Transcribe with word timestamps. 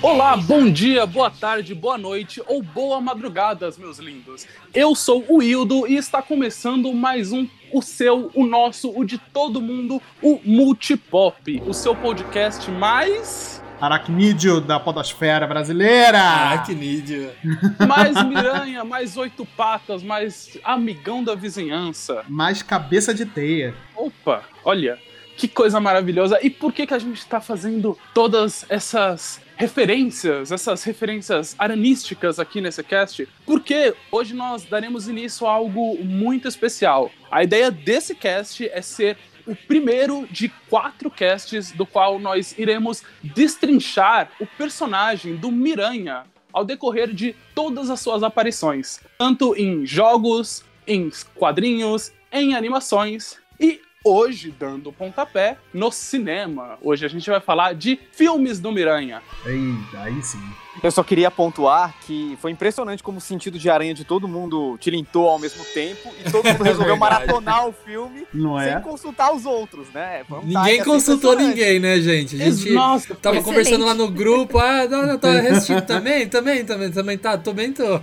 Olá, 0.00 0.36
bom 0.36 0.70
dia, 0.70 1.04
boa 1.06 1.28
tarde, 1.28 1.74
boa 1.74 1.98
noite 1.98 2.40
ou 2.46 2.62
boa 2.62 3.00
madrugada, 3.00 3.68
meus 3.78 3.98
lindos. 3.98 4.46
Eu 4.72 4.94
sou 4.94 5.24
o 5.28 5.42
Hildo 5.42 5.88
e 5.88 5.96
está 5.96 6.22
começando 6.22 6.94
mais 6.94 7.32
um 7.32 7.48
o 7.72 7.82
seu, 7.82 8.30
o 8.32 8.46
nosso, 8.46 8.96
o 8.96 9.04
de 9.04 9.18
todo 9.18 9.60
mundo, 9.60 10.00
o 10.22 10.40
Multipop, 10.44 11.62
o 11.66 11.74
seu 11.74 11.96
podcast 11.96 12.70
mais 12.70 13.60
Aracnídeo 13.80 14.60
da 14.60 14.78
podosfera 14.78 15.48
brasileira. 15.48 16.20
Aracnídeo. 16.20 17.30
mais 17.86 18.22
miranha, 18.24 18.84
mais 18.84 19.16
oito 19.16 19.44
patas, 19.56 20.02
mais 20.02 20.56
amigão 20.62 21.24
da 21.24 21.34
vizinhança. 21.34 22.24
Mais 22.28 22.62
cabeça 22.62 23.12
de 23.12 23.26
teia. 23.26 23.74
Opa, 23.96 24.44
olha, 24.64 24.96
que 25.36 25.46
coisa 25.46 25.80
maravilhosa. 25.80 26.38
E 26.42 26.50
por 26.50 26.72
que 26.72 26.86
que 26.86 26.94
a 26.94 26.98
gente 26.98 27.18
está 27.18 27.40
fazendo 27.40 27.96
todas 28.12 28.64
essas 28.68 29.40
referências, 29.58 30.52
essas 30.52 30.84
referências 30.84 31.56
aranísticas 31.58 32.38
aqui 32.38 32.60
nesse 32.60 32.82
cast, 32.84 33.28
porque 33.44 33.92
hoje 34.10 34.32
nós 34.32 34.64
daremos 34.64 35.08
início 35.08 35.46
a 35.46 35.52
algo 35.52 35.98
muito 36.04 36.46
especial. 36.46 37.10
A 37.28 37.42
ideia 37.42 37.68
desse 37.68 38.14
cast 38.14 38.68
é 38.68 38.80
ser 38.80 39.18
o 39.44 39.56
primeiro 39.56 40.28
de 40.30 40.48
quatro 40.70 41.10
casts 41.10 41.72
do 41.72 41.84
qual 41.84 42.20
nós 42.20 42.56
iremos 42.56 43.02
destrinchar 43.20 44.30
o 44.38 44.46
personagem 44.46 45.34
do 45.34 45.50
Miranha 45.50 46.22
ao 46.52 46.64
decorrer 46.64 47.12
de 47.12 47.34
todas 47.52 47.90
as 47.90 47.98
suas 47.98 48.22
aparições, 48.22 49.00
tanto 49.18 49.56
em 49.56 49.84
jogos, 49.84 50.64
em 50.86 51.10
quadrinhos, 51.34 52.12
em 52.32 52.54
animações 52.54 53.38
e 53.58 53.80
hoje 54.04 54.54
dando 54.58 54.92
pontapé 54.92 55.58
no 55.72 55.90
cinema. 55.90 56.78
Hoje 56.82 57.04
a 57.04 57.08
gente 57.08 57.28
vai 57.28 57.40
falar 57.40 57.74
de 57.74 57.98
filmes 58.12 58.58
do 58.60 58.72
Miranha. 58.72 59.22
Eita, 59.44 60.02
aí 60.02 60.22
sim. 60.22 60.38
Eu 60.82 60.90
só 60.90 61.02
queria 61.02 61.30
pontuar 61.30 61.94
que 62.06 62.36
foi 62.40 62.50
impressionante 62.50 63.02
como 63.02 63.18
o 63.18 63.20
sentido 63.20 63.58
de 63.58 63.68
aranha 63.70 63.92
de 63.94 64.04
todo 64.04 64.28
mundo 64.28 64.76
tilintou 64.80 65.28
ao 65.28 65.38
mesmo 65.38 65.64
tempo 65.74 66.10
e 66.24 66.30
todo 66.30 66.44
mundo 66.48 66.62
resolveu 66.62 66.96
maratonar 66.96 67.66
o 67.66 67.72
filme 67.72 68.26
Não 68.32 68.58
é? 68.60 68.72
sem 68.74 68.82
consultar 68.82 69.32
os 69.34 69.44
outros, 69.44 69.88
né? 69.92 70.22
Um 70.30 70.40
Ninguém 70.46 70.82
consultou 70.84 71.34
ninguém, 71.36 71.78
né, 71.80 71.98
gente? 72.00 72.40
A 72.40 72.50
gente 72.50 72.70
Nossa, 72.72 73.14
tava 73.14 73.36
excelente. 73.36 73.44
conversando 73.44 73.84
lá 73.84 73.94
no 73.94 74.08
grupo, 74.10 74.58
ah, 74.58 74.86
não, 74.88 75.06
não, 75.06 75.18
tô 75.18 75.26
assistindo 75.28 75.82
também, 75.82 76.28
também, 76.28 76.64
também, 76.64 76.90
também, 76.90 77.18
tá, 77.18 77.36
tô 77.36 77.52
bem, 77.52 77.72
tô. 77.72 78.00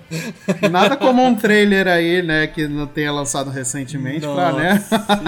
Nada 0.70 0.98
como 0.98 1.24
um 1.24 1.36
trailer 1.36 1.88
aí, 1.88 2.22
né, 2.22 2.48
que 2.48 2.68
não 2.68 2.88
tenha 2.88 3.12
lançado 3.12 3.50
recentemente 3.50 4.22
pra, 4.28 4.52
né? 4.54 4.84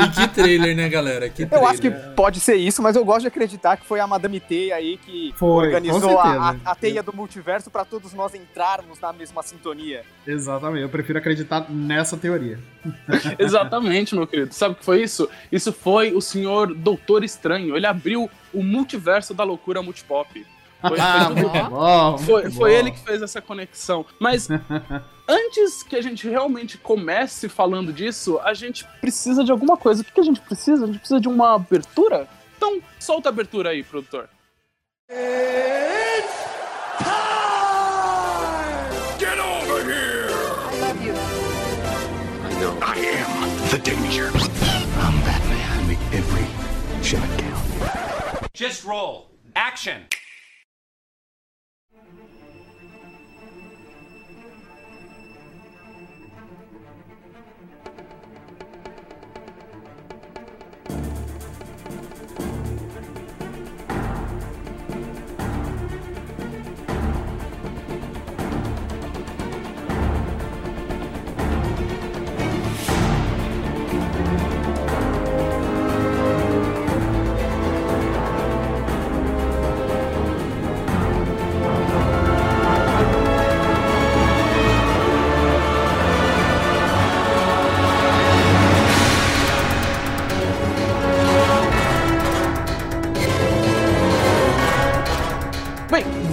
E 0.06 0.10
que 0.10 0.28
trailer, 0.30 0.76
né, 0.76 0.90
galera? 0.90 1.30
Que 1.30 1.46
trailer. 1.46 1.60
Eu 1.60 1.68
acho 1.68 1.82
que 1.82 1.90
pode 2.16 2.40
ser 2.40 2.56
isso, 2.56 2.82
mas 2.82 2.96
eu 2.96 3.06
gosto 3.06 3.22
de 3.22 3.28
acreditar 3.28 3.78
que 3.78 3.86
foi 3.86 4.00
a 4.00 4.08
Madame 4.08 4.40
Teia 4.40 4.76
aí 4.76 4.98
que 4.98 5.34
Foi, 5.38 5.66
organizou 5.68 6.20
a, 6.20 6.50
a- 6.50 6.56
a 6.72 6.76
teia 6.76 7.02
do 7.04 7.14
multiverso 7.38 7.70
pra 7.70 7.86
todos 7.86 8.14
nós 8.14 8.34
entrarmos 8.34 9.00
na 9.00 9.14
mesma 9.14 9.44
sintonia. 9.44 10.04
Exatamente, 10.26 10.82
eu 10.82 10.90
prefiro 10.90 11.20
acreditar 11.20 11.70
nessa 11.70 12.18
teoria. 12.18 12.60
Exatamente, 13.38 14.16
meu 14.16 14.26
querido. 14.26 14.54
Sabe 14.54 14.74
o 14.74 14.78
que 14.78 14.84
foi 14.84 15.04
isso? 15.04 15.30
Isso 15.52 15.72
foi 15.72 16.14
o 16.14 16.22
senhor 16.22 16.74
Doutor 16.74 17.24
Estranho. 17.24 17.78
Ele 17.78 17.86
abriu 17.86 18.30
o 18.54 18.64
multiverso 18.64 19.34
da 19.36 19.44
loucura 19.44 19.84
multipop. 19.84 20.46
Foi, 20.82 20.90
foi 20.98 21.00
Ah, 21.00 21.30
muito 21.30 21.70
bom, 21.70 22.18
Foi, 22.18 22.42
muito 22.44 22.56
foi 22.56 22.72
bom. 22.72 22.78
ele 22.78 22.92
que 22.92 23.00
fez 23.00 23.22
essa 23.22 23.40
conexão. 23.40 24.04
Mas 24.20 24.48
antes 25.28 25.84
que 25.84 25.96
a 25.96 26.02
gente 26.02 26.28
realmente 26.28 26.78
comece 26.80 27.48
falando 27.48 27.94
disso, 27.94 28.40
a 28.44 28.54
gente 28.56 28.84
precisa 29.00 29.44
de 29.44 29.52
alguma 29.52 29.78
coisa. 29.78 30.02
O 30.02 30.06
que, 30.06 30.20
a 30.20 30.24
gente 30.24 30.42
precisa? 30.42 30.86
A 30.86 30.88
gente 30.88 31.00
precisa 31.00 31.22
de 31.22 31.28
uma 31.28 31.54
abertura? 31.54 32.28
Então, 32.58 32.82
solta 33.00 33.30
a 33.30 33.32
abertura 33.32 33.70
aí, 33.70 33.84
produtor. 33.84 34.28
Get 35.10 36.26
I 42.82 42.96
am 42.98 43.70
the 43.72 43.78
danger. 43.80 44.30
I'm 45.00 45.20
Batman. 45.24 45.88
Make 45.88 46.00
every 46.14 47.04
shot 47.04 47.28
count. 47.40 48.54
Just 48.54 48.86
roll. 48.86 49.30
Action. 49.56 50.04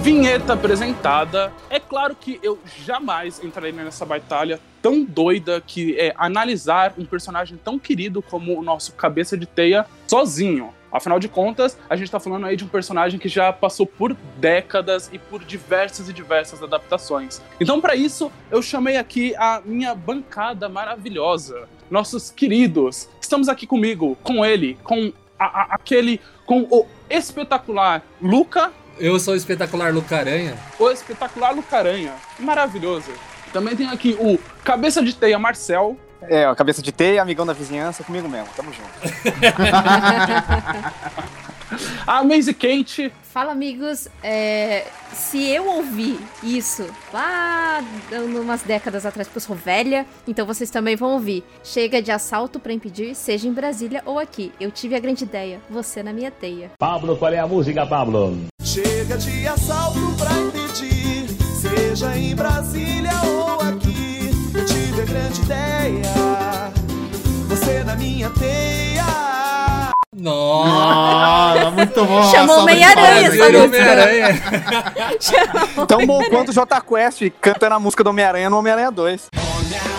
Vinheta 0.09 0.53
apresentada. 0.53 1.51
É 1.67 1.79
claro 1.79 2.15
que 2.15 2.39
eu 2.43 2.59
jamais 2.85 3.43
entraria 3.43 3.71
nessa 3.83 4.05
batalha 4.05 4.59
tão 4.79 5.03
doida 5.03 5.59
que 5.65 5.99
é 5.99 6.13
analisar 6.15 6.93
um 6.95 7.03
personagem 7.03 7.57
tão 7.57 7.79
querido 7.79 8.21
como 8.21 8.55
o 8.55 8.61
nosso 8.61 8.93
cabeça 8.93 9.35
de 9.35 9.47
teia 9.47 9.83
sozinho. 10.07 10.71
Afinal 10.91 11.19
de 11.19 11.27
contas, 11.27 11.75
a 11.89 11.95
gente 11.95 12.11
tá 12.11 12.19
falando 12.19 12.45
aí 12.45 12.55
de 12.55 12.63
um 12.63 12.67
personagem 12.67 13.19
que 13.19 13.27
já 13.27 13.51
passou 13.51 13.87
por 13.87 14.15
décadas 14.37 15.09
e 15.11 15.17
por 15.17 15.43
diversas 15.43 16.07
e 16.07 16.13
diversas 16.13 16.61
adaptações. 16.61 17.41
Então, 17.59 17.81
para 17.81 17.95
isso, 17.95 18.31
eu 18.51 18.61
chamei 18.61 18.97
aqui 18.97 19.35
a 19.35 19.59
minha 19.65 19.95
bancada 19.95 20.69
maravilhosa, 20.69 21.67
nossos 21.89 22.29
queridos. 22.29 23.09
Estamos 23.19 23.49
aqui 23.49 23.65
comigo, 23.65 24.15
com 24.21 24.45
ele, 24.45 24.77
com 24.83 25.11
a- 25.39 25.45
a- 25.63 25.67
aquele, 25.71 26.21
com 26.45 26.61
o 26.69 26.85
espetacular 27.09 28.03
Luca 28.21 28.71
Eu 28.97 29.19
sou 29.19 29.33
o 29.33 29.37
espetacular 29.37 29.93
Lucaranha. 29.93 30.57
o 30.79 30.89
espetacular 30.89 31.53
Lucaranha. 31.53 32.13
Maravilhoso. 32.39 33.11
Também 33.51 33.75
tem 33.75 33.87
aqui 33.87 34.15
o 34.19 34.37
Cabeça 34.63 35.03
de 35.03 35.13
Teia 35.13 35.39
Marcel. 35.39 35.97
É, 36.21 36.45
a 36.45 36.55
cabeça 36.55 36.81
de 36.81 36.91
teia, 36.91 37.21
amigão 37.21 37.45
da 37.45 37.53
vizinhança, 37.53 38.03
comigo 38.03 38.27
mesmo. 38.27 38.47
Tamo 38.55 38.73
junto. 38.73 38.89
A 42.05 42.23
Maisie 42.23 42.53
Kate. 42.53 43.11
Fala, 43.23 43.51
amigos. 43.51 44.07
É, 44.23 44.85
se 45.13 45.49
eu 45.49 45.67
ouvi 45.67 46.17
isso 46.41 46.87
lá 47.13 47.83
umas 48.41 48.61
décadas 48.61 49.05
atrás, 49.05 49.27
porque 49.27 49.37
eu 49.37 49.41
sou 49.41 49.55
velha, 49.55 50.05
então 50.27 50.45
vocês 50.45 50.69
também 50.69 50.95
vão 50.95 51.13
ouvir. 51.13 51.43
Chega 51.63 52.01
de 52.01 52.11
assalto 52.11 52.59
pra 52.59 52.71
impedir, 52.71 53.13
seja 53.15 53.47
em 53.47 53.53
Brasília 53.53 54.01
ou 54.05 54.19
aqui. 54.19 54.51
Eu 54.59 54.71
tive 54.71 54.95
a 54.95 54.99
grande 54.99 55.23
ideia. 55.23 55.59
Você 55.69 56.01
na 56.01 56.13
minha 56.13 56.31
teia. 56.31 56.71
Pablo, 56.77 57.17
qual 57.17 57.33
é 57.33 57.39
a 57.39 57.47
música, 57.47 57.85
Pablo? 57.85 58.37
Chega 58.63 59.17
de 59.17 59.47
assalto 59.47 59.99
pra 60.17 60.31
impedir, 60.31 61.27
seja 61.55 62.17
em 62.17 62.35
Brasília 62.35 63.11
ou 63.25 63.59
aqui. 63.61 64.31
Eu 64.53 64.65
tive 64.65 65.01
a 65.01 65.05
grande 65.05 65.41
ideia, 65.41 66.03
você 67.47 67.83
na 67.83 67.95
minha 67.95 68.29
teia. 68.29 68.84
Nossa! 70.17 71.71
Muito 71.71 72.05
bom. 72.05 72.23
Chamou 72.31 72.63
Meia-Aranha 72.63 73.29
palmas. 73.29 73.39
essa. 73.39 73.63
Homem-Aranha. 73.63 74.41
Tão 75.87 76.05
bom 76.05 76.23
quanto 76.29 76.49
o 76.49 76.53
J 76.53 76.81
Quest 76.81 77.29
cantando 77.41 77.75
a 77.75 77.79
música 77.79 78.03
do 78.03 78.09
Homem-Aranha 78.11 78.49
no 78.49 78.57
Homem-Aranha 78.57 78.91
2. 78.91 79.29
Invencível, 79.33 79.94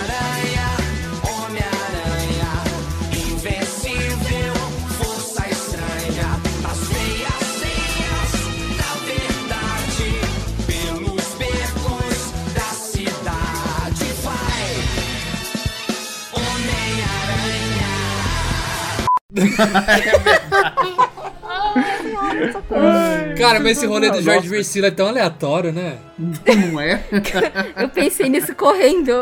midnight. 19.37 21.33
Homem-Aranha. 21.77 23.35
Cara, 23.37 23.61
mas 23.61 23.79
esse 23.79 23.87
rolê 23.87 24.11
do 24.11 24.23
Jorge 24.23 24.49
Versilo 24.49 24.87
é 24.87 24.91
tão 24.91 25.09
aleatório, 25.09 25.73
né? 25.73 25.99
Não 26.19 26.81
é? 26.81 27.05
Eu 27.77 27.89
pensei 27.89 28.29
nisso 28.29 28.55
correndo. 28.55 29.13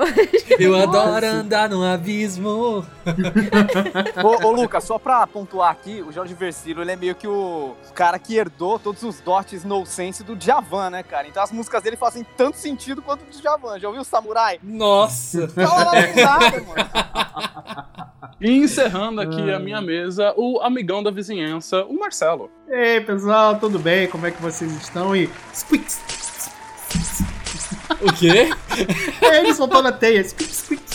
Eu 0.59 0.77
adoro 0.77 1.27
andar 1.27 1.69
no 1.69 1.85
abismo. 1.85 2.87
Ô, 4.23 4.47
ô, 4.47 4.53
Lucas, 4.53 4.85
só 4.85 4.99
pra 4.99 5.27
pontuar 5.27 5.73
aqui, 5.73 6.03
o 6.03 6.13
Jorge 6.13 6.35
Versilo, 6.35 6.83
ele 6.83 6.93
é 6.93 6.97
meio 6.97 7.15
que 7.15 7.27
o 7.27 7.75
cara 7.95 8.19
que 8.19 8.37
herdou 8.37 8.79
todos 8.79 9.03
os 9.03 9.21
dotes 9.21 9.65
no 9.65 9.85
sense 9.85 10.23
do 10.23 10.37
Djavan, 10.37 10.91
né, 10.91 11.03
cara? 11.03 11.27
Então 11.27 11.43
as 11.43 11.51
músicas 11.51 11.83
dele 11.83 11.97
fazem 11.97 12.25
tanto 12.37 12.59
sentido 12.59 13.03
quanto 13.03 13.23
o 13.23 13.25
do 13.25 13.41
Djavan. 13.41 13.79
Já 13.79 13.89
ouviu 13.89 14.03
o 14.03 14.05
Samurai? 14.05 14.59
Nossa. 14.63 15.49
Fala 15.49 15.85
lá 15.85 16.07
no 16.07 16.23
nada, 16.23 16.63
mano. 16.63 16.85
E 18.41 18.51
encerrando 18.51 19.21
aqui 19.21 19.51
a 19.51 19.59
minha 19.59 19.81
mesa, 19.81 20.35
o 20.37 20.61
amigão 20.61 21.03
da 21.03 21.11
vizinhança, 21.11 21.85
o 21.85 21.95
Marcelo. 21.95 22.44
Ei, 22.69 23.01
pessoal, 23.01 23.59
tudo 23.59 23.79
bem? 23.79 24.09
Como 24.09 24.27
é 24.27 24.31
que 24.31 24.41
vocês 24.41 24.73
estão? 24.73 25.15
E. 25.15 25.29
O 28.01 28.13
quê? 28.13 28.51
É, 29.23 29.39
ele 29.39 29.55
soltou 29.55 29.81
na 29.81 29.93
teia. 29.93 30.25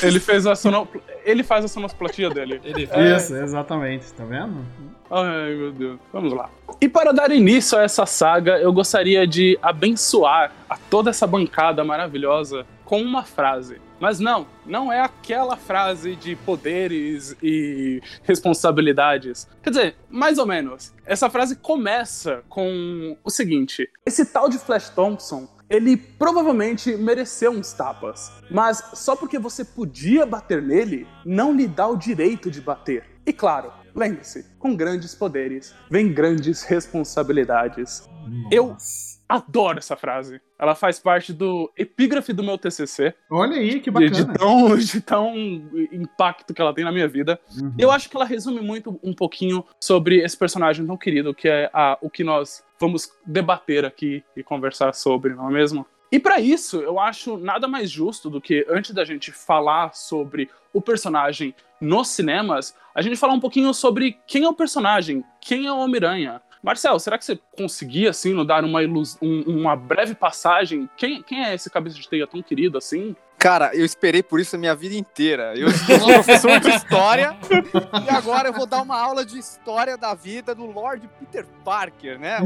Ele 0.04 0.20
fez 0.20 0.46
a 0.46 0.54
sono... 0.54 0.86
Ele 1.24 1.44
faz 1.44 1.64
a 1.64 1.68
sonoplastia 1.70 2.30
dele. 2.30 2.60
Ele 2.66 2.90
Isso, 3.16 3.36
exatamente. 3.36 4.12
Tá 4.14 4.26
vendo? 4.26 4.66
Ai, 5.10 5.56
meu 5.56 5.72
Deus. 5.72 6.00
Vamos 6.12 6.34
lá. 6.34 6.50
E 6.82 6.90
para 6.90 7.14
dar 7.14 7.32
início 7.32 7.78
a 7.78 7.84
essa 7.84 8.06
saga, 8.06 8.60
eu 8.60 8.74
gostaria 8.74 9.26
de 9.26 9.58
abençoar 9.62 10.52
a 10.70 10.78
toda 10.90 11.10
essa 11.10 11.26
bancada 11.26 11.84
maravilhosa 11.84 12.66
com 12.84 13.02
uma 13.02 13.24
frase. 13.24 13.80
Mas 14.00 14.20
não, 14.20 14.48
não 14.66 14.92
é 14.92 15.02
aquela 15.02 15.58
frase 15.58 16.16
de 16.16 16.36
poderes 16.36 17.36
e 17.44 18.02
responsabilidades. 18.24 19.48
Quer 19.62 19.70
dizer, 19.70 19.96
mais 20.10 20.38
ou 20.38 20.46
menos. 20.46 20.94
Essa 21.06 21.30
frase 21.30 21.56
começa 21.56 22.44
com 22.48 23.18
o 23.24 23.30
seguinte: 23.30 23.90
esse 24.06 24.26
tal 24.26 24.50
de 24.50 24.58
Flash 24.58 24.90
Thompson 24.90 25.48
ele 25.70 25.96
provavelmente 25.96 26.96
mereceu 26.98 27.52
uns 27.52 27.72
tapas. 27.74 28.32
Mas 28.50 28.84
só 28.96 29.16
porque 29.16 29.38
você 29.38 29.64
podia 29.64 30.26
bater 30.26 30.62
nele, 30.62 31.08
não 31.24 31.54
lhe 31.54 31.68
dá 31.68 31.88
o 31.88 31.96
direito 31.96 32.50
de 32.50 32.60
bater. 32.60 33.04
E 33.26 33.32
claro, 33.32 33.72
lembre-se, 33.94 34.46
com 34.58 34.76
grandes 34.76 35.14
poderes 35.14 35.76
vem 35.90 36.12
grandes 36.12 36.64
responsabilidades. 36.64 38.10
Eu 38.52 38.76
adoro 39.30 39.78
essa 39.78 39.96
frase. 39.96 40.42
Ela 40.58 40.74
faz 40.74 41.00
parte 41.00 41.32
do 41.32 41.72
epígrafe 41.78 42.34
do 42.34 42.44
meu 42.44 42.58
TCC. 42.58 43.14
Olha 43.30 43.58
aí, 43.58 43.80
que 43.80 43.92
De, 43.92 44.10
de 44.10 44.26
bacana. 44.26 44.34
tão, 44.34 44.78
de 44.78 45.02
tão 45.02 45.36
impacto 45.92 46.54
que 46.54 46.62
ela 46.62 46.74
tem 46.74 46.84
na 46.84 46.92
minha 46.92 47.08
vida. 47.08 47.40
Uhum. 47.56 47.74
Eu 47.78 47.92
acho 47.92 48.10
que 48.10 48.18
ela 48.18 48.26
resume 48.26 48.60
muito 48.60 49.00
um 49.04 49.14
pouquinho 49.14 49.64
sobre 49.80 50.18
esse 50.24 50.36
personagem 50.36 50.86
tão 50.86 50.98
querido 50.98 51.34
que 51.34 51.48
é 51.48 51.70
a, 51.72 51.98
o 52.02 52.10
que 52.10 52.24
nós 52.24 52.64
vamos 52.80 53.12
debater 53.26 53.86
aqui 53.86 54.24
e 54.36 54.42
conversar 54.42 54.94
sobre, 54.96 55.36
não 55.36 55.48
é 55.50 55.54
mesmo? 55.54 55.86
E 56.12 56.20
para 56.20 56.40
isso, 56.40 56.78
eu 56.78 57.00
acho 57.00 57.38
nada 57.38 57.68
mais 57.68 57.92
justo 57.92 58.32
do 58.32 58.42
que 58.42 58.66
antes 58.68 58.92
da 58.92 59.06
gente 59.06 59.32
falar 59.32 59.94
sobre 59.94 60.50
o 60.74 60.82
personagem 60.82 61.54
nos 61.80 62.08
cinemas, 62.08 62.76
a 62.96 63.02
gente 63.02 63.16
falar 63.16 63.34
um 63.34 63.40
pouquinho 63.40 63.74
sobre 63.74 64.18
quem 64.26 64.44
é 64.44 64.50
o 64.50 64.54
personagem, 64.54 65.24
quem 65.40 65.68
é 65.68 65.72
o 65.72 65.78
Homem-Aranha. 65.78 66.42
Marcel, 66.62 67.00
será 67.00 67.18
que 67.18 67.24
você 67.26 67.40
conseguia, 67.58 68.10
assim, 68.10 68.34
nos 68.34 68.46
dar 68.46 68.64
uma, 68.66 68.84
ilus- 68.84 69.18
um- 69.22 69.44
uma 69.60 69.76
breve 69.76 70.14
passagem? 70.14 70.90
Quem, 70.98 71.24
quem 71.24 71.44
é 71.46 71.54
esse 71.56 71.70
cabeça 71.70 71.96
de 71.98 72.08
teia 72.10 72.28
tão 72.28 72.42
querido, 72.42 72.78
assim? 72.78 73.16
Cara, 73.38 73.74
eu 73.74 73.86
esperei 73.86 74.22
por 74.22 74.42
isso 74.42 74.58
a 74.58 74.60
minha 74.60 74.76
vida 74.76 74.96
inteira. 74.96 75.54
Eu 75.56 75.72
sou 75.72 75.98
professor 76.14 76.60
de 76.60 76.70
história 76.72 77.38
e 78.06 78.10
agora 78.10 78.50
eu 78.50 78.54
vou 78.54 78.66
dar 78.66 78.82
uma 78.82 79.00
aula 79.00 79.24
de 79.26 79.40
história 79.40 79.96
da 79.98 80.14
vida 80.14 80.54
do 80.54 80.66
Lord 80.66 81.10
Peter 81.18 81.46
Parker, 81.64 82.20
né? 82.20 82.40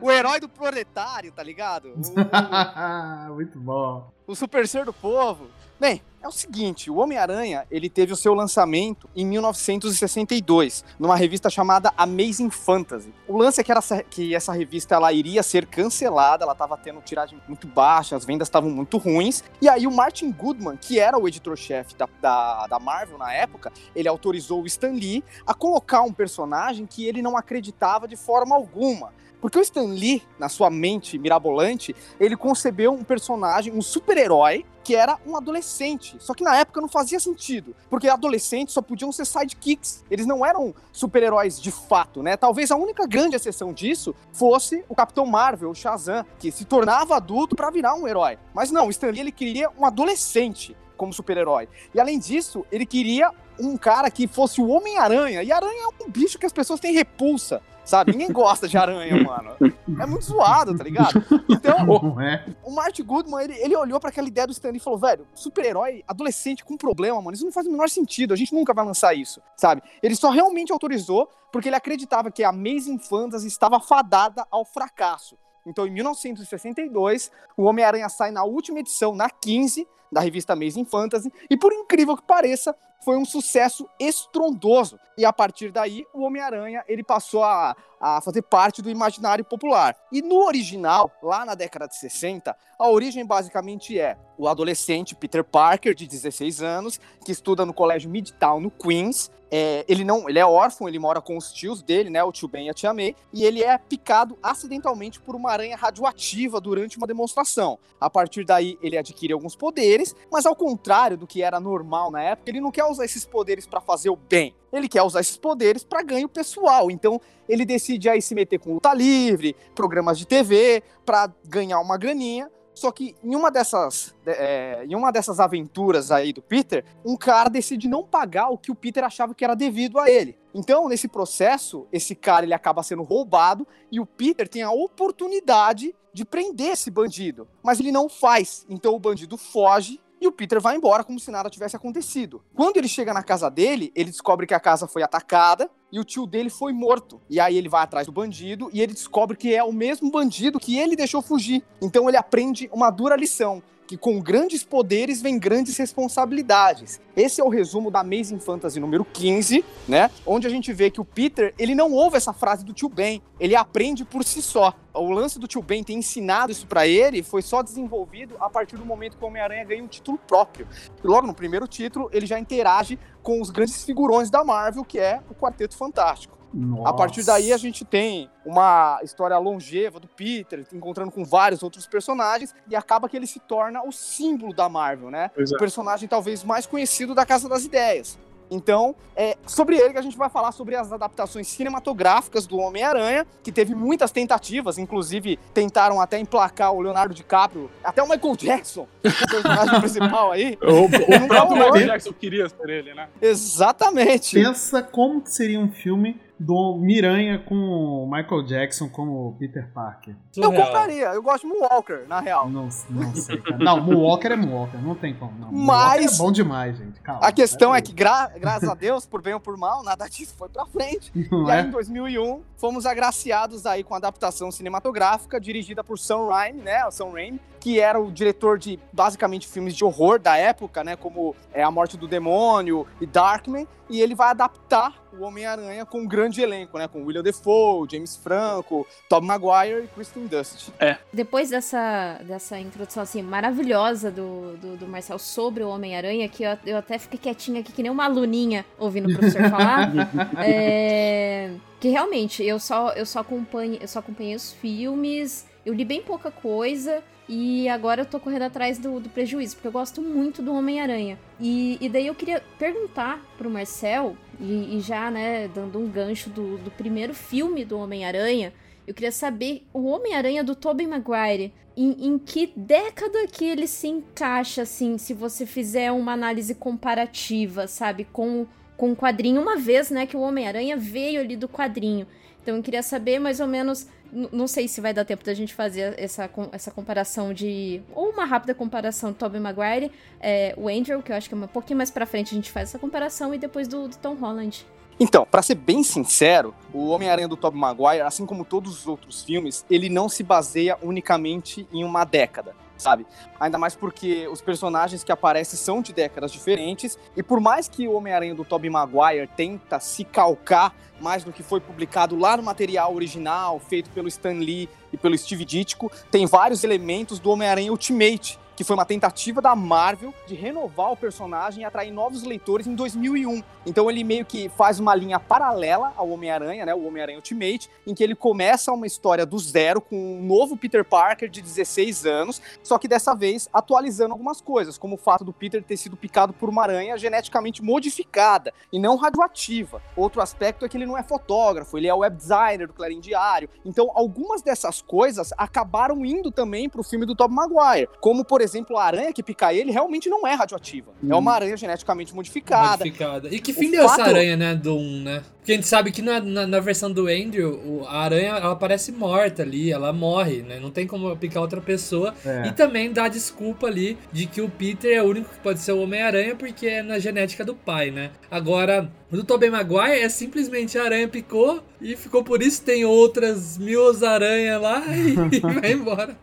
O, 0.00 0.04
o 0.06 0.10
herói 0.12 0.38
do 0.40 0.48
proletário, 0.48 1.32
tá 1.32 1.42
ligado? 1.42 1.94
O, 1.94 3.32
Muito 3.34 3.58
bom. 3.58 4.12
o 4.26 4.34
super 4.34 4.68
ser 4.68 4.84
do 4.84 4.92
povo. 4.92 5.46
Bem, 5.80 6.02
é 6.20 6.26
o 6.26 6.32
seguinte, 6.32 6.90
o 6.90 6.96
Homem-Aranha, 6.96 7.64
ele 7.70 7.88
teve 7.88 8.12
o 8.12 8.16
seu 8.16 8.34
lançamento 8.34 9.08
em 9.14 9.24
1962, 9.24 10.84
numa 10.98 11.14
revista 11.14 11.48
chamada 11.48 11.92
Amazing 11.96 12.50
Fantasy. 12.50 13.14
O 13.28 13.38
lance 13.38 13.60
é 13.60 13.64
que, 13.64 13.70
era, 13.70 13.80
que 14.10 14.34
essa 14.34 14.52
revista 14.52 14.96
ela 14.96 15.12
iria 15.12 15.40
ser 15.40 15.66
cancelada, 15.66 16.42
ela 16.42 16.54
estava 16.54 16.76
tendo 16.76 17.00
tiragem 17.00 17.40
muito 17.46 17.68
baixa, 17.68 18.16
as 18.16 18.24
vendas 18.24 18.48
estavam 18.48 18.70
muito 18.70 18.98
ruins, 18.98 19.44
e 19.62 19.68
aí 19.68 19.86
o 19.86 19.92
Martin 19.92 20.32
Goodman, 20.32 20.76
que 20.76 20.98
era 20.98 21.16
o 21.16 21.28
editor-chefe 21.28 21.94
da, 21.94 22.08
da, 22.20 22.66
da 22.66 22.78
Marvel 22.80 23.16
na 23.16 23.32
época, 23.32 23.72
ele 23.94 24.08
autorizou 24.08 24.62
o 24.62 24.66
Stan 24.66 24.90
Lee 24.90 25.22
a 25.46 25.54
colocar 25.54 26.02
um 26.02 26.12
personagem 26.12 26.86
que 26.86 27.06
ele 27.06 27.22
não 27.22 27.36
acreditava 27.36 28.08
de 28.08 28.16
forma 28.16 28.56
alguma. 28.56 29.12
Porque 29.40 29.58
o 29.58 29.62
Stan 29.62 29.84
Lee, 29.84 30.22
na 30.38 30.48
sua 30.48 30.70
mente 30.70 31.18
mirabolante, 31.18 31.94
ele 32.18 32.36
concebeu 32.36 32.92
um 32.92 33.04
personagem, 33.04 33.72
um 33.72 33.80
super-herói, 33.80 34.64
que 34.82 34.96
era 34.96 35.18
um 35.26 35.36
adolescente. 35.36 36.16
Só 36.18 36.32
que 36.34 36.42
na 36.42 36.56
época 36.56 36.80
não 36.80 36.88
fazia 36.88 37.20
sentido, 37.20 37.76
porque 37.90 38.08
adolescentes 38.08 38.74
só 38.74 38.80
podiam 38.80 39.12
ser 39.12 39.26
sidekicks. 39.26 40.02
Eles 40.10 40.26
não 40.26 40.44
eram 40.44 40.74
super-heróis 40.92 41.60
de 41.60 41.70
fato, 41.70 42.22
né? 42.22 42.36
Talvez 42.36 42.70
a 42.70 42.76
única 42.76 43.06
grande 43.06 43.36
exceção 43.36 43.72
disso 43.72 44.14
fosse 44.32 44.84
o 44.88 44.94
Capitão 44.94 45.26
Marvel, 45.26 45.70
o 45.70 45.74
Shazam, 45.74 46.24
que 46.38 46.50
se 46.50 46.64
tornava 46.64 47.16
adulto 47.16 47.54
para 47.54 47.70
virar 47.70 47.94
um 47.94 48.08
herói. 48.08 48.38
Mas 48.54 48.70
não, 48.70 48.86
o 48.86 48.90
Stan 48.90 49.10
Lee 49.10 49.20
ele 49.20 49.32
queria 49.32 49.70
um 49.78 49.84
adolescente 49.84 50.74
como 50.96 51.12
super-herói. 51.12 51.68
E 51.94 52.00
além 52.00 52.18
disso, 52.18 52.66
ele 52.72 52.84
queria 52.84 53.30
um 53.58 53.76
cara 53.76 54.10
que 54.10 54.26
fosse 54.26 54.60
o 54.60 54.68
Homem-Aranha. 54.68 55.42
E 55.42 55.52
aranha 55.52 55.84
é 55.84 56.04
um 56.04 56.10
bicho 56.10 56.38
que 56.38 56.46
as 56.46 56.52
pessoas 56.52 56.80
têm 56.80 56.92
repulsa. 56.92 57.62
Sabe? 57.88 58.12
Ninguém 58.12 58.30
gosta 58.30 58.68
de 58.68 58.76
aranha, 58.76 59.16
mano. 59.24 59.56
É 59.98 60.04
muito 60.04 60.26
zoado, 60.26 60.76
tá 60.76 60.84
ligado? 60.84 61.24
Então, 61.48 62.20
é? 62.20 62.44
o 62.62 62.70
Martin 62.70 63.02
Goodman, 63.02 63.42
ele, 63.42 63.54
ele 63.54 63.74
olhou 63.74 63.98
pra 63.98 64.10
aquela 64.10 64.28
ideia 64.28 64.46
do 64.46 64.52
Stan 64.52 64.68
Lee 64.68 64.76
e 64.76 64.80
falou, 64.80 64.98
velho, 64.98 65.26
super-herói, 65.32 66.04
adolescente 66.06 66.62
com 66.66 66.76
problema, 66.76 67.16
mano, 67.22 67.34
isso 67.34 67.46
não 67.46 67.52
faz 67.52 67.66
o 67.66 67.70
menor 67.70 67.88
sentido, 67.88 68.34
a 68.34 68.36
gente 68.36 68.54
nunca 68.54 68.74
vai 68.74 68.84
lançar 68.84 69.14
isso, 69.14 69.40
sabe? 69.56 69.82
Ele 70.02 70.14
só 70.14 70.28
realmente 70.28 70.70
autorizou 70.70 71.30
porque 71.50 71.70
ele 71.70 71.76
acreditava 71.76 72.30
que 72.30 72.44
a 72.44 72.50
Amazing 72.50 72.98
Fantasy 72.98 73.46
estava 73.46 73.80
fadada 73.80 74.46
ao 74.50 74.66
fracasso. 74.66 75.38
Então, 75.64 75.86
em 75.86 75.90
1962, 75.90 77.32
o 77.56 77.62
Homem-Aranha 77.64 78.10
sai 78.10 78.30
na 78.30 78.44
última 78.44 78.80
edição, 78.80 79.14
na 79.14 79.30
15, 79.30 79.88
da 80.12 80.20
revista 80.20 80.52
Amazing 80.52 80.84
Fantasy, 80.84 81.32
e 81.48 81.56
por 81.56 81.72
incrível 81.72 82.16
que 82.18 82.22
pareça, 82.22 82.76
foi 83.00 83.16
um 83.16 83.24
sucesso 83.24 83.88
estrondoso. 83.98 84.98
E 85.16 85.24
a 85.24 85.32
partir 85.32 85.70
daí, 85.70 86.06
o 86.12 86.22
Homem-Aranha, 86.22 86.84
ele 86.86 87.02
passou 87.02 87.42
a, 87.42 87.76
a 88.00 88.20
fazer 88.20 88.42
parte 88.42 88.82
do 88.82 88.90
imaginário 88.90 89.44
popular. 89.44 89.96
E 90.12 90.22
no 90.22 90.44
original, 90.44 91.10
lá 91.22 91.44
na 91.44 91.54
década 91.54 91.86
de 91.86 91.96
60, 91.96 92.56
a 92.78 92.88
origem 92.88 93.24
basicamente 93.26 93.98
é 93.98 94.16
o 94.36 94.46
adolescente 94.46 95.14
Peter 95.14 95.42
Parker, 95.42 95.94
de 95.94 96.06
16 96.06 96.62
anos, 96.62 97.00
que 97.24 97.32
estuda 97.32 97.66
no 97.66 97.74
colégio 97.74 98.08
Midtown, 98.08 98.60
no 98.60 98.70
Queens. 98.70 99.30
É, 99.50 99.84
ele 99.88 100.04
não, 100.04 100.28
ele 100.28 100.38
é 100.38 100.44
órfão, 100.44 100.86
ele 100.86 100.98
mora 100.98 101.22
com 101.22 101.36
os 101.36 101.50
tios 101.50 101.82
dele, 101.82 102.10
né, 102.10 102.22
o 102.22 102.30
tio 102.30 102.46
Ben 102.46 102.66
e 102.66 102.70
a 102.70 102.74
tia 102.74 102.92
May, 102.92 103.16
e 103.32 103.44
ele 103.44 103.62
é 103.64 103.78
picado 103.78 104.38
acidentalmente 104.42 105.18
por 105.20 105.34
uma 105.34 105.50
aranha 105.50 105.74
radioativa 105.74 106.60
durante 106.60 106.98
uma 106.98 107.06
demonstração. 107.06 107.78
A 107.98 108.10
partir 108.10 108.44
daí, 108.44 108.78
ele 108.82 108.98
adquire 108.98 109.32
alguns 109.32 109.56
poderes, 109.56 110.14
mas 110.30 110.44
ao 110.44 110.54
contrário 110.54 111.16
do 111.16 111.26
que 111.26 111.42
era 111.42 111.58
normal 111.58 112.10
na 112.10 112.22
época, 112.22 112.50
ele 112.50 112.60
não 112.60 112.70
quer 112.70 112.84
usar 112.84 113.06
esses 113.06 113.24
poderes 113.24 113.66
para 113.66 113.80
fazer 113.80 114.10
o 114.10 114.16
bem. 114.16 114.54
Ele 114.72 114.88
quer 114.88 115.02
usar 115.02 115.20
esses 115.20 115.36
poderes 115.36 115.84
para 115.84 116.02
ganho 116.02 116.28
pessoal. 116.28 116.90
Então, 116.90 117.20
ele 117.48 117.64
decide 117.64 118.08
aí 118.08 118.20
se 118.20 118.34
meter 118.34 118.58
com 118.58 118.74
luta 118.74 118.92
livre, 118.92 119.56
programas 119.74 120.18
de 120.18 120.26
TV, 120.26 120.82
para 121.04 121.32
ganhar 121.44 121.80
uma 121.80 121.96
graninha. 121.96 122.50
Só 122.74 122.92
que 122.92 123.16
em 123.24 123.34
uma 123.34 123.50
dessas, 123.50 124.14
é, 124.24 124.84
em 124.84 124.94
uma 124.94 125.10
dessas 125.10 125.40
aventuras 125.40 126.12
aí 126.12 126.32
do 126.32 126.40
Peter, 126.40 126.84
um 127.04 127.16
cara 127.16 127.48
decide 127.48 127.88
não 127.88 128.04
pagar 128.04 128.50
o 128.50 128.58
que 128.58 128.70
o 128.70 128.74
Peter 128.74 129.02
achava 129.02 129.34
que 129.34 129.44
era 129.44 129.56
devido 129.56 129.98
a 129.98 130.08
ele. 130.08 130.38
Então, 130.54 130.88
nesse 130.88 131.08
processo, 131.08 131.88
esse 131.92 132.14
cara 132.14 132.46
ele 132.46 132.54
acaba 132.54 132.84
sendo 132.84 133.02
roubado 133.02 133.66
e 133.90 133.98
o 133.98 134.06
Peter 134.06 134.46
tem 134.48 134.62
a 134.62 134.70
oportunidade 134.70 135.92
de 136.12 136.24
prender 136.24 136.70
esse 136.70 136.90
bandido. 136.90 137.48
Mas 137.62 137.80
ele 137.80 137.92
não 137.92 138.08
faz. 138.08 138.66
Então 138.68 138.94
o 138.94 138.98
bandido 138.98 139.36
foge 139.36 140.00
e 140.20 140.26
o 140.26 140.32
Peter 140.32 140.60
vai 140.60 140.76
embora 140.76 141.04
como 141.04 141.18
se 141.18 141.30
nada 141.30 141.50
tivesse 141.50 141.76
acontecido. 141.76 142.42
Quando 142.54 142.76
ele 142.76 142.88
chega 142.88 143.12
na 143.12 143.22
casa 143.22 143.50
dele, 143.50 143.92
ele 143.94 144.10
descobre 144.10 144.46
que 144.46 144.54
a 144.54 144.60
casa 144.60 144.86
foi 144.86 145.02
atacada 145.02 145.70
e 145.90 145.98
o 145.98 146.04
tio 146.04 146.26
dele 146.26 146.50
foi 146.50 146.72
morto. 146.72 147.20
E 147.28 147.40
aí 147.40 147.56
ele 147.56 147.68
vai 147.68 147.82
atrás 147.82 148.06
do 148.06 148.12
bandido 148.12 148.70
e 148.72 148.80
ele 148.80 148.92
descobre 148.92 149.36
que 149.36 149.54
é 149.54 149.62
o 149.62 149.72
mesmo 149.72 150.10
bandido 150.10 150.60
que 150.60 150.78
ele 150.78 150.96
deixou 150.96 151.22
fugir. 151.22 151.64
Então 151.80 152.08
ele 152.08 152.16
aprende 152.16 152.68
uma 152.72 152.90
dura 152.90 153.16
lição. 153.16 153.62
Que 153.86 153.96
com 153.96 154.20
grandes 154.20 154.62
poderes 154.62 155.22
vem 155.22 155.38
grandes 155.38 155.74
responsabilidades. 155.78 157.00
Esse 157.16 157.40
é 157.40 157.44
o 157.44 157.48
resumo 157.48 157.90
da 157.90 158.00
Amazing 158.00 158.38
Fantasy 158.38 158.78
número 158.78 159.02
15, 159.02 159.64
né? 159.88 160.10
Onde 160.26 160.46
a 160.46 160.50
gente 160.50 160.74
vê 160.74 160.90
que 160.90 161.00
o 161.00 161.06
Peter, 161.06 161.54
ele 161.58 161.74
não 161.74 161.90
ouve 161.92 162.18
essa 162.18 162.34
frase 162.34 162.66
do 162.66 162.74
tio 162.74 162.90
Ben, 162.90 163.22
ele 163.40 163.56
aprende 163.56 164.04
por 164.04 164.22
si 164.24 164.42
só. 164.42 164.74
O 164.92 165.10
lance 165.10 165.38
do 165.38 165.48
tio 165.48 165.62
Ben 165.62 165.82
ter 165.82 165.94
ensinado 165.94 166.52
isso 166.52 166.66
pra 166.66 166.86
ele 166.86 167.22
foi 167.22 167.40
só 167.40 167.62
desenvolvido 167.62 168.36
a 168.40 168.50
partir 168.50 168.76
do 168.76 168.84
momento 168.84 169.16
que 169.16 169.24
o 169.24 169.26
Homem-Aranha 169.26 169.64
ganha 169.64 169.82
um 169.82 169.88
título 169.88 170.18
próprio. 170.18 170.68
E 171.02 171.06
logo 171.06 171.26
no 171.26 171.32
primeiro 171.32 171.66
título, 171.66 172.10
ele 172.12 172.26
já 172.26 172.38
interage 172.38 172.98
com 173.22 173.40
os 173.40 173.50
grandes 173.50 173.84
figurões 173.84 174.30
da 174.30 174.44
Marvel, 174.44 174.84
que 174.84 174.98
é 174.98 175.20
o 175.30 175.34
Quarteto 175.34 175.76
Fantástico. 175.76 176.38
Nossa. 176.52 176.88
A 176.88 176.92
partir 176.94 177.24
daí 177.24 177.52
a 177.52 177.56
gente 177.58 177.84
tem 177.84 178.30
uma 178.44 179.00
história 179.02 179.36
longeva 179.36 180.00
do 180.00 180.08
Peter, 180.08 180.66
encontrando 180.72 181.10
com 181.10 181.24
vários 181.24 181.62
outros 181.62 181.86
personagens, 181.86 182.54
e 182.68 182.74
acaba 182.74 183.08
que 183.08 183.16
ele 183.16 183.26
se 183.26 183.38
torna 183.38 183.82
o 183.82 183.92
símbolo 183.92 184.54
da 184.54 184.68
Marvel, 184.68 185.10
né? 185.10 185.30
É. 185.36 185.42
O 185.42 185.58
personagem 185.58 186.08
talvez 186.08 186.42
mais 186.42 186.64
conhecido 186.66 187.14
da 187.14 187.26
Casa 187.26 187.48
das 187.48 187.64
Ideias. 187.64 188.18
Então, 188.50 188.94
é 189.16 189.36
sobre 189.46 189.76
ele 189.76 189.92
que 189.92 189.98
a 189.98 190.02
gente 190.02 190.16
vai 190.16 190.28
falar 190.28 190.52
sobre 190.52 190.74
as 190.74 190.92
adaptações 190.92 191.46
cinematográficas 191.48 192.46
do 192.46 192.58
Homem-Aranha, 192.58 193.26
que 193.42 193.52
teve 193.52 193.74
muitas 193.74 194.10
tentativas, 194.10 194.78
inclusive 194.78 195.38
tentaram 195.52 196.00
até 196.00 196.18
emplacar 196.18 196.72
o 196.72 196.80
Leonardo 196.80 197.14
DiCaprio, 197.14 197.70
até 197.82 198.02
o 198.02 198.08
Michael 198.08 198.36
Jackson, 198.36 198.86
o 199.04 199.30
personagem 199.30 199.80
principal 199.80 200.32
aí. 200.32 200.58
O, 200.68 200.84
o 200.84 201.28
próprio. 201.28 201.56
Michael 201.56 201.86
Jackson 201.86 202.12
queria 202.12 202.48
ser 202.48 202.68
ele, 202.68 202.94
né? 202.94 203.08
Exatamente. 203.20 204.34
Pensa 204.34 204.82
como 204.82 205.20
que 205.20 205.30
seria 205.30 205.58
um 205.58 205.70
filme 205.70 206.20
do 206.38 206.76
Miranha 206.78 207.38
com 207.38 207.54
o 207.56 208.08
Michael 208.10 208.42
Jackson 208.44 208.88
como 208.88 209.34
Peter 209.38 209.68
Parker. 209.74 210.14
Eu 210.36 210.52
compraria, 210.52 211.06
eu 211.06 211.22
gosto 211.22 211.42
de 211.46 211.52
Moonwalker, 211.52 212.06
na 212.08 212.20
real. 212.20 212.48
Não, 212.48 212.68
não 212.90 213.14
sei, 213.14 213.38
cara. 213.38 213.58
Não, 213.58 213.80
Moonwalker 213.80 214.32
é 214.32 214.36
Moonwalker, 214.36 214.80
não 214.80 214.94
tem 214.94 215.14
como. 215.14 215.32
Não. 215.38 215.50
Mas- 215.52 216.14
é 216.14 216.22
bom 216.22 216.30
demais, 216.30 216.78
gente. 216.78 217.00
Calma. 217.00 217.20
A 217.26 217.32
questão 217.32 217.74
é 217.74 217.78
Pera 217.80 217.86
que, 217.86 217.92
gra- 217.92 218.32
graças 218.38 218.68
a 218.68 218.74
Deus, 218.74 219.04
por 219.04 219.20
bem 219.20 219.34
ou 219.34 219.40
por 219.40 219.56
mal, 219.56 219.82
nada 219.82 220.06
disso 220.08 220.34
foi 220.38 220.48
pra 220.48 220.64
frente. 220.66 221.10
aí. 221.14 221.28
Não 221.30 221.48
E 221.48 221.50
aí, 221.50 221.58
é? 221.58 221.62
em 221.66 221.70
2001, 221.70 222.40
fomos 222.56 222.86
agraciados 222.86 223.66
aí 223.66 223.82
com 223.82 223.94
a 223.94 223.96
adaptação 223.96 224.50
cinematográfica 224.52 225.40
dirigida 225.40 225.82
por 225.82 225.98
Sam 225.98 226.26
Raimi, 226.28 226.62
né? 226.62 226.84
O 226.86 226.90
Sam 226.90 227.10
Raimi, 227.12 227.40
que 227.60 227.80
era 227.80 228.00
o 228.00 228.10
diretor 228.12 228.58
de 228.58 228.78
basicamente 228.92 229.46
filmes 229.48 229.74
de 229.74 229.84
horror 229.84 230.18
da 230.20 230.36
época, 230.36 230.84
né? 230.84 230.94
Como 230.94 231.34
é, 231.52 231.62
A 231.62 231.70
Morte 231.70 231.96
do 231.96 232.06
Demônio 232.06 232.86
e 233.00 233.06
Darkman. 233.06 233.66
E 233.90 234.02
ele 234.02 234.14
vai 234.14 234.28
adaptar 234.30 234.92
o 235.12 235.22
Homem-Aranha 235.22 235.84
com 235.84 236.00
um 236.00 236.06
grande 236.06 236.40
elenco, 236.40 236.78
né? 236.78 236.88
Com 236.88 237.04
William 237.04 237.22
Defoe, 237.22 237.88
James 237.90 238.16
Franco, 238.16 238.86
Tobey 239.08 239.26
Maguire 239.26 239.84
e 239.84 239.88
Kristen 239.88 240.26
Dust. 240.26 240.70
Depois 241.12 241.50
dessa, 241.50 242.20
dessa 242.24 242.58
introdução 242.58 243.02
assim 243.02 243.22
maravilhosa 243.22 244.10
do, 244.10 244.56
do, 244.56 244.76
do 244.76 244.86
Marcel 244.86 245.18
sobre 245.18 245.62
o 245.62 245.68
Homem-Aranha, 245.68 246.28
que 246.28 246.42
eu, 246.42 246.58
eu 246.66 246.76
até 246.76 246.98
fiquei 246.98 247.18
quietinha 247.18 247.60
aqui, 247.60 247.72
que 247.72 247.82
nem 247.82 247.90
uma 247.90 248.04
aluninha 248.04 248.64
ouvindo 248.78 249.08
o 249.08 249.12
professor 249.12 249.48
falar. 249.50 249.92
é, 250.44 251.50
que 251.80 251.88
realmente 251.88 252.44
eu 252.44 252.58
só, 252.58 252.90
eu, 252.92 253.06
só 253.06 253.20
acompanhei, 253.20 253.78
eu 253.80 253.88
só 253.88 254.00
acompanhei 254.00 254.34
os 254.34 254.52
filmes, 254.52 255.46
eu 255.64 255.72
li 255.72 255.84
bem 255.84 256.02
pouca 256.02 256.30
coisa. 256.30 257.02
E 257.28 257.68
agora 257.68 258.02
eu 258.02 258.06
tô 258.06 258.18
correndo 258.18 258.42
atrás 258.42 258.78
do, 258.78 258.98
do 258.98 259.10
prejuízo, 259.10 259.56
porque 259.56 259.68
eu 259.68 259.72
gosto 259.72 260.00
muito 260.00 260.40
do 260.40 260.54
Homem-Aranha. 260.54 261.18
E, 261.38 261.76
e 261.78 261.88
daí 261.88 262.06
eu 262.06 262.14
queria 262.14 262.42
perguntar 262.58 263.22
pro 263.36 263.50
Marcel, 263.50 264.16
e, 264.40 264.76
e 264.76 264.80
já, 264.80 265.10
né, 265.10 265.46
dando 265.48 265.78
um 265.78 265.86
gancho 265.86 266.30
do, 266.30 266.56
do 266.58 266.70
primeiro 266.70 267.12
filme 267.12 267.66
do 267.66 267.78
Homem-Aranha, 267.78 268.52
eu 268.86 268.94
queria 268.94 269.12
saber 269.12 269.66
o 269.74 269.84
Homem-Aranha 269.84 270.42
do 270.42 270.54
Tobey 270.54 270.86
Maguire. 270.86 271.52
Em, 271.76 272.06
em 272.08 272.18
que 272.18 272.52
década 272.56 273.26
que 273.28 273.44
ele 273.44 273.66
se 273.68 273.86
encaixa, 273.86 274.62
assim, 274.62 274.98
se 274.98 275.14
você 275.14 275.46
fizer 275.46 275.92
uma 275.92 276.12
análise 276.12 276.54
comparativa, 276.54 277.68
sabe, 277.68 278.04
com, 278.10 278.46
com 278.76 278.92
o 278.92 278.96
quadrinho, 278.96 279.40
uma 279.40 279.56
vez, 279.56 279.90
né, 279.90 280.06
que 280.06 280.16
o 280.16 280.20
Homem-Aranha 280.20 280.76
veio 280.76 281.20
ali 281.20 281.36
do 281.36 281.48
quadrinho. 281.48 282.06
Então 282.42 282.56
eu 282.56 282.62
queria 282.62 282.82
saber 282.82 283.18
mais 283.18 283.40
ou 283.40 283.46
menos. 283.46 283.86
Não 284.10 284.46
sei 284.46 284.66
se 284.68 284.80
vai 284.80 284.94
dar 284.94 285.04
tempo 285.04 285.24
da 285.24 285.34
gente 285.34 285.54
fazer 285.54 285.94
essa, 285.98 286.30
essa 286.52 286.70
comparação 286.70 287.34
de. 287.34 287.82
Ou 287.94 288.10
uma 288.10 288.24
rápida 288.24 288.54
comparação 288.54 289.12
do 289.12 289.16
Tobey 289.16 289.40
Maguire, 289.40 289.92
é, 290.20 290.54
o 290.56 290.68
Andrew, 290.68 291.02
que 291.02 291.12
eu 291.12 291.16
acho 291.16 291.28
que 291.28 291.34
é 291.34 291.38
um 291.38 291.46
pouquinho 291.46 291.76
mais 291.76 291.90
pra 291.90 292.06
frente 292.06 292.32
a 292.32 292.34
gente 292.34 292.50
faz 292.50 292.70
essa 292.70 292.78
comparação, 292.78 293.34
e 293.34 293.38
depois 293.38 293.68
do, 293.68 293.88
do 293.88 293.96
Tom 293.96 294.14
Holland. 294.14 294.66
Então, 295.00 295.26
pra 295.30 295.42
ser 295.42 295.54
bem 295.54 295.84
sincero, 295.84 296.52
o 296.72 296.88
Homem-Aranha 296.88 297.28
do 297.28 297.36
Tobey 297.36 297.60
Maguire, 297.60 298.00
assim 298.00 298.26
como 298.26 298.44
todos 298.44 298.80
os 298.80 298.86
outros 298.86 299.22
filmes, 299.22 299.64
ele 299.70 299.88
não 299.88 300.08
se 300.08 300.24
baseia 300.24 300.76
unicamente 300.82 301.68
em 301.72 301.84
uma 301.84 302.04
década, 302.04 302.56
sabe? 302.78 303.06
Ainda 303.38 303.58
mais 303.58 303.74
porque 303.74 304.26
os 304.28 304.40
personagens 304.40 305.04
que 305.04 305.12
aparecem 305.12 305.58
são 305.58 305.82
de 305.82 305.92
décadas 305.92 306.32
diferentes, 306.32 306.98
e 307.16 307.22
por 307.22 307.40
mais 307.40 307.68
que 307.68 307.86
o 307.86 307.92
Homem-Aranha 307.92 308.34
do 308.34 308.44
Tobey 308.44 308.70
Maguire 308.70 309.28
tenta 309.36 309.78
se 309.80 310.04
calcar 310.04 310.74
mais 311.00 311.22
do 311.22 311.32
que 311.32 311.42
foi 311.42 311.60
publicado 311.60 312.16
lá 312.16 312.36
no 312.36 312.42
material 312.42 312.94
original, 312.94 313.60
feito 313.60 313.90
pelo 313.90 314.08
Stan 314.08 314.32
Lee 314.32 314.68
e 314.92 314.96
pelo 314.96 315.16
Steve 315.16 315.44
Ditko, 315.44 315.90
tem 316.10 316.26
vários 316.26 316.64
elementos 316.64 317.18
do 317.18 317.30
Homem-Aranha 317.30 317.70
Ultimate, 317.70 318.38
que 318.58 318.64
foi 318.64 318.74
uma 318.74 318.84
tentativa 318.84 319.40
da 319.40 319.54
Marvel 319.54 320.12
de 320.26 320.34
renovar 320.34 320.90
o 320.90 320.96
personagem 320.96 321.62
e 321.62 321.64
atrair 321.64 321.92
novos 321.92 322.24
leitores 322.24 322.66
em 322.66 322.74
2001. 322.74 323.40
Então 323.64 323.88
ele 323.88 324.02
meio 324.02 324.24
que 324.24 324.48
faz 324.48 324.80
uma 324.80 324.96
linha 324.96 325.20
paralela 325.20 325.92
ao 325.96 326.10
Homem-Aranha, 326.10 326.66
né, 326.66 326.74
o 326.74 326.84
Homem-Aranha 326.84 327.18
Ultimate, 327.18 327.70
em 327.86 327.94
que 327.94 328.02
ele 328.02 328.16
começa 328.16 328.72
uma 328.72 328.84
história 328.84 329.24
do 329.24 329.38
zero 329.38 329.80
com 329.80 329.94
um 329.96 330.26
novo 330.26 330.56
Peter 330.56 330.84
Parker 330.84 331.28
de 331.28 331.40
16 331.40 332.04
anos, 332.04 332.42
só 332.60 332.78
que 332.78 332.88
dessa 332.88 333.14
vez 333.14 333.48
atualizando 333.52 334.12
algumas 334.12 334.40
coisas, 334.40 334.76
como 334.76 334.96
o 334.96 334.98
fato 334.98 335.22
do 335.22 335.32
Peter 335.32 335.62
ter 335.62 335.76
sido 335.76 335.96
picado 335.96 336.32
por 336.32 336.48
uma 336.48 336.64
aranha 336.64 336.98
geneticamente 336.98 337.62
modificada 337.62 338.52
e 338.72 338.80
não 338.80 338.96
radioativa. 338.96 339.80
Outro 339.94 340.20
aspecto 340.20 340.64
é 340.64 340.68
que 340.68 340.76
ele 340.76 340.86
não 340.86 340.98
é 340.98 341.04
fotógrafo, 341.04 341.78
ele 341.78 341.86
é 341.86 341.94
web 341.94 342.16
designer 342.16 342.66
do 342.66 342.74
Clarim 342.74 342.98
Diário. 342.98 343.48
Então 343.64 343.92
algumas 343.94 344.42
dessas 344.42 344.82
coisas 344.82 345.32
acabaram 345.38 346.04
indo 346.04 346.32
também 346.32 346.68
pro 346.68 346.82
filme 346.82 347.06
do 347.06 347.14
Tobey 347.14 347.36
Maguire, 347.36 347.88
como 348.00 348.24
por 348.24 348.47
a 348.76 348.82
aranha 348.84 349.12
que 349.12 349.22
pica 349.22 349.52
ele 349.52 349.70
realmente 349.72 350.08
não 350.08 350.26
é 350.26 350.34
radioativa, 350.34 350.92
é 351.08 351.14
uma 351.14 351.32
aranha 351.32 351.56
geneticamente 351.56 352.14
modificada. 352.14 352.78
Modificada. 352.84 353.28
E 353.34 353.40
que 353.40 353.52
O 353.52 353.54
fim 353.54 353.70
deu 353.70 353.84
essa 353.84 353.96
fato- 353.96 354.08
aranha, 354.08 354.36
né, 354.36 354.54
do 354.54 354.76
1, 354.76 355.02
né? 355.02 355.22
Porque 355.38 355.52
a 355.52 355.54
gente 355.54 355.66
sabe 355.66 355.90
que 355.90 356.02
na, 356.02 356.20
na, 356.20 356.46
na 356.46 356.60
versão 356.60 356.92
do 356.92 357.06
Andrew, 357.06 357.54
o- 357.64 357.86
a 357.88 358.00
aranha, 358.00 358.32
ela 358.36 358.54
parece 358.56 358.92
morta 358.92 359.42
ali, 359.42 359.72
ela 359.72 359.92
morre, 359.92 360.42
né? 360.42 360.58
Não 360.60 360.70
tem 360.70 360.86
como 360.86 361.16
picar 361.16 361.42
outra 361.42 361.60
pessoa. 361.60 362.14
É. 362.24 362.48
E 362.48 362.52
também 362.52 362.92
dá 362.92 363.08
desculpa 363.08 363.66
ali 363.66 363.96
de 364.12 364.26
que 364.26 364.40
o 364.42 364.48
Peter 364.48 364.94
é 364.96 365.02
o 365.02 365.06
único 365.06 365.30
que 365.30 365.38
pode 365.40 365.60
ser 365.60 365.72
o 365.72 365.80
Homem-Aranha 365.82 366.34
porque 366.36 366.66
é 366.66 366.82
na 366.82 366.98
genética 366.98 367.44
do 367.44 367.54
pai, 367.54 367.90
né? 367.90 368.10
Agora, 368.30 368.90
o 368.97 368.97
do 369.16 369.24
Tobey 369.24 369.50
Maguire 369.50 370.00
é 370.00 370.08
simplesmente 370.08 370.78
a 370.78 370.84
aranha 370.84 371.08
picou 371.08 371.62
e 371.80 371.96
ficou 371.96 372.22
por 372.22 372.42
isso. 372.42 372.62
Tem 372.62 372.84
outras 372.84 373.56
mil 373.56 373.82
aranhas 374.06 374.60
lá 374.60 374.82
e 374.94 375.40
vai 375.40 375.72
embora. 375.72 376.16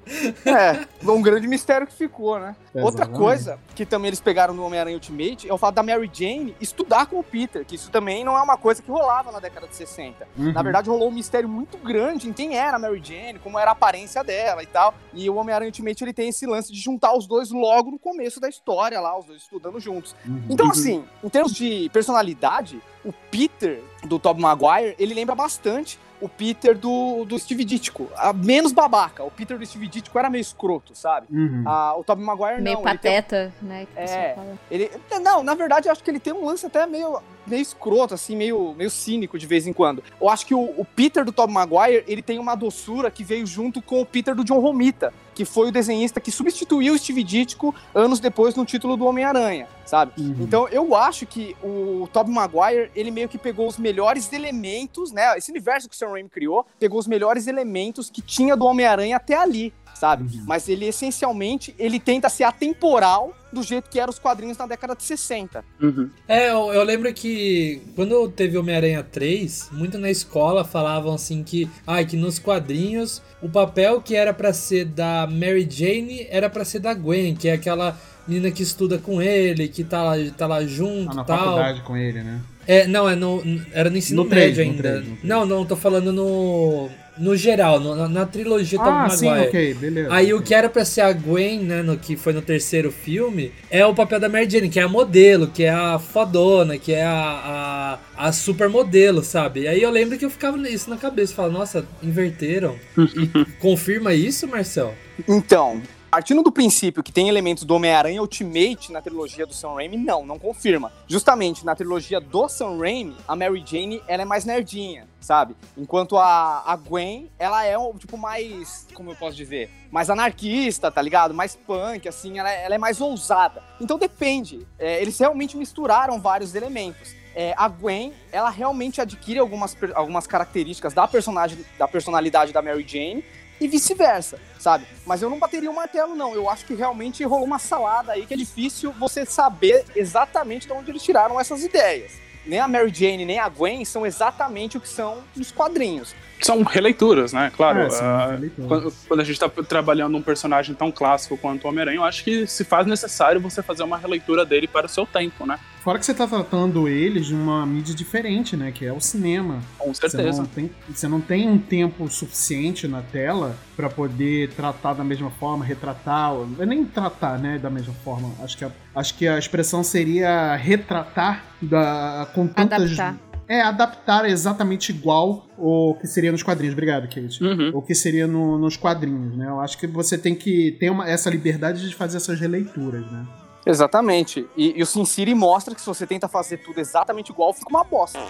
É, 0.46 0.86
um 1.10 1.22
grande 1.22 1.48
mistério 1.48 1.88
que 1.88 1.94
ficou, 1.94 2.39
né? 2.39 2.56
Outra 2.74 3.06
Exatamente. 3.06 3.20
coisa 3.20 3.60
que 3.74 3.86
também 3.86 4.10
eles 4.10 4.20
pegaram 4.20 4.54
no 4.54 4.63
Homem-Aranha 4.65 4.96
Ultimate 4.96 5.50
é 5.50 5.54
o 5.54 5.58
fato 5.58 5.75
da 5.75 5.84
Mary 5.84 6.10
Jane 6.12 6.56
estudar 6.60 7.06
com 7.06 7.20
o 7.20 7.24
Peter, 7.24 7.65
que 7.65 7.75
isso 7.75 7.89
também 7.89 8.24
não 8.24 8.38
é 8.38 8.42
uma 8.42 8.58
coisa 8.58 8.82
que 8.82 8.92
rolava 8.92 9.32
na 9.32 9.39
década 9.39 9.68
de 9.68 9.75
60. 9.75 10.27
Uhum. 10.38 10.51
Na 10.51 10.62
verdade, 10.62 10.89
rolou 10.89 11.10
um 11.10 11.12
mistério 11.12 11.48
muito 11.48 11.77
grande 11.77 12.30
em 12.30 12.34
quem 12.34 12.58
era 12.58 12.75
a 12.75 12.80
Mary 12.80 13.01
Jane, 13.04 13.39
como 13.39 13.58
era 13.58 13.72
a 13.72 13.74
aparência 13.74 14.24
dela 14.24 14.62
e 14.62 14.68
tal. 14.68 14.94
E 15.13 15.30
o 15.30 15.36
Homem-Aranha 15.36 15.70
Ultimate 15.70 16.04
ele 16.04 16.13
tem 16.13 16.30
esse 16.30 16.46
lance 16.46 16.72
de 16.72 16.80
juntar 16.80 17.15
os 17.15 17.25
dois 17.25 17.50
logo 17.50 17.92
no 17.92 17.98
começo 17.98 18.39
da 18.39 18.50
história 18.50 19.00
lá, 19.00 19.18
os 19.18 19.25
dois 19.25 19.42
estudando 19.42 19.80
juntos. 19.80 20.15
Uhum. 20.25 20.44
Então, 20.50 20.70
assim, 20.70 21.04
em 21.24 21.30
termos 21.30 21.54
de 21.54 21.89
personalidade, 21.94 22.75
parti. 22.79 22.94
O 23.05 23.13
Peter 23.31 23.81
do 24.03 24.17
Tobey 24.19 24.41
Maguire, 24.41 24.95
ele 25.00 25.13
lembra 25.13 25.35
bastante 25.35 26.00
o 26.21 26.29
Peter 26.29 26.75
do, 26.77 27.25
do 27.25 27.38
Steve 27.38 27.63
Ditko. 27.65 28.09
A 28.15 28.31
menos 28.31 28.71
babaca. 28.71 29.24
O 29.24 29.29
Peter 29.29 29.59
do 29.59 29.65
Steve 29.65 29.88
Ditko 29.88 30.17
era 30.17 30.29
meio 30.29 30.41
escroto, 30.41 30.95
sabe? 30.95 31.27
Uhum. 31.29 31.63
Ah, 31.65 31.93
o 31.97 32.03
Tobey 32.03 32.24
Maguire 32.25 32.62
Meio 32.62 32.77
não. 32.81 32.88
ele 32.88 32.97
tem- 32.97 33.12
pateta, 33.12 33.53
né? 33.62 33.85
Que 33.85 33.91
o 33.91 33.95
pessoal 34.01 34.19
É. 34.19 34.55
ele, 34.71 34.91
não, 35.21 35.43
na 35.43 35.53
verdade, 35.53 35.88
eu 35.88 35.91
acho 35.91 36.01
que 36.03 36.09
ele 36.09 36.19
tem 36.19 36.33
um 36.33 36.45
lance 36.45 36.65
até 36.65 36.85
meio, 36.88 37.19
meio 37.45 37.62
escroto, 37.62 38.13
assim, 38.13 38.35
meio, 38.35 38.74
meio 38.77 38.89
cínico 38.89 39.38
de 39.38 39.45
vez 39.45 39.67
em 39.67 39.74
quando. 39.74 40.01
Eu 40.19 40.29
acho 40.29 40.45
que 40.45 40.55
o, 40.55 40.62
o 40.62 40.85
Peter 40.95 41.25
do 41.25 41.33
Tobey 41.33 41.53
Maguire, 41.53 42.03
ele 42.07 42.21
tem 42.21 42.39
uma 42.39 42.55
doçura 42.55 43.12
que 43.12 43.24
veio 43.24 43.45
junto 43.45 43.81
com 43.81 44.01
o 44.01 44.05
Peter 44.05 44.33
do 44.33 44.43
John 44.45 44.59
Romita, 44.59 45.13
que 45.35 45.43
foi 45.43 45.67
o 45.67 45.71
desenhista 45.71 46.21
que 46.21 46.31
substituiu 46.31 46.93
o 46.93 46.97
Steve 46.97 47.21
Ditko 47.21 47.75
anos 47.93 48.21
depois 48.21 48.55
no 48.55 48.63
título 48.65 48.95
do 48.95 49.05
Homem-Aranha, 49.05 49.67
sabe? 49.85 50.13
Uhum. 50.17 50.38
Então, 50.39 50.65
eu 50.69 50.95
acho 50.95 51.25
que 51.25 51.57
o 51.62 52.07
Tobey 52.13 52.33
Maguire, 52.33 52.89
ele 52.95 53.11
meio 53.11 53.27
que 53.29 53.37
pegou 53.37 53.67
os 53.67 53.77
melhores 53.77 54.31
elementos, 54.33 55.11
né? 55.11 55.37
Esse 55.37 55.51
universo 55.51 55.87
que 55.89 55.95
o 55.95 55.97
Sam 55.97 56.09
Raimi 56.11 56.29
criou, 56.29 56.65
pegou 56.79 56.99
os 56.99 57.07
melhores 57.07 57.47
elementos 57.47 58.09
que 58.09 58.21
tinha 58.21 58.55
do 58.55 58.65
Homem-Aranha 58.65 59.17
até 59.17 59.35
ali, 59.35 59.73
sabe? 59.93 60.23
Uhum. 60.37 60.43
Mas 60.47 60.67
ele, 60.69 60.85
essencialmente, 60.85 61.75
ele 61.77 61.99
tenta 61.99 62.29
ser 62.29 62.43
atemporal 62.43 63.33
do 63.51 63.63
jeito 63.63 63.89
que 63.89 63.99
eram 63.99 64.09
os 64.11 64.19
quadrinhos 64.19 64.57
na 64.57 64.67
década 64.67 64.95
de 64.95 65.03
60. 65.03 65.63
Uhum. 65.81 66.09
É, 66.27 66.49
eu, 66.51 66.73
eu 66.73 66.83
lembro 66.83 67.13
que 67.13 67.81
quando 67.95 68.27
teve 68.29 68.57
Homem-Aranha 68.57 69.01
3, 69.03 69.69
muito 69.71 69.97
na 69.97 70.09
escola 70.11 70.65
falavam 70.65 71.13
assim 71.13 71.43
que, 71.43 71.69
ai, 71.87 72.05
que 72.05 72.17
nos 72.17 72.37
quadrinhos 72.37 73.21
o 73.41 73.47
papel 73.49 74.01
que 74.01 74.15
era 74.15 74.33
pra 74.33 74.51
ser 74.51 74.85
da 74.85 75.27
Mary 75.31 75.67
Jane 75.69 76.27
era 76.29 76.49
pra 76.49 76.65
ser 76.65 76.79
da 76.79 76.93
Gwen, 76.93 77.35
que 77.35 77.47
é 77.47 77.53
aquela 77.53 77.97
menina 78.27 78.51
que 78.51 78.63
estuda 78.63 78.97
com 78.97 79.21
ele, 79.21 79.67
que 79.69 79.83
tá 79.83 80.01
lá, 80.03 80.15
tá 80.35 80.47
lá 80.47 80.65
junto 80.65 81.09
Tá 81.09 81.13
na 81.15 81.23
tal. 81.23 81.37
faculdade 81.37 81.81
com 81.83 81.95
ele, 81.95 82.23
né? 82.23 82.41
É, 82.67 82.88
não, 82.88 83.07
é 83.07 83.15
no, 83.15 83.43
era 83.72 83.89
no 83.89 83.98
ensino 83.98 84.24
No 84.24 84.29
médio 84.29 84.63
no 84.65 84.72
ainda. 84.72 84.81
três, 84.84 85.00
no 85.01 85.03
três. 85.15 85.24
Não, 85.24 85.45
não, 85.45 85.65
tô 85.65 85.75
falando 85.75 86.12
no 86.12 86.89
no 87.17 87.34
geral, 87.38 87.79
no- 87.79 87.95
na, 87.95 88.10
na 88.10 88.25
trilogia 88.25 88.77
Tobey 88.77 88.91
Ah, 88.93 89.10
sim, 89.10 89.27
Maguire. 89.27 89.48
ok, 89.48 89.74
beleza. 89.75 90.10
Aí 90.13 90.34
o 90.34 90.41
que 90.41 90.53
era 90.53 90.67
pra 90.67 90.84
ser 90.84 91.00
a 91.00 91.13
Gwen, 91.13 91.60
né, 91.62 91.81
no 91.81 91.98
que 91.98 92.17
foi 92.17 92.34
no 92.34 92.41
terceiro 92.41 92.91
filme, 92.91 93.53
é 93.72 93.86
o 93.86 93.95
papel 93.95 94.19
da 94.19 94.27
Mary 94.27 94.50
Jane, 94.50 94.67
que 94.67 94.81
é 94.81 94.84
a 94.84 94.89
modelo, 94.89 95.48
que 95.48 95.63
é 95.63 95.69
a 95.69 95.98
fodona, 95.98 96.77
que 96.77 96.91
é 96.91 97.05
a, 97.05 98.00
a, 98.17 98.27
a 98.27 98.31
supermodelo, 98.34 99.24
sabe? 99.24 99.65
Aí 99.65 99.81
eu 99.81 99.91
lembro 99.91 100.17
que 100.17 100.25
eu 100.25 100.29
ficava 100.29 100.57
isso 100.67 100.89
na 100.89 100.98
cabeça, 100.98 101.34
falava, 101.34 101.53
nossa, 101.57 101.86
inverteram. 102.03 102.75
E 102.98 103.45
confirma 103.62 104.13
isso, 104.13 104.45
Marcel? 104.45 104.93
Então, 105.25 105.81
partindo 106.15 106.41
do 106.41 106.50
princípio 106.50 107.03
que 107.03 107.12
tem 107.12 107.27
elementos 107.27 107.65
do 107.65 107.75
Homem-Aranha 107.75 108.22
Ultimate 108.22 108.89
na 108.89 109.01
trilogia 109.01 109.45
do 109.45 109.53
Sam 109.53 109.74
Raimi, 109.74 109.98
não, 109.98 110.25
não 110.25 110.39
confirma. 110.39 110.89
Justamente 111.10 111.65
na 111.65 111.75
trilogia 111.75 112.22
do 112.22 112.48
Sam 112.48 112.77
Raimi, 112.77 113.17
a 113.27 113.36
Mary 113.36 113.62
Jane, 113.67 114.01
ela 114.07 114.22
é 114.22 114.25
mais 114.25 114.45
nerdinha, 114.45 115.10
sabe? 115.19 115.57
Enquanto 115.77 116.15
a, 116.15 116.63
a 116.65 116.75
Gwen, 116.77 117.29
ela 117.38 117.65
é, 117.65 117.77
um, 117.77 117.93
tipo, 117.98 118.17
mais, 118.17 118.88
como 118.93 119.12
eu 119.12 119.15
posso 119.17 119.36
dizer, 119.36 119.69
mais 119.91 120.10
anarquista, 120.10 120.89
tá 120.89 121.01
ligado? 121.01 121.34
Mais 121.34 121.53
punk, 121.53 122.07
assim, 122.07 122.39
ela, 122.39 122.50
é- 122.50 122.63
ela 122.63 122.75
é 122.75 122.77
mais 122.77 123.01
ousada. 123.01 123.62
Então 123.81 124.00
depende, 124.00 124.65
É, 124.79 125.01
eles 125.01 125.19
realmente 125.19 125.57
misturaram 125.57 126.17
vários 126.22 126.55
elementos. 126.55 127.13
É, 127.36 127.53
a 127.57 127.67
Gwen, 127.67 128.13
ela 128.31 128.50
realmente 128.50 129.01
adquire 129.01 129.39
algumas, 129.39 129.75
algumas 129.93 130.25
características 130.25 130.93
da 130.93 131.05
personagem, 131.10 131.57
da 131.77 131.86
personalidade 131.89 132.53
da 132.53 132.62
Mary 132.62 132.86
Jane, 132.88 133.22
e 133.59 133.67
vice-versa, 133.67 134.39
sabe? 134.59 134.85
Mas 135.05 135.21
eu 135.21 135.29
não 135.29 135.39
bateria 135.39 135.71
o 135.71 135.75
martelo, 135.75 136.15
não. 136.15 136.33
Eu 136.33 136.50
acho 136.50 136.65
que 136.65 136.74
realmente 136.74 137.24
rolou 137.24 137.45
uma 137.45 137.59
salada 137.59 138.13
aí 138.13 138.25
que 138.25 138.33
é 138.33 138.38
difícil 138.38 138.91
você 138.93 139.25
saber 139.25 139.85
exatamente 139.95 140.67
de 140.67 140.74
onde 140.74 140.91
eles 140.91 141.03
tiraram 141.03 141.39
essas 141.39 141.63
ideias. 141.63 142.13
Nem 142.45 142.59
a 142.59 142.67
Mary 142.67 142.93
Jane, 142.93 143.25
nem 143.25 143.39
a 143.39 143.50
Gwen 143.50 143.83
são 143.85 144.05
exatamente 144.05 144.77
o 144.77 144.81
que 144.81 144.88
são 144.88 145.24
nos 145.35 145.51
quadrinhos. 145.51 146.15
São 146.41 146.62
releituras, 146.62 147.33
né? 147.33 147.51
Claro. 147.55 147.79
É, 147.79 147.89
são 147.89 148.05
ah, 148.05 148.27
releituras. 148.31 148.67
quando, 148.67 148.93
quando 149.07 149.19
a 149.21 149.24
gente 149.24 149.39
tá 149.39 149.50
trabalhando 149.50 150.15
um 150.15 150.21
personagem 150.21 150.75
tão 150.75 150.91
clássico 150.91 151.38
quanto 151.38 151.65
o 151.65 151.69
Homem-Aranha, 151.69 151.97
eu 151.97 152.03
acho 152.03 152.24
que 152.24 152.45
se 152.45 152.63
faz 152.63 152.85
necessário 152.85 153.41
você 153.41 153.63
fazer 153.63 153.83
uma 153.83 153.97
releitura 153.97 154.45
dele 154.45 154.67
para 154.67 154.85
o 154.85 154.89
seu 154.89 155.07
tempo, 155.07 155.45
né? 155.45 155.59
Fora 155.86 156.00
que 156.00 156.06
você 156.08 156.15
tá 156.15 156.25
tratando 156.25 156.88
eles 156.89 157.27
de 157.27 157.36
uma 157.36 157.63
mídia 157.63 157.94
diferente, 157.94 158.58
né? 158.58 158.72
Que 158.72 158.88
é 158.88 158.92
o 158.92 159.00
cinema. 159.00 159.60
Com 159.77 159.94
Você 159.94 160.10
certeza. 160.10 160.39
não, 160.42 160.48
tem, 160.48 160.72
você 160.89 161.08
não 161.08 161.22
tem 161.22 161.48
um 161.48 161.60
tempo 161.60 162.10
suficiente 162.10 162.88
na 162.88 163.04
tela 163.04 163.56
pra 163.75 163.88
poder 163.88 164.50
tratar 164.54 164.94
da 164.96 165.04
mesma 165.04 165.30
forma, 165.30 165.63
retratar, 165.63 166.34
é 166.58 166.65
nem 166.65 166.84
tratar, 166.86 167.38
né, 167.38 167.60
da 167.60 167.70
mesma 167.70 167.94
forma. 168.04 168.32
Acho 168.44 168.58
que 168.58 168.65
a, 168.65 168.72
acho 168.96 169.13
que 169.13 169.27
a 169.27 169.38
expressão 169.38 169.84
seria 169.84 170.56
retratar 170.56 171.46
da, 171.62 172.27
com 172.34 172.48
tantas... 172.48 172.82
Adaptar. 173.00 173.20
É, 173.48 173.62
adaptar 173.62 174.27
exatamente 174.27 174.89
igual 174.89 175.46
o 175.56 175.96
que 176.01 176.08
seria 176.08 176.32
nos 176.32 176.42
quadrinhos. 176.42 176.74
Obrigado, 176.74 177.04
Kate. 177.04 177.44
Uhum. 177.44 177.70
O 177.75 177.82
que 177.84 177.94
seria 177.94 178.25
no- 178.25 178.58
nos 178.58 178.75
quadrinhos, 178.75 179.38
né? 179.38 179.46
Eu 179.48 179.60
acho 179.60 179.77
que 179.77 179.86
você 179.86 180.18
tem 180.18 180.34
que 180.34 180.72
ter 180.80 180.89
uma- 180.89 181.08
essa 181.08 181.30
liberdade 181.30 181.88
de 181.88 181.94
fazer 181.94 182.18
essas 182.18 182.39
releituras, 182.39 183.06
né? 183.12 183.24
Exatamente. 183.65 184.48
E, 184.55 184.77
e 184.77 184.84
o 184.84 184.86
Sin 184.86 185.05
City 185.05 185.34
mostra 185.34 185.74
que 185.74 185.81
se 185.81 185.88
você 185.88 186.05
tenta 186.05 186.27
fazer 186.27 186.57
tudo 186.57 186.79
exatamente 186.79 187.31
igual, 187.31 187.53
fica 187.53 187.69
uma 187.69 187.84
bosta. 187.84 188.19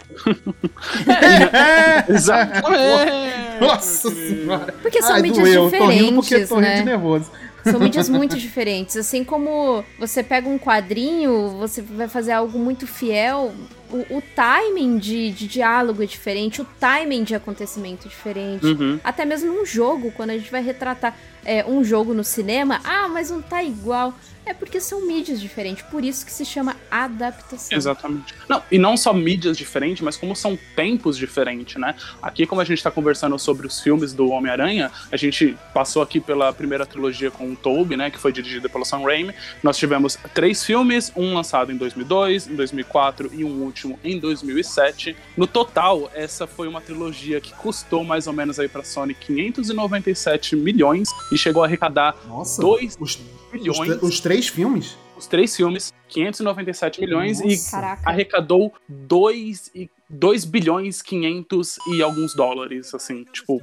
Exatamente! 2.08 3.60
Nossa 3.60 4.12
senhora! 4.12 4.74
Porque 4.82 5.02
são 5.02 5.16
Ai, 5.16 5.22
mídias 5.22 5.48
doeu. 5.48 5.72
Tô 5.72 5.88
rindo 5.88 6.22
porque 6.22 6.40
diferentes, 6.40 6.50
tô 6.50 6.56
rindo 6.56 6.70
de 6.70 6.78
né? 6.78 6.84
nervoso. 6.84 7.32
São 7.72 7.80
mídias 7.80 8.08
muito 8.08 8.38
diferentes. 8.38 8.96
Assim 8.96 9.24
como 9.24 9.84
você 10.00 10.22
pega 10.22 10.48
um 10.48 10.58
quadrinho, 10.58 11.50
você 11.58 11.82
vai 11.82 12.08
fazer 12.08 12.32
algo 12.32 12.60
muito 12.60 12.86
fiel. 12.86 13.54
O, 13.92 14.18
o 14.18 14.24
timing 14.36 14.98
de, 14.98 15.32
de 15.32 15.48
diálogo 15.48 16.04
é 16.04 16.06
diferente, 16.06 16.62
o 16.62 16.68
timing 16.80 17.24
de 17.24 17.34
acontecimento 17.34 18.08
é 18.08 18.10
diferente. 18.10 18.66
Uhum. 18.66 19.00
Até 19.04 19.26
mesmo 19.26 19.52
num 19.52 19.66
jogo, 19.66 20.12
quando 20.12 20.32
a 20.32 20.38
gente 20.38 20.52
vai 20.52 20.62
retratar 20.62 21.16
é, 21.44 21.66
um 21.66 21.84
jogo 21.84 22.14
no 22.14 22.24
cinema, 22.24 22.82
ah, 22.84 23.08
mas 23.08 23.32
não 23.32 23.42
tá 23.42 23.64
igual. 23.64 24.14
É 24.46 24.54
porque 24.54 24.80
são 24.80 25.06
mídias 25.06 25.42
diferentes, 25.42 25.84
por 25.90 26.04
isso 26.04 26.26
que 26.26 26.32
se 26.32 26.46
chama 26.46 26.76
adaptação. 26.90 27.76
Exatamente. 27.76 28.34
Não, 28.48 28.62
e 28.72 28.78
não 28.78 28.96
só 28.96 29.12
mídias 29.12 29.58
diferentes, 29.58 30.02
mas 30.02 30.16
como 30.16 30.36
são 30.36 30.58
tempos 30.76 31.18
diferentes, 31.18 31.76
né? 31.78 31.96
Aqui, 32.22 32.46
como 32.46 32.62
a 32.62 32.66
gente 32.66 32.82
tá 32.84 32.92
conversando 32.92 33.38
sobre 33.40 33.66
os 33.66 33.80
filmes 33.80 34.14
do 34.14 34.30
Homem-Aranha, 34.30 34.92
a 35.12 35.18
gente 35.18 35.58
passou 35.74 36.02
aqui 36.02 36.20
pela 36.20 36.54
primeira 36.54 36.86
trilogia 36.86 37.32
com 37.32 37.52
o 37.52 37.56
Tobey, 37.56 37.98
né? 37.98 38.12
Que 38.12 38.20
foi 38.20 38.32
dirigida 38.32 38.70
pelo 38.70 38.86
Sam 38.86 39.00
Raimi. 39.00 39.34
Nós 39.64 39.78
tivemos 39.78 40.18
três 40.34 40.64
filmes, 40.64 41.12
um 41.16 41.34
lançado 41.34 41.72
em 41.72 41.78
2002, 41.78 42.48
em 42.48 42.56
2004 42.56 43.32
e 43.34 43.44
um 43.44 43.64
último 43.64 44.00
em 44.04 44.20
2007. 44.20 45.16
No 45.36 45.48
total, 45.48 46.12
essa 46.14 46.46
foi 46.46 46.68
uma 46.68 46.82
trilogia 46.82 47.42
que 47.42 47.52
custou 47.54 48.04
mais 48.04 48.28
ou 48.28 48.34
menos 48.34 48.60
aí 48.60 48.68
pra 48.68 48.84
Sony 48.84 49.16
597 49.16 50.56
milhões 50.56 51.10
e 51.32 51.38
chegou 51.38 51.64
a 51.64 51.66
arrecadar 51.66 52.16
Nossa. 52.28 52.62
2 52.62 52.98
Os, 53.00 53.20
os, 53.56 53.62
bilhões. 53.62 53.98
tre- 53.98 54.08
os 54.08 54.20
três 54.20 54.48
filmes? 54.48 54.98
Os 55.18 55.28
três 55.28 55.56
filmes, 55.56 55.94
597 56.10 57.00
milhões 57.00 57.40
e 57.40 57.48
Nossa. 57.48 57.72
Caraca. 57.72 58.10
arrecadou 58.10 58.74
2, 58.90 59.72
e 59.74 59.90
2 60.10 60.44
bilhões 60.44 61.02
500 61.02 61.78
e 61.94 62.02
alguns 62.04 62.36
dólares, 62.36 62.94
assim, 62.94 63.24
tipo. 63.32 63.62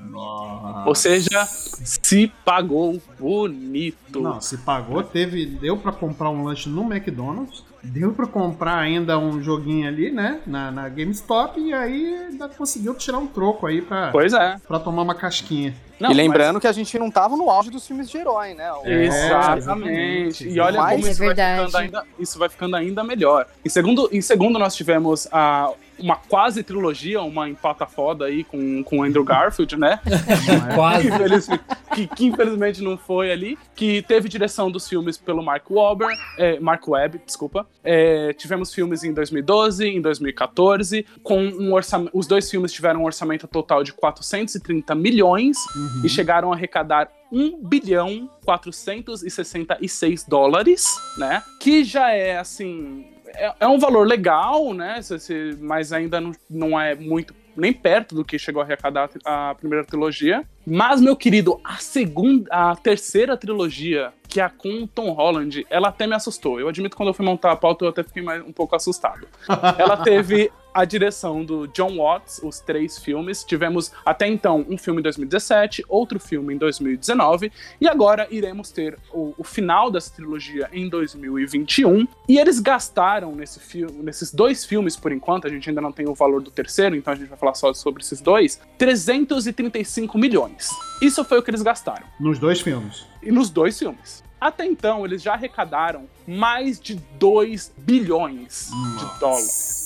Ou 0.87 0.95
seja, 0.95 1.45
se 1.47 2.33
pagou 2.45 3.01
bonito. 3.19 4.21
Não, 4.21 4.41
se 4.41 4.57
pagou, 4.59 5.03
teve. 5.03 5.45
Deu 5.45 5.77
pra 5.77 5.93
comprar 5.93 6.31
um 6.31 6.45
lanche 6.45 6.69
no 6.71 6.83
McDonald's. 6.91 7.63
Deu 7.85 8.13
pra 8.13 8.27
comprar 8.27 8.77
ainda 8.79 9.19
um 9.19 9.43
joguinho 9.43 9.89
ali, 9.89 10.11
né? 10.11 10.41
Na, 10.47 10.71
na 10.71 10.89
GameStop. 10.89 11.61
E 11.61 11.73
aí 11.75 12.15
ainda 12.31 12.49
conseguiu 12.49 12.95
tirar 12.95 13.19
um 13.19 13.27
troco 13.27 13.67
aí 13.67 13.83
pra, 13.83 14.11
Pois 14.13 14.33
é. 14.33 14.57
pra 14.69 14.79
tomar 14.79 15.03
uma 15.03 15.15
casquinha. 15.15 15.75
Não, 15.99 16.11
e 16.11 16.15
lembrando 16.15 16.61
que 16.61 16.67
a 16.67 16.73
gente 16.73 16.99
não 16.99 17.11
tava 17.11 17.37
no 17.37 17.49
auge 17.51 17.71
dos 17.71 17.87
filmes 17.87 18.09
de 18.11 18.19
herói, 18.19 18.55
né? 18.55 18.73
O- 18.73 18.77
mas- 18.85 19.15
É, 19.15 19.57
Exatamente. 19.57 20.49
E 20.49 20.59
olha 20.61 20.81
Mas 20.81 20.95
como 20.97 21.07
é 21.07 21.11
isso 21.11 21.19
vai, 21.19 21.27
verdade. 21.29 21.61
ficando 21.67 21.77
ainda, 21.77 22.05
isso 22.19 22.39
vai 22.39 22.49
ficando 22.49 22.77
ainda 22.77 23.05
melhor. 23.05 23.47
Em 23.65 23.69
segundo, 23.69 24.09
em 24.13 24.21
segundo 24.21 24.59
nós 24.59 24.75
tivemos 24.75 25.29
a. 25.33 25.71
Uma 26.03 26.17
quase 26.17 26.63
trilogia, 26.63 27.23
uma 27.23 27.49
empata 27.49 27.87
foda 27.87 28.25
aí 28.27 28.43
com, 28.45 28.83
com 28.83 29.03
Andrew 29.05 29.25
Garfield, 29.25 29.77
né? 29.79 30.01
Quase. 30.75 31.09
Infeliz- 31.09 31.49
que, 31.95 32.07
que 32.09 32.25
infelizmente 32.27 32.83
não 32.83 32.97
foi 32.99 33.31
ali, 33.31 33.59
que 33.75 34.03
teve 34.03 34.29
direção 34.29 34.71
dos 34.71 34.89
filmes 34.89 35.17
pelo 35.19 35.43
Mark 35.43 35.71
Wahlberg, 35.71 36.19
é, 36.39 36.59
Mark 36.59 36.87
Webb, 36.89 37.21
desculpa. 37.25 37.67
É, 37.85 38.33
tivemos 38.33 38.73
filmes 38.75 39.05
em 39.05 39.13
2012, 39.13 39.87
em 39.87 40.01
2014, 40.01 41.05
com 41.23 41.39
um 41.45 41.73
orçamento, 41.75 42.11
os 42.15 42.27
dois 42.27 42.51
filmes 42.51 42.73
tiveram 42.73 43.03
um 43.03 43.05
orçamento 43.05 43.47
total 43.47 43.85
de 43.85 43.93
430 43.93 44.95
milhões 44.95 45.57
Uhum. 45.77 46.03
e 46.05 46.09
chegaram 46.09 46.51
a 46.53 46.55
arrecadar 46.57 47.09
1 47.31 47.59
bilhão 47.69 48.29
466 48.45 50.25
dólares, 50.25 50.85
né? 51.19 51.43
Que 51.61 51.85
já 51.85 52.11
é 52.11 52.39
assim, 52.39 53.07
é, 53.35 53.55
é 53.61 53.67
um 53.69 53.79
valor 53.79 54.07
legal, 54.07 54.73
né? 54.75 55.01
Se- 55.03 55.57
mas 55.61 55.93
ainda 55.93 56.21
não, 56.21 56.33
não 56.49 56.81
é 56.81 56.95
muito 56.95 57.35
nem 57.57 57.73
perto 57.73 58.15
do 58.15 58.25
que 58.25 58.39
chegou 58.39 58.63
a 58.63 58.65
arrecadar 58.65 59.11
a 59.25 59.55
primeira 59.55 59.85
trilogia. 59.85 60.43
Mas, 60.67 61.01
meu 61.01 61.15
querido, 61.15 61.61
a 61.63 61.77
segunda, 61.77 62.49
a 62.51 62.75
terceira 62.77 63.37
trilogia, 63.37 64.13
que 64.27 64.41
é 64.41 64.45
a 64.45 64.49
com 64.49 64.87
Tom 64.87 65.11
Holland, 65.11 65.67
ela 65.69 65.89
até 65.89 66.07
me 66.07 66.15
assustou. 66.15 66.59
Eu 66.59 66.69
admito 66.69 66.91
que 66.95 66.97
quando 66.97 67.09
eu 67.09 67.15
fui 67.15 67.27
montar 67.27 67.53
a 67.53 67.57
pauta, 67.57 67.85
eu 67.85 67.91
até 67.91 68.03
fiquei 68.03 68.23
mais, 68.23 68.43
um 68.43 68.53
pouco 68.53 68.75
assustado. 68.75 69.27
Ela 69.79 69.99
teve 69.99 70.51
a 70.73 70.85
direção 70.85 71.45
do 71.45 71.67
John 71.69 71.97
Watts, 71.97 72.41
os 72.43 72.61
três 72.61 72.99
filmes. 72.99 73.45
Tivemos 73.45 73.93
até 74.05 74.27
então 74.27 74.65
um 74.69 74.79
filme 74.79 75.01
em 75.01 75.03
2017, 75.03 75.85
outro 75.89 76.19
filme 76.19 76.55
em 76.55 76.59
2019, 76.59 77.53
e 77.81 77.89
agora 77.89 78.27
iremos 78.31 78.71
ter 78.71 78.99
o, 79.13 79.35
o 79.37 79.45
final 79.45 79.91
dessa 79.91 80.13
trilogia 80.15 80.69
em 80.73 80.89
2021. 80.89 82.07
E 82.29 82.39
eles 82.39 82.61
gastaram 82.61 83.35
nesse 83.35 83.61
filme, 83.61 84.03
nesses 84.03 84.33
dois 84.33 84.65
filmes, 84.65 84.97
por 84.97 85.13
enquanto, 85.13 85.47
a 85.47 85.51
gente 85.51 85.69
ainda 85.69 85.81
não 85.81 85.93
tem 85.93 86.09
o 86.09 86.15
valor 86.15 86.41
do 86.41 86.51
terceiro, 86.51 86.97
então 86.97 87.13
a 87.13 87.17
gente 87.17 87.29
vai 87.29 87.39
falar 87.39 87.55
só 87.55 87.73
sobre 87.75 88.03
esses 88.03 88.21
dois, 88.21 88.61
335 88.79 90.19
milhões. 90.19 90.71
Isso 91.01 91.25
foi 91.25 91.39
o 91.39 91.43
que 91.43 91.51
eles 91.51 91.63
gastaram. 91.63 92.07
Nos 92.19 92.39
dois 92.39 92.61
filmes. 92.61 93.07
E 93.23 93.31
nos 93.31 93.51
dois 93.51 93.79
filmes. 93.79 94.23
Até 94.41 94.67
então, 94.67 95.05
eles 95.05 95.23
já 95.23 95.35
arrecadaram 95.35 96.09
mais 96.27 96.81
de 96.81 96.97
2 96.97 97.73
bilhões 97.79 98.71
de 98.99 99.21
dólares. 99.21 99.82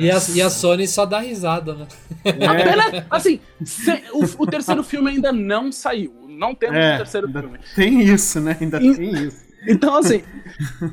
E 0.00 0.10
a, 0.10 0.18
e 0.34 0.42
a 0.42 0.50
Sony 0.50 0.86
só 0.88 1.04
dá 1.06 1.20
risada, 1.20 1.74
né? 1.74 1.86
É, 2.24 3.04
Assim, 3.10 3.40
se- 3.64 4.02
o, 4.12 4.42
o 4.42 4.46
terceiro 4.46 4.82
filme 4.82 5.10
ainda 5.10 5.32
não 5.32 5.70
saiu. 5.72 6.14
Não 6.28 6.54
temos 6.54 6.76
É, 6.76 6.94
o 6.94 6.98
terceiro 6.98 7.26
ainda 7.26 7.40
filme. 7.42 7.58
tem 7.74 8.00
isso, 8.02 8.40
né? 8.40 8.56
Ainda 8.60 8.82
E- 8.82 8.94
tem 8.96 9.12
isso. 9.26 9.49
Então, 9.66 9.96
assim, 9.96 10.22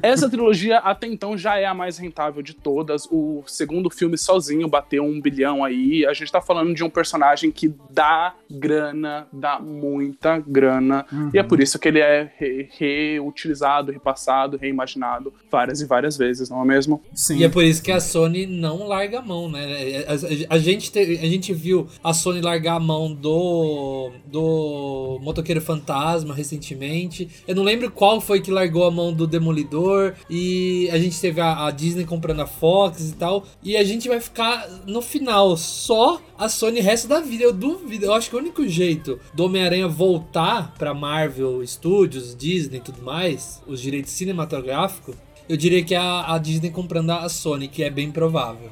essa 0.02 0.30
trilogia 0.30 0.78
até 0.80 1.08
então 1.08 1.38
já 1.38 1.58
é 1.58 1.66
a 1.66 1.74
mais 1.74 1.98
rentável 1.98 2.42
de 2.42 2.54
todas. 2.54 3.08
O 3.12 3.44
segundo 3.48 3.90
filme 3.90 4.18
sozinho 4.18 4.68
bateu 4.68 5.04
um 5.04 5.22
bilhão 5.22 5.64
aí. 5.64 6.06
A 6.06 6.14
gente 6.14 6.32
tá 6.32 6.42
falando 6.42 6.74
de 6.74 6.84
um 6.84 6.90
personagem 6.90 7.52
que 7.52 7.74
dá 7.90 8.34
grana, 8.50 9.28
dá 9.32 9.60
muita 9.60 10.40
grana. 10.40 11.06
Uhum. 11.12 11.32
E 11.34 11.40
é 11.40 11.44
por 11.44 11.62
isso 11.62 11.80
que 11.80 11.88
ele 11.88 12.00
é 12.00 12.32
re- 12.38 12.70
reutilizado, 12.78 13.92
repassado, 13.92 14.58
reimaginado 14.58 15.34
várias 15.50 15.82
e 15.82 15.86
várias 15.86 16.18
vezes, 16.18 16.50
não 16.50 16.62
é 16.62 16.66
mesmo? 16.66 17.02
Sim. 17.14 17.38
E 17.38 17.44
é 17.44 17.50
por 17.50 17.64
isso 17.64 17.82
que 17.82 17.92
a 17.92 18.00
Sony 18.00 18.46
não 18.46 18.88
larga 18.88 19.20
a 19.20 19.22
mão, 19.22 19.50
né? 19.50 20.06
A, 20.08 20.14
a- 20.14 20.56
a 20.56 20.58
gente, 20.58 20.92
te- 20.92 21.00
a 21.22 21.26
gente 21.28 21.54
viu 21.54 21.88
a 22.04 22.14
Sony 22.14 22.42
largar 22.42 22.76
a 22.76 22.80
mão 22.80 23.14
do, 23.14 24.12
do 24.26 25.20
Motoqueiro 25.22 25.62
Fantasma 25.62 26.34
recentemente. 26.34 27.30
Eu 27.48 27.56
não 27.56 27.64
lembro 27.64 27.90
qual 27.92 28.20
foi 28.22 28.42
que 28.42 28.52
largou 28.58 28.86
a 28.86 28.92
mão 28.92 29.14
do 29.14 29.28
Demolidor. 29.28 30.14
E 30.30 30.90
a 30.92 30.98
gente 30.98 31.20
teve 31.20 31.40
a, 31.40 31.68
a 31.68 31.72
Disney 31.72 32.06
comprando 32.06 32.42
a 32.42 32.48
Fox 32.48 33.10
e 33.10 33.14
tal. 33.14 33.46
E 33.64 33.78
a 33.78 33.84
gente 33.84 34.08
vai 34.08 34.20
ficar 34.20 34.68
no 34.86 35.02
final 35.02 35.56
só 35.58 36.22
a 36.38 36.50
Sony 36.50 36.80
resto 36.80 37.08
da 37.08 37.20
vida. 37.20 37.44
Eu 37.44 37.54
duvido. 37.54 38.06
Eu 38.06 38.14
acho 38.14 38.30
que 38.30 38.36
o 38.36 38.40
único 38.40 38.68
jeito 38.68 39.20
do 39.34 39.46
Homem-Aranha 39.46 39.88
voltar 39.88 40.74
pra 40.78 40.94
Marvel 40.94 41.66
Studios, 41.66 42.36
Disney 42.36 42.78
e 42.78 42.82
tudo 42.82 43.02
mais, 43.02 43.62
os 43.68 43.80
direitos 43.80 44.12
cinematográficos. 44.12 45.16
Eu 45.50 45.56
diria 45.56 45.84
que 45.84 45.96
é 45.96 45.98
a, 45.98 46.34
a 46.34 46.38
Disney 46.38 46.70
comprando 46.70 47.12
a 47.12 47.28
Sony, 47.30 47.68
que 47.68 47.82
é 47.84 47.90
bem 47.90 48.12
provável. 48.12 48.70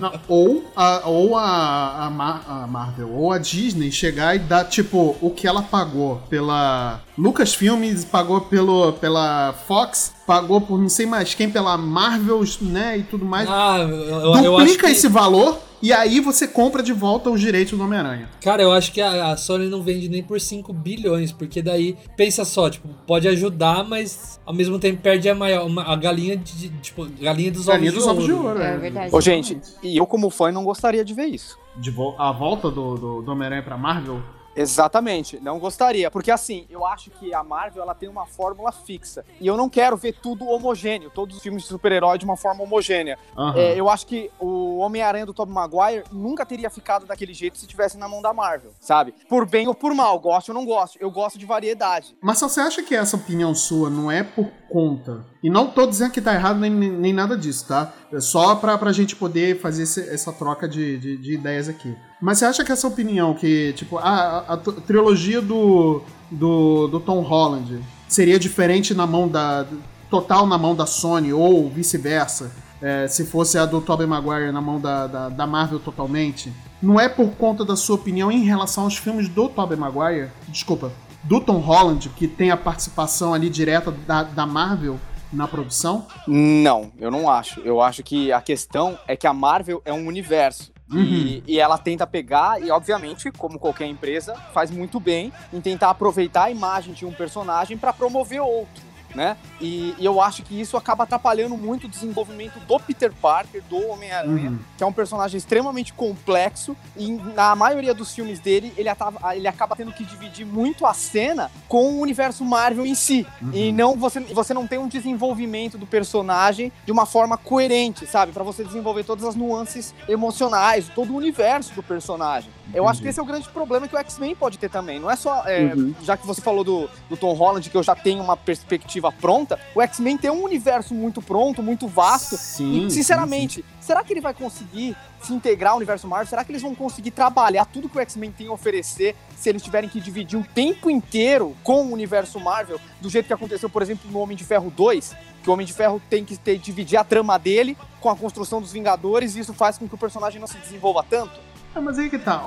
Não, 0.00 0.12
ou 0.28 0.64
a, 0.76 1.02
ou 1.08 1.36
a, 1.36 2.06
a, 2.06 2.10
Mar- 2.10 2.44
a 2.48 2.66
Marvel 2.66 3.10
ou 3.12 3.32
a 3.32 3.38
Disney 3.38 3.90
chegar 3.90 4.36
e 4.36 4.38
dar, 4.38 4.64
tipo, 4.64 5.16
o 5.20 5.30
que 5.30 5.46
ela 5.46 5.62
pagou 5.62 6.22
pela 6.30 7.00
Lucasfilmes, 7.18 8.04
pagou 8.04 8.40
pelo, 8.42 8.92
pela 8.94 9.52
Fox, 9.66 10.12
pagou 10.26 10.60
por 10.60 10.78
não 10.78 10.88
sei 10.88 11.06
mais 11.06 11.34
quem, 11.34 11.50
pela 11.50 11.76
Marvel, 11.76 12.42
né, 12.60 12.98
e 12.98 13.02
tudo 13.02 13.24
mais. 13.24 13.48
Ah, 13.50 13.78
eu, 13.80 13.88
eu, 13.88 14.34
eu 14.36 14.42
Duplica 14.58 14.86
que, 14.86 14.92
esse 14.92 15.08
valor 15.08 15.58
e 15.82 15.92
aí 15.92 16.20
você 16.20 16.46
compra 16.46 16.82
de 16.82 16.92
volta 16.92 17.28
os 17.28 17.40
direitos 17.40 17.76
do 17.76 17.84
Homem-Aranha. 17.84 18.28
Cara, 18.40 18.62
eu 18.62 18.72
acho 18.72 18.92
que 18.92 19.00
a, 19.00 19.32
a 19.32 19.36
Sony 19.36 19.66
não 19.68 19.82
vende 19.82 20.08
nem 20.08 20.22
por 20.22 20.40
5 20.40 20.72
bilhões, 20.72 21.32
porque 21.32 21.60
daí, 21.60 21.96
pensa 22.16 22.44
só, 22.44 22.70
tipo, 22.70 22.88
pode 23.06 23.26
ajudar, 23.28 23.82
mas 23.84 24.40
ao 24.46 24.54
mesmo 24.54 24.78
tempo 24.78 25.02
perde 25.02 25.28
a 25.28 25.34
maior, 25.34 25.66
uma- 25.66 25.82
a 25.82 25.96
galinha 25.96 26.36
de, 26.36 26.68
tipo, 26.80 27.04
galinha 27.20 27.50
dos 27.50 27.66
Galinha 27.66 27.90
ovos 27.90 27.94
dos 27.94 28.04
de 28.04 28.10
ovos 28.10 28.24
de 28.24 28.32
ouro. 28.32 28.48
ouro. 28.48 28.62
É 28.62 28.78
verdade. 28.78 29.14
Ô, 29.14 29.20
gente, 29.20 29.58
e 29.82 29.96
eu 29.96 30.06
como 30.06 30.30
fã 30.30 30.50
não 30.52 30.64
gostaria 30.64 31.04
de 31.04 31.12
ver 31.12 31.26
isso. 31.26 31.58
De 31.76 31.90
vo- 31.90 32.14
a 32.18 32.30
volta 32.30 32.70
do, 32.70 32.96
do, 32.96 33.22
do 33.22 33.32
Homem-Aranha 33.32 33.62
pra 33.62 33.76
Marvel. 33.76 34.22
Exatamente, 34.54 35.40
não 35.40 35.58
gostaria, 35.58 36.10
porque 36.10 36.30
assim, 36.30 36.66
eu 36.68 36.86
acho 36.86 37.10
que 37.10 37.32
a 37.32 37.42
Marvel 37.42 37.82
ela 37.82 37.94
tem 37.94 38.08
uma 38.08 38.26
fórmula 38.26 38.70
fixa 38.70 39.24
e 39.40 39.46
eu 39.46 39.56
não 39.56 39.68
quero 39.68 39.96
ver 39.96 40.14
tudo 40.22 40.46
homogêneo, 40.46 41.10
todos 41.10 41.36
os 41.36 41.42
filmes 41.42 41.62
de 41.62 41.68
super-herói 41.68 42.18
de 42.18 42.24
uma 42.24 42.36
forma 42.36 42.62
homogênea. 42.62 43.18
Aham. 43.36 43.56
É, 43.56 43.78
eu 43.78 43.88
acho 43.88 44.06
que 44.06 44.30
o 44.38 44.78
Homem-Aranha 44.78 45.26
do 45.26 45.32
Tobey 45.32 45.54
Maguire 45.54 46.04
nunca 46.12 46.44
teria 46.44 46.68
ficado 46.68 47.06
daquele 47.06 47.32
jeito 47.32 47.58
se 47.58 47.66
tivesse 47.66 47.96
na 47.96 48.08
mão 48.08 48.20
da 48.20 48.32
Marvel, 48.32 48.72
sabe? 48.80 49.14
Por 49.28 49.46
bem 49.46 49.66
ou 49.68 49.74
por 49.74 49.94
mal, 49.94 50.18
gosto 50.20 50.50
ou 50.50 50.54
não 50.54 50.66
gosto, 50.66 50.98
eu 51.00 51.10
gosto 51.10 51.38
de 51.38 51.46
variedade. 51.46 52.16
Marcel, 52.20 52.48
você 52.48 52.60
acha 52.60 52.82
que 52.82 52.94
essa 52.94 53.16
opinião 53.16 53.54
sua 53.54 53.88
não 53.88 54.10
é 54.10 54.22
por 54.22 54.50
conta? 54.68 55.24
E 55.42 55.50
não 55.50 55.68
tô 55.68 55.86
dizendo 55.86 56.12
que 56.12 56.20
tá 56.20 56.34
errado 56.34 56.60
nem 56.60 56.70
nem 56.70 57.12
nada 57.12 57.36
disso, 57.36 57.66
tá? 57.66 57.92
É 58.12 58.20
só 58.20 58.54
pra, 58.56 58.76
pra 58.76 58.92
gente 58.92 59.16
poder 59.16 59.58
fazer 59.60 59.84
esse- 59.84 60.08
essa 60.08 60.32
troca 60.32 60.68
de, 60.68 60.98
de, 60.98 61.16
de 61.16 61.32
ideias 61.34 61.68
aqui. 61.68 61.94
Mas 62.20 62.38
você 62.38 62.44
acha 62.44 62.64
que 62.64 62.70
essa 62.70 62.86
opinião, 62.86 63.32
que, 63.34 63.72
tipo, 63.74 63.96
a, 63.98 64.02
a- 64.48 64.52
a 64.54 64.56
trilogia 64.56 65.40
do, 65.40 66.02
do, 66.30 66.88
do 66.88 67.00
Tom 67.00 67.20
Holland 67.22 67.80
seria 68.08 68.38
diferente 68.38 68.92
na 68.94 69.06
mão 69.06 69.26
da. 69.28 69.64
total 70.10 70.46
na 70.46 70.58
mão 70.58 70.74
da 70.76 70.84
Sony, 70.86 71.32
ou 71.32 71.70
vice-versa? 71.70 72.52
é, 72.82 73.06
se 73.06 73.24
fosse 73.24 73.56
a 73.56 73.64
do 73.64 73.80
Tobey 73.80 74.06
Maguire 74.08 74.50
na 74.50 74.60
mão 74.60 74.80
da, 74.80 75.06
da, 75.06 75.28
da 75.28 75.46
Marvel 75.46 75.78
totalmente? 75.78 76.52
Não 76.82 76.98
é 76.98 77.08
por 77.08 77.30
conta 77.36 77.64
da 77.64 77.76
sua 77.76 77.94
opinião 77.94 78.30
em 78.30 78.42
relação 78.44 78.82
aos 78.84 78.96
filmes 78.98 79.28
do 79.28 79.48
Tobey 79.48 79.78
Maguire? 79.78 80.30
Desculpa, 80.48 80.92
do 81.22 81.40
Tom 81.40 81.58
Holland, 81.58 82.08
que 82.16 82.26
tem 82.26 82.50
a 82.50 82.56
participação 82.56 83.32
ali 83.32 83.48
direta 83.48 83.92
da, 84.04 84.24
da 84.24 84.44
Marvel 84.44 84.98
na 85.32 85.48
produção? 85.48 86.06
Não, 86.26 86.92
eu 86.98 87.10
não 87.10 87.30
acho. 87.30 87.60
Eu 87.60 87.80
acho 87.80 88.02
que 88.02 88.32
a 88.32 88.40
questão 88.40 88.98
é 89.06 89.16
que 89.16 89.26
a 89.26 89.32
Marvel 89.32 89.80
é 89.84 89.92
um 89.92 90.06
universo. 90.06 90.72
E, 90.94 91.42
e 91.46 91.58
ela 91.58 91.78
tenta 91.78 92.06
pegar, 92.06 92.60
e 92.60 92.70
obviamente, 92.70 93.30
como 93.32 93.58
qualquer 93.58 93.86
empresa, 93.86 94.34
faz 94.52 94.70
muito 94.70 95.00
bem 95.00 95.32
em 95.50 95.60
tentar 95.60 95.88
aproveitar 95.88 96.44
a 96.44 96.50
imagem 96.50 96.92
de 96.92 97.06
um 97.06 97.12
personagem 97.12 97.78
para 97.78 97.94
promover 97.94 98.42
outro, 98.42 98.82
né? 99.14 99.36
E, 99.60 99.94
e 99.98 100.04
eu 100.04 100.20
acho 100.20 100.42
que 100.42 100.58
isso 100.60 100.76
acaba 100.76 101.04
atrapalhando 101.04 101.56
muito 101.56 101.84
o 101.84 101.88
desenvolvimento 101.88 102.58
do 102.60 102.78
Peter 102.80 103.12
Parker, 103.20 103.62
do 103.68 103.88
Homem-Aranha, 103.90 104.50
Uhum. 104.50 104.58
que 104.76 104.82
é 104.82 104.86
um 104.86 104.92
personagem 104.92 105.36
extremamente 105.38 105.92
complexo, 105.92 106.76
e 106.96 107.10
na 107.12 107.54
maioria 107.54 107.94
dos 107.94 108.14
filmes 108.14 108.40
dele, 108.40 108.72
ele, 108.76 108.88
atava- 108.88 109.36
ele 109.36 109.46
acaba 109.48 109.76
tendo 109.76 109.92
que 109.92 110.04
dividir 110.04 110.44
muito 110.46 110.86
a 110.86 110.94
cena 110.94 111.50
com 111.68 111.92
o 111.92 112.00
universo 112.00 112.44
Marvel 112.44 112.84
em 112.86 112.94
si. 112.94 113.26
E 113.52 113.70
não 113.72 113.96
você, 113.96 114.20
você 114.20 114.52
não 114.54 114.66
tem 114.66 114.78
um 114.78 114.88
desenvolvimento 114.88 115.76
do 115.78 115.86
personagem 115.86 116.72
de 116.84 116.92
uma 116.92 117.06
forma 117.06 117.36
coerente, 117.36 118.06
sabe? 118.06 118.32
Pra 118.32 118.42
você 118.42 118.64
desenvolver 118.64 119.04
todas 119.04 119.24
as 119.24 119.34
nuances 119.34 119.94
emocionais, 120.08 120.88
todo 120.94 121.12
o 121.12 121.16
universo 121.16 121.74
do 121.74 121.82
personagem. 121.82 122.50
Eu 122.74 122.88
acho 122.88 123.02
que 123.02 123.08
esse 123.08 123.18
é 123.18 123.22
o 123.22 123.26
grande 123.26 123.48
problema 123.48 123.86
que 123.86 123.94
o 123.94 123.98
X-Men 123.98 124.34
pode 124.34 124.58
ter 124.58 124.70
também. 124.70 124.98
Não 124.98 125.10
é 125.10 125.16
só. 125.16 125.44
é, 125.46 125.72
Uhum. 125.72 125.94
Já 126.02 126.16
que 126.16 126.26
você 126.26 126.40
falou 126.40 126.64
do, 126.64 126.88
do 127.08 127.16
Tom 127.16 127.32
Holland, 127.32 127.68
que 127.68 127.76
eu 127.76 127.82
já 127.82 127.94
tenho 127.94 128.22
uma 128.22 128.36
perspectiva 128.36 129.10
pronta, 129.12 129.58
o 129.74 129.80
X-Men 129.82 130.18
tem 130.18 130.30
um 130.30 130.42
universo 130.42 130.94
muito 130.94 131.22
pronto, 131.22 131.62
muito 131.62 131.86
vasto. 131.86 132.36
Sim. 132.36 132.86
E, 132.86 132.90
sinceramente, 132.90 133.64
será 133.80 134.02
que 134.02 134.12
ele 134.12 134.20
vai 134.20 134.34
conseguir 134.34 134.96
se 135.22 135.32
integrar 135.32 135.72
ao 135.72 135.76
universo 135.76 136.06
Marvel? 136.08 136.26
Será 136.26 136.44
que 136.44 136.50
eles 136.52 136.62
vão 136.62 136.74
conseguir 136.74 137.10
trabalhar 137.10 137.64
tudo 137.64 137.88
que 137.88 137.96
o 137.96 138.00
X-Men 138.00 138.32
tem 138.32 138.48
a 138.48 138.52
oferecer 138.52 139.14
se 139.36 139.48
eles 139.48 139.62
tiverem 139.62 139.88
que 139.88 140.00
dividir 140.00 140.38
o 140.38 140.44
tempo 140.44 140.90
inteiro 140.90 141.56
com 141.62 141.86
o 141.86 141.92
universo 141.92 142.38
Marvel, 142.40 142.80
do 143.00 143.08
jeito 143.08 143.26
que 143.26 143.32
aconteceu, 143.32 143.68
por 143.70 143.82
exemplo, 143.82 144.10
no 144.10 144.18
Homem 144.18 144.36
de 144.36 144.44
Ferro 144.44 144.72
2? 144.74 145.14
Que 145.42 145.50
o 145.50 145.52
Homem 145.52 145.66
de 145.66 145.72
Ferro 145.72 146.00
tem 146.08 146.24
que 146.24 146.36
ter, 146.36 146.58
dividir 146.58 146.96
a 146.96 147.04
trama 147.04 147.38
dele 147.38 147.76
com 148.00 148.08
a 148.08 148.16
construção 148.16 148.60
dos 148.60 148.72
Vingadores, 148.72 149.34
e 149.34 149.40
isso 149.40 149.52
faz 149.52 149.78
com 149.78 149.88
que 149.88 149.94
o 149.94 149.98
personagem 149.98 150.40
não 150.40 150.46
se 150.46 150.56
desenvolva 150.58 151.04
tanto? 151.08 151.51
Ah, 151.74 151.80
mas 151.80 151.98
aí 151.98 152.10
que 152.10 152.18
tá. 152.18 152.42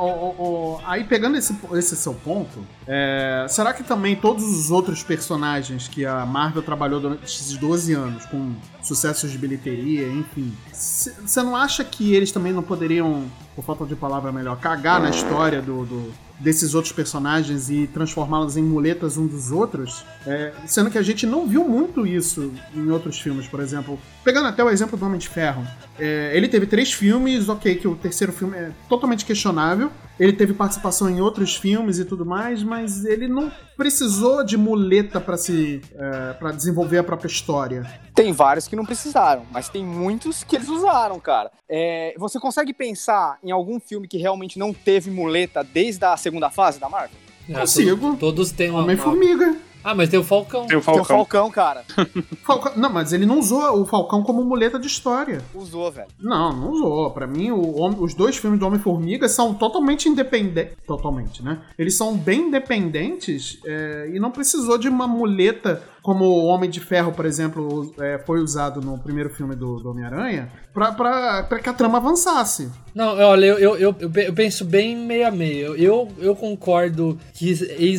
Aí 0.86 1.04
pegando 1.04 1.36
esse, 1.36 1.56
esse 1.74 1.96
seu 1.96 2.14
ponto, 2.14 2.60
é, 2.88 3.46
será 3.50 3.74
que 3.74 3.84
também 3.84 4.16
todos 4.16 4.44
os 4.44 4.70
outros 4.70 5.02
personagens 5.02 5.88
que 5.88 6.06
a 6.06 6.24
Marvel 6.26 6.62
trabalhou 6.62 7.00
durante 7.00 7.24
esses 7.26 7.58
12 7.58 7.94
anos, 7.94 8.26
com 8.28 8.54
sucessos 8.84 9.32
de 9.32 9.38
bilheteria, 9.40 10.08
enfim, 10.08 10.56
você 10.72 11.42
não 11.42 11.56
acha 11.56 11.84
que 11.84 12.14
eles 12.14 12.32
também 12.32 12.54
não 12.54 12.62
poderiam, 12.62 13.26
por 13.56 13.66
falta 13.66 13.84
de 13.86 13.96
palavra 13.96 14.32
melhor, 14.32 14.58
cagar 14.60 15.02
na 15.02 15.10
história 15.10 15.60
do, 15.62 15.86
do- 15.86 16.14
desses 16.40 16.74
outros 16.74 16.94
personagens 16.94 17.70
e 17.70 17.88
transformá-los 17.88 18.58
em 18.58 18.64
muletas 18.64 19.18
um 19.18 19.26
dos 19.26 19.52
outros? 19.52 20.06
É, 20.26 20.54
sendo 20.66 20.90
que 20.90 20.98
a 20.98 21.02
gente 21.02 21.26
não 21.26 21.48
viu 21.48 21.68
muito 21.68 22.06
isso 22.06 22.52
em 22.74 22.90
outros 22.90 23.20
filmes, 23.20 23.48
por 23.48 23.60
exemplo. 23.60 24.00
Pegando 24.24 24.48
até 24.48 24.64
o 24.64 24.70
exemplo 24.70 24.98
do 24.98 25.06
Homem 25.06 25.20
de 25.20 25.30
Ferro. 25.30 25.66
É, 25.98 26.32
ele 26.36 26.48
teve 26.48 26.66
três 26.66 26.92
filmes, 26.92 27.48
ok, 27.48 27.76
que 27.76 27.88
o 27.88 27.96
terceiro 27.96 28.34
filme 28.34 28.58
é 28.58 28.72
totalmente 28.90 29.26
questionável. 29.26 29.92
Ele 30.20 30.32
teve 30.34 30.54
participação 30.54 31.10
em 31.10 31.20
outros 31.20 31.56
filmes 31.56 32.00
e 32.00 32.06
tudo 32.06 32.26
mais, 32.26 32.64
mas 32.64 33.04
ele 33.04 33.28
não 33.28 33.52
precisou 33.76 34.44
de 34.46 34.58
muleta 34.58 35.20
pra 35.20 35.36
se 35.38 35.82
é, 35.94 36.34
para 36.34 36.52
desenvolver 36.52 36.98
a 37.00 37.04
própria 37.04 37.28
história. 37.28 37.86
Tem 38.14 38.32
vários 38.32 38.68
que 38.68 38.76
não 38.78 38.86
precisaram, 38.86 39.46
mas 39.52 39.68
tem 39.68 39.84
muitos 39.84 40.44
que 40.44 40.56
eles 40.56 40.70
usaram, 40.70 41.20
cara. 41.20 41.52
É, 41.70 42.16
você 42.18 42.40
consegue 42.40 42.74
pensar 42.74 43.38
em 43.44 43.52
algum 43.52 43.78
filme 43.80 44.08
que 44.08 44.18
realmente 44.18 44.58
não 44.58 44.74
teve 44.74 45.12
muleta 45.12 45.64
desde 45.64 46.06
a 46.06 46.16
segunda 46.16 46.50
fase 46.50 46.80
da 46.80 46.88
Marvel? 46.88 47.18
Ah, 47.54 47.60
Consigo. 47.60 48.12
to- 48.14 48.18
Todos 48.18 48.52
têm 48.52 48.70
uma. 48.70 48.80
uma- 48.80 48.84
Homem-Formiga. 48.86 49.58
Ah, 49.86 49.94
mas 49.94 50.10
tem 50.10 50.20
o 50.20 50.24
Falcão. 50.24 50.66
Tem 50.66 50.78
o 50.78 50.82
Tem 50.82 50.94
o 50.94 50.96
Falcão. 50.96 51.06
Falcão, 51.06 51.52
cara. 51.52 51.84
Falcão- 52.44 52.74
Não, 52.76 52.90
mas 52.92 53.14
ele 53.14 53.26
não 53.26 53.38
usou 53.40 53.82
o 53.82 53.86
Falcão 53.86 54.24
como 54.24 54.44
muleta 54.44 54.80
de 54.80 54.88
história. 54.88 55.42
Usou, 55.54 55.92
velho. 55.92 56.08
Não, 56.20 56.52
não 56.52 56.72
usou. 56.72 57.12
Pra 57.12 57.28
mim, 57.28 57.52
o 57.52 57.86
os 58.02 58.16
dois 58.16 58.36
filmes 58.36 58.60
do 58.60 58.66
Homem-Formiga 58.66 59.30
são 59.30 59.54
totalmente 59.54 60.10
independentes. 60.10 60.76
Totalmente, 60.88 61.44
né? 61.44 61.62
Eles 61.78 61.96
são 61.96 62.18
bem 62.18 62.48
independentes 62.48 63.60
é, 63.64 64.10
e 64.14 64.20
não 64.20 64.32
precisou 64.32 64.78
de 64.78 64.90
uma 64.90 65.08
muleta 65.08 65.84
como 66.06 66.24
o 66.26 66.46
Homem 66.46 66.70
de 66.70 66.80
Ferro, 66.80 67.12
por 67.12 67.26
exemplo, 67.26 67.92
é, 68.00 68.20
foi 68.28 68.40
usado 68.40 68.80
no 68.80 68.96
primeiro 69.00 69.32
filme 69.32 69.56
do, 69.56 69.78
do 69.80 69.90
Homem-Aranha, 69.90 70.50
pra, 70.72 70.92
pra, 70.92 71.42
pra 71.50 71.58
que 71.58 71.68
a 71.68 71.74
trama 71.74 71.98
avançasse. 71.98 72.70
Não, 72.94 73.18
olha, 73.18 73.46
eu, 73.48 73.58
eu, 73.58 73.78
eu, 73.78 73.96
eu 74.16 74.34
penso 74.34 74.64
bem 74.64 74.96
meio 74.96 75.28
a 75.28 75.32
meio. 75.32 75.76
Eu, 75.76 76.08
eu 76.20 76.36
concordo 76.36 77.18
que 77.34 77.50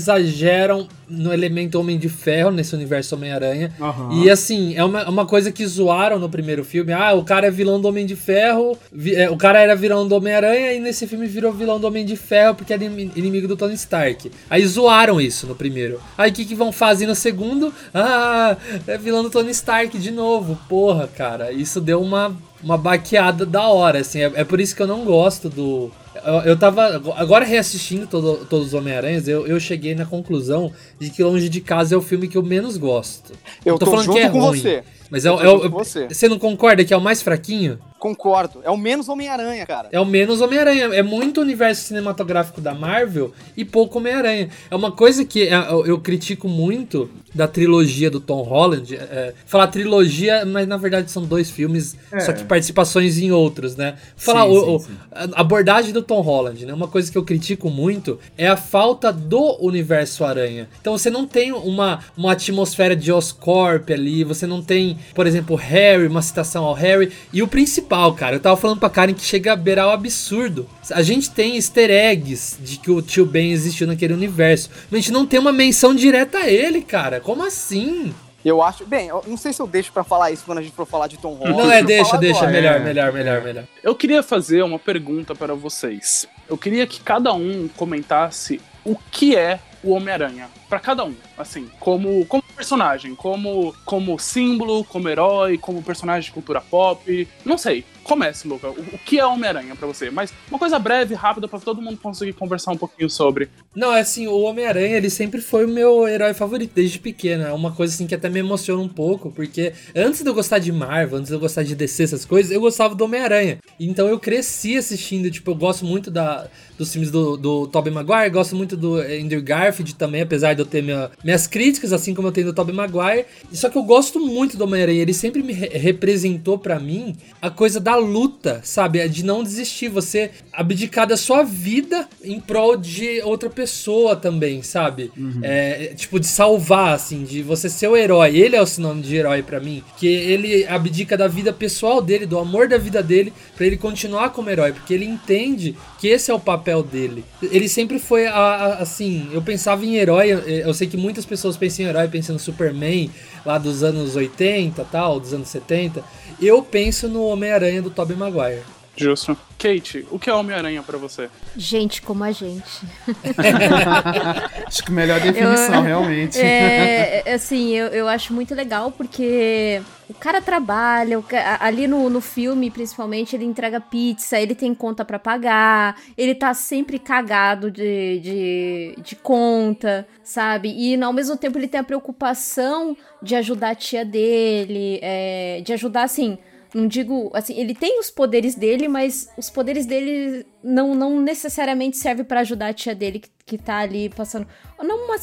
exageram 0.06 0.86
no 1.08 1.32
elemento 1.32 1.78
Homem 1.78 1.98
de 1.98 2.08
Ferro, 2.08 2.50
nesse 2.50 2.74
universo 2.74 3.14
Homem-Aranha. 3.14 3.72
Aham. 3.80 4.22
E 4.22 4.30
assim, 4.30 4.74
é 4.76 4.84
uma, 4.84 5.08
uma 5.08 5.26
coisa 5.26 5.52
que 5.52 5.66
zoaram 5.66 6.18
no 6.18 6.28
primeiro 6.28 6.64
filme. 6.64 6.92
Ah, 6.92 7.12
o 7.14 7.24
cara 7.24 7.46
é 7.46 7.50
vilão 7.50 7.80
do 7.80 7.88
Homem 7.88 8.06
de 8.06 8.16
Ferro. 8.16 8.76
vi- 8.92 9.14
é, 9.14 9.28
o 9.30 9.36
cara 9.36 9.60
era 9.60 9.74
vilão 9.76 10.06
do 10.06 10.14
Homem-Aranha 10.16 10.72
e 10.72 10.80
nesse 10.80 11.06
filme 11.06 11.26
virou 11.26 11.52
vilão 11.52 11.78
do 11.78 11.86
Homem 11.86 12.04
de 12.04 12.16
Ferro 12.16 12.54
porque 12.54 12.72
era 12.72 12.84
inimi- 12.84 13.12
inimigo 13.16 13.46
do 13.48 13.56
Tony 13.56 13.74
Stark. 13.74 14.30
Aí 14.48 14.64
zoaram 14.66 15.20
isso 15.20 15.46
no 15.46 15.54
primeiro. 15.54 16.00
Aí 16.16 16.30
o 16.30 16.34
que, 16.34 16.44
que 16.44 16.54
vão 16.54 16.72
fazer 16.72 17.06
no 17.06 17.14
segundo? 17.14 17.72
Ah, 18.08 18.56
é 18.86 18.98
vilão 18.98 19.22
do 19.22 19.30
Tony 19.30 19.50
Stark 19.50 19.96
de 19.98 20.10
novo. 20.10 20.58
Porra, 20.68 21.08
cara, 21.08 21.50
isso 21.52 21.80
deu 21.80 22.00
uma, 22.02 22.36
uma 22.62 22.76
baqueada 22.76 23.46
da 23.46 23.66
hora, 23.68 24.00
assim. 24.00 24.20
É, 24.20 24.32
é 24.36 24.44
por 24.44 24.60
isso 24.60 24.76
que 24.76 24.82
eu 24.82 24.86
não 24.86 25.04
gosto 25.04 25.48
do. 25.48 25.90
Eu, 26.24 26.34
eu 26.50 26.56
tava. 26.58 27.02
Agora 27.16 27.44
reassistindo 27.44 28.06
todo- 28.06 28.44
todos 28.46 28.68
os 28.68 28.74
Homem-Aranhas, 28.74 29.26
eu, 29.28 29.46
eu 29.46 29.58
cheguei 29.60 29.94
na 29.94 30.04
conclusão 30.04 30.72
de 30.98 31.10
que 31.10 31.22
Longe 31.22 31.48
de 31.48 31.60
Casa 31.60 31.94
é 31.94 31.98
o 31.98 32.02
filme 32.02 32.28
que 32.28 32.36
eu 32.36 32.42
menos 32.42 32.76
gosto. 32.76 33.32
Eu 33.64 33.74
tô, 33.78 33.86
com 34.30 34.40
você. 34.40 34.82
Mas 35.10 35.24
é, 35.24 35.28
Eu 35.28 35.34
o- 35.34 35.38
tô 35.38 35.66
é 35.66 35.70
com 35.70 35.78
você. 35.78 36.08
você 36.08 36.28
não 36.28 36.38
concorda 36.38 36.84
que 36.84 36.92
é 36.92 36.96
o 36.96 37.00
mais 37.00 37.22
fraquinho? 37.22 37.78
Concordo. 38.06 38.60
É 38.64 38.70
o 38.70 38.76
menos 38.76 39.08
Homem-Aranha, 39.08 39.66
cara. 39.66 39.88
É 39.90 39.98
o 40.00 40.04
menos 40.04 40.40
Homem-Aranha. 40.40 40.86
É 40.94 41.02
muito 41.02 41.40
universo 41.40 41.82
cinematográfico 41.88 42.60
da 42.60 42.74
Marvel 42.74 43.32
e 43.56 43.64
pouco 43.64 43.98
Homem-Aranha. 43.98 44.48
É 44.70 44.76
uma 44.76 44.92
coisa 44.92 45.24
que 45.24 45.48
é, 45.48 45.54
eu, 45.70 45.84
eu 45.86 46.00
critico 46.00 46.48
muito 46.48 47.10
da 47.34 47.46
trilogia 47.48 48.10
do 48.10 48.20
Tom 48.20 48.42
Holland. 48.42 48.94
É, 48.96 49.34
falar 49.44 49.66
trilogia, 49.66 50.44
mas 50.46 50.66
na 50.68 50.76
verdade 50.76 51.10
são 51.10 51.24
dois 51.24 51.50
filmes, 51.50 51.96
É. 52.12 52.20
só 52.20 52.32
que 52.32 52.44
participações 52.44 53.18
em 53.18 53.30
outros, 53.32 53.76
né? 53.76 53.96
Falar 54.16 54.44
Sim, 54.44 54.50
o- 54.56 54.60
sim, 54.64 54.74
o- 54.74 54.78
sim. 54.78 54.92
a 55.34 55.40
abordagem 55.40 55.92
do 55.92 56.00
Tom 56.02 56.20
Holland, 56.20 56.64
né? 56.64 56.72
Uma 56.72 56.88
coisa 56.88 57.10
que 57.12 57.18
eu 57.18 57.24
critico 57.24 57.68
muito 57.68 58.18
é 58.38 58.46
a 58.46 58.56
falta 58.56 59.12
do 59.12 59.58
universo 59.60 60.24
Aranha. 60.24 60.68
Então 60.80 60.96
você 60.96 61.10
não 61.10 61.26
tem 61.26 61.52
uma, 61.52 62.00
uma 62.16 62.32
atmosfera 62.32 62.94
de 62.96 63.12
Oscorp 63.12 63.90
ali, 63.90 64.24
você 64.24 64.46
não 64.46 64.62
tem, 64.62 64.96
por 65.14 65.26
exemplo, 65.26 65.56
Harry, 65.56 66.06
uma 66.06 66.22
citação 66.22 66.64
ao 66.64 66.72
Harry. 66.74 67.10
E 67.32 67.42
o 67.42 67.48
principal, 67.48 67.95
cara, 68.14 68.36
eu 68.36 68.40
tava 68.40 68.56
falando 68.56 68.78
pra 68.78 68.90
Karen 68.90 69.14
que 69.14 69.24
chega 69.24 69.52
a 69.52 69.56
beirar 69.56 69.88
o 69.88 69.90
absurdo. 69.90 70.68
A 70.90 71.02
gente 71.02 71.30
tem 71.30 71.56
easter 71.56 71.90
eggs 71.90 72.56
de 72.60 72.78
que 72.78 72.90
o 72.90 73.00
tio 73.00 73.26
Ben 73.26 73.52
existiu 73.52 73.86
naquele 73.86 74.14
universo, 74.14 74.70
mas 74.90 74.98
a 74.98 75.02
gente 75.02 75.12
não 75.12 75.26
tem 75.26 75.38
uma 75.38 75.52
menção 75.52 75.94
direta 75.94 76.38
a 76.38 76.50
ele, 76.50 76.82
cara. 76.82 77.20
Como 77.20 77.44
assim? 77.44 78.14
Eu 78.44 78.62
acho. 78.62 78.86
Bem, 78.86 79.08
eu 79.08 79.24
não 79.26 79.36
sei 79.36 79.52
se 79.52 79.60
eu 79.60 79.66
deixo 79.66 79.92
pra 79.92 80.04
falar 80.04 80.30
isso 80.30 80.44
quando 80.46 80.58
a 80.58 80.62
gente 80.62 80.74
for 80.74 80.86
falar 80.86 81.08
de 81.08 81.16
Tom 81.16 81.34
Holland. 81.34 81.58
Não 81.58 81.70
é, 81.70 81.82
deixa, 81.82 82.16
deixa, 82.16 82.38
agora. 82.38 82.52
melhor, 82.52 82.80
melhor, 82.80 83.12
melhor, 83.12 83.42
melhor. 83.42 83.64
Eu 83.82 83.94
queria 83.94 84.22
fazer 84.22 84.62
uma 84.62 84.78
pergunta 84.78 85.34
para 85.34 85.54
vocês. 85.54 86.28
Eu 86.48 86.56
queria 86.56 86.86
que 86.86 87.00
cada 87.00 87.32
um 87.32 87.68
comentasse 87.76 88.60
o 88.84 88.96
que 89.10 89.34
é 89.34 89.58
o 89.86 89.94
Homem-Aranha. 89.94 90.48
Pra 90.68 90.80
cada 90.80 91.04
um, 91.04 91.14
assim, 91.38 91.70
como, 91.78 92.24
como 92.26 92.42
personagem, 92.54 93.14
como, 93.14 93.74
como 93.84 94.18
símbolo, 94.18 94.84
como 94.84 95.08
herói, 95.08 95.58
como 95.58 95.82
personagem 95.82 96.28
de 96.28 96.32
cultura 96.32 96.60
pop. 96.60 97.28
Não 97.44 97.56
sei. 97.56 97.84
Comece, 98.06 98.46
Luca. 98.46 98.68
O, 98.70 98.80
o 98.80 98.98
que 99.04 99.18
é 99.18 99.26
Homem-Aranha 99.26 99.74
pra 99.74 99.86
você? 99.86 100.10
Mas 100.10 100.32
uma 100.48 100.58
coisa 100.58 100.78
breve, 100.78 101.14
rápida, 101.14 101.48
pra 101.48 101.58
todo 101.58 101.82
mundo 101.82 101.98
conseguir 102.00 102.32
conversar 102.34 102.72
um 102.72 102.76
pouquinho 102.76 103.10
sobre. 103.10 103.48
Não, 103.74 103.92
é 103.92 104.00
assim, 104.00 104.26
o 104.26 104.40
Homem-Aranha, 104.42 104.96
ele 104.96 105.10
sempre 105.10 105.40
foi 105.40 105.64
o 105.64 105.68
meu 105.68 106.06
herói 106.06 106.32
favorito 106.34 106.72
desde 106.74 106.98
pequeno. 106.98 107.44
É 107.44 107.52
uma 107.52 107.72
coisa 107.72 107.94
assim 107.94 108.06
que 108.06 108.14
até 108.14 108.28
me 108.28 108.38
emociona 108.40 108.80
um 108.82 108.88
pouco, 108.88 109.30
porque 109.30 109.72
antes 109.94 110.22
de 110.22 110.28
eu 110.28 110.34
gostar 110.34 110.58
de 110.58 110.70
Marvel, 110.72 111.18
antes 111.18 111.28
de 111.28 111.34
eu 111.34 111.40
gostar 111.40 111.62
de 111.62 111.74
DC, 111.74 112.04
essas 112.04 112.24
coisas, 112.24 112.52
eu 112.52 112.60
gostava 112.60 112.94
do 112.94 113.04
Homem-Aranha. 113.04 113.58
Então 113.78 114.06
eu 114.08 114.18
cresci 114.18 114.76
assistindo, 114.76 115.30
tipo, 115.30 115.50
eu 115.50 115.54
gosto 115.54 115.84
muito 115.84 116.10
da, 116.10 116.46
dos 116.78 116.92
filmes 116.92 117.10
do, 117.10 117.36
do 117.36 117.66
Tobey 117.66 117.92
Maguire, 117.92 118.30
gosto 118.30 118.54
muito 118.54 118.76
do 118.76 118.96
Andrew 119.00 119.42
Garfield 119.42 119.94
também, 119.96 120.22
apesar 120.22 120.54
de 120.54 120.60
eu 120.62 120.66
ter 120.66 120.82
minha- 120.82 121.10
minhas 121.24 121.46
críticas, 121.46 121.92
assim 121.92 122.14
como 122.14 122.28
eu 122.28 122.32
tenho 122.32 122.46
do 122.46 122.52
Tobey 122.54 122.74
Maguire. 122.74 123.26
Só 123.52 123.68
que 123.68 123.76
eu 123.76 123.82
gosto 123.82 124.20
muito 124.20 124.56
do 124.56 124.64
Homem-Aranha, 124.64 125.02
ele 125.02 125.12
sempre 125.14 125.42
me 125.42 125.52
re- 125.52 125.68
representou 125.76 126.58
pra 126.58 126.78
mim 126.78 127.16
a 127.42 127.50
coisa 127.50 127.80
da 127.80 127.95
luta, 127.98 128.60
sabe? 128.64 128.98
É 128.98 129.08
De 129.08 129.24
não 129.24 129.42
desistir, 129.42 129.88
você 129.88 130.30
abdicar 130.52 131.06
da 131.06 131.16
sua 131.16 131.42
vida 131.42 132.08
em 132.24 132.40
prol 132.40 132.76
de 132.76 133.20
outra 133.22 133.48
pessoa 133.50 134.16
também, 134.16 134.62
sabe? 134.62 135.10
É, 135.42 135.92
tipo, 135.96 136.18
de 136.20 136.26
salvar, 136.26 136.94
assim, 136.94 137.24
de 137.24 137.42
você 137.42 137.68
ser 137.68 137.88
o 137.88 137.96
herói. 137.96 138.36
Ele 138.36 138.56
é 138.56 138.60
o 138.62 138.66
sinônimo 138.66 139.02
de 139.02 139.16
herói 139.16 139.42
pra 139.42 139.60
mim, 139.60 139.82
que 139.98 140.06
ele 140.06 140.66
abdica 140.66 141.16
da 141.16 141.28
vida 141.28 141.52
pessoal 141.52 142.00
dele, 142.00 142.26
do 142.26 142.38
amor 142.38 142.68
da 142.68 142.78
vida 142.78 143.02
dele, 143.02 143.32
pra 143.56 143.66
ele 143.66 143.76
continuar 143.76 144.30
como 144.30 144.48
herói, 144.50 144.72
porque 144.72 144.94
ele 144.94 145.04
entende 145.04 145.74
que 145.98 146.08
esse 146.08 146.30
é 146.30 146.34
o 146.34 146.40
papel 146.40 146.82
dele. 146.82 147.24
Ele 147.42 147.68
sempre 147.68 147.98
foi, 147.98 148.26
a- 148.26 148.32
a- 148.34 148.74
assim, 148.78 149.28
eu 149.32 149.42
pensava 149.42 149.84
em 149.84 149.96
herói, 149.96 150.32
eu- 150.32 150.38
eu 150.40 150.74
sei 150.74 150.86
que 150.86 150.96
muitas 150.96 151.24
pessoas 151.26 151.56
pensam 151.56 151.84
em 151.84 151.88
herói, 151.88 152.08
pensam 152.08 152.34
no 152.34 152.38
Superman, 152.40 153.10
lá 153.46 153.58
dos 153.58 153.84
anos 153.84 154.16
80 154.16 154.84
tal, 154.90 155.20
dos 155.20 155.32
anos 155.32 155.48
70. 155.48 156.02
Eu 156.42 156.62
penso 156.62 157.08
no 157.08 157.24
Homem-Aranha 157.24 157.80
do 157.80 157.90
Tobey 157.90 158.16
Maguire. 158.16 158.62
Justo. 158.96 159.36
Kate, 159.58 160.06
o 160.10 160.18
que 160.18 160.28
é 160.28 160.34
Homem-Aranha 160.34 160.82
pra 160.82 160.98
você? 160.98 161.28
Gente 161.56 162.02
como 162.02 162.22
a 162.24 162.32
gente. 162.32 162.62
Acho 164.66 164.84
que 164.84 164.92
melhor 164.92 165.20
definição, 165.20 165.76
Eu- 165.76 165.82
realmente. 165.82 166.38
É, 166.38 167.22
é, 167.24 167.34
assim, 167.34 167.74
eu, 167.74 167.86
eu 167.88 168.08
acho 168.08 168.34
muito 168.34 168.54
legal 168.54 168.90
porque 168.92 169.80
o 170.08 170.14
cara 170.14 170.40
trabalha, 170.42 171.18
o 171.18 171.24
ali 171.60 171.86
no, 171.86 172.08
no 172.10 172.20
filme, 172.20 172.70
principalmente, 172.70 173.34
ele 173.34 173.44
entrega 173.44 173.80
pizza, 173.80 174.38
ele 174.38 174.54
tem 174.54 174.74
conta 174.74 175.04
pra 175.04 175.18
pagar, 175.18 175.96
ele 176.16 176.34
tá 176.34 176.52
sempre 176.54 176.98
cagado 176.98 177.70
de, 177.70 178.20
de, 178.20 178.94
de 179.02 179.16
conta, 179.16 180.06
sabe? 180.22 180.68
E 180.76 181.00
ao 181.02 181.12
mesmo 181.12 181.36
tempo 181.36 181.58
ele 181.58 181.68
tem 181.68 181.80
a 181.80 181.84
preocupação 181.84 182.96
de 183.22 183.34
ajudar 183.34 183.70
a 183.70 183.74
tia 183.74 184.04
dele, 184.04 184.98
é, 185.02 185.60
de 185.64 185.72
ajudar, 185.72 186.02
assim. 186.02 186.38
Não 186.76 186.86
digo, 186.86 187.30
assim, 187.32 187.54
ele 187.58 187.74
tem 187.74 187.98
os 187.98 188.10
poderes 188.10 188.54
dele, 188.54 188.86
mas 188.88 189.28
os 189.38 189.48
poderes 189.48 189.86
dele 189.86 190.44
não, 190.62 190.94
não 190.94 191.20
necessariamente 191.20 191.96
servem 191.96 192.24
pra 192.24 192.40
ajudar 192.40 192.68
a 192.68 192.72
tia 192.74 192.94
dele 192.94 193.18
que, 193.20 193.30
que 193.46 193.56
tá 193.56 193.78
ali 193.78 194.10
passando. 194.10 194.46
Não 194.82 195.06
uma 195.06 195.16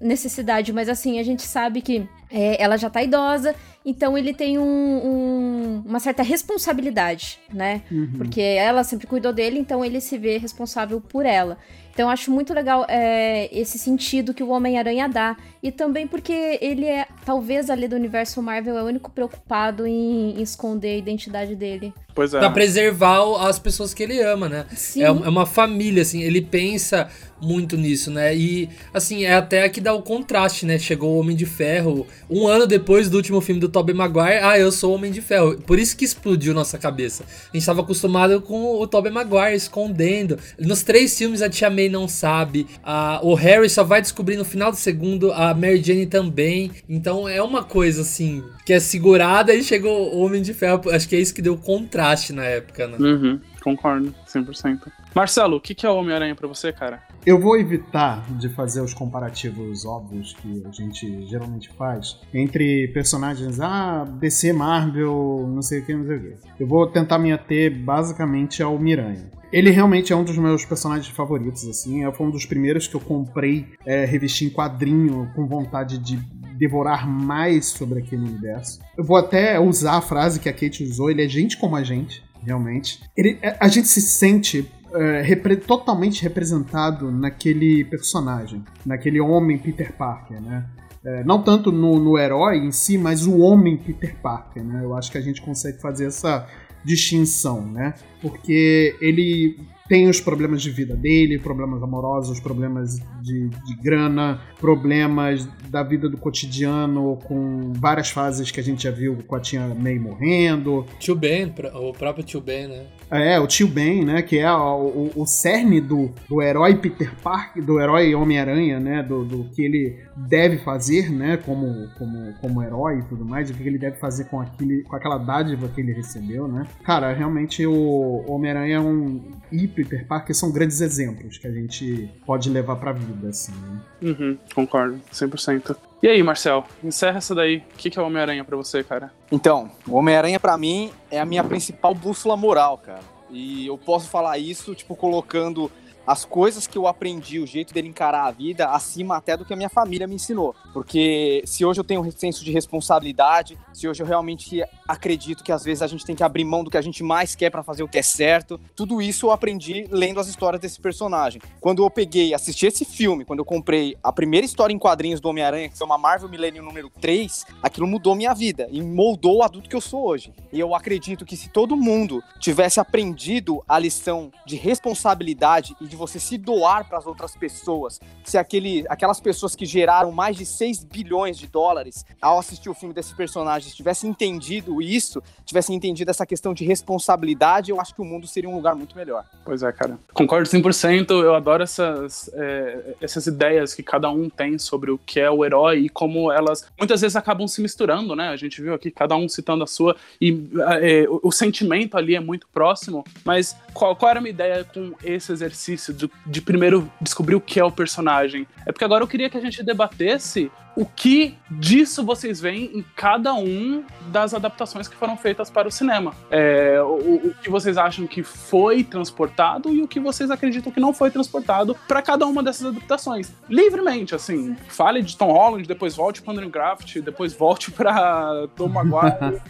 necessidade, 0.00 0.72
mas 0.72 0.88
assim, 0.88 1.18
a 1.18 1.22
gente 1.22 1.42
sabe 1.42 1.80
que 1.80 2.06
é, 2.30 2.62
ela 2.62 2.76
já 2.76 2.90
tá 2.90 3.02
idosa, 3.02 3.54
então 3.84 4.16
ele 4.18 4.34
tem 4.34 4.58
um- 4.58 4.62
um- 4.64 5.82
uma 5.86 6.00
certa 6.00 6.22
responsabilidade, 6.22 7.38
né? 7.52 7.82
Porque 8.18 8.40
ela 8.40 8.84
sempre 8.84 9.06
cuidou 9.06 9.32
dele, 9.32 9.58
então 9.58 9.84
ele 9.84 10.00
se 10.00 10.16
vê 10.18 10.38
responsável 10.38 11.00
por 11.00 11.24
ela. 11.26 11.58
Então 11.92 12.06
eu 12.06 12.10
acho 12.10 12.30
muito 12.30 12.54
legal 12.54 12.86
é, 12.88 13.48
esse 13.52 13.78
sentido 13.78 14.32
que 14.32 14.42
o 14.42 14.48
Homem-Aranha 14.48 15.08
dá. 15.08 15.36
E 15.62 15.70
também 15.70 16.06
porque 16.06 16.58
ele 16.60 16.86
é, 16.86 17.06
talvez 17.24 17.68
ali 17.68 17.86
do 17.86 17.94
universo 17.94 18.42
Marvel, 18.42 18.78
é 18.78 18.82
o 18.82 18.86
único 18.86 19.10
preocupado 19.10 19.86
em, 19.86 20.38
em 20.38 20.42
esconder 20.42 20.94
a 20.94 20.98
identidade 20.98 21.54
dele. 21.54 21.92
Pois 22.14 22.32
é. 22.32 22.38
Pra 22.38 22.50
preservar 22.50 23.46
as 23.46 23.58
pessoas 23.58 23.92
que 23.92 24.02
ele 24.02 24.20
ama, 24.20 24.48
né? 24.48 24.66
Sim. 24.74 25.02
É, 25.02 25.06
é 25.06 25.10
uma 25.10 25.46
família, 25.46 26.02
assim, 26.02 26.22
ele 26.22 26.40
pensa 26.40 27.08
muito 27.42 27.76
nisso, 27.76 28.10
né? 28.10 28.34
E, 28.34 28.68
assim, 28.94 29.24
é 29.24 29.34
até 29.34 29.68
que 29.68 29.80
dá 29.80 29.92
o 29.92 30.02
contraste, 30.02 30.64
né? 30.64 30.78
Chegou 30.78 31.14
o 31.14 31.18
Homem 31.18 31.36
de 31.36 31.44
Ferro, 31.44 32.06
um 32.30 32.46
ano 32.46 32.66
depois 32.66 33.10
do 33.10 33.16
último 33.16 33.40
filme 33.40 33.60
do 33.60 33.68
Tobey 33.68 33.94
Maguire, 33.94 34.40
ah, 34.42 34.58
eu 34.58 34.70
sou 34.70 34.92
o 34.92 34.94
Homem 34.94 35.10
de 35.10 35.20
Ferro. 35.20 35.56
Por 35.62 35.78
isso 35.78 35.96
que 35.96 36.04
explodiu 36.04 36.54
nossa 36.54 36.78
cabeça. 36.78 37.24
A 37.52 37.56
gente 37.56 37.66
tava 37.66 37.80
acostumado 37.80 38.40
com 38.40 38.80
o 38.80 38.86
Tobey 38.86 39.12
Maguire 39.12 39.54
escondendo. 39.54 40.38
Nos 40.58 40.82
três 40.82 41.16
filmes 41.16 41.42
a 41.42 41.48
Tia 41.48 41.68
May 41.68 41.88
não 41.88 42.06
sabe, 42.06 42.66
a, 42.82 43.20
o 43.22 43.34
Harry 43.34 43.68
só 43.68 43.82
vai 43.82 44.00
descobrir 44.00 44.36
no 44.36 44.44
final 44.44 44.70
do 44.70 44.76
segundo, 44.76 45.32
a 45.32 45.52
Mary 45.54 45.82
Jane 45.82 46.06
também. 46.06 46.70
Então 46.88 47.28
é 47.28 47.42
uma 47.42 47.64
coisa, 47.64 48.02
assim, 48.02 48.42
que 48.64 48.72
é 48.72 48.80
segurada 48.80 49.54
e 49.54 49.62
chegou 49.62 50.14
o 50.14 50.24
Homem 50.24 50.42
de 50.42 50.54
Ferro. 50.54 50.90
Acho 50.90 51.08
que 51.08 51.16
é 51.16 51.20
isso 51.20 51.34
que 51.34 51.42
deu 51.42 51.56
contraste 51.56 52.32
na 52.32 52.44
época, 52.44 52.86
né? 52.86 52.96
Uhum, 52.98 53.40
concordo, 53.62 54.14
100%. 54.26 55.01
Marcelo, 55.14 55.56
o 55.56 55.60
que 55.60 55.84
é 55.84 55.90
o 55.90 55.96
Homem-Aranha 55.96 56.34
pra 56.34 56.48
você, 56.48 56.72
cara? 56.72 57.02
Eu 57.24 57.38
vou 57.38 57.56
evitar 57.58 58.24
de 58.30 58.48
fazer 58.48 58.80
os 58.80 58.94
comparativos 58.94 59.84
óbvios 59.84 60.34
que 60.34 60.62
a 60.66 60.72
gente 60.72 61.26
geralmente 61.26 61.68
faz 61.70 62.18
entre 62.32 62.88
personagens, 62.88 63.60
ah, 63.60 64.04
DC, 64.18 64.52
Marvel, 64.52 65.46
não 65.48 65.62
sei 65.62 65.80
o 65.80 65.86
que, 65.86 65.94
não 65.94 66.06
sei 66.06 66.16
o 66.16 66.20
que. 66.20 66.34
Eu 66.58 66.66
vou 66.66 66.86
tentar 66.86 67.18
me 67.18 67.32
ater 67.32 67.70
basicamente 67.84 68.62
ao 68.62 68.78
Miranha. 68.78 69.30
Ele 69.52 69.70
realmente 69.70 70.12
é 70.12 70.16
um 70.16 70.24
dos 70.24 70.38
meus 70.38 70.64
personagens 70.64 71.08
favoritos, 71.08 71.68
assim. 71.68 72.10
Foi 72.12 72.26
um 72.26 72.30
dos 72.30 72.46
primeiros 72.46 72.88
que 72.88 72.94
eu 72.94 73.00
comprei 73.00 73.66
é, 73.84 74.06
em 74.06 74.50
quadrinho 74.50 75.30
com 75.34 75.46
vontade 75.46 75.98
de 75.98 76.16
devorar 76.56 77.06
mais 77.06 77.66
sobre 77.66 77.98
aquele 77.98 78.22
universo. 78.22 78.80
Eu 78.96 79.04
vou 79.04 79.16
até 79.16 79.60
usar 79.60 79.98
a 79.98 80.00
frase 80.00 80.40
que 80.40 80.48
a 80.48 80.52
Kate 80.52 80.82
usou, 80.82 81.10
ele 81.10 81.22
é 81.22 81.28
gente 81.28 81.58
como 81.58 81.76
a 81.76 81.82
gente, 81.82 82.24
realmente. 82.42 83.00
Ele, 83.16 83.38
é, 83.42 83.56
a 83.60 83.68
gente 83.68 83.88
se 83.88 84.00
sente 84.00 84.66
é, 84.94 85.22
repre- 85.22 85.56
totalmente 85.56 86.22
representado 86.22 87.10
naquele 87.10 87.84
personagem, 87.84 88.62
naquele 88.84 89.20
homem 89.20 89.58
Peter 89.58 89.92
Parker, 89.92 90.40
né? 90.40 90.66
É, 91.04 91.24
não 91.24 91.42
tanto 91.42 91.72
no, 91.72 91.98
no 91.98 92.16
herói 92.16 92.58
em 92.58 92.70
si, 92.70 92.96
mas 92.96 93.26
o 93.26 93.38
homem 93.38 93.76
Peter 93.76 94.14
Parker, 94.22 94.62
né? 94.62 94.80
Eu 94.84 94.96
acho 94.96 95.10
que 95.10 95.18
a 95.18 95.22
gente 95.22 95.42
consegue 95.42 95.80
fazer 95.80 96.06
essa 96.06 96.46
distinção, 96.84 97.64
né? 97.66 97.94
Porque 98.20 98.96
ele 99.00 99.56
tem 99.88 100.08
os 100.08 100.20
problemas 100.20 100.62
de 100.62 100.70
vida 100.70 100.96
dele, 100.96 101.38
problemas 101.38 101.82
amorosos, 101.82 102.40
problemas 102.40 102.98
de, 103.20 103.48
de 103.48 103.76
grana, 103.82 104.40
problemas 104.58 105.46
da 105.68 105.82
vida 105.82 106.08
do 106.08 106.16
cotidiano, 106.16 107.18
com 107.24 107.72
várias 107.74 108.08
fases 108.08 108.50
que 108.50 108.58
a 108.58 108.62
gente 108.62 108.84
já 108.84 108.90
viu 108.90 109.18
com 109.26 109.34
a 109.34 109.40
tia 109.40 109.74
May 109.74 109.98
morrendo. 109.98 110.86
Tio 110.98 111.14
Ben, 111.14 111.52
o 111.74 111.92
próprio 111.92 112.24
Tio 112.24 112.40
Ben, 112.40 112.68
né? 112.68 112.86
É, 113.12 113.38
o 113.38 113.46
tio 113.46 113.68
Ben, 113.68 114.04
né? 114.04 114.22
Que 114.22 114.38
é 114.38 114.50
o, 114.50 115.10
o, 115.14 115.22
o 115.22 115.26
cerne 115.26 115.80
do, 115.80 116.10
do 116.28 116.40
herói 116.40 116.74
Peter 116.76 117.14
Parker, 117.22 117.62
do 117.62 117.78
herói 117.78 118.14
Homem-Aranha, 118.14 118.80
né? 118.80 119.02
Do, 119.02 119.24
do 119.24 119.44
que 119.50 119.62
ele 119.62 119.98
deve 120.16 120.56
fazer, 120.58 121.10
né? 121.10 121.36
Como, 121.36 121.88
como, 121.98 122.32
como 122.40 122.62
herói 122.62 123.00
e 123.00 123.02
tudo 123.02 123.24
mais, 123.24 123.50
o 123.50 123.54
que 123.54 123.62
ele 123.62 123.78
deve 123.78 123.96
fazer 123.98 124.24
com, 124.24 124.40
aquele, 124.40 124.82
com 124.84 124.96
aquela 124.96 125.18
dádiva 125.18 125.68
que 125.68 125.80
ele 125.80 125.92
recebeu, 125.92 126.48
né? 126.48 126.66
Cara, 126.82 127.12
realmente 127.12 127.66
o 127.66 128.24
Homem-Aranha 128.26 128.76
é 128.76 128.80
um, 128.80 129.20
e 129.50 129.68
Peter 129.68 130.06
Parker 130.06 130.34
são 130.34 130.50
grandes 130.50 130.80
exemplos 130.80 131.36
que 131.36 131.46
a 131.46 131.52
gente 131.52 132.08
pode 132.24 132.48
levar 132.48 132.76
pra 132.76 132.92
vida, 132.92 133.28
assim, 133.28 133.52
né? 133.52 133.80
Uhum, 134.02 134.38
concordo, 134.54 134.98
100%. 135.12 135.76
E 136.02 136.08
aí, 136.08 136.20
Marcel, 136.20 136.64
encerra 136.82 137.18
essa 137.18 137.32
daí. 137.32 137.58
O 137.58 137.76
que, 137.76 137.96
é 137.96 138.02
o 138.02 138.04
Homem-Aranha 138.04 138.42
pra 138.42 138.56
você, 138.56 138.82
cara? 138.82 139.12
Então, 139.30 139.70
o 139.86 139.94
Homem-Aranha 139.94 140.40
pra 140.40 140.58
mim 140.58 140.90
é 141.08 141.20
a 141.20 141.24
minha 141.24 141.44
principal 141.44 141.94
bússola 141.94 142.36
moral, 142.36 142.76
cara. 142.78 142.98
E 143.30 143.68
eu 143.68 143.78
posso 143.78 144.08
falar 144.08 144.36
isso, 144.36 144.74
tipo, 144.74 144.96
colocando 144.96 145.70
as 146.06 146.24
coisas 146.24 146.66
que 146.66 146.76
eu 146.76 146.86
aprendi, 146.86 147.38
o 147.38 147.46
jeito 147.46 147.72
dele 147.72 147.88
encarar 147.88 148.26
a 148.26 148.30
vida, 148.30 148.68
acima 148.68 149.16
até 149.16 149.36
do 149.36 149.44
que 149.44 149.52
a 149.52 149.56
minha 149.56 149.68
família 149.68 150.06
me 150.06 150.14
ensinou. 150.14 150.54
Porque 150.72 151.42
se 151.46 151.64
hoje 151.64 151.80
eu 151.80 151.84
tenho 151.84 152.00
um 152.00 152.10
senso 152.10 152.44
de 152.44 152.50
responsabilidade, 152.50 153.58
se 153.72 153.88
hoje 153.88 154.02
eu 154.02 154.06
realmente 154.06 154.62
acredito 154.86 155.44
que 155.44 155.52
às 155.52 155.64
vezes 155.64 155.82
a 155.82 155.86
gente 155.86 156.04
tem 156.04 156.16
que 156.16 156.24
abrir 156.24 156.44
mão 156.44 156.64
do 156.64 156.70
que 156.70 156.76
a 156.76 156.82
gente 156.82 157.02
mais 157.02 157.34
quer 157.34 157.50
para 157.50 157.62
fazer 157.62 157.82
o 157.82 157.88
que 157.88 157.98
é 157.98 158.02
certo, 158.02 158.60
tudo 158.74 159.00
isso 159.00 159.26
eu 159.26 159.30
aprendi 159.30 159.86
lendo 159.90 160.18
as 160.18 160.28
histórias 160.28 160.60
desse 160.60 160.80
personagem. 160.80 161.40
Quando 161.60 161.84
eu 161.84 161.90
peguei, 161.90 162.34
assisti 162.34 162.66
esse 162.66 162.84
filme, 162.84 163.24
quando 163.24 163.38
eu 163.38 163.44
comprei 163.44 163.96
a 164.02 164.12
primeira 164.12 164.44
história 164.44 164.74
em 164.74 164.78
quadrinhos 164.78 165.20
do 165.20 165.28
Homem-Aranha, 165.28 165.68
que 165.68 165.78
foi 165.78 165.86
uma 165.86 165.98
Marvel 165.98 166.28
Millennium 166.28 166.64
número 166.64 166.90
3, 167.00 167.44
aquilo 167.62 167.86
mudou 167.86 168.14
minha 168.14 168.34
vida 168.34 168.66
e 168.70 168.82
moldou 168.82 169.38
o 169.38 169.42
adulto 169.42 169.68
que 169.68 169.76
eu 169.76 169.80
sou 169.80 170.06
hoje. 170.06 170.32
E 170.52 170.58
eu 170.58 170.74
acredito 170.74 171.24
que 171.24 171.36
se 171.36 171.48
todo 171.48 171.76
mundo 171.76 172.22
tivesse 172.38 172.80
aprendido 172.80 173.62
a 173.68 173.78
lição 173.78 174.32
de 174.44 174.56
responsabilidade 174.56 175.76
e 175.80 175.86
de 175.92 175.96
você 175.96 176.18
se 176.18 176.38
doar 176.38 176.88
para 176.88 176.96
as 176.96 177.06
outras 177.06 177.36
pessoas, 177.36 178.00
se 178.24 178.38
aquele, 178.38 178.84
aquelas 178.88 179.20
pessoas 179.20 179.54
que 179.54 179.66
geraram 179.66 180.10
mais 180.10 180.36
de 180.36 180.46
6 180.46 180.84
bilhões 180.84 181.36
de 181.38 181.46
dólares 181.46 182.04
ao 182.20 182.38
assistir 182.38 182.70
o 182.70 182.74
filme 182.74 182.94
desse 182.94 183.14
personagem 183.14 183.70
tivessem 183.70 184.08
entendido 184.08 184.80
isso, 184.80 185.22
tivessem 185.44 185.76
entendido 185.76 186.10
essa 186.10 186.24
questão 186.24 186.54
de 186.54 186.64
responsabilidade, 186.64 187.70
eu 187.70 187.78
acho 187.78 187.94
que 187.94 188.00
o 188.00 188.04
mundo 188.04 188.26
seria 188.26 188.48
um 188.48 188.56
lugar 188.56 188.74
muito 188.74 188.96
melhor. 188.96 189.24
Pois 189.44 189.62
é, 189.62 189.70
cara. 189.70 189.98
Concordo 190.14 190.48
100%. 190.48 191.10
Eu 191.10 191.34
adoro 191.34 191.62
essas, 191.62 192.30
é, 192.32 192.94
essas 193.00 193.26
ideias 193.26 193.74
que 193.74 193.82
cada 193.82 194.08
um 194.08 194.30
tem 194.30 194.58
sobre 194.58 194.90
o 194.90 194.96
que 194.96 195.20
é 195.20 195.30
o 195.30 195.44
herói 195.44 195.80
e 195.80 195.88
como 195.90 196.32
elas 196.32 196.66
muitas 196.78 197.02
vezes 197.02 197.16
acabam 197.16 197.46
se 197.46 197.60
misturando, 197.60 198.16
né? 198.16 198.28
A 198.28 198.36
gente 198.36 198.62
viu 198.62 198.72
aqui 198.72 198.90
cada 198.90 199.14
um 199.14 199.28
citando 199.28 199.62
a 199.62 199.66
sua 199.66 199.94
e 200.18 200.48
é, 200.80 201.06
o, 201.08 201.20
o 201.24 201.32
sentimento 201.32 201.98
ali 201.98 202.16
é 202.16 202.20
muito 202.20 202.46
próximo. 202.48 203.04
Mas 203.24 203.54
qual, 203.74 203.94
qual 203.94 204.10
era 204.10 204.20
a 204.20 204.22
minha 204.22 204.32
ideia 204.32 204.64
com 204.64 204.94
esse 205.04 205.30
exercício? 205.30 205.81
De, 205.90 206.10
de 206.26 206.42
primeiro 206.42 206.90
descobrir 207.00 207.34
o 207.34 207.40
que 207.40 207.58
é 207.58 207.64
o 207.64 207.72
personagem. 207.72 208.46
É 208.66 208.72
porque 208.72 208.84
agora 208.84 209.02
eu 209.02 209.08
queria 209.08 209.30
que 209.30 209.38
a 209.38 209.40
gente 209.40 209.62
debatesse 209.62 210.50
o 210.76 210.86
que 210.86 211.36
disso 211.50 212.04
vocês 212.04 212.40
veem 212.40 212.70
em 212.74 212.84
cada 212.96 213.34
um 213.34 213.84
das 214.08 214.34
adaptações 214.34 214.88
que 214.88 214.96
foram 214.96 215.16
feitas 215.16 215.50
para 215.50 215.68
o 215.68 215.70
cinema. 215.70 216.14
É, 216.30 216.80
o, 216.82 217.28
o, 217.28 217.34
que 217.42 217.50
vocês 217.50 217.76
acham 217.76 218.06
que 218.06 218.22
foi 218.22 218.82
transportado 218.82 219.70
e 219.72 219.82
o 219.82 219.88
que 219.88 220.00
vocês 220.00 220.30
acreditam 220.30 220.72
que 220.72 220.80
não 220.80 220.92
foi 220.92 221.10
transportado 221.10 221.76
para 221.86 222.00
cada 222.00 222.26
uma 222.26 222.42
dessas 222.42 222.68
adaptações. 222.68 223.32
Livremente, 223.48 224.14
assim. 224.14 224.56
Fale 224.68 225.02
de 225.02 225.16
Tom 225.16 225.32
Holland, 225.32 225.66
depois 225.66 225.94
volte 225.94 226.22
para 226.22 226.32
Andrew 226.32 226.50
Graft, 226.50 227.00
depois 227.00 227.34
volte 227.34 227.70
para 227.70 228.48
Tom 228.56 228.68
Maguire. 228.72 229.40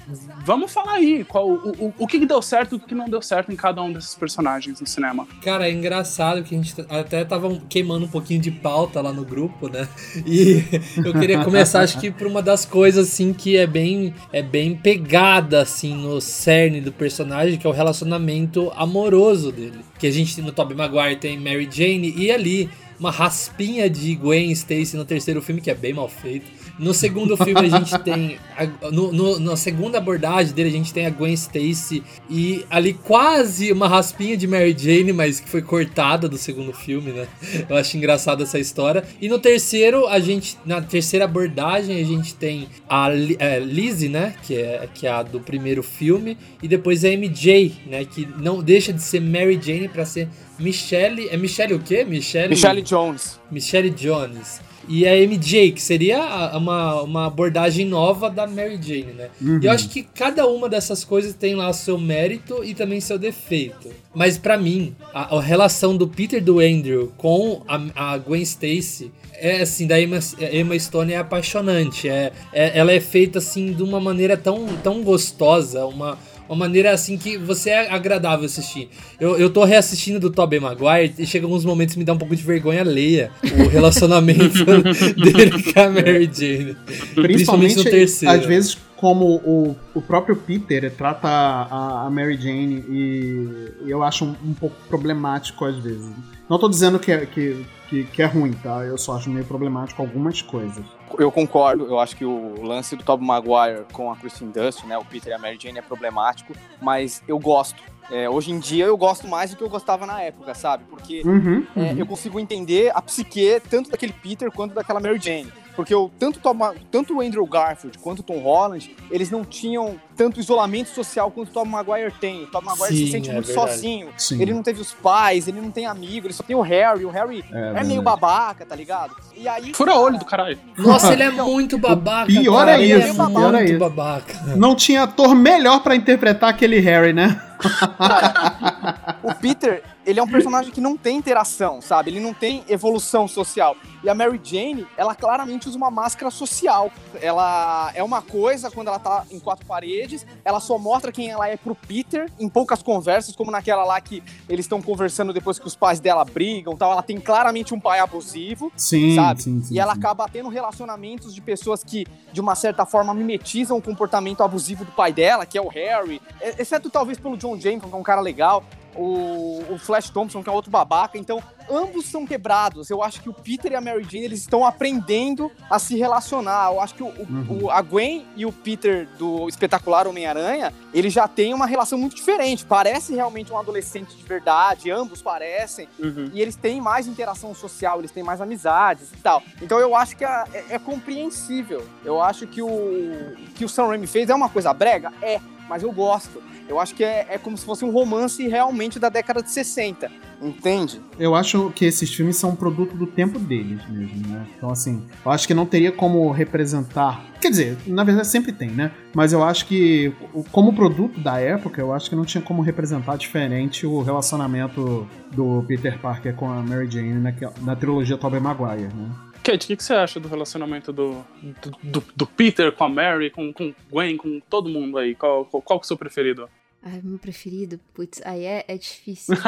Vamos 0.44 0.72
falar 0.72 0.94
aí 0.94 1.24
qual, 1.24 1.48
o, 1.48 1.70
o, 1.86 1.94
o 1.98 2.06
que 2.06 2.24
deu 2.24 2.42
certo 2.42 2.74
e 2.74 2.76
o 2.76 2.80
que 2.80 2.94
não 2.94 3.06
deu 3.06 3.22
certo 3.22 3.52
em 3.52 3.56
cada 3.56 3.82
um 3.82 3.92
desses 3.92 4.14
personagens 4.14 4.80
no 4.80 4.86
cinema. 4.86 5.26
Cara, 5.42 5.68
é 5.68 5.72
engraçado 5.72 6.42
que 6.42 6.54
a 6.54 6.58
gente 6.58 6.74
até 6.88 7.24
tava 7.24 7.60
queimando 7.68 8.06
um 8.06 8.08
pouquinho 8.08 8.40
de 8.40 8.50
pauta 8.50 9.00
lá 9.00 9.12
no 9.12 9.24
grupo, 9.24 9.68
né? 9.68 9.88
E 10.26 10.62
eu 11.12 11.20
queria 11.20 11.44
começar, 11.44 11.80
acho 11.80 11.98
que 11.98 12.10
por 12.10 12.26
uma 12.26 12.42
das 12.42 12.64
coisas, 12.64 13.08
assim, 13.08 13.32
que 13.32 13.56
é 13.56 13.66
bem, 13.66 14.14
é 14.32 14.42
bem 14.42 14.74
pegada, 14.74 15.62
assim, 15.62 15.94
no 15.94 16.20
cerne 16.20 16.80
do 16.80 16.92
personagem, 16.92 17.58
que 17.58 17.66
é 17.66 17.70
o 17.70 17.72
relacionamento 17.72 18.72
amoroso 18.76 19.52
dele. 19.52 19.80
Que 19.98 20.06
a 20.06 20.10
gente 20.10 20.40
no 20.40 20.52
Tobey 20.52 20.76
Maguire 20.76 21.16
tem 21.16 21.38
Mary 21.38 21.68
Jane 21.70 22.14
e 22.16 22.30
ali 22.30 22.70
uma 22.98 23.10
raspinha 23.10 23.90
de 23.90 24.14
Gwen 24.14 24.50
Stacy 24.52 24.96
no 24.96 25.04
terceiro 25.04 25.42
filme, 25.42 25.60
que 25.60 25.70
é 25.70 25.74
bem 25.74 25.92
mal 25.92 26.08
feito. 26.08 26.46
No 26.78 26.94
segundo 26.94 27.36
filme 27.36 27.60
a 27.60 27.68
gente 27.68 27.98
tem. 28.00 28.38
A, 28.56 28.90
no, 28.90 29.12
no, 29.12 29.38
na 29.38 29.56
segunda 29.56 29.98
abordagem 29.98 30.54
dele 30.54 30.68
a 30.68 30.72
gente 30.72 30.92
tem 30.92 31.06
a 31.06 31.10
Gwen 31.10 31.34
Stacy 31.34 32.02
e 32.30 32.64
ali 32.70 32.94
quase 32.94 33.72
uma 33.72 33.88
raspinha 33.88 34.36
de 34.36 34.46
Mary 34.46 34.74
Jane, 34.76 35.12
mas 35.12 35.40
que 35.40 35.48
foi 35.48 35.62
cortada 35.62 36.28
do 36.28 36.36
segundo 36.36 36.72
filme, 36.72 37.12
né? 37.12 37.26
Eu 37.68 37.76
acho 37.76 37.96
engraçada 37.96 38.42
essa 38.42 38.58
história. 38.58 39.04
E 39.20 39.28
no 39.28 39.38
terceiro, 39.38 40.06
a 40.06 40.18
gente. 40.18 40.58
Na 40.64 40.80
terceira 40.80 41.24
abordagem, 41.24 42.00
a 42.00 42.04
gente 42.04 42.34
tem 42.34 42.68
a 42.88 43.10
é, 43.38 43.58
Lizzie, 43.58 44.08
né? 44.08 44.34
Que 44.42 44.56
é, 44.56 44.88
que 44.92 45.06
é 45.06 45.10
a 45.10 45.22
do 45.22 45.40
primeiro 45.40 45.82
filme. 45.82 46.36
E 46.62 46.68
depois 46.68 47.04
a 47.04 47.08
MJ, 47.08 47.72
né? 47.86 48.04
Que 48.04 48.26
não 48.38 48.62
deixa 48.62 48.92
de 48.92 49.02
ser 49.02 49.20
Mary 49.20 49.60
Jane 49.62 49.88
para 49.88 50.04
ser 50.04 50.28
Michelle. 50.58 51.28
É 51.28 51.36
Michelle 51.36 51.74
o 51.74 51.80
quê? 51.80 52.04
Michelle. 52.04 52.48
Michelle 52.48 52.82
Jones. 52.82 53.40
Michelle 53.50 53.90
Jones 53.90 54.60
e 54.88 55.06
a 55.06 55.14
MJ, 55.16 55.72
que 55.72 55.82
seria 55.82 56.56
uma, 56.56 57.02
uma 57.02 57.26
abordagem 57.26 57.86
nova 57.86 58.28
da 58.28 58.46
Mary 58.46 58.78
Jane, 58.80 59.12
né? 59.12 59.28
Uhum. 59.40 59.60
E 59.62 59.66
eu 59.66 59.72
acho 59.72 59.88
que 59.88 60.02
cada 60.02 60.46
uma 60.46 60.68
dessas 60.68 61.04
coisas 61.04 61.34
tem 61.34 61.54
lá 61.54 61.68
o 61.68 61.74
seu 61.74 61.98
mérito 61.98 62.64
e 62.64 62.74
também 62.74 63.00
seu 63.00 63.18
defeito. 63.18 63.90
Mas 64.14 64.36
para 64.36 64.58
mim, 64.58 64.94
a, 65.14 65.36
a, 65.36 65.40
relação 65.40 65.96
do 65.96 66.06
Peter 66.06 66.42
do 66.42 66.58
Andrew 66.60 67.12
com 67.16 67.62
a, 67.66 68.12
a 68.12 68.18
Gwen 68.18 68.42
Stacy 68.42 69.10
é 69.34 69.62
assim, 69.62 69.86
da 69.86 70.00
Emma, 70.00 70.18
Emma 70.52 70.78
Stone 70.78 71.12
é 71.12 71.16
apaixonante. 71.16 72.08
É, 72.08 72.32
é, 72.52 72.78
ela 72.78 72.92
é 72.92 73.00
feita 73.00 73.38
assim 73.38 73.72
de 73.72 73.82
uma 73.82 74.00
maneira 74.00 74.36
tão, 74.36 74.66
tão 74.82 75.02
gostosa, 75.02 75.84
uma 75.86 76.18
uma 76.52 76.66
maneira 76.66 76.92
assim 76.92 77.16
que 77.16 77.38
você 77.38 77.70
é 77.70 77.90
agradável 77.90 78.44
assistir. 78.44 78.90
Eu, 79.18 79.38
eu 79.38 79.48
tô 79.48 79.64
reassistindo 79.64 80.20
do 80.20 80.30
Tobey 80.30 80.60
Maguire 80.60 81.14
e 81.18 81.26
chega 81.26 81.46
alguns 81.46 81.64
momentos 81.64 81.94
que 81.94 81.98
me 81.98 82.04
dá 82.04 82.12
um 82.12 82.18
pouco 82.18 82.36
de 82.36 82.42
vergonha 82.42 82.82
alheia 82.82 83.30
o 83.42 83.68
relacionamento 83.72 84.62
dele 85.16 85.62
com 85.72 85.80
a 85.80 85.88
Mary 85.88 86.30
Jane. 86.30 86.76
Principalmente, 87.14 87.76
no 87.76 87.84
terceiro. 87.84 88.34
Às 88.34 88.44
vezes, 88.44 88.76
como 88.98 89.36
o, 89.36 89.76
o 89.94 90.02
próprio 90.02 90.36
Peter 90.36 90.92
trata 90.94 91.26
a, 91.26 92.06
a 92.06 92.10
Mary 92.10 92.36
Jane 92.36 92.84
e, 92.86 93.86
e 93.86 93.90
eu 93.90 94.02
acho 94.02 94.26
um, 94.26 94.34
um, 94.44 94.52
pouco 94.52 94.76
problemático 94.90 95.64
às 95.64 95.78
vezes. 95.78 96.12
Não 96.50 96.58
tô 96.58 96.68
dizendo 96.68 96.98
que 96.98 97.12
é, 97.12 97.24
que, 97.24 97.64
que, 97.88 98.04
que 98.04 98.22
é 98.22 98.26
ruim, 98.26 98.52
tá? 98.52 98.84
Eu 98.84 98.98
só 98.98 99.16
acho 99.16 99.30
meio 99.30 99.46
problemático 99.46 100.02
algumas 100.02 100.42
coisas 100.42 100.84
eu 101.18 101.30
concordo, 101.30 101.86
eu 101.86 101.98
acho 101.98 102.16
que 102.16 102.24
o 102.24 102.62
lance 102.62 102.96
do 102.96 103.04
Tobey 103.04 103.26
Maguire 103.26 103.84
com 103.92 104.10
a 104.10 104.16
Kristen 104.16 104.50
Dust, 104.50 104.84
né, 104.84 104.96
o 104.98 105.04
Peter 105.04 105.30
e 105.30 105.34
a 105.34 105.38
Mary 105.38 105.58
Jane 105.60 105.78
é 105.78 105.82
problemático, 105.82 106.54
mas 106.80 107.22
eu 107.26 107.38
gosto. 107.38 107.82
É, 108.10 108.28
hoje 108.28 108.50
em 108.50 108.58
dia 108.58 108.84
eu 108.84 108.96
gosto 108.96 109.26
mais 109.26 109.50
do 109.50 109.56
que 109.56 109.62
eu 109.62 109.68
gostava 109.68 110.04
na 110.04 110.20
época, 110.20 110.54
sabe? 110.54 110.84
Porque 110.90 111.22
uhum, 111.24 111.66
é, 111.76 111.80
uhum. 111.80 111.98
eu 111.98 112.06
consigo 112.06 112.38
entender 112.38 112.90
a 112.94 113.00
psique 113.00 113.60
tanto 113.70 113.90
daquele 113.90 114.12
Peter 114.12 114.50
quanto 114.50 114.74
daquela 114.74 115.00
Mary 115.00 115.18
Jane. 115.18 115.52
Porque 115.74 115.94
o, 115.94 116.10
tanto, 116.18 116.38
Tom, 116.38 116.56
tanto 116.90 117.16
o 117.16 117.20
Andrew 117.20 117.46
Garfield 117.46 117.98
quanto 117.98 118.20
o 118.20 118.22
Tom 118.22 118.38
Holland, 118.38 118.94
eles 119.10 119.30
não 119.30 119.44
tinham 119.44 119.98
tanto 120.16 120.38
isolamento 120.38 120.90
social 120.90 121.30
quanto 121.30 121.48
o 121.48 121.52
Tom 121.52 121.64
Maguire 121.64 122.12
tem. 122.20 122.44
O 122.44 122.46
Tom 122.46 122.60
Maguire 122.60 122.96
Sim, 122.96 123.06
se 123.06 123.12
sente 123.12 123.30
é 123.30 123.32
muito 123.32 123.46
verdade. 123.46 123.70
sozinho. 123.72 124.08
Sim. 124.16 124.40
Ele 124.40 124.52
não 124.52 124.62
teve 124.62 124.80
os 124.80 124.92
pais, 124.92 125.48
ele 125.48 125.60
não 125.60 125.70
tem 125.70 125.86
amigos, 125.86 126.26
ele 126.26 126.34
só 126.34 126.42
tem 126.42 126.54
o 126.54 126.60
Harry. 126.60 127.04
O 127.04 127.10
Harry 127.10 127.44
é, 127.52 127.80
é 127.80 127.84
meio 127.84 128.02
babaca, 128.02 128.64
tá 128.66 128.76
ligado? 128.76 129.14
E 129.36 129.48
aí. 129.48 129.72
Fura 129.74 129.96
olho 129.96 130.18
do 130.18 130.24
caralho. 130.24 130.58
Nossa, 130.76 131.12
ele 131.12 131.22
é 131.22 131.30
muito 131.30 131.78
babaca. 131.78 132.26
Pior 132.26 132.66
cara. 132.66 132.80
é 132.80 132.84
isso. 132.84 133.22
É 133.22 133.26
pior 133.26 133.54
é 133.54 133.64
isso. 133.64 133.78
babaca. 133.78 134.34
Não 134.56 134.74
tinha 134.74 135.04
ator 135.04 135.34
melhor 135.34 135.82
para 135.82 135.96
interpretar 135.96 136.50
aquele 136.50 136.78
Harry, 136.80 137.12
né? 137.12 137.40
Cara, 137.62 139.18
o 139.22 139.34
Peter, 139.34 139.82
ele 140.04 140.18
é 140.18 140.22
um 140.22 140.28
personagem 140.28 140.72
que 140.72 140.80
não 140.80 140.96
tem 140.96 141.16
interação, 141.16 141.80
sabe? 141.80 142.10
Ele 142.10 142.20
não 142.20 142.34
tem 142.34 142.64
evolução 142.68 143.28
social. 143.28 143.76
E 144.02 144.08
a 144.08 144.14
Mary 144.14 144.40
Jane, 144.42 144.86
ela 144.96 145.14
claramente 145.14 145.68
usa 145.68 145.76
uma 145.76 145.90
máscara 145.90 146.30
social. 146.30 146.90
Ela 147.20 147.92
é 147.94 148.02
uma 148.02 148.20
coisa 148.20 148.70
quando 148.70 148.88
ela 148.88 148.98
tá 148.98 149.24
em 149.30 149.38
quatro 149.38 149.64
paredes, 149.64 150.26
ela 150.44 150.58
só 150.58 150.76
mostra 150.76 151.12
quem 151.12 151.30
ela 151.30 151.48
é 151.48 151.56
pro 151.56 151.74
Peter 151.74 152.30
em 152.38 152.48
poucas 152.48 152.82
conversas, 152.82 153.36
como 153.36 153.50
naquela 153.50 153.84
lá 153.84 154.00
que 154.00 154.22
eles 154.48 154.64
estão 154.64 154.82
conversando 154.82 155.32
depois 155.32 155.58
que 155.58 155.66
os 155.66 155.76
pais 155.76 156.00
dela 156.00 156.24
brigam 156.24 156.76
tal. 156.76 156.92
Ela 156.92 157.02
tem 157.02 157.20
claramente 157.20 157.72
um 157.72 157.80
pai 157.80 158.00
abusivo, 158.00 158.72
sim, 158.76 159.14
sabe? 159.14 159.42
Sim, 159.42 159.62
sim, 159.62 159.74
e 159.74 159.78
ela 159.78 159.92
acaba 159.92 160.28
tendo 160.28 160.48
relacionamentos 160.48 161.32
de 161.32 161.40
pessoas 161.40 161.84
que, 161.84 162.06
de 162.32 162.40
uma 162.40 162.56
certa 162.56 162.84
forma, 162.84 163.14
mimetizam 163.14 163.76
o 163.76 163.82
comportamento 163.82 164.42
abusivo 164.42 164.84
do 164.84 164.90
pai 164.92 165.12
dela, 165.12 165.46
que 165.46 165.56
é 165.56 165.62
o 165.62 165.68
Harry. 165.68 166.20
Exceto 166.58 166.90
talvez 166.90 167.18
pelo 167.18 167.36
John 167.36 167.51
James, 167.60 167.82
que 167.84 167.92
é 167.92 167.96
um 167.96 168.02
cara 168.02 168.20
legal. 168.20 168.62
o, 168.94 169.64
o 169.70 169.78
Flash 169.78 170.10
Thompson, 170.10 170.42
que 170.42 170.50
é 170.50 170.52
outro 170.52 170.70
babaca. 170.70 171.16
Então, 171.16 171.42
ambos 171.70 172.04
são 172.04 172.26
quebrados. 172.26 172.90
Eu 172.90 173.02
acho 173.02 173.22
que 173.22 173.28
o 173.30 173.32
Peter 173.32 173.72
e 173.72 173.74
a 173.74 173.80
Mary 173.80 174.04
Jane, 174.04 174.24
eles 174.26 174.40
estão 174.40 174.66
aprendendo 174.66 175.50
a 175.70 175.78
se 175.78 175.96
relacionar. 175.96 176.70
Eu 176.70 176.78
acho 176.78 176.94
que 176.94 177.02
o, 177.02 177.06
o- 177.06 177.64
o- 177.64 177.70
a 177.70 177.80
Gwen 177.80 178.26
e 178.36 178.44
o 178.44 178.52
Peter 178.52 179.08
do 179.18 179.48
espetacular 179.48 180.06
Homem-Aranha, 180.06 180.74
eles 180.92 181.10
já 181.10 181.26
têm 181.26 181.54
uma 181.54 181.64
relação 181.64 181.98
muito 181.98 182.14
diferente. 182.14 182.66
Parece 182.66 183.14
realmente 183.14 183.50
um 183.50 183.56
adolescente 183.56 184.14
de 184.14 184.22
verdade, 184.24 184.90
ambos 184.90 185.22
parecem. 185.22 185.88
Uhum. 185.98 186.30
E 186.34 186.42
eles 186.42 186.54
têm 186.54 186.78
mais 186.78 187.06
interação 187.06 187.54
social, 187.54 187.98
eles 187.98 188.10
têm 188.10 188.22
mais 188.22 188.42
amizades 188.42 189.10
e 189.10 189.16
tal. 189.16 189.42
Então 189.62 189.78
eu 189.78 189.96
acho 189.96 190.14
que 190.18 190.24
é, 190.26 190.44
é- 190.52 190.64
é 190.74 190.78
compreensível. 190.78 191.86
Eu 192.04 192.20
acho 192.20 192.46
que 192.46 192.60
o 192.60 193.34
que 193.54 193.64
o 193.64 193.68
Sam 193.70 193.86
Raimi 193.88 194.06
fez 194.06 194.28
é 194.28 194.34
uma 194.34 194.50
coisa 194.50 194.72
brega? 194.74 195.10
É, 195.22 195.40
mas 195.66 195.82
eu 195.82 195.90
gosto. 195.92 196.42
Eu 196.72 196.80
acho 196.80 196.94
que 196.94 197.04
é, 197.04 197.26
é 197.30 197.36
como 197.38 197.56
se 197.56 197.64
fosse 197.66 197.84
um 197.84 197.90
romance 197.90 198.48
realmente 198.48 198.98
da 198.98 199.08
década 199.10 199.42
de 199.42 199.50
60. 199.50 200.10
Entende? 200.40 201.00
Eu 201.18 201.34
acho 201.34 201.70
que 201.76 201.84
esses 201.84 202.12
filmes 202.12 202.36
são 202.36 202.50
um 202.50 202.56
produto 202.56 202.96
do 202.96 203.06
tempo 203.06 203.38
deles 203.38 203.86
mesmo, 203.88 204.26
né? 204.26 204.46
Então, 204.56 204.70
assim, 204.70 205.06
eu 205.24 205.30
acho 205.30 205.46
que 205.46 205.52
não 205.54 205.66
teria 205.66 205.92
como 205.92 206.30
representar. 206.30 207.24
Quer 207.40 207.50
dizer, 207.50 207.76
na 207.86 208.02
verdade 208.02 208.26
sempre 208.26 208.52
tem, 208.52 208.70
né? 208.70 208.90
Mas 209.14 209.32
eu 209.32 209.44
acho 209.44 209.66
que, 209.66 210.12
o- 210.32 210.42
como 210.44 210.72
produto 210.72 211.20
da 211.20 211.38
época, 211.38 211.80
eu 211.80 211.92
acho 211.92 212.08
que 212.08 212.16
não 212.16 212.24
tinha 212.24 212.42
como 212.42 212.62
representar 212.62 213.16
diferente 213.16 213.86
o 213.86 214.00
relacionamento 214.02 215.06
do 215.30 215.62
Peter 215.68 215.98
Parker 216.00 216.34
com 216.34 216.50
a 216.50 216.62
Mary 216.62 216.90
Jane 216.90 217.14
naquela- 217.20 217.54
na 217.60 217.76
trilogia 217.76 218.16
Tobey 218.16 218.40
Maguire, 218.40 218.92
né? 218.94 219.10
Kate, 219.44 219.64
o 219.64 219.68
que, 219.68 219.76
que 219.76 219.82
você 219.84 219.92
acha 219.94 220.18
do 220.20 220.28
relacionamento 220.28 220.92
do, 220.92 221.16
do, 221.42 221.70
do- 221.82 222.04
do 222.16 222.26
Peter 222.26 222.70
com 222.72 222.84
a 222.84 222.88
Mary, 222.88 223.28
com, 223.30 223.52
com 223.52 223.74
Gwen, 223.90 224.16
com 224.16 224.40
todo 224.48 224.68
mundo 224.68 224.98
aí? 224.98 225.14
Qual, 225.16 225.44
qual, 225.44 225.60
qual 225.62 225.78
que 225.80 225.84
é 225.84 225.86
o 225.86 225.88
seu 225.88 225.96
preferido? 225.96 226.48
Ai, 226.84 227.00
meu 227.04 227.16
preferido, 227.16 227.78
putz, 227.94 228.20
aí 228.24 228.44
é, 228.44 228.64
é 228.66 228.76
difícil. 228.76 229.36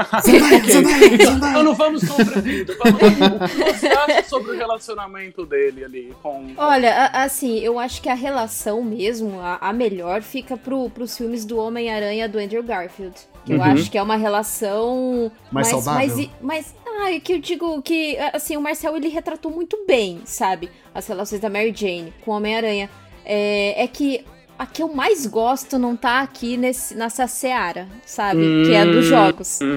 Então 1.37 1.62
não 1.64 1.74
vamos 1.74 2.03
o 2.05 2.14
preferido. 2.14 2.76
Vamos, 2.78 3.01
o 3.03 3.49
que 3.49 3.72
você 3.72 3.89
acha 3.89 4.22
sobre 4.28 4.53
o 4.53 4.57
relacionamento 4.57 5.45
dele 5.45 5.85
ali 5.85 6.14
com. 6.22 6.53
Olha, 6.57 6.93
a- 6.95 7.24
assim, 7.24 7.59
eu 7.59 7.78
acho 7.78 8.01
que 8.01 8.09
a 8.09 8.14
relação 8.14 8.82
mesmo, 8.82 9.41
a, 9.41 9.57
a 9.61 9.72
melhor, 9.72 10.22
fica 10.22 10.57
pro, 10.57 10.89
pros 10.91 11.16
filmes 11.16 11.45
do 11.45 11.59
Homem-Aranha 11.59 12.28
do 12.28 12.39
Andrew 12.39 12.62
Garfield. 12.62 13.14
Que 13.45 13.53
eu 13.53 13.57
Uhum. 13.59 13.62
acho 13.64 13.91
que 13.91 13.99
é 13.99 14.03
uma 14.03 14.16
relação 14.16 15.30
Mais 15.53 15.66
saudável? 15.68 16.16
mais, 16.16 16.30
mais 16.41 16.74
ah, 16.87 17.12
é 17.12 17.20
que 17.20 17.35
eu 17.35 17.39
digo 17.41 17.82
que 17.82 18.16
assim, 18.32 18.57
o 18.57 18.61
Marcel 18.61 18.97
ele 18.97 19.09
retratou 19.09 19.51
muito 19.51 19.85
bem, 19.87 20.22
sabe? 20.24 20.70
As 20.95 21.07
relações 21.07 21.41
da 21.41 21.51
Mary 21.51 21.72
Jane 21.74 22.12
com 22.24 22.30
o 22.30 22.35
Homem-Aranha. 22.35 22.89
É, 23.24 23.82
é 23.82 23.87
que 23.89 24.24
a 24.59 24.66
que 24.66 24.82
eu 24.82 24.92
mais 24.92 25.26
gosto 25.26 25.78
não 25.78 25.96
tá 25.96 26.20
aqui 26.20 26.57
nesse, 26.57 26.94
nessa 26.94 27.26
seara, 27.26 27.86
sabe? 28.07 28.40
Que 28.64 28.72
é 28.72 28.80
a 28.82 28.84
dos 28.84 29.05
jogos. 29.07 29.59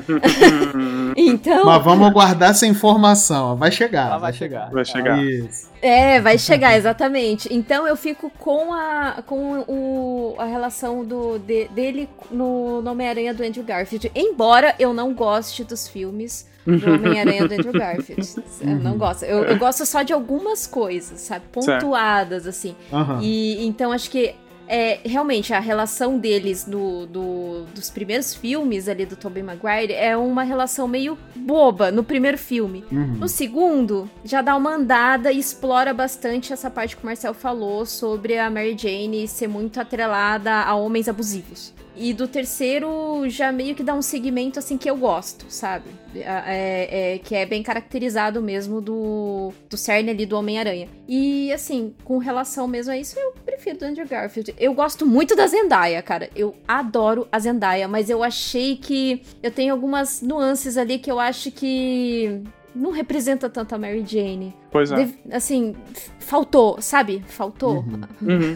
Então. 1.16 1.66
Mas 1.66 1.84
vamos 1.84 2.12
guardar 2.14 2.52
essa 2.52 2.66
informação, 2.68 3.56
vai 3.56 3.72
chegar. 3.72 4.14
Ah, 4.14 4.18
vai 4.18 4.34
chegar. 4.34 4.70
Vai 4.72 4.86
chegar. 4.86 5.24
Isso. 5.24 5.68
É, 5.82 6.20
vai 6.22 6.38
chegar, 6.38 6.78
exatamente. 6.78 7.52
Então 7.54 7.88
eu 7.88 7.96
fico 7.96 8.30
com 8.38 8.74
a, 8.74 9.24
com 9.26 9.60
o, 9.68 10.36
a 10.38 10.46
relação 10.46 11.04
do, 11.04 11.40
de- 11.40 11.68
dele 11.70 12.10
no, 12.30 12.82
no 12.82 12.92
Homem-Aranha 12.92 13.34
do 13.34 13.44
Andrew 13.44 13.64
Garfield. 13.64 14.12
Embora 14.16 14.76
eu 14.80 14.94
não 14.94 15.14
goste 15.14 15.64
dos 15.64 15.88
filmes 15.88 16.48
do 16.66 16.74
Homem-Aranha 16.94 17.48
do 17.48 17.54
Andrew 17.54 17.74
Garfield. 17.74 18.28
Eu 18.62 18.76
não 18.76 18.98
gosto. 18.98 19.24
Eu, 19.24 19.44
eu 19.46 19.58
gosto 19.58 19.86
só 19.86 20.04
de 20.04 20.14
algumas 20.14 20.68
coisas, 20.68 21.22
sabe? 21.22 21.46
Pontuadas, 21.52 22.46
assim. 22.46 22.76
Aham. 22.92 23.20
E 23.22 23.66
então 23.66 23.92
acho 23.92 24.10
que 24.12 24.36
é, 24.68 25.00
realmente 25.06 25.54
a 25.54 25.60
relação 25.60 26.18
deles 26.18 26.64
do, 26.66 27.06
do- 27.06 27.64
dos 27.74 27.90
primeiros 27.90 28.34
filmes 28.34 28.88
ali 28.88 29.06
do 29.06 29.16
Tobey 29.16 29.42
Maguire 29.44 29.94
é 29.94 30.16
uma 30.18 30.44
relação 30.44 30.88
meio 30.88 31.18
boba 31.36 31.92
no 31.92 32.04
primeiro 32.04 32.38
filme. 32.38 32.84
Uhum. 32.92 33.16
No 33.16 33.28
segundo, 33.28 34.10
já 34.26 34.42
dá 34.42 34.56
uma 34.56 34.76
andada 34.76 35.32
e 35.32 35.40
explora 35.40 35.94
bastante 35.94 36.52
essa 36.54 36.70
parte 36.70 36.96
que 36.98 37.04
o 37.04 37.06
Marcel 37.06 37.34
falou 37.34 37.86
sobre 37.86 38.38
a 38.38 38.50
Mary 38.50 38.76
Jane 38.78 39.28
ser 39.28 39.48
muito 39.48 39.80
atrelada 39.80 40.52
a 40.54 40.76
homens 40.76 41.08
abusivos. 41.08 41.74
E 41.98 42.14
do 42.14 42.28
terceiro, 42.28 43.28
já 43.28 43.52
meio 43.52 43.74
que 43.76 43.82
dá 43.84 43.94
um 43.94 44.02
segmento 44.02 44.60
assim 44.60 44.78
que 44.78 44.90
eu 44.90 44.96
gosto, 44.96 45.46
sabe? 45.50 45.86
É, 46.16 47.16
é- 47.16 47.18
que 47.20 47.36
é 47.36 47.46
bem 47.46 47.62
caracterizado 47.64 48.42
mesmo 48.42 48.80
do, 48.82 49.52
do 49.70 49.78
cerne 49.78 50.12
ali 50.12 50.26
do 50.26 50.38
Homem-Aranha. 50.38 50.88
E 51.08 51.52
assim, 51.52 51.94
com 52.04 52.18
relação 52.18 52.68
mesmo 52.68 52.92
a 52.92 52.98
isso, 52.98 53.18
eu 53.20 53.34
prefiro 53.46 53.78
do 53.80 53.86
Andrew 53.86 54.08
Garfield. 54.08 54.54
Eu 54.60 54.74
gosto 54.74 55.06
muito 55.06 55.36
da 55.36 55.48
Zendaya, 55.48 56.02
cara. 56.02 56.30
Eu 56.36 56.56
adoro 56.68 57.28
a 57.32 57.40
Zendaya, 57.40 57.88
mas 57.88 58.10
eu 58.10 58.24
achei 58.24 58.76
que 58.78 59.22
eu 59.42 59.52
tenho 59.52 59.74
algumas 59.74 60.22
nuances 60.22 60.78
ali 60.78 61.00
que 61.00 61.12
eu 61.12 61.20
acho 61.20 61.52
que 61.52 62.42
não 62.76 62.92
representa 62.92 63.50
tanto 63.50 63.74
a 63.74 63.78
Mary 63.78 64.04
Jane. 64.06 64.56
Pois 64.78 64.92
é. 64.92 64.96
Deve- 64.96 65.18
assim, 65.32 65.76
faltou, 66.20 66.78
sabe? 66.82 67.24
Faltou. 67.28 67.84
Uhum. 68.22 68.56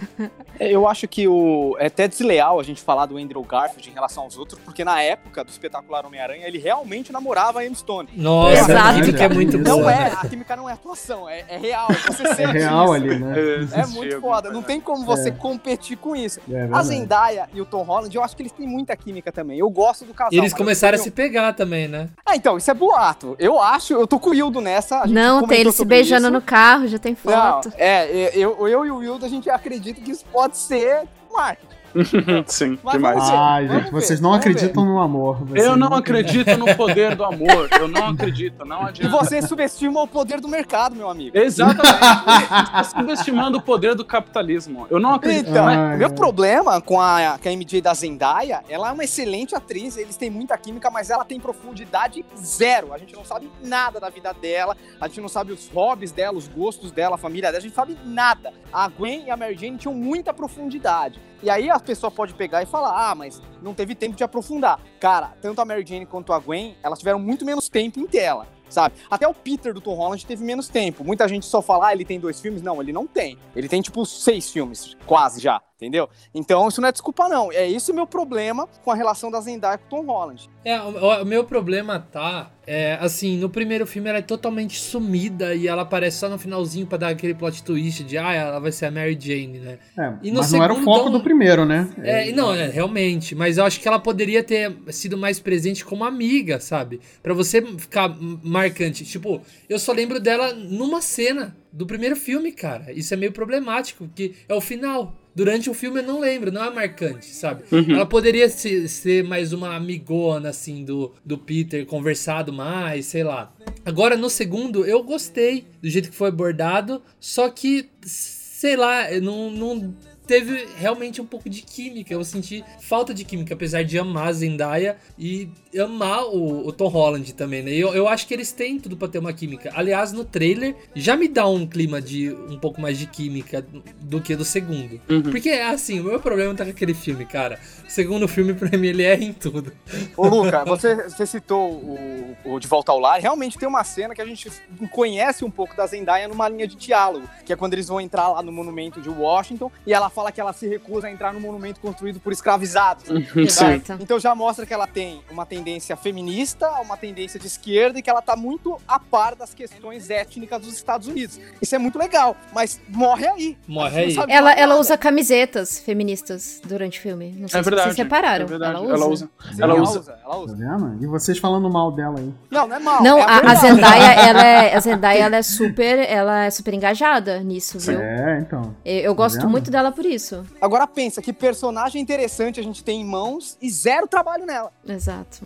É, 0.59 0.71
Eu 0.71 0.87
acho 0.87 1.07
que 1.07 1.27
o, 1.27 1.75
é 1.79 1.87
até 1.87 2.07
desleal 2.07 2.59
a 2.59 2.63
gente 2.63 2.81
falar 2.81 3.07
do 3.07 3.17
Andrew 3.17 3.41
Garfield 3.43 3.89
em 3.89 3.93
relação 3.93 4.23
aos 4.23 4.37
outros, 4.37 4.59
porque 4.63 4.83
na 4.85 5.01
época 5.01 5.43
do 5.43 5.49
espetacular 5.49 6.05
Homem-Aranha, 6.05 6.47
ele 6.47 6.59
realmente 6.59 7.11
namorava 7.11 7.59
a 7.61 7.65
Emma 7.65 7.75
Stone. 7.75 8.09
Nossa, 8.15 8.53
Exato. 8.71 8.87
a 8.89 8.93
química 9.01 9.23
é 9.23 9.29
muito 9.29 9.57
Não 9.57 9.63
Não 9.71 9.79
boa. 9.79 9.91
é, 9.91 10.09
né? 10.09 10.17
a 10.21 10.27
química 10.27 10.55
não 10.55 10.69
é 10.69 10.73
atuação, 10.73 11.27
é, 11.27 11.43
é 11.47 11.57
real. 11.57 11.87
Você 12.07 12.27
É 12.31 12.35
sente 12.35 12.51
real 12.53 12.83
isso. 12.85 12.93
ali, 12.93 13.19
né? 13.19 13.33
É 13.73 13.85
muito 13.87 14.21
foda, 14.21 14.51
não 14.51 14.61
tem 14.61 14.79
como 14.79 15.03
você 15.05 15.31
competir 15.31 15.97
com 15.97 16.15
isso. 16.15 16.39
É 16.51 16.67
A. 16.71 16.83
Zendaya 16.83 17.49
e 17.53 17.59
o 17.61 17.65
Tom 17.65 17.81
Holland, 17.83 18.15
eu 18.15 18.23
acho 18.23 18.35
que 18.35 18.43
eles 18.43 18.51
têm 18.51 18.67
muita 18.67 18.95
química 18.95 19.31
também. 19.31 19.57
Eu 19.57 19.69
gosto 19.69 20.05
do 20.05 20.13
casal. 20.13 20.33
E 20.33 20.37
eles 20.37 20.53
começaram 20.53 20.95
a 20.95 21.01
se 21.01 21.09
pegar 21.09 21.53
também, 21.53 21.87
né? 21.87 22.09
Ah, 22.25 22.35
então, 22.35 22.57
isso 22.57 22.69
é 22.69 22.73
boato. 22.73 23.35
Eu 23.39 23.59
acho, 23.59 23.93
eu 23.93 24.05
tô 24.05 24.19
com 24.19 24.29
o 24.29 24.33
Hildo 24.35 24.61
nessa. 24.61 24.99
a 25.01 25.07
gente 25.07 25.15
Não, 25.15 25.47
tem 25.47 25.59
eles 25.61 25.73
se 25.73 25.79
sobre 25.79 25.95
beijando 26.11 26.27
isso. 26.27 26.33
no 26.33 26.41
carro, 26.41 26.87
já 26.87 26.99
tem 26.99 27.17
Não, 27.23 27.31
foto. 27.33 27.73
é, 27.77 28.31
eu, 28.35 28.67
eu 28.67 28.85
e 28.85 28.91
o 28.91 29.03
Hildo, 29.03 29.25
a 29.25 29.29
gente 29.29 29.49
acredita 29.49 29.99
que 30.01 30.11
isso 30.11 30.25
pode 30.31 30.57
ser 30.57 31.03
marketing. 31.31 31.80
Sim, 32.47 32.77
Mas 32.83 32.93
demais. 32.93 33.15
vamos 33.15 33.29
ver. 33.29 33.35
Ai, 33.37 33.67
Vamos 33.67 33.83
gente, 33.83 33.91
ver, 33.93 34.01
vocês 34.01 34.19
não 34.21 34.29
vamos 34.31 34.45
ver. 34.45 34.51
acreditam 34.51 34.85
no 34.85 34.99
amor. 34.99 35.37
Eu 35.55 35.75
não 35.75 35.93
acredito 35.93 36.57
no 36.57 36.75
poder 36.75 37.15
do 37.15 37.23
amor. 37.23 37.69
Eu 37.79 37.87
não 37.87 38.07
acredito, 38.09 38.65
não 38.65 38.83
E 38.85 38.89
adianta. 38.89 39.17
você 39.17 39.41
subestima 39.41 40.01
o 40.01 40.07
poder 40.07 40.39
do 40.39 40.47
mercado, 40.47 40.95
meu 40.95 41.09
amigo. 41.09 41.37
Exatamente. 41.37 41.81
Você 41.87 42.43
está 42.43 42.83
subestimando 42.83 43.57
o 43.57 43.61
poder 43.61 43.95
do 43.95 44.05
capitalismo. 44.05 44.87
Eu 44.89 44.99
não 44.99 45.13
acredito. 45.13 45.49
Então, 45.49 45.67
Ai, 45.67 45.97
meu 45.97 46.07
ai. 46.07 46.13
problema 46.13 46.79
com 46.81 46.99
a, 46.99 47.37
com 47.41 47.49
a 47.49 47.51
MJ 47.51 47.81
da 47.81 47.93
Zendaya, 47.93 48.63
ela 48.69 48.89
é 48.89 48.91
uma 48.91 49.03
excelente 49.03 49.55
atriz, 49.55 49.97
eles 49.97 50.15
têm 50.17 50.29
muita 50.29 50.57
química, 50.57 50.89
mas 50.89 51.09
ela 51.09 51.25
tem 51.25 51.39
profundidade 51.39 52.23
zero. 52.37 52.93
A 52.93 52.97
gente 52.97 53.15
não 53.15 53.25
sabe 53.25 53.49
nada 53.63 53.99
da 53.99 54.09
vida 54.09 54.33
dela, 54.33 54.75
a 54.99 55.07
gente 55.07 55.21
não 55.21 55.29
sabe 55.29 55.51
os 55.51 55.69
hobbies 55.73 56.11
dela, 56.11 56.37
os 56.37 56.47
gostos 56.47 56.91
dela, 56.91 57.15
a 57.15 57.17
família 57.17 57.49
dela, 57.51 57.57
a 57.57 57.61
gente 57.61 57.75
não 57.75 57.83
sabe 57.85 57.97
nada. 58.05 58.53
A 58.71 58.87
Gwen 58.87 59.25
e 59.25 59.31
a 59.31 59.37
Mary 59.37 59.57
Jane 59.57 59.77
tinham 59.77 59.93
muita 59.93 60.33
profundidade. 60.33 61.19
E 61.43 61.49
aí 61.49 61.69
a 61.69 61.79
pessoa 61.79 62.11
pode 62.11 62.33
pegar 62.33 62.61
e 62.61 62.65
falar, 62.65 63.09
ah, 63.09 63.15
mas 63.15 63.41
não 63.61 63.73
teve 63.73 63.95
tempo 63.95 64.15
de 64.15 64.23
aprofundar. 64.23 64.79
Cara, 64.99 65.33
tanto 65.41 65.59
a 65.59 65.65
Mary 65.65 65.85
Jane 65.85 66.05
quanto 66.05 66.33
a 66.33 66.39
Gwen, 66.39 66.75
elas 66.83 66.99
tiveram 66.99 67.19
muito 67.19 67.45
menos 67.45 67.67
tempo 67.67 67.99
em 67.99 68.05
tela. 68.05 68.47
Sabe? 68.69 68.95
Até 69.09 69.27
o 69.27 69.33
Peter 69.33 69.73
do 69.73 69.81
Tom 69.81 69.95
Holland 69.95 70.25
teve 70.25 70.45
menos 70.45 70.69
tempo. 70.69 71.03
Muita 71.03 71.27
gente 71.27 71.45
só 71.45 71.61
fala, 71.61 71.87
ah, 71.87 71.93
ele 71.93 72.05
tem 72.05 72.19
dois 72.19 72.39
filmes. 72.39 72.61
Não, 72.61 72.81
ele 72.81 72.93
não 72.93 73.05
tem. 73.05 73.37
Ele 73.53 73.67
tem, 73.67 73.81
tipo, 73.81 74.05
seis 74.05 74.49
filmes, 74.49 74.95
quase 75.05 75.41
já, 75.41 75.61
entendeu? 75.81 76.07
Então, 76.33 76.67
isso 76.67 76.79
não 76.79 76.89
é 76.89 76.91
desculpa, 76.91 77.27
não. 77.27 77.51
É 77.51 77.69
esse 77.69 77.91
o 77.91 77.95
meu 77.95 78.05
problema 78.05 78.67
com 78.83 78.91
a 78.91 78.95
relação 78.95 79.31
da 79.31 79.41
Zendaya 79.41 79.79
com 79.79 79.85
o 79.85 79.89
Tom 79.89 80.05
Holland. 80.05 80.47
É, 80.63 80.79
o, 80.79 81.23
o 81.23 81.25
meu 81.25 81.43
problema 81.43 81.99
tá, 81.99 82.51
é, 82.67 82.93
assim, 83.01 83.37
no 83.39 83.49
primeiro 83.49 83.87
filme 83.87 84.07
ela 84.07 84.19
é 84.19 84.21
totalmente 84.21 84.79
sumida 84.79 85.55
e 85.55 85.67
ela 85.67 85.81
aparece 85.81 86.17
só 86.19 86.29
no 86.29 86.37
finalzinho 86.37 86.85
pra 86.85 86.99
dar 86.99 87.07
aquele 87.09 87.33
plot 87.33 87.63
twist 87.63 88.03
de, 88.03 88.15
ah, 88.15 88.31
ela 88.31 88.59
vai 88.59 88.71
ser 88.71 88.85
a 88.85 88.91
Mary 88.91 89.17
Jane, 89.19 89.59
né? 89.59 89.79
É, 89.97 90.13
E 90.21 90.31
no 90.31 90.39
mas 90.39 90.51
não 90.51 90.63
era 90.63 90.73
o 90.73 90.83
foco 90.83 91.09
do 91.09 91.19
primeiro, 91.19 91.65
né? 91.65 91.89
É, 92.03 92.31
não, 92.31 92.53
é, 92.53 92.67
realmente, 92.67 93.33
mas 93.33 93.57
eu 93.57 93.65
acho 93.65 93.79
que 93.79 93.87
ela 93.87 93.99
poderia 93.99 94.43
ter 94.43 94.71
sido 94.89 95.17
mais 95.17 95.39
presente 95.39 95.83
como 95.83 96.03
amiga, 96.03 96.59
sabe? 96.59 97.01
Pra 97.23 97.33
você 97.33 97.59
ficar 97.77 98.15
marcante. 98.43 99.03
Tipo, 99.03 99.41
eu 99.67 99.79
só 99.79 99.91
lembro 99.91 100.19
dela 100.19 100.53
numa 100.53 101.01
cena 101.01 101.55
do 101.71 101.85
primeiro 101.85 102.15
filme, 102.15 102.51
cara. 102.51 102.91
Isso 102.91 103.13
é 103.13 103.17
meio 103.17 103.31
problemático, 103.31 104.05
porque 104.05 104.33
é 104.47 104.53
o 104.53 104.61
final. 104.61 105.15
Durante 105.35 105.69
o 105.69 105.73
filme 105.73 105.99
eu 105.99 106.03
não 106.03 106.19
lembro, 106.19 106.51
não 106.51 106.63
é 106.63 106.69
marcante, 106.69 107.27
sabe? 107.27 107.63
Ela 107.93 108.05
poderia 108.05 108.49
se- 108.49 108.87
ser 108.89 109.23
mais 109.23 109.53
uma 109.53 109.75
amigona, 109.75 110.49
assim, 110.49 110.83
do, 110.83 111.13
do 111.25 111.37
Peter, 111.37 111.85
conversado 111.85 112.51
mais, 112.51 113.05
sei 113.05 113.23
lá. 113.23 113.53
Agora, 113.85 114.17
no 114.17 114.29
segundo, 114.29 114.85
eu 114.85 115.01
gostei 115.03 115.65
do 115.81 115.89
jeito 115.89 116.09
que 116.09 116.15
foi 116.15 116.27
abordado, 116.29 117.01
só 117.19 117.49
que, 117.49 117.89
sei 118.01 118.75
lá, 118.75 119.09
não, 119.21 119.49
não, 119.49 119.95
teve 120.27 120.67
realmente 120.77 121.19
um 121.21 121.25
pouco 121.25 121.49
de 121.49 121.61
química. 121.61 122.13
Eu 122.13 122.23
senti 122.23 122.63
falta 122.79 123.13
de 123.13 123.23
química, 123.25 123.53
apesar 123.53 123.83
de 123.83 123.97
amar 123.97 124.27
a 124.27 124.33
Zendaya 124.33 124.97
e 125.17 125.49
amar 125.79 126.25
o, 126.25 126.67
o 126.67 126.71
Tom 126.71 126.87
Holland 126.87 127.33
também, 127.33 127.61
né? 127.63 127.71
Eu, 127.71 127.93
eu 127.93 128.07
acho 128.07 128.27
que 128.27 128.33
eles 128.33 128.51
têm 128.51 128.79
tudo 128.79 128.97
pra 128.97 129.07
ter 129.07 129.19
uma 129.19 129.31
química. 129.31 129.71
Aliás, 129.73 130.11
no 130.11 130.25
trailer 130.25 130.75
já 130.93 131.15
me 131.15 131.27
dá 131.27 131.47
um 131.47 131.65
clima 131.65 132.01
de 132.01 132.31
um 132.49 132.57
pouco 132.57 132.81
mais 132.81 132.97
de 132.97 133.05
química 133.07 133.65
do 134.01 134.19
que 134.19 134.35
do 134.35 134.43
segundo. 134.43 134.99
Uhum. 135.09 135.21
Porque, 135.23 135.49
assim, 135.49 135.99
o 135.99 136.03
meu 136.03 136.19
problema 136.19 136.53
tá 136.53 136.65
com 136.65 136.71
aquele 136.71 136.93
filme, 136.93 137.25
cara. 137.25 137.59
O 137.87 137.91
segundo 137.91 138.27
filme, 138.27 138.53
pra 138.53 138.77
mim, 138.77 138.87
ele 138.87 139.03
erra 139.03 139.23
em 139.23 139.33
tudo. 139.33 139.71
Ô, 140.17 140.27
Luca, 140.27 140.63
você, 140.65 141.09
você 141.09 141.25
citou 141.25 141.71
o, 141.71 142.35
o 142.45 142.59
De 142.59 142.67
Volta 142.67 142.91
ao 142.91 142.99
Lar. 142.99 143.19
Realmente 143.19 143.57
tem 143.57 143.67
uma 143.67 143.83
cena 143.83 144.13
que 144.13 144.21
a 144.21 144.25
gente 144.25 144.51
conhece 144.91 145.45
um 145.45 145.51
pouco 145.51 145.75
da 145.75 145.85
Zendaya 145.85 146.27
numa 146.27 146.49
linha 146.49 146.67
de 146.67 146.75
diálogo, 146.75 147.29
que 147.45 147.53
é 147.53 147.55
quando 147.55 147.73
eles 147.73 147.87
vão 147.87 148.01
entrar 148.01 148.27
lá 148.27 148.41
no 148.41 148.51
monumento 148.51 148.99
de 148.99 149.09
Washington 149.09 149.71
e 149.85 149.93
ela 149.93 150.09
fala 150.09 150.31
que 150.31 150.41
ela 150.41 150.53
se 150.53 150.67
recusa 150.67 151.07
a 151.07 151.11
entrar 151.11 151.33
no 151.33 151.39
monumento 151.39 151.79
construído 151.79 152.19
por 152.19 152.33
escravizados. 152.33 153.09
Uhum, 153.09 153.25
sim. 153.33 153.41
Exato. 153.41 153.97
Então 154.01 154.19
já 154.19 154.35
mostra 154.35 154.65
que 154.65 154.73
ela 154.73 154.87
tem 154.87 155.21
uma 155.29 155.45
tendência 155.45 155.60
feminista, 156.01 156.69
uma 156.81 156.97
tendência 156.97 157.39
de 157.39 157.47
esquerda 157.47 157.99
e 157.99 158.01
que 158.01 158.09
ela 158.09 158.21
tá 158.21 158.35
muito 158.35 158.77
a 158.87 158.99
par 158.99 159.35
das 159.35 159.53
questões 159.53 160.09
étnicas 160.09 160.61
dos 160.61 160.73
Estados 160.73 161.07
Unidos. 161.07 161.39
Isso 161.61 161.75
é 161.75 161.77
muito 161.77 161.97
legal, 161.97 162.35
mas 162.53 162.79
morre 162.89 163.27
aí. 163.27 163.57
Morre 163.67 163.99
aí. 164.03 164.15
Ela, 164.27 164.53
ela 164.53 164.75
usa 164.77 164.97
camisetas 164.97 165.79
feministas 165.79 166.61
durante 166.65 166.99
o 166.99 167.01
filme. 167.01 167.35
Não 167.37 167.47
sei 167.47 167.59
É 167.59 167.63
se 167.63 167.69
verdade. 167.69 167.89
vocês 167.89 167.97
repararam. 167.97 168.45
É 168.45 168.47
verdade. 168.47 168.75
Ela 168.75 168.81
usa. 168.81 168.93
Ela 168.95 169.07
usa. 169.07 169.29
Sim, 169.51 169.61
Ela 169.61 169.75
usa. 169.81 170.11
ela 170.23 170.31
Tá 170.31 170.37
usa. 170.37 170.55
vendo? 170.55 171.03
E 171.03 171.07
vocês 171.07 171.37
falando 171.37 171.69
mal 171.69 171.91
dela 171.91 172.19
aí. 172.19 172.33
Não, 172.49 172.67
não 172.67 172.75
é 172.75 172.79
mal. 172.79 173.03
Não, 173.03 173.17
é 173.19 173.23
a, 173.23 173.51
a. 173.51 173.55
Zendaya, 173.55 174.11
ela 174.13 174.45
é, 174.45 174.75
a 174.75 174.79
Zendaya, 174.79 175.23
ela 175.25 175.35
é 175.37 175.41
super, 175.43 175.99
ela 175.99 176.45
é 176.45 176.49
super 176.49 176.73
engajada 176.73 177.39
nisso, 177.41 177.77
viu? 177.79 177.99
É, 178.01 178.39
então. 178.39 178.75
Eu, 178.83 178.99
eu 179.01 179.15
gosto 179.15 179.37
vendo? 179.41 179.49
muito 179.49 179.69
dela 179.71 179.91
por 179.91 180.05
isso. 180.05 180.43
Agora 180.61 180.87
pensa, 180.87 181.21
que 181.21 181.31
personagem 181.33 182.01
interessante 182.01 182.59
a 182.59 182.63
gente 182.63 182.83
tem 182.83 183.01
em 183.01 183.05
mãos 183.05 183.57
e 183.61 183.69
zero 183.69 184.07
trabalho 184.07 184.45
nela. 184.45 184.71
Exato. 184.87 185.45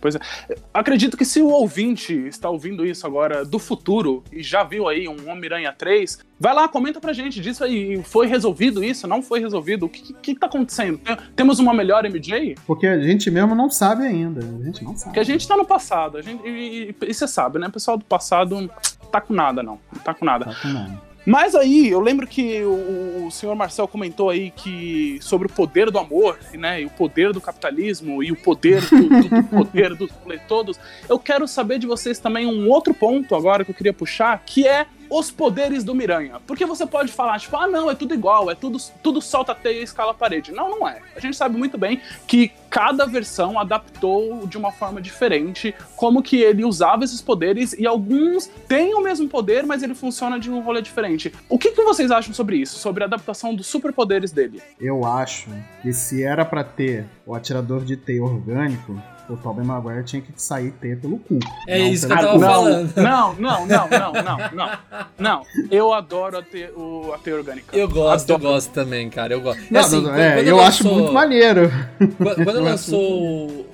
Acredito 0.72 1.16
que 1.16 1.24
se 1.24 1.40
o 1.40 1.48
ouvinte 1.48 2.12
está 2.28 2.48
ouvindo 2.50 2.84
isso 2.86 3.06
agora 3.06 3.44
do 3.44 3.58
futuro 3.58 4.22
e 4.32 4.42
já 4.42 4.62
viu 4.62 4.88
aí 4.88 5.08
um 5.08 5.28
Homem-Aranha 5.30 5.72
3, 5.72 6.18
vai 6.38 6.54
lá, 6.54 6.68
comenta 6.68 7.00
pra 7.00 7.12
gente 7.12 7.40
disso 7.40 7.64
aí. 7.64 8.02
Foi 8.02 8.26
resolvido 8.26 8.84
isso? 8.84 9.06
Não 9.08 9.22
foi 9.22 9.40
resolvido? 9.40 9.86
O 9.86 9.88
que, 9.88 10.12
que, 10.12 10.34
tá 10.34 10.46
acontecendo? 10.46 10.98
Tem- 10.98 11.16
Temos 11.34 11.58
uma 11.58 11.72
melhor 11.74 12.04
MJ? 12.04 12.54
Porque 12.66 12.86
a 12.86 13.00
gente 13.00 13.30
mesmo 13.30 13.54
não 13.54 13.70
sabe 13.70 14.04
ainda. 14.04 14.40
A 14.44 14.64
gente 14.64 14.84
não 14.84 14.92
sabe. 14.96 15.04
Porque 15.04 15.20
a 15.20 15.24
gente 15.24 15.46
tá 15.46 15.56
no 15.56 15.64
passado. 15.64 16.18
A 16.18 16.22
gente, 16.22 16.46
e, 16.46 16.90
e- 16.90 16.96
e 17.08 17.14
você 17.14 17.26
sabe, 17.26 17.58
né? 17.58 17.66
O 17.68 17.72
pessoal 17.72 17.96
do 17.96 18.04
passado 18.04 18.70
tá 19.10 19.20
com 19.20 19.32
nada, 19.34 19.62
não. 19.62 19.78
Não 19.92 20.02
tá 20.02 20.12
com 20.14 20.24
nada. 20.24 20.44
Tá 20.46 20.54
com 20.60 20.68
nada. 20.68 21.05
Mas 21.26 21.56
aí, 21.56 21.88
eu 21.88 22.00
lembro 22.00 22.24
que 22.26 22.62
o, 22.62 23.26
o 23.26 23.30
senhor 23.32 23.54
Marcel 23.56 23.88
comentou 23.88 24.30
aí 24.30 24.52
que 24.52 25.18
sobre 25.20 25.48
o 25.48 25.50
poder 25.50 25.90
do 25.90 25.98
amor, 25.98 26.38
né? 26.54 26.82
E 26.82 26.86
o 26.86 26.90
poder 26.90 27.32
do 27.32 27.40
capitalismo 27.40 28.22
e 28.22 28.30
o 28.30 28.36
poder 28.36 28.80
do, 28.82 29.08
do- 29.08 29.28
do 29.28 29.42
poder 29.50 29.94
dos 29.96 30.10
todos. 30.46 30.78
Eu 31.08 31.18
quero 31.18 31.48
saber 31.48 31.78
de 31.80 31.86
vocês 31.86 32.18
também 32.20 32.46
um 32.46 32.68
outro 32.70 32.94
ponto 32.94 33.34
agora 33.34 33.64
que 33.64 33.70
eu 33.70 33.74
queria 33.74 33.92
puxar, 33.92 34.40
que 34.46 34.66
é 34.68 34.86
os 35.10 35.30
poderes 35.30 35.84
do 35.84 35.94
Miranha. 35.94 36.40
Porque 36.46 36.64
você 36.66 36.86
pode 36.86 37.12
falar, 37.12 37.38
tipo, 37.38 37.56
ah, 37.56 37.66
não, 37.66 37.90
é 37.90 37.94
tudo 37.94 38.14
igual, 38.14 38.50
é 38.50 38.54
tudo, 38.54 38.78
tudo 39.02 39.20
solta 39.20 39.54
teia 39.54 39.80
e 39.80 39.84
escala 39.84 40.14
parede. 40.14 40.52
Não, 40.52 40.70
não 40.70 40.88
é. 40.88 41.00
A 41.14 41.20
gente 41.20 41.36
sabe 41.36 41.56
muito 41.56 41.78
bem 41.78 42.00
que 42.26 42.52
cada 42.70 43.06
versão 43.06 43.58
adaptou 43.58 44.46
de 44.46 44.58
uma 44.58 44.70
forma 44.72 45.00
diferente 45.00 45.74
como 45.96 46.22
que 46.22 46.36
ele 46.36 46.64
usava 46.64 47.04
esses 47.04 47.22
poderes 47.22 47.72
e 47.72 47.86
alguns 47.86 48.46
têm 48.68 48.94
o 48.94 49.00
mesmo 49.00 49.28
poder, 49.28 49.64
mas 49.64 49.82
ele 49.82 49.94
funciona 49.94 50.38
de 50.38 50.50
um 50.50 50.60
rolê 50.60 50.82
diferente. 50.82 51.32
O 51.48 51.58
que, 51.58 51.70
que 51.70 51.82
vocês 51.82 52.10
acham 52.10 52.34
sobre 52.34 52.56
isso? 52.56 52.78
Sobre 52.78 53.02
a 53.02 53.06
adaptação 53.06 53.54
dos 53.54 53.66
superpoderes 53.66 54.32
dele? 54.32 54.62
Eu 54.80 55.04
acho 55.04 55.48
que 55.82 55.92
se 55.92 56.22
era 56.22 56.44
pra 56.44 56.62
ter 56.62 57.06
o 57.24 57.34
atirador 57.34 57.84
de 57.84 57.96
teia 57.96 58.22
orgânico, 58.22 59.00
o 59.28 59.36
Tobey 59.36 59.64
Maguire 59.64 60.04
tinha 60.04 60.22
que 60.22 60.30
sair 60.36 60.70
teia 60.72 60.96
pelo 60.96 61.18
cu. 61.18 61.38
É 61.66 61.78
Não 61.78 61.86
isso 61.88 62.06
que 62.06 62.12
eu 62.12 62.16
tava 62.16 62.32
cu. 62.32 62.38
não, 62.38 62.48
falando. 62.48 62.96
Não, 62.96 63.34
não, 63.34 63.66
não, 63.66 63.88
não, 63.88 64.12
não, 64.12 64.38
não. 64.52 64.78
Não, 65.18 65.42
eu 65.70 65.92
adoro 65.92 66.38
a 66.38 66.42
teia, 66.42 66.70
o, 66.76 67.12
a 67.14 67.18
teia 67.18 67.36
orgânica. 67.36 67.76
Eu 67.76 67.88
gosto, 67.88 68.28
eu 68.30 68.36
Adoro. 68.36 68.54
gosto 68.54 68.70
também, 68.72 69.08
cara. 69.10 69.32
Eu 69.34 69.40
gosto. 69.40 69.62
Não, 69.70 69.80
Assim, 69.80 69.96
não, 69.96 70.04
quando- 70.10 70.18
é, 70.20 70.34
quando 70.36 70.46
eu 70.48 70.60
acho 70.60 70.84
lançou- 70.84 70.98
muito 70.98 71.12
maneiro. 71.12 71.72
Quando, 72.18 72.44
quando 72.44 72.56
Eu 72.58 72.62
lançou 72.64 73.66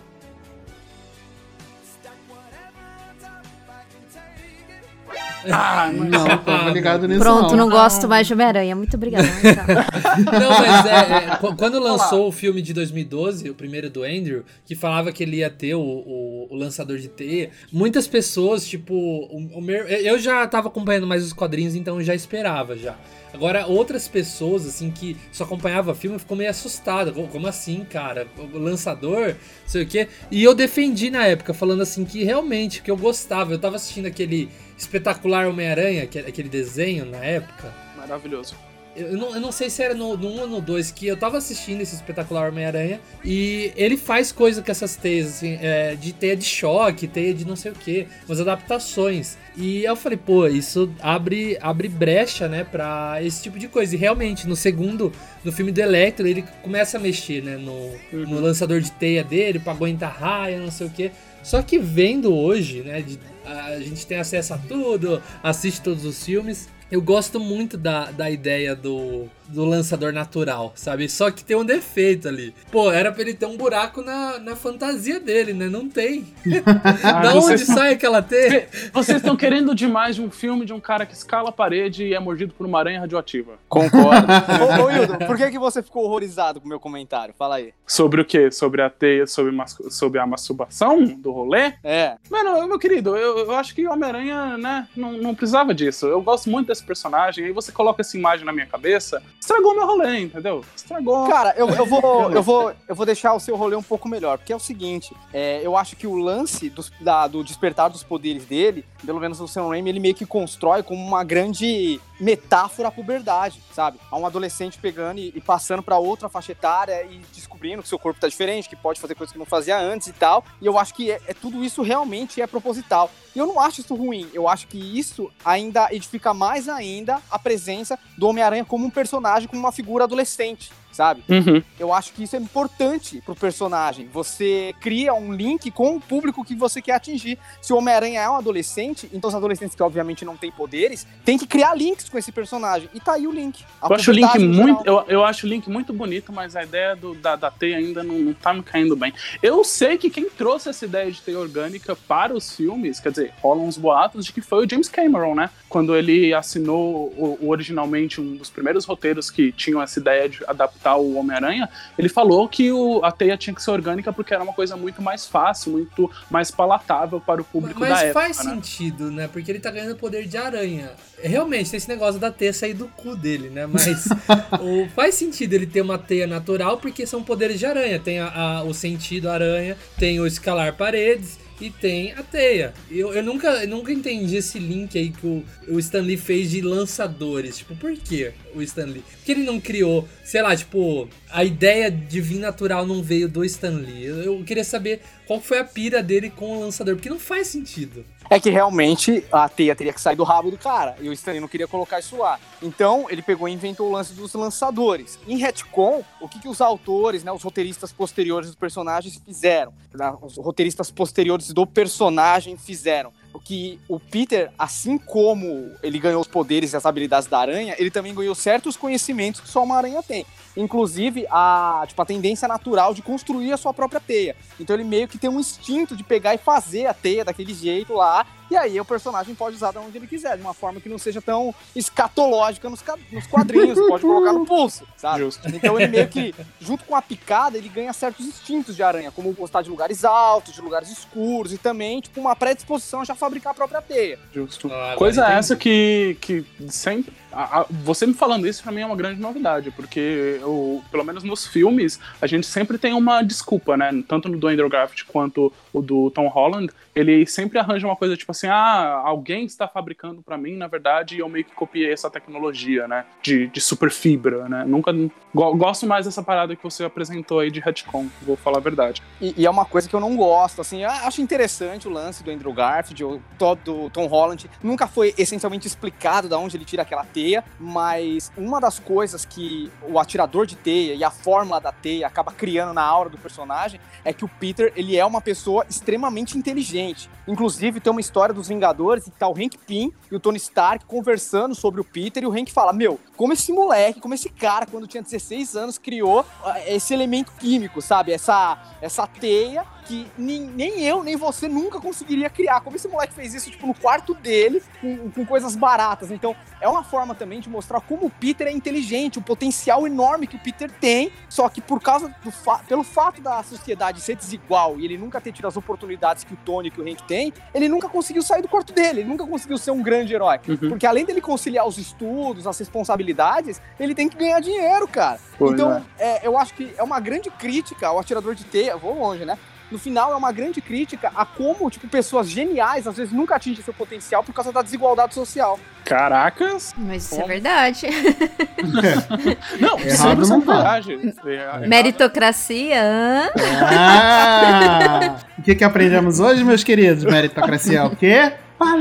Ah. 5.50 5.90
Não, 5.92 6.38
tô 6.38 6.68
ligado 6.72 7.08
nisso 7.08 7.20
Pronto, 7.20 7.50
não, 7.56 7.68
não. 7.68 7.70
gosto 7.70 8.08
mais 8.08 8.26
de 8.26 8.32
Homem-Aranha. 8.32 8.76
Muito 8.76 8.94
obrigada. 8.96 9.26
Marcelo. 9.26 9.82
Não, 10.32 10.50
mas 10.50 10.86
é, 10.86 11.14
é, 11.32 11.36
qu- 11.36 11.56
quando 11.56 11.78
lançou 11.80 12.28
o 12.28 12.32
filme 12.32 12.60
de 12.60 12.72
2012, 12.74 13.48
o 13.48 13.54
primeiro 13.54 13.88
do 13.88 14.02
Andrew, 14.02 14.44
que 14.66 14.74
falava 14.74 15.10
que 15.10 15.22
ele 15.22 15.36
ia 15.38 15.48
ter 15.48 15.74
o, 15.74 15.80
o- 15.80 16.46
o 16.50 16.54
lançador 16.56 16.98
de 16.98 17.08
teia, 17.08 17.50
muitas 17.72 18.06
pessoas, 18.06 18.66
tipo, 18.66 18.94
o, 18.94 19.58
o 19.58 19.60
meu- 19.62 19.84
eu 19.86 20.18
já 20.18 20.46
tava 20.46 20.68
acompanhando 20.68 21.06
mais 21.06 21.24
os 21.24 21.32
quadrinhos, 21.32 21.74
então 21.74 21.98
eu 21.98 22.04
já 22.04 22.14
esperava 22.14 22.76
já. 22.76 22.94
Agora, 23.32 23.66
outras 23.66 24.06
pessoas, 24.06 24.66
assim, 24.66 24.90
que 24.90 25.16
só 25.32 25.44
acompanhava 25.44 25.92
o 25.92 25.94
filme, 25.94 26.18
ficou 26.18 26.36
meio 26.36 26.50
assustada. 26.50 27.10
"Pô, 27.12 27.22
Como 27.28 27.46
assim, 27.46 27.82
cara? 27.88 28.26
O 28.52 28.58
lançador, 28.58 29.28
não 29.28 29.34
sei 29.66 29.82
o 29.84 29.86
quê. 29.86 30.06
E 30.30 30.44
eu 30.44 30.54
defendi 30.54 31.10
na 31.10 31.24
época, 31.26 31.54
falando 31.54 31.80
assim, 31.82 32.04
que 32.04 32.22
realmente, 32.22 32.82
que 32.82 32.90
eu 32.90 32.96
gostava. 32.96 33.52
Eu 33.52 33.58
tava 33.58 33.76
assistindo 33.76 34.04
aquele 34.04 34.50
espetacular 34.82 35.46
Homem-Aranha, 35.48 36.06
que- 36.06 36.18
aquele 36.18 36.48
desenho 36.48 37.04
na 37.04 37.18
época. 37.18 37.72
Maravilhoso. 37.96 38.54
Eu 38.94 39.06
eu 39.12 39.16
não, 39.16 39.34
eu 39.34 39.40
não 39.40 39.50
sei 39.50 39.70
se 39.70 39.82
era 39.82 39.94
no, 39.94 40.18
no 40.18 40.28
1 40.28 40.40
ou 40.42 40.46
no 40.46 40.60
2 40.60 40.90
que 40.90 41.06
eu 41.06 41.16
tava 41.16 41.38
assistindo 41.38 41.80
esse 41.80 41.94
espetacular 41.94 42.50
Homem-Aranha 42.50 43.00
e 43.24 43.72
ele 43.74 43.96
faz 43.96 44.30
coisa 44.30 44.60
com 44.60 44.70
essas 44.70 44.96
teias, 44.96 45.28
assim, 45.28 45.56
é, 45.62 45.94
de 45.94 46.12
teia 46.12 46.36
de 46.36 46.44
choque, 46.44 47.08
teia 47.08 47.32
de 47.32 47.46
não 47.46 47.56
sei 47.56 47.72
o 47.72 47.74
que, 47.74 48.06
umas 48.28 48.38
adaptações. 48.38 49.38
E 49.56 49.82
eu 49.82 49.96
falei, 49.96 50.18
pô, 50.18 50.46
isso 50.46 50.92
abre, 51.00 51.56
abre 51.62 51.88
brecha, 51.88 52.48
né, 52.48 52.64
pra 52.64 53.16
esse 53.22 53.42
tipo 53.42 53.58
de 53.58 53.66
coisa. 53.66 53.94
E 53.94 53.98
realmente, 53.98 54.46
no 54.46 54.54
segundo, 54.56 55.10
no 55.42 55.50
filme 55.50 55.72
do 55.72 55.80
Electro, 55.80 56.26
ele 56.26 56.44
começa 56.62 56.98
a 56.98 57.00
mexer, 57.00 57.42
né, 57.42 57.56
no, 57.56 57.92
no 58.12 58.40
lançador 58.40 58.78
de 58.82 58.92
teia 58.92 59.24
dele 59.24 59.58
pra 59.58 59.72
aguentar 59.72 60.12
raia, 60.20 60.58
não 60.58 60.70
sei 60.70 60.86
o 60.86 60.90
que. 60.90 61.10
Só 61.42 61.62
que 61.62 61.78
vendo 61.78 62.34
hoje, 62.34 62.82
né, 62.82 63.04
a 63.44 63.78
gente 63.80 64.06
tem 64.06 64.18
acesso 64.18 64.54
a 64.54 64.58
tudo, 64.58 65.22
assiste 65.42 65.80
todos 65.82 66.04
os 66.04 66.24
filmes. 66.24 66.68
Eu 66.90 67.00
gosto 67.00 67.40
muito 67.40 67.76
da, 67.76 68.10
da 68.10 68.30
ideia 68.30 68.76
do, 68.76 69.28
do 69.52 69.64
lançador 69.64 70.12
natural, 70.12 70.72
sabe? 70.74 71.08
Só 71.08 71.30
que 71.30 71.44
tem 71.44 71.56
um 71.56 71.64
defeito 71.64 72.28
ali. 72.28 72.54
Pô, 72.70 72.90
era 72.90 73.12
pra 73.12 73.22
ele 73.22 73.34
ter 73.34 73.46
um 73.46 73.56
buraco 73.56 74.02
na, 74.02 74.38
na 74.38 74.56
fantasia 74.56 75.20
dele, 75.20 75.52
né? 75.52 75.68
Não 75.68 75.88
tem. 75.88 76.26
Ah, 77.02 77.20
da 77.20 77.34
onde 77.34 77.58
sai 77.58 77.92
aquela 77.92 78.22
teia? 78.22 78.68
Vocês 78.92 79.18
estão 79.18 79.36
querendo 79.36 79.74
demais 79.74 80.16
de 80.16 80.22
um 80.22 80.30
filme 80.30 80.64
de 80.64 80.72
um 80.72 80.80
cara 80.80 81.04
que 81.04 81.14
escala 81.14 81.48
a 81.48 81.52
parede 81.52 82.04
e 82.04 82.14
é 82.14 82.20
mordido 82.20 82.54
por 82.54 82.66
uma 82.66 82.78
aranha 82.78 83.00
radioativa. 83.00 83.52
Concordo. 83.68 84.26
ô, 84.80 84.84
ô, 84.84 84.90
Hildo, 84.90 85.18
por 85.26 85.36
que, 85.36 85.50
que 85.50 85.58
você 85.58 85.82
ficou 85.82 86.04
horrorizado 86.04 86.60
com 86.60 86.66
o 86.66 86.68
meu 86.68 86.78
comentário? 86.80 87.34
Fala 87.36 87.56
aí. 87.56 87.72
Sobre 87.86 88.20
o 88.20 88.24
quê? 88.24 88.50
Sobre 88.50 88.82
a 88.82 88.88
teia, 88.90 89.26
sobre, 89.26 89.52
mas- 89.52 89.76
sobre 89.90 90.18
a 90.20 90.26
masturbação 90.26 91.04
do 91.04 91.32
rolê? 91.32 91.72
É. 91.82 92.16
Mano, 92.30 92.66
meu 92.66 92.78
querido, 92.78 93.16
eu, 93.16 93.38
eu 93.38 93.52
acho 93.52 93.74
que 93.74 93.86
o 93.86 93.92
Homem-Aranha, 93.92 94.56
né, 94.58 94.88
não, 94.96 95.12
não 95.12 95.34
precisava 95.34 95.74
disso. 95.74 96.06
Eu 96.06 96.22
gosto 96.22 96.48
muito 96.48 96.68
desse 96.68 96.84
personagem, 96.84 97.44
aí 97.46 97.52
você 97.52 97.72
coloca 97.72 98.00
essa 98.02 98.16
imagem 98.16 98.44
na 98.46 98.52
minha 98.52 98.66
cabeça, 98.66 99.22
estragou 99.42 99.74
meu 99.74 99.84
rolê, 99.86 100.20
entendeu? 100.20 100.64
Estragou. 100.76 101.26
Cara, 101.28 101.52
eu, 101.56 101.68
eu, 101.68 101.84
vou, 101.84 102.00
eu, 102.32 102.42
vou, 102.42 102.72
eu 102.88 102.94
vou 102.94 103.04
deixar 103.04 103.34
o 103.34 103.40
seu 103.40 103.56
rolê 103.56 103.74
um 103.74 103.82
pouco 103.82 104.08
melhor, 104.08 104.38
porque 104.38 104.52
é 104.52 104.56
o 104.56 104.60
seguinte, 104.60 105.12
é, 105.32 105.60
eu 105.64 105.76
acho 105.76 105.96
que 105.96 106.06
o 106.06 106.14
lance 106.14 106.70
dos- 106.70 106.92
da- 107.00 107.26
do 107.26 107.42
despertar 107.42 107.90
dos 107.90 108.04
poderes 108.04 108.44
dele, 108.46 108.84
pelo 109.04 109.18
menos 109.18 109.40
o 109.40 109.48
Sam 109.48 109.68
Raimi, 109.68 109.90
ele 109.90 109.98
meio 110.00 110.14
que 110.14 110.24
constrói 110.24 110.82
como 110.84 111.04
uma 111.04 111.24
grande 111.24 112.00
metáfora 112.20 112.86
à 112.86 112.90
puberdade, 112.92 113.60
sabe? 113.74 113.98
A 114.10 114.16
um 114.16 114.24
adolescente 114.24 114.78
pegando 114.78 115.18
e, 115.18 115.32
e 115.34 115.40
passando 115.40 115.82
pra 115.82 115.98
outra 115.98 116.28
faixa 116.28 116.52
etária 116.52 117.02
e 117.10 117.20
descobrindo 117.34 117.82
que 117.82 117.88
seu 117.88 117.98
corpo 117.98 118.20
tá 118.20 118.28
diferente, 118.28 118.68
que 118.68 118.76
pode 118.76 119.00
fazer 119.00 119.16
coisas 119.16 119.32
que 119.32 119.38
não 119.40 119.46
fazia 119.46 119.76
antes 119.76 120.06
e 120.06 120.12
tal. 120.12 120.44
E 120.60 120.66
eu 120.66 120.78
acho 120.78 120.94
que 120.94 121.10
é, 121.10 121.20
é 121.26 121.34
tudo 121.34 121.64
isso 121.64 121.82
realmente 121.82 122.40
é 122.40 122.46
proposital. 122.46 123.10
E 123.34 123.38
eu 123.38 123.46
não 123.46 123.58
acho 123.58 123.80
isso 123.80 123.94
ruim. 123.94 124.28
Eu 124.32 124.48
acho 124.48 124.66
que 124.66 124.78
isso 124.78 125.30
ainda 125.44 125.88
edifica 125.92 126.34
mais 126.34 126.68
ainda 126.68 127.20
a 127.30 127.38
presença 127.38 127.98
do 128.16 128.28
Homem-Aranha 128.28 128.64
como 128.64 128.86
um 128.86 128.90
personagem, 128.90 129.48
como 129.48 129.60
uma 129.60 129.72
figura 129.72 130.04
adolescente, 130.04 130.70
sabe? 130.92 131.22
Uhum. 131.28 131.62
Eu 131.78 131.92
acho 131.92 132.12
que 132.12 132.22
isso 132.22 132.36
é 132.36 132.38
importante 132.38 133.20
pro 133.24 133.34
personagem. 133.34 134.08
Você 134.12 134.74
cria 134.80 135.14
um 135.14 135.32
link 135.32 135.70
com 135.70 135.96
o 135.96 136.00
público 136.00 136.44
que 136.44 136.54
você 136.54 136.80
quer 136.80 136.94
atingir. 136.94 137.38
Se 137.60 137.72
o 137.72 137.76
Homem-Aranha 137.76 138.20
é 138.20 138.28
um 138.30 138.36
adolescente, 138.36 139.08
então 139.12 139.28
os 139.28 139.34
adolescentes 139.34 139.74
que 139.74 139.82
obviamente 139.82 140.24
não 140.24 140.36
têm 140.36 140.50
poderes, 140.52 141.06
tem 141.24 141.38
que 141.38 141.46
criar 141.46 141.74
links 141.74 142.08
com 142.08 142.18
esse 142.18 142.30
personagem. 142.30 142.88
E 142.94 143.00
tá 143.00 143.14
aí 143.14 143.26
o 143.26 143.32
link. 143.32 143.64
A 143.80 143.86
Eu 143.88 143.94
acho 143.94 144.10
o 144.10 144.14
link 144.14 144.38
muito. 144.38 144.82
Eu, 144.86 145.04
eu 145.08 145.24
acho 145.24 145.46
o 145.46 145.48
link 145.48 145.68
muito 145.68 145.92
bonito, 145.92 146.32
mas 146.32 146.54
a 146.56 146.62
ideia 146.62 146.94
do, 146.94 147.14
da, 147.14 147.36
da 147.36 147.50
teia 147.50 147.76
ainda 147.78 148.02
não, 148.02 148.18
não 148.18 148.32
tá 148.34 148.52
me 148.52 148.62
caindo 148.62 148.94
bem. 148.94 149.12
Eu 149.42 149.64
sei 149.64 149.96
que 149.98 150.10
quem 150.10 150.28
trouxe 150.28 150.68
essa 150.68 150.84
ideia 150.84 151.10
de 151.10 151.20
teia 151.20 151.38
orgânica 151.38 151.96
para 151.96 152.34
os 152.34 152.54
filmes, 152.54 153.00
quer 153.00 153.10
dizer, 153.10 153.32
rolam 153.40 153.66
uns 153.66 153.76
boatos 153.78 154.26
de 154.26 154.32
que 154.32 154.40
foi 154.40 154.64
o 154.66 154.68
James 154.68 154.88
Cameron, 154.88 155.34
né? 155.34 155.50
quando 155.68 155.96
ele 155.96 156.34
assinou 156.34 157.06
o- 157.16 157.38
originalmente 157.48 158.20
um 158.20 158.36
dos 158.36 158.50
primeiros 158.50 158.84
roteiros 158.84 159.30
que 159.30 159.50
tinham 159.52 159.80
essa 159.80 159.98
ideia 159.98 160.28
de 160.28 160.40
adaptar 160.46 160.81
o 160.96 161.14
Homem-Aranha, 161.16 161.68
ele 161.98 162.08
falou 162.08 162.48
que 162.48 162.70
o- 162.72 163.00
a 163.04 163.10
teia 163.12 163.36
tinha 163.36 163.54
que 163.54 163.62
ser 163.62 163.70
orgânica 163.70 164.12
porque 164.12 164.34
era 164.34 164.42
uma 164.42 164.52
coisa 164.52 164.76
muito 164.76 165.00
mais 165.02 165.26
fácil, 165.26 165.72
muito 165.72 166.10
mais 166.30 166.50
palatável 166.50 167.20
para 167.20 167.40
o 167.40 167.44
público 167.44 167.80
Mas 167.80 167.90
da 167.90 168.00
época. 168.04 168.12
faz 168.20 168.44
né? 168.44 168.54
sentido, 168.54 169.10
né? 169.10 169.28
Porque 169.32 169.50
ele 169.50 169.60
tá 169.60 169.70
ganhando 169.70 169.96
poder 169.96 170.26
de 170.26 170.36
aranha. 170.36 170.90
Realmente, 171.22 171.70
tem 171.70 171.78
esse 171.78 171.88
negócio 171.88 172.20
da 172.20 172.30
teia 172.30 172.52
sair 172.52 172.74
do 172.74 172.88
cu 172.88 173.14
dele, 173.14 173.48
né? 173.48 173.66
Mas 173.66 173.84
o- 174.60 174.88
faz 174.94 175.14
sentido 175.14 175.52
ele 175.54 175.66
ter 175.66 175.80
uma 175.80 175.98
teia 175.98 176.26
natural 176.26 176.78
porque 176.78 177.06
são 177.06 177.22
poderes 177.22 177.58
de 177.58 177.66
aranha. 177.66 177.98
Tem 177.98 178.18
a- 178.18 178.28
a- 178.58 178.62
o 178.64 178.74
sentido 178.74 179.30
aranha, 179.30 179.76
tem 179.98 180.18
o 180.20 180.26
escalar 180.26 180.74
paredes 180.76 181.38
e 181.62 181.70
tem 181.70 182.12
a 182.12 182.22
teia. 182.22 182.74
Eu, 182.90 183.14
eu 183.14 183.22
nunca, 183.22 183.48
eu 183.62 183.68
nunca 183.68 183.92
entendi 183.92 184.36
esse 184.36 184.58
link 184.58 184.98
aí 184.98 185.10
que 185.10 185.26
o, 185.26 185.44
o 185.68 185.78
Stan 185.78 186.00
Lee 186.00 186.16
fez 186.16 186.50
de 186.50 186.60
lançadores. 186.60 187.58
Tipo, 187.58 187.76
por 187.76 187.92
que 187.96 188.32
o 188.54 188.60
Stan 188.62 188.84
Lee? 188.84 189.02
Por 189.02 189.24
que 189.24 189.32
ele 189.32 189.44
não 189.44 189.60
criou, 189.60 190.08
sei 190.24 190.42
lá, 190.42 190.56
tipo, 190.56 191.08
a 191.30 191.44
ideia 191.44 191.90
de 191.90 192.20
vir 192.20 192.40
natural 192.40 192.84
não 192.84 193.02
veio 193.02 193.28
do 193.28 193.44
Stan 193.44 193.70
Lee? 193.70 194.04
Eu, 194.04 194.22
eu 194.22 194.44
queria 194.44 194.64
saber 194.64 195.00
qual 195.26 195.40
foi 195.40 195.60
a 195.60 195.64
pira 195.64 196.02
dele 196.02 196.30
com 196.30 196.56
o 196.56 196.60
lançador, 196.60 196.96
porque 196.96 197.08
não 197.08 197.20
faz 197.20 197.46
sentido. 197.46 198.04
É 198.32 198.40
que 198.40 198.48
realmente 198.48 199.24
a 199.30 199.46
teia 199.48 199.76
teria 199.76 199.92
que 199.92 200.00
sair 200.00 200.16
do 200.16 200.24
rabo 200.24 200.50
do 200.50 200.56
cara. 200.56 200.96
E 201.00 201.08
o 201.08 201.12
Stanley 201.12 201.40
não 201.40 201.48
queria 201.48 201.68
colocar 201.68 201.98
isso 201.98 202.16
lá. 202.16 202.40
Então, 202.62 203.06
ele 203.10 203.20
pegou 203.20 203.46
e 203.46 203.52
inventou 203.52 203.88
o 203.88 203.92
lance 203.92 204.14
dos 204.14 204.32
lançadores. 204.32 205.18
Em 205.28 205.36
retcon, 205.36 206.02
o 206.18 206.26
que, 206.26 206.40
que 206.40 206.48
os 206.48 206.60
autores, 206.62 207.22
né, 207.22 207.30
os 207.30 207.42
roteiristas 207.42 207.92
posteriores 207.92 208.48
dos 208.48 208.56
personagens 208.56 209.20
fizeram? 209.24 209.74
Os 210.22 210.38
roteiristas 210.38 210.90
posteriores 210.90 211.52
do 211.52 211.66
personagem 211.66 212.56
fizeram. 212.56 213.12
Que 213.44 213.80
o 213.88 213.98
Peter, 213.98 214.50
assim 214.58 214.98
como 214.98 215.72
ele 215.82 215.98
ganhou 215.98 216.20
os 216.20 216.28
poderes 216.28 216.72
e 216.72 216.76
as 216.76 216.86
habilidades 216.86 217.28
da 217.28 217.38
aranha, 217.38 217.74
ele 217.78 217.90
também 217.90 218.14
ganhou 218.14 218.34
certos 218.34 218.76
conhecimentos 218.76 219.40
que 219.40 219.48
só 219.48 219.62
uma 219.62 219.76
aranha 219.76 220.02
tem. 220.02 220.24
Inclusive, 220.56 221.26
a, 221.30 221.84
tipo, 221.86 222.00
a 222.00 222.04
tendência 222.04 222.46
natural 222.46 222.94
de 222.94 223.02
construir 223.02 223.52
a 223.52 223.56
sua 223.56 223.72
própria 223.72 224.00
teia. 224.00 224.36
Então 224.60 224.76
ele 224.76 224.84
meio 224.84 225.08
que 225.08 225.18
tem 225.18 225.30
um 225.30 225.40
instinto 225.40 225.96
de 225.96 226.04
pegar 226.04 226.34
e 226.34 226.38
fazer 226.38 226.86
a 226.86 226.94
teia 226.94 227.24
daquele 227.24 227.54
jeito 227.54 227.94
lá. 227.94 228.26
E 228.52 228.56
aí 228.56 228.78
o 228.78 228.84
personagem 228.84 229.34
pode 229.34 229.56
usar 229.56 229.70
de 229.72 229.78
onde 229.78 229.96
ele 229.96 230.06
quiser, 230.06 230.36
de 230.36 230.42
uma 230.42 230.52
forma 230.52 230.78
que 230.78 230.86
não 230.88 230.98
seja 230.98 231.22
tão 231.22 231.54
escatológica 231.74 232.68
nos, 232.68 232.82
nos 233.10 233.26
quadrinhos. 233.26 233.78
pode 233.88 234.02
colocar 234.02 234.32
no 234.34 234.44
pulso, 234.44 234.86
sabe? 234.96 235.20
Justo. 235.20 235.48
Então 235.48 235.80
ele 235.80 235.88
meio 235.90 236.06
que, 236.08 236.34
junto 236.60 236.84
com 236.84 236.94
a 236.94 237.00
picada, 237.00 237.56
ele 237.56 237.70
ganha 237.70 237.92
certos 237.94 238.26
instintos 238.26 238.76
de 238.76 238.82
aranha, 238.82 239.10
como 239.10 239.32
gostar 239.32 239.62
de 239.62 239.70
lugares 239.70 240.04
altos, 240.04 240.52
de 240.54 240.60
lugares 240.60 240.90
escuros 240.90 241.52
e 241.52 241.56
também, 241.56 242.00
tipo, 242.02 242.20
uma 242.20 242.36
predisposição 242.36 243.00
a 243.00 243.04
já 243.04 243.14
fabricar 243.14 243.52
a 243.52 243.54
própria 243.54 243.80
teia. 243.80 244.18
Justo. 244.34 244.70
Ah, 244.70 244.94
Coisa 244.98 245.22
entendi. 245.22 245.38
essa 245.38 245.56
que, 245.56 246.16
que 246.20 246.44
sempre. 246.68 247.12
a- 247.32 247.60
a- 247.60 247.66
você 247.70 248.06
me 248.06 248.12
falando 248.12 248.46
isso 248.46 248.62
pra 248.62 248.70
mim 248.70 248.82
é 248.82 248.86
uma 248.86 248.96
grande 248.96 249.18
novidade, 249.18 249.70
porque 249.70 250.38
eu, 250.42 250.82
pelo 250.90 251.04
menos 251.04 251.24
nos 251.24 251.46
filmes, 251.46 251.98
a 252.20 252.26
gente 252.26 252.46
sempre 252.46 252.76
tem 252.76 252.92
uma 252.92 253.22
desculpa, 253.22 253.76
né? 253.78 253.90
Tanto 254.06 254.28
no 254.28 254.36
do 254.38 254.48
Andrew 254.48 254.68
Garfield 254.68 255.06
quanto 255.06 255.50
o 255.72 255.80
do 255.80 256.10
Tom 256.10 256.28
Holland, 256.28 256.70
ele 256.94 257.24
sempre 257.26 257.58
arranja 257.58 257.86
uma 257.86 257.96
coisa 257.96 258.14
tipo 258.16 258.30
assim: 258.32 258.41
ah, 258.48 259.02
alguém 259.04 259.44
está 259.44 259.66
fabricando 259.68 260.22
pra 260.22 260.36
mim, 260.38 260.56
na 260.56 260.66
verdade, 260.66 261.16
e 261.16 261.18
eu 261.20 261.28
meio 261.28 261.44
que 261.44 261.54
copiei 261.54 261.92
essa 261.92 262.10
tecnologia, 262.10 262.86
né? 262.88 263.04
De, 263.22 263.46
de 263.48 263.60
super 263.60 263.90
fibra, 263.90 264.48
né? 264.48 264.64
Nunca. 264.66 264.92
go- 265.34 265.54
gosto 265.56 265.86
mais 265.86 266.06
dessa 266.06 266.22
parada 266.22 266.56
que 266.56 266.62
você 266.62 266.84
apresentou 266.84 267.40
aí 267.40 267.50
de 267.50 267.60
retcon, 267.60 268.06
vou 268.22 268.36
falar 268.36 268.58
a 268.58 268.60
verdade. 268.60 269.02
E, 269.20 269.34
e 269.36 269.46
é 269.46 269.50
uma 269.50 269.64
coisa 269.64 269.88
que 269.88 269.94
eu 269.94 270.00
não 270.00 270.16
gosto, 270.16 270.60
assim, 270.60 270.84
acho 270.84 271.20
interessante 271.20 271.86
o 271.88 271.90
lance 271.90 272.22
do 272.22 272.30
Andrew 272.30 272.52
Garfield, 272.52 273.20
do 273.64 273.90
Tom 273.90 274.06
Holland, 274.06 274.50
nunca 274.62 274.86
foi 274.86 275.14
essencialmente 275.18 275.66
explicado 275.66 276.28
de 276.28 276.34
onde 276.34 276.56
ele 276.56 276.64
tira 276.64 276.82
aquela 276.82 277.04
teia, 277.04 277.44
mas 277.58 278.32
uma 278.36 278.60
das 278.60 278.78
coisas 278.78 279.24
que 279.24 279.70
o 279.88 279.98
atirador 279.98 280.46
de 280.46 280.56
teia 280.56 280.94
e 280.94 281.04
a 281.04 281.10
fórmula 281.10 281.60
da 281.60 281.72
teia 281.72 282.06
acaba 282.06 282.32
criando 282.32 282.72
na 282.72 282.82
aura 282.82 283.10
do 283.10 283.18
personagem 283.18 283.80
é 284.04 284.12
que 284.12 284.24
o 284.24 284.28
Peter, 284.28 284.72
ele 284.76 284.96
é 284.96 285.04
uma 285.04 285.20
pessoa 285.20 285.64
extremamente 285.68 286.36
inteligente. 286.36 287.08
Inclusive, 287.26 287.80
tem 287.80 287.90
uma 287.90 288.00
história 288.00 288.31
dos 288.32 288.48
Vingadores 288.48 289.04
que 289.04 289.10
tá 289.10 289.28
o 289.28 289.32
Hank 289.32 289.58
Pym 289.66 289.92
e 290.10 290.14
o 290.16 290.20
Tony 290.20 290.36
Stark 290.36 290.84
conversando 290.84 291.54
sobre 291.54 291.80
o 291.80 291.84
Peter 291.84 292.22
e 292.22 292.26
o 292.26 292.32
Hank 292.32 292.50
fala, 292.50 292.72
meu, 292.72 292.98
como 293.16 293.32
esse 293.32 293.52
moleque, 293.52 294.00
como 294.00 294.14
esse 294.14 294.28
cara, 294.28 294.66
quando 294.66 294.86
tinha 294.86 295.02
16 295.02 295.56
anos, 295.56 295.78
criou 295.78 296.24
ah, 296.44 296.60
esse 296.66 296.92
elemento 296.92 297.32
químico, 297.38 297.80
sabe? 297.80 298.12
Essa, 298.12 298.76
essa 298.80 299.06
teia 299.06 299.64
que 299.86 300.06
nem, 300.16 300.42
nem 300.42 300.82
eu, 300.82 301.02
nem 301.02 301.16
você 301.16 301.48
nunca 301.48 301.80
conseguiria 301.80 302.30
criar. 302.30 302.60
Como 302.60 302.76
esse 302.76 302.88
moleque 302.88 303.12
fez 303.14 303.34
isso, 303.34 303.50
tipo, 303.50 303.66
no 303.66 303.74
quarto 303.74 304.14
dele, 304.14 304.62
com, 304.80 305.10
com 305.10 305.26
coisas 305.26 305.56
baratas. 305.56 306.10
Então, 306.10 306.34
é 306.60 306.68
uma 306.68 306.84
forma 306.84 307.14
também 307.14 307.40
de 307.40 307.48
mostrar 307.48 307.80
como 307.80 308.06
o 308.06 308.10
Peter 308.10 308.46
é 308.46 308.52
inteligente, 308.52 309.18
o 309.18 309.22
potencial 309.22 309.86
enorme 309.86 310.26
que 310.26 310.36
o 310.36 310.38
Peter 310.38 310.70
tem, 310.70 311.12
só 311.28 311.48
que 311.48 311.60
por 311.60 311.80
causa 311.80 312.14
do 312.22 312.30
fa 312.30 312.58
pelo 312.58 312.82
fato 312.82 313.20
da 313.20 313.42
sociedade 313.42 314.00
ser 314.00 314.16
desigual 314.16 314.78
e 314.78 314.84
ele 314.84 314.96
nunca 314.96 315.20
ter 315.20 315.32
tido 315.32 315.48
as 315.48 315.56
oportunidades 315.56 316.24
que 316.24 316.34
o 316.34 316.36
Tony 316.36 316.68
e 316.68 316.70
que 316.70 316.80
o 316.80 316.84
Hank 316.84 317.02
tem, 317.04 317.32
ele 317.52 317.68
nunca 317.68 317.88
conseguiu 317.88 318.22
sair 318.22 318.42
do 318.42 318.48
quarto 318.48 318.72
dele, 318.72 319.00
ele 319.00 319.08
nunca 319.08 319.26
conseguiu 319.26 319.58
ser 319.58 319.70
um 319.70 319.82
grande 319.82 320.14
herói. 320.14 320.38
Uhum. 320.48 320.70
Porque 320.70 320.86
além 320.86 321.04
dele 321.04 321.20
conciliar 321.20 321.66
os 321.66 321.78
estudos, 321.78 322.46
as 322.46 322.58
responsabilidades, 322.58 323.60
ele 323.78 323.94
tem 323.94 324.08
que 324.08 324.16
ganhar 324.16 324.40
dinheiro, 324.40 324.86
cara. 324.86 325.18
Pois 325.38 325.52
então, 325.52 325.84
é, 325.98 326.26
eu 326.26 326.38
acho 326.38 326.54
que 326.54 326.72
é 326.76 326.82
uma 326.82 327.00
grande 327.00 327.30
crítica 327.30 327.88
ao 327.88 327.98
atirador 327.98 328.34
de 328.34 328.44
teia, 328.44 328.76
vou 328.76 328.98
longe, 328.98 329.24
né? 329.24 329.38
No 329.72 329.78
final, 329.78 330.12
é 330.12 330.16
uma 330.16 330.30
grande 330.30 330.60
crítica 330.60 331.10
a 331.16 331.24
como, 331.24 331.70
tipo, 331.70 331.88
pessoas 331.88 332.28
geniais 332.28 332.86
às 332.86 332.94
vezes 332.94 333.10
nunca 333.10 333.36
atingem 333.36 333.64
seu 333.64 333.72
potencial 333.72 334.22
por 334.22 334.34
causa 334.34 334.52
da 334.52 334.60
desigualdade 334.60 335.14
social. 335.14 335.58
Caracas! 335.82 336.74
Mas 336.76 337.10
isso 337.10 337.18
é 337.18 337.26
verdade. 337.26 337.86
Não, 339.58 339.78
Errado 339.78 339.96
sempre 339.96 340.26
não 340.26 340.40
tá. 340.42 340.52
verdade. 340.80 341.12
É, 341.26 341.66
Meritocracia? 341.66 343.32
Ah! 343.62 345.16
o 345.38 345.42
que, 345.42 345.54
que 345.54 345.64
aprendemos 345.64 346.20
hoje, 346.20 346.44
meus 346.44 346.62
queridos? 346.62 347.04
Meritocracia 347.04 347.78
é 347.78 347.82
o 347.82 347.96
quê? 347.96 348.32
Mas. 348.58 348.78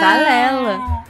Valela. 0.00 1.04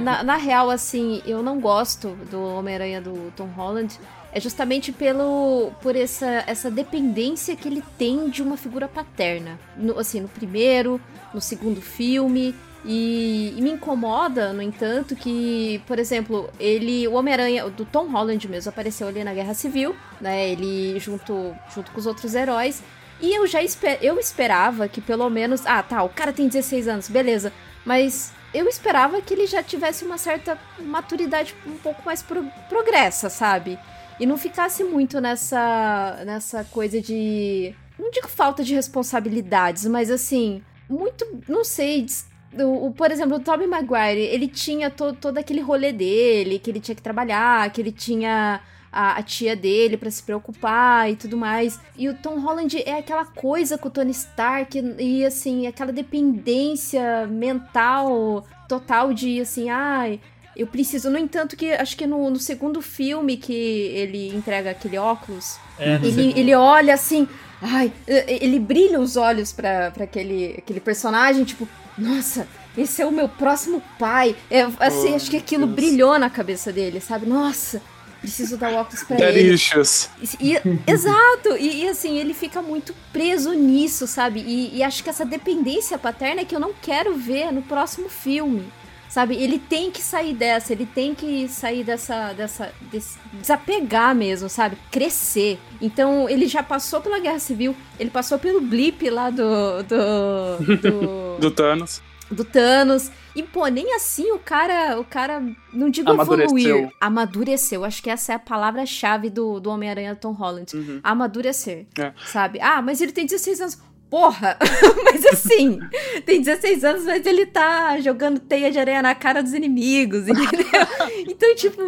Na, 0.00 0.22
na 0.22 0.36
real, 0.36 0.70
assim, 0.70 1.20
eu 1.26 1.42
não 1.42 1.60
gosto 1.60 2.16
do 2.30 2.42
Homem-Aranha 2.56 3.00
do 3.00 3.32
Tom 3.36 3.48
Holland. 3.56 3.98
É 4.32 4.40
justamente 4.40 4.92
pelo 4.92 5.72
por 5.82 5.96
essa, 5.96 6.44
essa 6.46 6.70
dependência 6.70 7.56
que 7.56 7.66
ele 7.66 7.82
tem 7.98 8.28
de 8.28 8.42
uma 8.42 8.56
figura 8.56 8.86
paterna. 8.86 9.58
No, 9.76 9.98
assim, 9.98 10.20
no 10.20 10.28
primeiro, 10.28 11.00
no 11.34 11.40
segundo 11.40 11.80
filme. 11.80 12.54
E, 12.84 13.52
e 13.58 13.60
me 13.60 13.72
incomoda, 13.72 14.54
no 14.54 14.62
entanto, 14.62 15.14
que, 15.14 15.82
por 15.86 15.98
exemplo, 15.98 16.48
ele. 16.58 17.06
O 17.08 17.14
Homem-Aranha, 17.14 17.68
do 17.68 17.84
Tom 17.84 18.08
Holland 18.08 18.48
mesmo, 18.48 18.70
apareceu 18.70 19.08
ali 19.08 19.22
na 19.22 19.34
Guerra 19.34 19.52
Civil, 19.52 19.94
né? 20.20 20.50
Ele 20.50 20.98
junto, 20.98 21.54
junto 21.74 21.90
com 21.90 21.98
os 21.98 22.06
outros 22.06 22.34
heróis. 22.34 22.82
E 23.20 23.34
eu 23.34 23.46
já 23.46 23.62
esper 23.62 23.98
eu 24.00 24.18
esperava 24.18 24.88
que 24.88 25.00
pelo 25.00 25.28
menos. 25.28 25.66
Ah, 25.66 25.82
tá, 25.82 26.02
o 26.02 26.08
cara 26.08 26.32
tem 26.32 26.48
16 26.48 26.88
anos, 26.88 27.08
beleza. 27.08 27.52
Mas 27.84 28.32
eu 28.52 28.66
esperava 28.66 29.20
que 29.20 29.34
ele 29.34 29.46
já 29.46 29.62
tivesse 29.62 30.04
uma 30.04 30.18
certa 30.18 30.58
maturidade 30.78 31.54
um 31.66 31.76
pouco 31.76 32.02
mais 32.04 32.22
pro 32.22 32.44
progressa, 32.68 33.28
sabe? 33.28 33.78
E 34.20 34.26
não 34.26 34.36
ficasse 34.36 34.84
muito 34.84 35.20
nessa, 35.20 36.22
nessa 36.26 36.62
coisa 36.64 37.00
de. 37.00 37.74
Não 37.98 38.10
digo 38.10 38.28
falta 38.28 38.62
de 38.62 38.74
responsabilidades, 38.74 39.86
mas 39.86 40.10
assim, 40.10 40.62
muito. 40.88 41.26
Não 41.48 41.64
sei. 41.64 42.06
O, 42.52 42.88
o- 42.88 42.92
por 42.92 43.10
exemplo, 43.10 43.36
o 43.36 43.40
Tobey 43.40 43.66
Maguire, 43.66 44.20
ele 44.20 44.46
tinha 44.48 44.90
to, 44.90 45.12
todo 45.14 45.38
aquele 45.38 45.60
rolê 45.60 45.92
dele, 45.92 46.58
que 46.58 46.70
ele 46.70 46.80
tinha 46.80 46.94
que 46.94 47.02
trabalhar, 47.02 47.70
que 47.72 47.80
ele 47.80 47.92
tinha 47.92 48.60
a, 48.92 49.16
a 49.18 49.22
tia 49.22 49.54
dele 49.56 49.96
pra 49.96 50.10
se 50.10 50.22
preocupar 50.22 51.10
e 51.10 51.16
tudo 51.16 51.36
mais. 51.36 51.78
E 51.96 52.08
o 52.08 52.14
Tom 52.14 52.40
Holland 52.40 52.76
é 52.84 52.98
aquela 52.98 53.24
coisa 53.24 53.78
com 53.78 53.88
o 53.88 53.90
Tony 53.90 54.10
Stark 54.10 54.76
e, 54.98 55.24
assim, 55.24 55.66
aquela 55.66 55.92
dependência 55.92 57.26
mental 57.26 58.44
total 58.68 59.12
de, 59.14 59.40
assim, 59.40 59.70
ai. 59.70 60.20
Eu 60.60 60.66
preciso. 60.66 61.10
No 61.10 61.18
entanto, 61.18 61.56
que 61.56 61.72
acho 61.72 61.96
que 61.96 62.06
no, 62.06 62.30
no 62.30 62.38
segundo 62.38 62.80
filme 62.82 63.36
que 63.36 63.52
ele 63.52 64.28
entrega 64.34 64.70
aquele 64.70 64.98
óculos, 64.98 65.56
É, 65.78 65.94
ele, 65.94 66.12
segundo. 66.12 66.38
ele 66.38 66.54
olha 66.54 66.94
assim. 66.94 67.28
Ai, 67.62 67.92
ele 68.06 68.58
brilha 68.58 68.98
os 68.98 69.16
olhos 69.16 69.52
pra, 69.52 69.90
pra 69.90 70.04
aquele, 70.04 70.54
aquele 70.56 70.80
personagem, 70.80 71.44
tipo, 71.44 71.68
nossa, 71.98 72.48
esse 72.76 73.02
é 73.02 73.06
o 73.06 73.12
meu 73.12 73.28
próximo 73.28 73.82
pai. 73.98 74.34
É, 74.50 74.62
assim, 74.78 75.12
Oh, 75.12 75.16
acho 75.16 75.30
que 75.30 75.36
aquilo 75.36 75.66
Deus. 75.66 75.76
brilhou 75.76 76.18
na 76.18 76.30
cabeça 76.30 76.72
dele, 76.72 77.00
sabe? 77.02 77.26
Nossa, 77.26 77.82
preciso 78.22 78.56
dar 78.56 78.72
o 78.72 78.76
óculos 78.76 79.02
pra 79.02 79.18
ele. 79.30 79.52
issues. 79.52 80.08
E- 80.40 80.58
exato, 80.86 81.54
e, 81.58 81.82
e, 81.84 81.88
assim, 81.88 82.16
ele 82.18 82.32
fica 82.32 82.62
muito 82.62 82.94
preso 83.12 83.52
nisso, 83.52 84.06
sabe? 84.06 84.40
E, 84.40 84.78
e 84.78 84.82
acho 84.82 85.04
que 85.04 85.10
essa 85.10 85.26
dependência 85.26 85.98
paterna 85.98 86.40
é 86.40 86.44
que 86.46 86.54
eu 86.56 86.60
não 86.60 86.72
quero 86.80 87.14
ver 87.14 87.52
no 87.52 87.60
próximo 87.60 88.08
filme. 88.08 88.64
Sabe, 89.10 89.34
ele 89.34 89.58
tem 89.58 89.90
que 89.90 90.00
sair 90.00 90.32
dessa, 90.32 90.72
ele 90.72 90.86
tem 90.86 91.14
que 91.16 91.48
sair 91.48 91.82
dessa, 91.82 92.32
dessa, 92.32 92.72
desse- 92.92 93.18
desapegar 93.32 94.14
mesmo, 94.14 94.48
sabe, 94.48 94.78
crescer. 94.90 95.58
Então 95.82 96.28
ele 96.28 96.46
já 96.46 96.62
passou 96.62 97.00
pela 97.00 97.18
Guerra 97.18 97.40
Civil, 97.40 97.74
ele 97.98 98.08
passou 98.08 98.38
pelo 98.38 98.60
blip 98.60 99.10
lá 99.10 99.28
do, 99.28 99.82
do, 99.82 100.76
do, 100.76 101.36
Do 101.42 101.50
Thanos. 101.50 102.00
do 102.30 102.44
Thanos. 102.44 103.10
E, 103.34 103.42
pô, 103.42 103.66
nem 103.66 103.94
assim 103.94 104.30
o 104.32 104.38
cara, 104.38 104.98
o 105.00 105.04
cara, 105.04 105.42
não 105.72 105.88
digo 105.90 106.10
Amadureceu. 106.10 106.58
evoluir, 106.58 106.92
amadureceu. 107.00 107.84
Acho 107.84 108.02
que 108.02 108.10
essa 108.10 108.32
é 108.32 108.34
a 108.36 108.38
palavra-chave 108.40 109.28
do, 109.30 109.58
do 109.60 109.70
Homem-Aranha 109.70 110.14
Tom 110.16 110.32
Holland. 110.32 110.76
Uhum. 110.76 111.00
Amadurecer, 111.02 111.86
É. 111.98 112.12
sabe? 112.26 112.60
Ah, 112.60 112.80
mas 112.82 113.00
ele 113.00 113.12
tem 113.12 113.26
16 113.26 113.60
anos. 113.60 113.78
Porra! 114.10 114.58
mas 115.04 115.24
assim, 115.24 115.78
tem 116.26 116.40
16 116.42 116.84
anos, 116.84 117.04
mas 117.04 117.24
ele 117.24 117.46
tá 117.46 117.98
jogando 118.00 118.40
teia 118.40 118.70
de 118.70 118.78
areia 118.78 119.00
na 119.00 119.14
cara 119.14 119.40
dos 119.40 119.54
inimigos, 119.54 120.26
entendeu? 120.26 120.86
então, 121.28 121.54
tipo, 121.54 121.80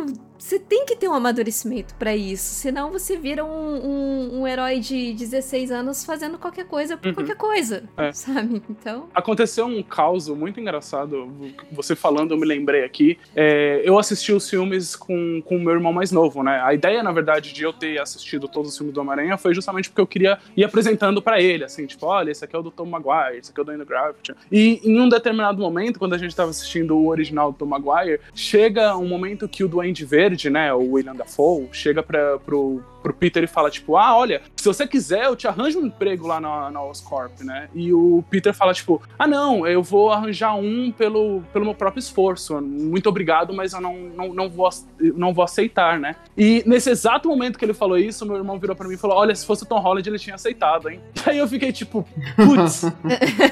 você 0.42 0.58
tem 0.58 0.84
que 0.84 0.96
ter 0.96 1.08
um 1.08 1.14
amadurecimento 1.14 1.94
pra 1.94 2.16
isso. 2.16 2.54
Senão 2.54 2.90
você 2.90 3.16
vira 3.16 3.44
um, 3.44 3.48
um, 3.86 4.40
um 4.40 4.46
herói 4.48 4.80
de 4.80 5.12
16 5.14 5.70
anos 5.70 6.04
fazendo 6.04 6.36
qualquer 6.36 6.66
coisa 6.66 6.96
por 6.96 7.08
Uhum. 7.08 7.14
qualquer 7.14 7.36
coisa, 7.36 7.84
É. 7.96 8.10
sabe? 8.12 8.60
Então. 8.68 9.08
Aconteceu 9.14 9.66
um 9.66 9.82
caos 9.82 10.28
muito 10.28 10.58
engraçado. 10.58 11.30
Você 11.70 11.94
falando, 11.94 12.32
eu 12.32 12.38
me 12.38 12.44
lembrei 12.46 12.84
aqui. 12.84 13.18
É, 13.36 13.82
eu 13.84 13.98
assisti 13.98 14.32
os 14.32 14.48
filmes 14.50 14.96
com 14.96 15.42
o 15.48 15.58
meu 15.60 15.74
irmão 15.74 15.92
mais 15.92 16.10
novo, 16.10 16.42
né? 16.42 16.60
A 16.64 16.74
ideia, 16.74 17.02
na 17.02 17.12
verdade, 17.12 17.52
de 17.52 17.62
eu 17.62 17.72
ter 17.72 18.00
assistido 18.00 18.48
todos 18.48 18.72
os 18.72 18.76
filmes 18.76 18.92
do 18.94 19.00
Homem-Aranha 19.00 19.38
foi 19.38 19.54
justamente 19.54 19.88
porque 19.90 20.00
eu 20.00 20.06
queria 20.06 20.38
ir 20.56 20.64
apresentando 20.64 21.22
pra 21.22 21.40
ele, 21.40 21.64
assim, 21.64 21.86
tipo, 21.86 22.04
olha, 22.06 22.30
esse 22.32 22.44
aqui 22.44 22.56
é 22.56 22.58
o 22.58 22.62
do 22.62 22.70
Tom 22.70 22.86
Maguire, 22.86 23.38
esse 23.38 23.50
aqui 23.50 23.60
é 23.60 23.62
o 23.62 23.64
do 23.64 23.70
Andrew 23.72 23.86
Garfield. 23.86 24.34
E 24.50 24.80
em 24.82 25.00
um 25.00 25.08
determinado 25.08 25.60
momento, 25.60 25.98
quando 25.98 26.14
a 26.14 26.18
gente 26.18 26.34
tava 26.34 26.50
assistindo 26.50 26.96
o 26.96 27.06
original 27.08 27.52
do 27.52 27.58
Tom 27.58 27.66
Maguire, 27.66 28.20
chega 28.34 28.96
um 28.96 29.06
momento 29.06 29.48
que 29.48 29.62
o 29.62 29.68
Duende 29.68 30.04
Verde, 30.04 30.31
né, 30.50 30.72
o 30.72 30.92
William 30.92 31.14
Dafoe, 31.14 31.68
chega 31.72 32.02
pra, 32.02 32.38
pro, 32.38 32.82
pro 33.02 33.12
Peter 33.12 33.42
e 33.42 33.46
fala, 33.46 33.70
tipo, 33.70 33.96
ah, 33.96 34.16
olha, 34.16 34.42
se 34.56 34.64
você 34.64 34.86
quiser, 34.86 35.24
eu 35.24 35.36
te 35.36 35.46
arranjo 35.48 35.80
um 35.80 35.86
emprego 35.86 36.26
lá 36.26 36.40
na, 36.40 36.70
na 36.70 36.82
Oscorp, 36.82 37.40
né? 37.40 37.68
E 37.74 37.92
o 37.92 38.24
Peter 38.30 38.54
fala, 38.54 38.72
tipo, 38.72 39.02
ah, 39.18 39.26
não, 39.26 39.66
eu 39.66 39.82
vou 39.82 40.10
arranjar 40.10 40.54
um 40.54 40.90
pelo, 40.92 41.42
pelo 41.52 41.64
meu 41.64 41.74
próprio 41.74 42.00
esforço. 42.00 42.60
Muito 42.60 43.08
obrigado, 43.08 43.52
mas 43.52 43.72
eu 43.72 43.80
não, 43.80 43.94
não, 43.94 44.32
não, 44.32 44.48
vou, 44.48 44.68
não 44.98 45.34
vou 45.34 45.44
aceitar, 45.44 45.98
né? 45.98 46.16
E 46.36 46.62
nesse 46.66 46.90
exato 46.90 47.28
momento 47.28 47.58
que 47.58 47.64
ele 47.64 47.74
falou 47.74 47.98
isso, 47.98 48.24
meu 48.24 48.36
irmão 48.36 48.58
virou 48.58 48.76
pra 48.76 48.86
mim 48.86 48.94
e 48.94 48.98
falou, 48.98 49.16
olha, 49.16 49.34
se 49.34 49.44
fosse 49.44 49.64
o 49.64 49.66
Tom 49.66 49.80
Holland, 49.80 50.08
ele 50.08 50.18
tinha 50.18 50.36
aceitado, 50.36 50.88
hein? 50.88 51.00
Aí 51.26 51.38
eu 51.38 51.48
fiquei, 51.48 51.72
tipo, 51.72 52.06
putz. 52.36 52.84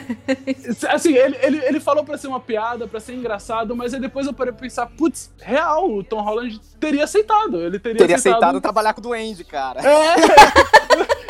assim, 0.89 1.15
ele, 1.15 1.37
ele, 1.43 1.65
ele 1.65 1.81
falou 1.81 2.05
pra 2.05 2.17
ser 2.17 2.29
uma 2.29 2.41
piada, 2.41 2.87
pra 2.87 3.01
ser 3.01 3.15
engraçado, 3.15 3.75
mas 3.75 3.95
aí 3.95 4.01
depois 4.01 4.27
eu 4.27 4.33
parei 4.33 4.53
pra 4.53 4.63
pensar, 4.63 4.87
putz, 4.87 5.33
real, 5.39 5.91
o 5.91 6.03
Tom 6.03 6.21
Holland 6.21 6.61
teria 6.79 7.05
aceitado. 7.05 7.61
Ele 7.61 7.79
teria, 7.79 7.99
Teria 7.99 8.17
aceitado 8.17 8.61
trabalhar 8.61 8.93
com 8.93 9.01
o 9.01 9.03
Duende, 9.03 9.40
cara. 9.45 9.81
é, 9.81 10.15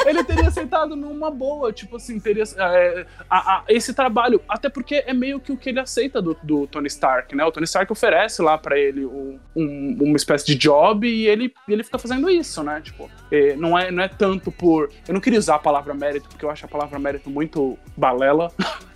ele 0.08 0.24
teria 0.24 0.48
aceitado 0.48 0.96
numa 0.96 1.30
boa, 1.30 1.72
tipo 1.72 1.96
assim, 1.96 2.18
teria 2.18 2.42
é, 2.56 3.06
a- 3.28 3.56
a- 3.58 3.64
esse 3.68 3.92
trabalho, 3.94 4.40
até 4.48 4.68
porque 4.68 5.04
é 5.06 5.12
meio 5.12 5.38
que 5.38 5.52
o 5.52 5.56
que 5.56 5.68
ele 5.68 5.78
aceita 5.80 6.20
do, 6.22 6.36
do 6.42 6.66
Tony 6.66 6.86
Stark, 6.88 7.34
né? 7.36 7.44
O 7.44 7.52
Tony 7.52 7.64
Stark 7.64 7.90
oferece 7.92 8.40
lá 8.42 8.56
pra 8.56 8.78
ele 8.78 9.04
um- 9.04 9.38
uma 9.54 10.16
espécie 10.16 10.46
de 10.46 10.54
job 10.56 11.06
e 11.06 11.26
ele, 11.26 11.52
ele 11.68 11.84
fica 11.84 11.98
fazendo 11.98 12.28
isso, 12.30 12.62
né? 12.62 12.80
Tipo, 12.82 13.10
é, 13.30 13.54
não, 13.56 13.78
é, 13.78 13.90
não 13.90 14.02
é 14.02 14.08
tanto 14.08 14.50
por. 14.50 14.90
Eu 15.06 15.14
não 15.14 15.20
queria 15.20 15.38
usar 15.38 15.56
a 15.56 15.58
palavra 15.58 15.92
mérito, 15.94 16.28
porque 16.28 16.44
eu 16.44 16.50
acho 16.50 16.64
a 16.64 16.68
palavra 16.68 16.98
mérito 16.98 17.28
muito 17.30 17.78
balela, 17.96 18.50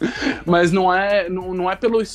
mas 0.47 0.73
não 0.73 0.93
é, 0.93 1.29
não, 1.29 1.55
não 1.55 1.71
é 1.71 1.77
pelo. 1.77 2.01
é, 2.03 2.07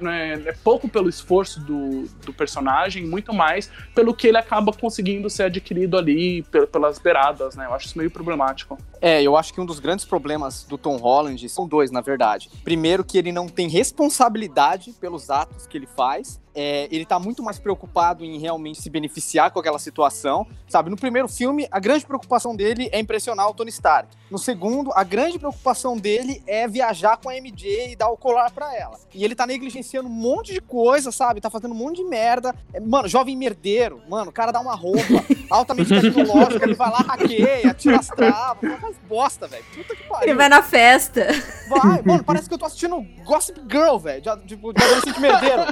não 0.00 0.10
é- 0.10 0.32
é 0.46 0.52
pouco 0.64 0.88
pelo 0.88 1.08
esforço 1.08 1.60
do, 1.60 2.04
do 2.24 2.32
personagem, 2.32 3.06
muito 3.06 3.32
mais 3.32 3.70
pelo 3.94 4.14
que 4.14 4.26
ele 4.26 4.38
acaba 4.38 4.72
conseguindo 4.72 5.28
ser 5.30 5.44
adquirido 5.44 5.96
ali 5.98 6.42
pe- 6.42 6.66
pelas 6.66 6.98
beiradas, 6.98 7.54
né? 7.56 7.66
Eu 7.66 7.74
acho 7.74 7.86
isso 7.86 7.98
meio 7.98 8.10
problemático. 8.10 8.78
É, 9.00 9.22
eu 9.22 9.36
acho 9.36 9.52
que 9.52 9.60
um 9.60 9.66
dos 9.66 9.80
grandes 9.80 10.04
problemas 10.04 10.64
do 10.64 10.78
Tom 10.78 10.96
Holland 10.96 11.48
são 11.48 11.66
dois, 11.66 11.90
na 11.90 12.00
verdade. 12.00 12.50
Primeiro, 12.62 13.02
que 13.04 13.18
ele 13.18 13.32
não 13.32 13.48
tem 13.48 13.68
responsabilidade 13.68 14.92
pelos 15.00 15.30
atos 15.30 15.66
que 15.66 15.76
ele 15.76 15.88
faz. 15.96 16.40
É, 16.54 16.88
ele 16.90 17.04
tá 17.06 17.18
muito 17.18 17.42
mais 17.42 17.58
preocupado 17.58 18.24
em 18.24 18.38
realmente 18.38 18.80
se 18.80 18.90
beneficiar 18.90 19.50
com 19.50 19.58
aquela 19.58 19.78
situação. 19.78 20.46
Sabe, 20.68 20.90
no 20.90 20.96
primeiro 20.96 21.28
filme, 21.28 21.66
a 21.70 21.80
grande 21.80 22.04
preocupação 22.04 22.54
dele 22.54 22.88
é 22.92 23.00
impressionar 23.00 23.48
o 23.48 23.54
Tony 23.54 23.70
Stark. 23.70 24.08
No 24.30 24.38
segundo, 24.38 24.90
a 24.94 25.04
grande 25.04 25.38
preocupação 25.38 25.96
dele 25.96 26.42
é 26.46 26.66
viajar 26.66 27.18
com 27.18 27.28
a 27.28 27.34
MJ 27.34 27.92
e 27.92 27.96
dar 27.96 28.08
o 28.08 28.16
colar 28.16 28.50
pra 28.50 28.74
ela. 28.74 28.98
E 29.14 29.24
ele 29.24 29.34
tá 29.34 29.46
negligenciando 29.46 30.08
um 30.08 30.12
monte 30.12 30.52
de 30.54 30.60
coisa, 30.60 31.12
sabe? 31.12 31.40
Tá 31.40 31.50
fazendo 31.50 31.72
um 31.72 31.76
monte 31.76 31.96
de 31.96 32.04
merda. 32.04 32.54
É, 32.72 32.80
Mano, 32.80 33.08
jovem 33.08 33.36
merdeiro. 33.36 34.00
Mano, 34.08 34.30
o 34.30 34.32
cara 34.32 34.52
dá 34.52 34.60
uma 34.60 34.74
roupa 34.74 35.02
altamente 35.50 35.88
tecnológica, 35.88 36.64
ele 36.64 36.74
vai 36.74 36.90
lá, 36.90 36.98
hackeia, 36.98 37.74
tira 37.74 37.98
as 37.98 38.08
travas, 38.08 38.80
faz 38.80 38.96
bosta, 39.08 39.46
velho. 39.46 39.64
Puta 39.74 39.94
que 39.94 40.02
pariu. 40.04 40.28
Ele 40.28 40.34
vai 40.34 40.48
na 40.48 40.62
festa. 40.62 41.26
Vai, 41.68 42.02
mano, 42.02 42.24
parece 42.24 42.48
que 42.48 42.54
eu 42.54 42.58
tô 42.58 42.64
assistindo 42.64 43.02
Gossip 43.24 43.60
Girl, 43.70 43.96
velho, 43.98 44.22
de, 44.22 44.46
tipo, 44.46 44.72
de 44.72 44.82
adolescente 44.82 45.20
merdeiro. 45.20 45.62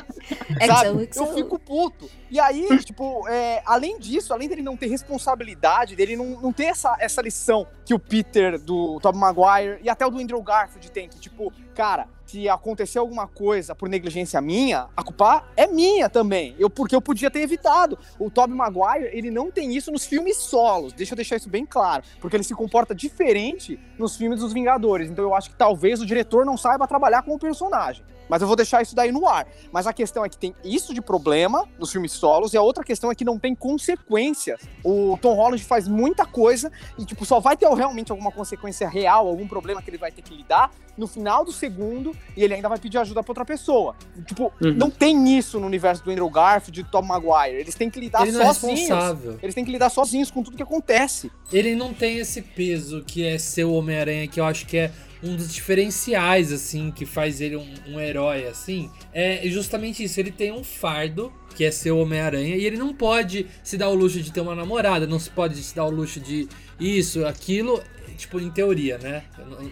Sabe? 0.76 1.08
Eu 1.14 1.34
fico 1.34 1.58
puto. 1.58 2.10
E 2.30 2.38
aí, 2.38 2.66
tipo, 2.84 3.26
é, 3.28 3.62
além 3.64 3.98
disso, 3.98 4.32
além 4.32 4.48
dele 4.48 4.62
não 4.62 4.76
ter 4.76 4.86
responsabilidade, 4.86 5.96
dele 5.96 6.16
não, 6.16 6.40
não 6.40 6.52
ter 6.52 6.64
essa, 6.64 6.96
essa 6.98 7.20
lição 7.20 7.66
que 7.84 7.94
o 7.94 7.98
Peter 7.98 8.58
do 8.58 8.98
Tobey 9.00 9.20
Maguire 9.20 9.80
e 9.82 9.88
até 9.88 10.06
o 10.06 10.10
do 10.10 10.18
Andrew 10.18 10.42
Garfield 10.42 10.90
tem, 10.90 11.08
que, 11.08 11.18
tipo, 11.18 11.52
cara, 11.74 12.06
se 12.30 12.48
acontecer 12.48 12.98
alguma 12.98 13.26
coisa 13.26 13.74
por 13.74 13.88
negligência 13.88 14.40
minha, 14.40 14.88
a 14.96 15.02
culpa 15.02 15.44
é 15.56 15.66
minha 15.66 16.08
também. 16.08 16.54
Eu, 16.58 16.70
porque 16.70 16.94
eu 16.94 17.00
podia 17.00 17.30
ter 17.30 17.40
evitado. 17.40 17.98
O 18.18 18.30
Tobey 18.30 18.54
Maguire, 18.54 19.10
ele 19.12 19.30
não 19.30 19.50
tem 19.50 19.74
isso 19.74 19.90
nos 19.90 20.06
filmes 20.06 20.36
solos. 20.36 20.92
Deixa 20.92 21.14
eu 21.14 21.16
deixar 21.16 21.36
isso 21.36 21.48
bem 21.48 21.66
claro. 21.66 22.04
Porque 22.20 22.36
ele 22.36 22.44
se 22.44 22.54
comporta 22.54 22.94
diferente 22.94 23.80
nos 23.98 24.16
filmes 24.16 24.40
dos 24.40 24.52
Vingadores. 24.52 25.10
Então 25.10 25.24
eu 25.24 25.34
acho 25.34 25.50
que 25.50 25.56
talvez 25.56 26.00
o 26.00 26.06
diretor 26.06 26.46
não 26.46 26.56
saiba 26.56 26.86
trabalhar 26.86 27.22
com 27.22 27.34
o 27.34 27.38
personagem. 27.38 28.04
Mas 28.30 28.40
eu 28.40 28.46
vou 28.46 28.56
deixar 28.56 28.80
isso 28.80 28.94
daí 28.94 29.10
no 29.10 29.26
ar. 29.26 29.46
Mas 29.72 29.86
a 29.88 29.92
questão 29.92 30.24
é 30.24 30.28
que 30.28 30.38
tem 30.38 30.54
isso 30.64 30.94
de 30.94 31.02
problema 31.02 31.68
nos 31.78 31.90
filmes 31.90 32.12
solos, 32.12 32.54
e 32.54 32.56
a 32.56 32.62
outra 32.62 32.84
questão 32.84 33.10
é 33.10 33.14
que 33.14 33.24
não 33.24 33.38
tem 33.38 33.54
consequências. 33.54 34.60
O 34.84 35.18
Tom 35.20 35.34
Holland 35.34 35.62
faz 35.64 35.88
muita 35.88 36.24
coisa 36.24 36.70
e, 36.98 37.04
tipo, 37.04 37.24
só 37.26 37.40
vai 37.40 37.56
ter 37.56 37.68
realmente 37.68 38.10
alguma 38.12 38.30
consequência 38.30 38.88
real, 38.88 39.26
algum 39.26 39.46
problema 39.48 39.82
que 39.82 39.90
ele 39.90 39.98
vai 39.98 40.12
ter 40.12 40.22
que 40.22 40.34
lidar 40.34 40.70
no 40.96 41.06
final 41.06 41.44
do 41.44 41.50
segundo, 41.52 42.14
e 42.36 42.44
ele 42.44 42.52
ainda 42.54 42.68
vai 42.68 42.78
pedir 42.78 42.98
ajuda 42.98 43.22
pra 43.22 43.30
outra 43.30 43.44
pessoa. 43.44 43.96
Tipo, 44.26 44.52
Uhum. 44.60 44.72
não 44.74 44.90
tem 44.90 45.38
isso 45.38 45.58
no 45.58 45.66
universo 45.66 46.04
do 46.04 46.10
Andrew 46.10 46.28
Garfield 46.28 46.80
e 46.80 46.82
do 46.82 46.90
Tom 46.90 47.02
Maguire. 47.02 47.56
Eles 47.58 47.74
têm 47.74 47.88
que 47.88 47.98
lidar 47.98 48.26
Ele 48.26 48.36
é 48.36 48.44
sozinhos. 48.44 48.80
responsável. 48.80 49.38
Eles 49.42 49.54
têm 49.54 49.64
que 49.64 49.70
lidar 49.72 49.88
sozinhos 49.88 50.30
com 50.30 50.42
tudo 50.42 50.56
que 50.56 50.62
acontece. 50.62 51.30
Ele 51.52 51.74
não 51.74 51.94
tem 51.94 52.18
esse 52.18 52.42
peso 52.42 53.02
que 53.06 53.24
é 53.26 53.38
ser 53.38 53.64
o 53.64 53.72
Homem-Aranha, 53.72 54.28
que 54.28 54.38
eu 54.38 54.44
acho 54.44 54.66
que 54.66 54.76
é 54.76 54.92
um 55.22 55.36
dos 55.36 55.52
diferenciais, 55.52 56.52
assim, 56.52 56.90
que 56.90 57.04
faz 57.04 57.40
ele 57.40 57.56
um, 57.56 57.74
um 57.88 58.00
herói, 58.00 58.46
assim. 58.46 58.90
É 59.12 59.42
justamente 59.48 60.02
isso. 60.02 60.18
Ele 60.18 60.30
tem 60.30 60.52
um 60.52 60.64
fardo, 60.64 61.32
que 61.54 61.64
é 61.64 61.70
ser 61.70 61.90
o 61.90 61.98
Homem-Aranha, 61.98 62.56
e 62.56 62.64
ele 62.64 62.76
não 62.76 62.94
pode 62.94 63.46
se 63.62 63.76
dar 63.76 63.88
o 63.88 63.94
luxo 63.94 64.20
de 64.20 64.32
ter 64.32 64.40
uma 64.40 64.54
namorada, 64.54 65.06
não 65.06 65.18
se 65.18 65.30
pode 65.30 65.56
se 65.62 65.74
dar 65.74 65.84
o 65.84 65.90
luxo 65.90 66.20
de 66.20 66.48
isso, 66.78 67.26
aquilo. 67.26 67.82
Tipo, 68.20 68.38
em 68.38 68.50
teoria, 68.50 68.98
né? 68.98 69.22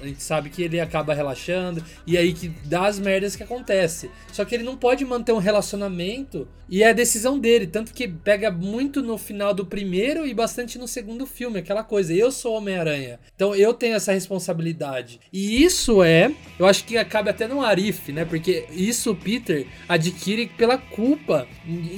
A 0.02 0.06
gente 0.06 0.22
sabe 0.22 0.48
que 0.48 0.62
ele 0.62 0.80
acaba 0.80 1.12
relaxando 1.12 1.84
e 2.06 2.16
aí 2.16 2.32
que 2.32 2.48
dá 2.64 2.86
as 2.86 2.98
merdas 2.98 3.36
que 3.36 3.42
acontece. 3.42 4.10
Só 4.32 4.44
que 4.44 4.54
ele 4.54 4.64
não 4.64 4.76
pode 4.76 5.04
manter 5.04 5.32
um 5.32 5.38
relacionamento 5.38 6.48
e 6.68 6.82
é 6.82 6.90
a 6.90 6.92
decisão 6.92 7.38
dele. 7.38 7.66
Tanto 7.66 7.92
que 7.92 8.08
pega 8.08 8.50
muito 8.50 9.02
no 9.02 9.18
final 9.18 9.52
do 9.52 9.66
primeiro 9.66 10.26
e 10.26 10.32
bastante 10.32 10.78
no 10.78 10.88
segundo 10.88 11.26
filme. 11.26 11.58
Aquela 11.58 11.84
coisa, 11.84 12.14
eu 12.14 12.32
sou 12.32 12.54
Homem-Aranha. 12.54 13.20
Então 13.34 13.54
eu 13.54 13.74
tenho 13.74 13.96
essa 13.96 14.12
responsabilidade. 14.12 15.20
E 15.32 15.62
isso 15.62 16.02
é, 16.02 16.32
eu 16.58 16.66
acho 16.66 16.84
que 16.84 16.96
acaba 16.96 17.30
até 17.30 17.46
no 17.46 17.62
Arif, 17.62 18.12
né? 18.12 18.24
Porque 18.24 18.66
isso 18.72 19.10
o 19.10 19.16
Peter 19.16 19.66
adquire 19.88 20.46
pela 20.56 20.78
culpa 20.78 21.46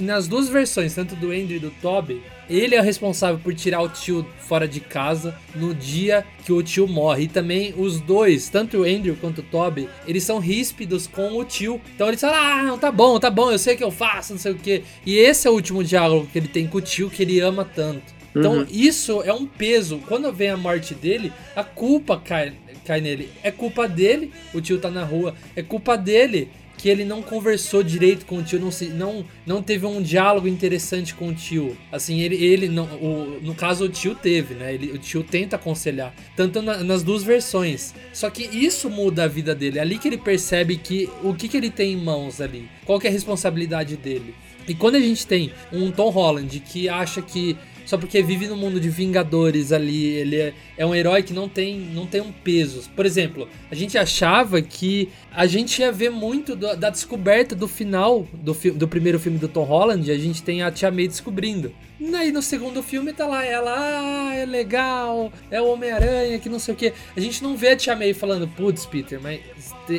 nas 0.01 0.27
duas 0.27 0.49
versões, 0.49 0.95
tanto 0.95 1.15
do 1.15 1.31
Andrew 1.31 1.57
e 1.57 1.61
do 1.61 1.71
Toby. 1.71 2.23
Ele 2.51 2.75
é 2.75 2.81
o 2.81 2.85
responsável 2.85 3.39
por 3.39 3.55
tirar 3.55 3.81
o 3.81 3.89
tio 3.89 4.27
fora 4.41 4.67
de 4.67 4.81
casa 4.81 5.39
no 5.55 5.73
dia 5.73 6.27
que 6.45 6.53
o 6.53 6.63
tio 6.63 6.89
morre. 6.89 7.25
E 7.25 7.29
também 7.29 7.73
os 7.77 8.01
dois, 8.01 8.49
tanto 8.49 8.79
o 8.79 8.83
Andrew 8.83 9.17
quanto 9.21 9.39
o 9.39 9.45
Toby, 9.45 9.89
eles 10.07 10.25
são 10.25 10.41
ríspidos 10.41 11.07
com 11.07 11.39
o 11.39 11.45
tio. 11.45 11.81
Então 11.95 12.09
eles 12.09 12.21
falam: 12.21 12.37
Ah, 12.37 12.63
não, 12.65 12.77
tá 12.79 12.91
bom, 12.91 13.19
tá 13.21 13.31
bom, 13.31 13.53
eu 13.53 13.59
sei 13.59 13.75
o 13.75 13.79
que 13.79 13.85
eu 13.85 13.91
faço, 13.93 14.33
não 14.33 14.41
sei 14.41 14.53
o 14.53 14.57
que. 14.57 14.83
E 15.07 15.17
esse 15.17 15.47
é 15.47 15.51
o 15.51 15.55
último 15.55 15.85
diálogo 15.85 16.27
que 16.33 16.39
ele 16.39 16.49
tem 16.49 16.67
com 16.67 16.79
o 16.79 16.83
tio 16.83 17.09
que 17.09 17.23
ele 17.23 17.39
ama 17.41 17.65
tanto. 17.65 18.03
Então 18.35 18.59
Uhum. 18.59 18.67
isso 18.71 19.23
é 19.23 19.33
um 19.33 19.47
peso. 19.47 19.99
Quando 20.09 20.33
vem 20.33 20.51
a 20.51 20.57
morte 20.57 20.95
dele, 20.95 21.33
a 21.55 21.63
culpa 21.65 22.17
cai, 22.17 22.53
cai 22.85 23.01
nele. 23.01 23.29
É 23.43 23.51
culpa 23.51 23.89
dele, 23.89 24.33
o 24.55 24.61
tio 24.61 24.79
tá 24.79 24.91
na 24.91 25.05
rua. 25.05 25.35
É 25.57 25.63
culpa 25.63 25.97
dele 25.97 26.49
que 26.81 26.89
ele 26.89 27.05
não 27.05 27.21
conversou 27.23 27.83
direito 27.83 28.25
com 28.25 28.39
o 28.39 28.43
tio, 28.43 28.59
não, 28.59 28.71
se, 28.71 28.87
não, 28.87 29.25
não 29.47 29.63
teve 29.63 29.85
um 29.87 30.01
diálogo 30.01 30.49
interessante 30.49 31.15
com 31.15 31.29
o 31.29 31.35
tio. 31.35 31.77
Assim, 31.93 32.21
ele, 32.21 32.37
ele 32.43 32.69
não, 32.69 32.85
o, 32.85 33.39
no 33.43 33.55
caso 33.55 33.85
o 33.85 33.89
tio 33.89 34.15
teve, 34.15 34.55
né? 34.55 34.73
Ele, 34.75 34.93
o 34.93 34.99
tio 34.99 35.23
tenta 35.23 35.57
aconselhar, 35.57 36.15
tanto 36.35 36.63
na- 36.63 36.83
nas 36.83 37.03
duas 37.03 37.23
versões. 37.23 37.95
Só 38.13 38.31
que 38.31 38.43
isso 38.45 38.89
muda 38.89 39.25
a 39.25 39.29
vida 39.29 39.55
dele. 39.55 39.79
É 39.79 39.83
ali 39.83 39.99
que 39.99 40.09
ele 40.09 40.19
percebe 40.19 40.77
que 40.77 41.09
o 41.23 41.35
que, 41.35 41.49
que 41.49 41.57
ele 41.57 41.71
tem 41.71 41.93
em 41.93 41.97
mãos 41.97 42.41
ali, 42.41 42.69
qual 42.85 42.99
que 42.99 43.07
é 43.07 43.11
a 43.11 43.13
responsabilidade 43.13 43.97
dele. 43.97 44.35
E 44.69 44.75
quando 44.75 44.95
a 44.95 45.01
gente 45.01 45.27
tem 45.27 45.53
um 45.73 45.91
Tom 45.91 46.11
Holland 46.11 46.61
que 46.61 46.89
acha 46.89 47.21
que 47.21 47.57
só 47.91 47.99
porque 47.99 48.23
vive 48.23 48.47
no 48.47 48.57
mundo 48.57 48.79
de 48.79 48.89
Vingadores 48.89 49.73
ali, 49.73 50.07
ele 50.07 50.37
é, 50.37 50.55
é 50.79 50.87
um 50.87 50.95
herói 50.95 51.25
que 51.25 51.33
não 51.33 51.49
tem, 51.49 51.77
não 51.93 52.07
tem 52.07 52.21
um 52.21 52.31
peso. 52.31 52.89
Por 52.95 53.05
exemplo, 53.05 53.49
a 53.69 53.75
gente 53.75 53.99
achava 53.99 54.63
que 54.63 55.09
a 55.33 55.45
gente 55.45 55.81
ia 55.81 55.91
ver 55.91 56.09
muito 56.09 56.55
do- 56.55 56.77
da 56.77 56.89
descoberta 56.89 57.55
do 57.57 57.67
final 57.67 58.29
do, 58.33 58.55
do 58.75 58.87
primeiro 58.87 59.19
filme 59.19 59.39
do 59.39 59.49
Tom 59.49 59.65
Holland, 59.65 60.09
a 60.09 60.17
gente 60.17 60.41
tem 60.41 60.63
a 60.63 60.71
Tia 60.71 60.89
May 60.93 61.09
descobrindo. 61.09 61.73
Aí 62.15 62.31
no 62.33 62.41
segundo 62.41 62.81
filme 62.83 63.13
tá 63.13 63.27
lá 63.27 63.45
ela, 63.45 63.75
ah, 63.77 64.35
é 64.35 64.47
legal, 64.47 65.31
é 65.51 65.61
o 65.61 65.67
Homem-Aranha, 65.73 66.39
que 66.39 66.49
não 66.49 66.59
sei 66.59 66.73
o 66.73 66.77
que. 66.77 66.93
A 67.15 67.21
gente 67.21 67.43
não 67.43 67.57
vê 67.57 67.71
a 67.71 67.77
Tia 67.77 67.95
May 67.97 68.15
falando, 68.15 68.47
putz, 68.49 68.87
Peter, 68.87 69.21
mas 69.21 69.41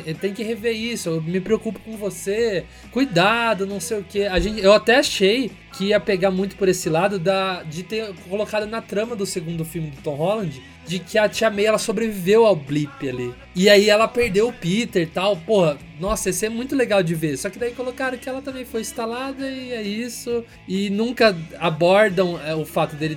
tem 0.00 0.32
que 0.32 0.42
rever 0.42 0.74
isso, 0.74 1.08
eu 1.08 1.22
me 1.22 1.40
preocupo 1.40 1.78
com 1.80 1.96
você, 1.96 2.64
cuidado, 2.90 3.66
não 3.66 3.80
sei 3.80 3.98
o 3.98 4.04
que. 4.04 4.24
A 4.24 4.38
gente, 4.38 4.60
eu 4.62 4.72
até 4.72 4.96
achei 4.96 5.50
que 5.76 5.86
ia 5.86 6.00
pegar 6.00 6.30
muito 6.30 6.56
por 6.56 6.68
esse 6.68 6.88
lado 6.88 7.18
da, 7.18 7.62
de 7.62 7.82
ter 7.82 8.12
colocado 8.28 8.66
na 8.66 8.80
trama 8.80 9.16
do 9.16 9.26
segundo 9.26 9.64
filme 9.64 9.90
do 9.90 10.02
Tom 10.02 10.14
Holland 10.14 10.62
de 10.86 10.98
que 10.98 11.18
a 11.18 11.28
Tia 11.28 11.50
May 11.50 11.66
ela 11.66 11.78
sobreviveu 11.78 12.44
ao 12.44 12.56
blip 12.56 13.08
ali. 13.08 13.34
E 13.54 13.68
aí 13.68 13.88
ela 13.88 14.08
perdeu 14.08 14.48
o 14.48 14.52
Peter 14.52 15.02
e 15.02 15.06
tal. 15.06 15.36
Porra, 15.36 15.78
nossa, 16.00 16.30
isso 16.30 16.44
é 16.44 16.48
muito 16.48 16.74
legal 16.74 17.02
de 17.02 17.14
ver. 17.14 17.36
Só 17.36 17.48
que 17.48 17.58
daí 17.58 17.72
colocaram 17.72 18.18
que 18.18 18.28
ela 18.28 18.42
também 18.42 18.64
foi 18.64 18.80
instalada 18.80 19.48
e 19.48 19.72
é 19.72 19.82
isso. 19.82 20.44
E 20.66 20.90
nunca 20.90 21.36
abordam 21.58 22.40
é, 22.44 22.54
o 22.54 22.64
fato 22.64 22.96
dele, 22.96 23.16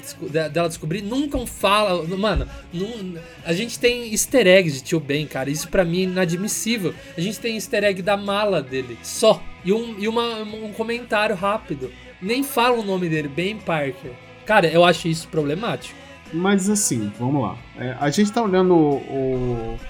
dela 0.51 0.67
descobrir. 0.67 1.01
Nunca 1.01 1.37
falam. 1.47 2.05
Mano, 2.17 2.47
a 3.43 3.53
gente 3.53 3.79
tem 3.79 4.11
easter 4.11 4.45
eggs 4.45 4.77
de 4.77 4.83
Tio 4.83 4.99
Ben, 4.99 5.25
cara. 5.25 5.49
Isso 5.49 5.67
pra 5.67 5.83
mim 5.83 6.01
é 6.01 6.03
inadmissível. 6.03 6.93
A 7.17 7.21
gente 7.21 7.39
tem 7.39 7.55
easter 7.55 7.83
egg 7.83 8.01
da 8.01 8.15
mala 8.15 8.61
dele. 8.61 8.97
Só. 9.01 9.41
E 9.63 9.73
um, 9.73 9.95
e 9.97 10.07
uma, 10.07 10.43
um 10.43 10.71
comentário 10.73 11.35
rápido. 11.35 11.91
Nem 12.21 12.43
fala 12.43 12.77
o 12.77 12.83
nome 12.83 13.09
dele, 13.09 13.27
Ben 13.27 13.57
Parker. 13.57 14.11
Cara, 14.45 14.67
eu 14.67 14.85
acho 14.85 15.07
isso 15.07 15.27
problemático. 15.27 16.04
Mas 16.35 16.69
assim, 16.69 17.11
vamos 17.17 17.41
lá. 17.41 17.57
É, 17.77 17.95
a 17.99 18.09
gente 18.09 18.31
tá 18.31 18.41
olhando 18.41 18.73
o, 18.73 18.95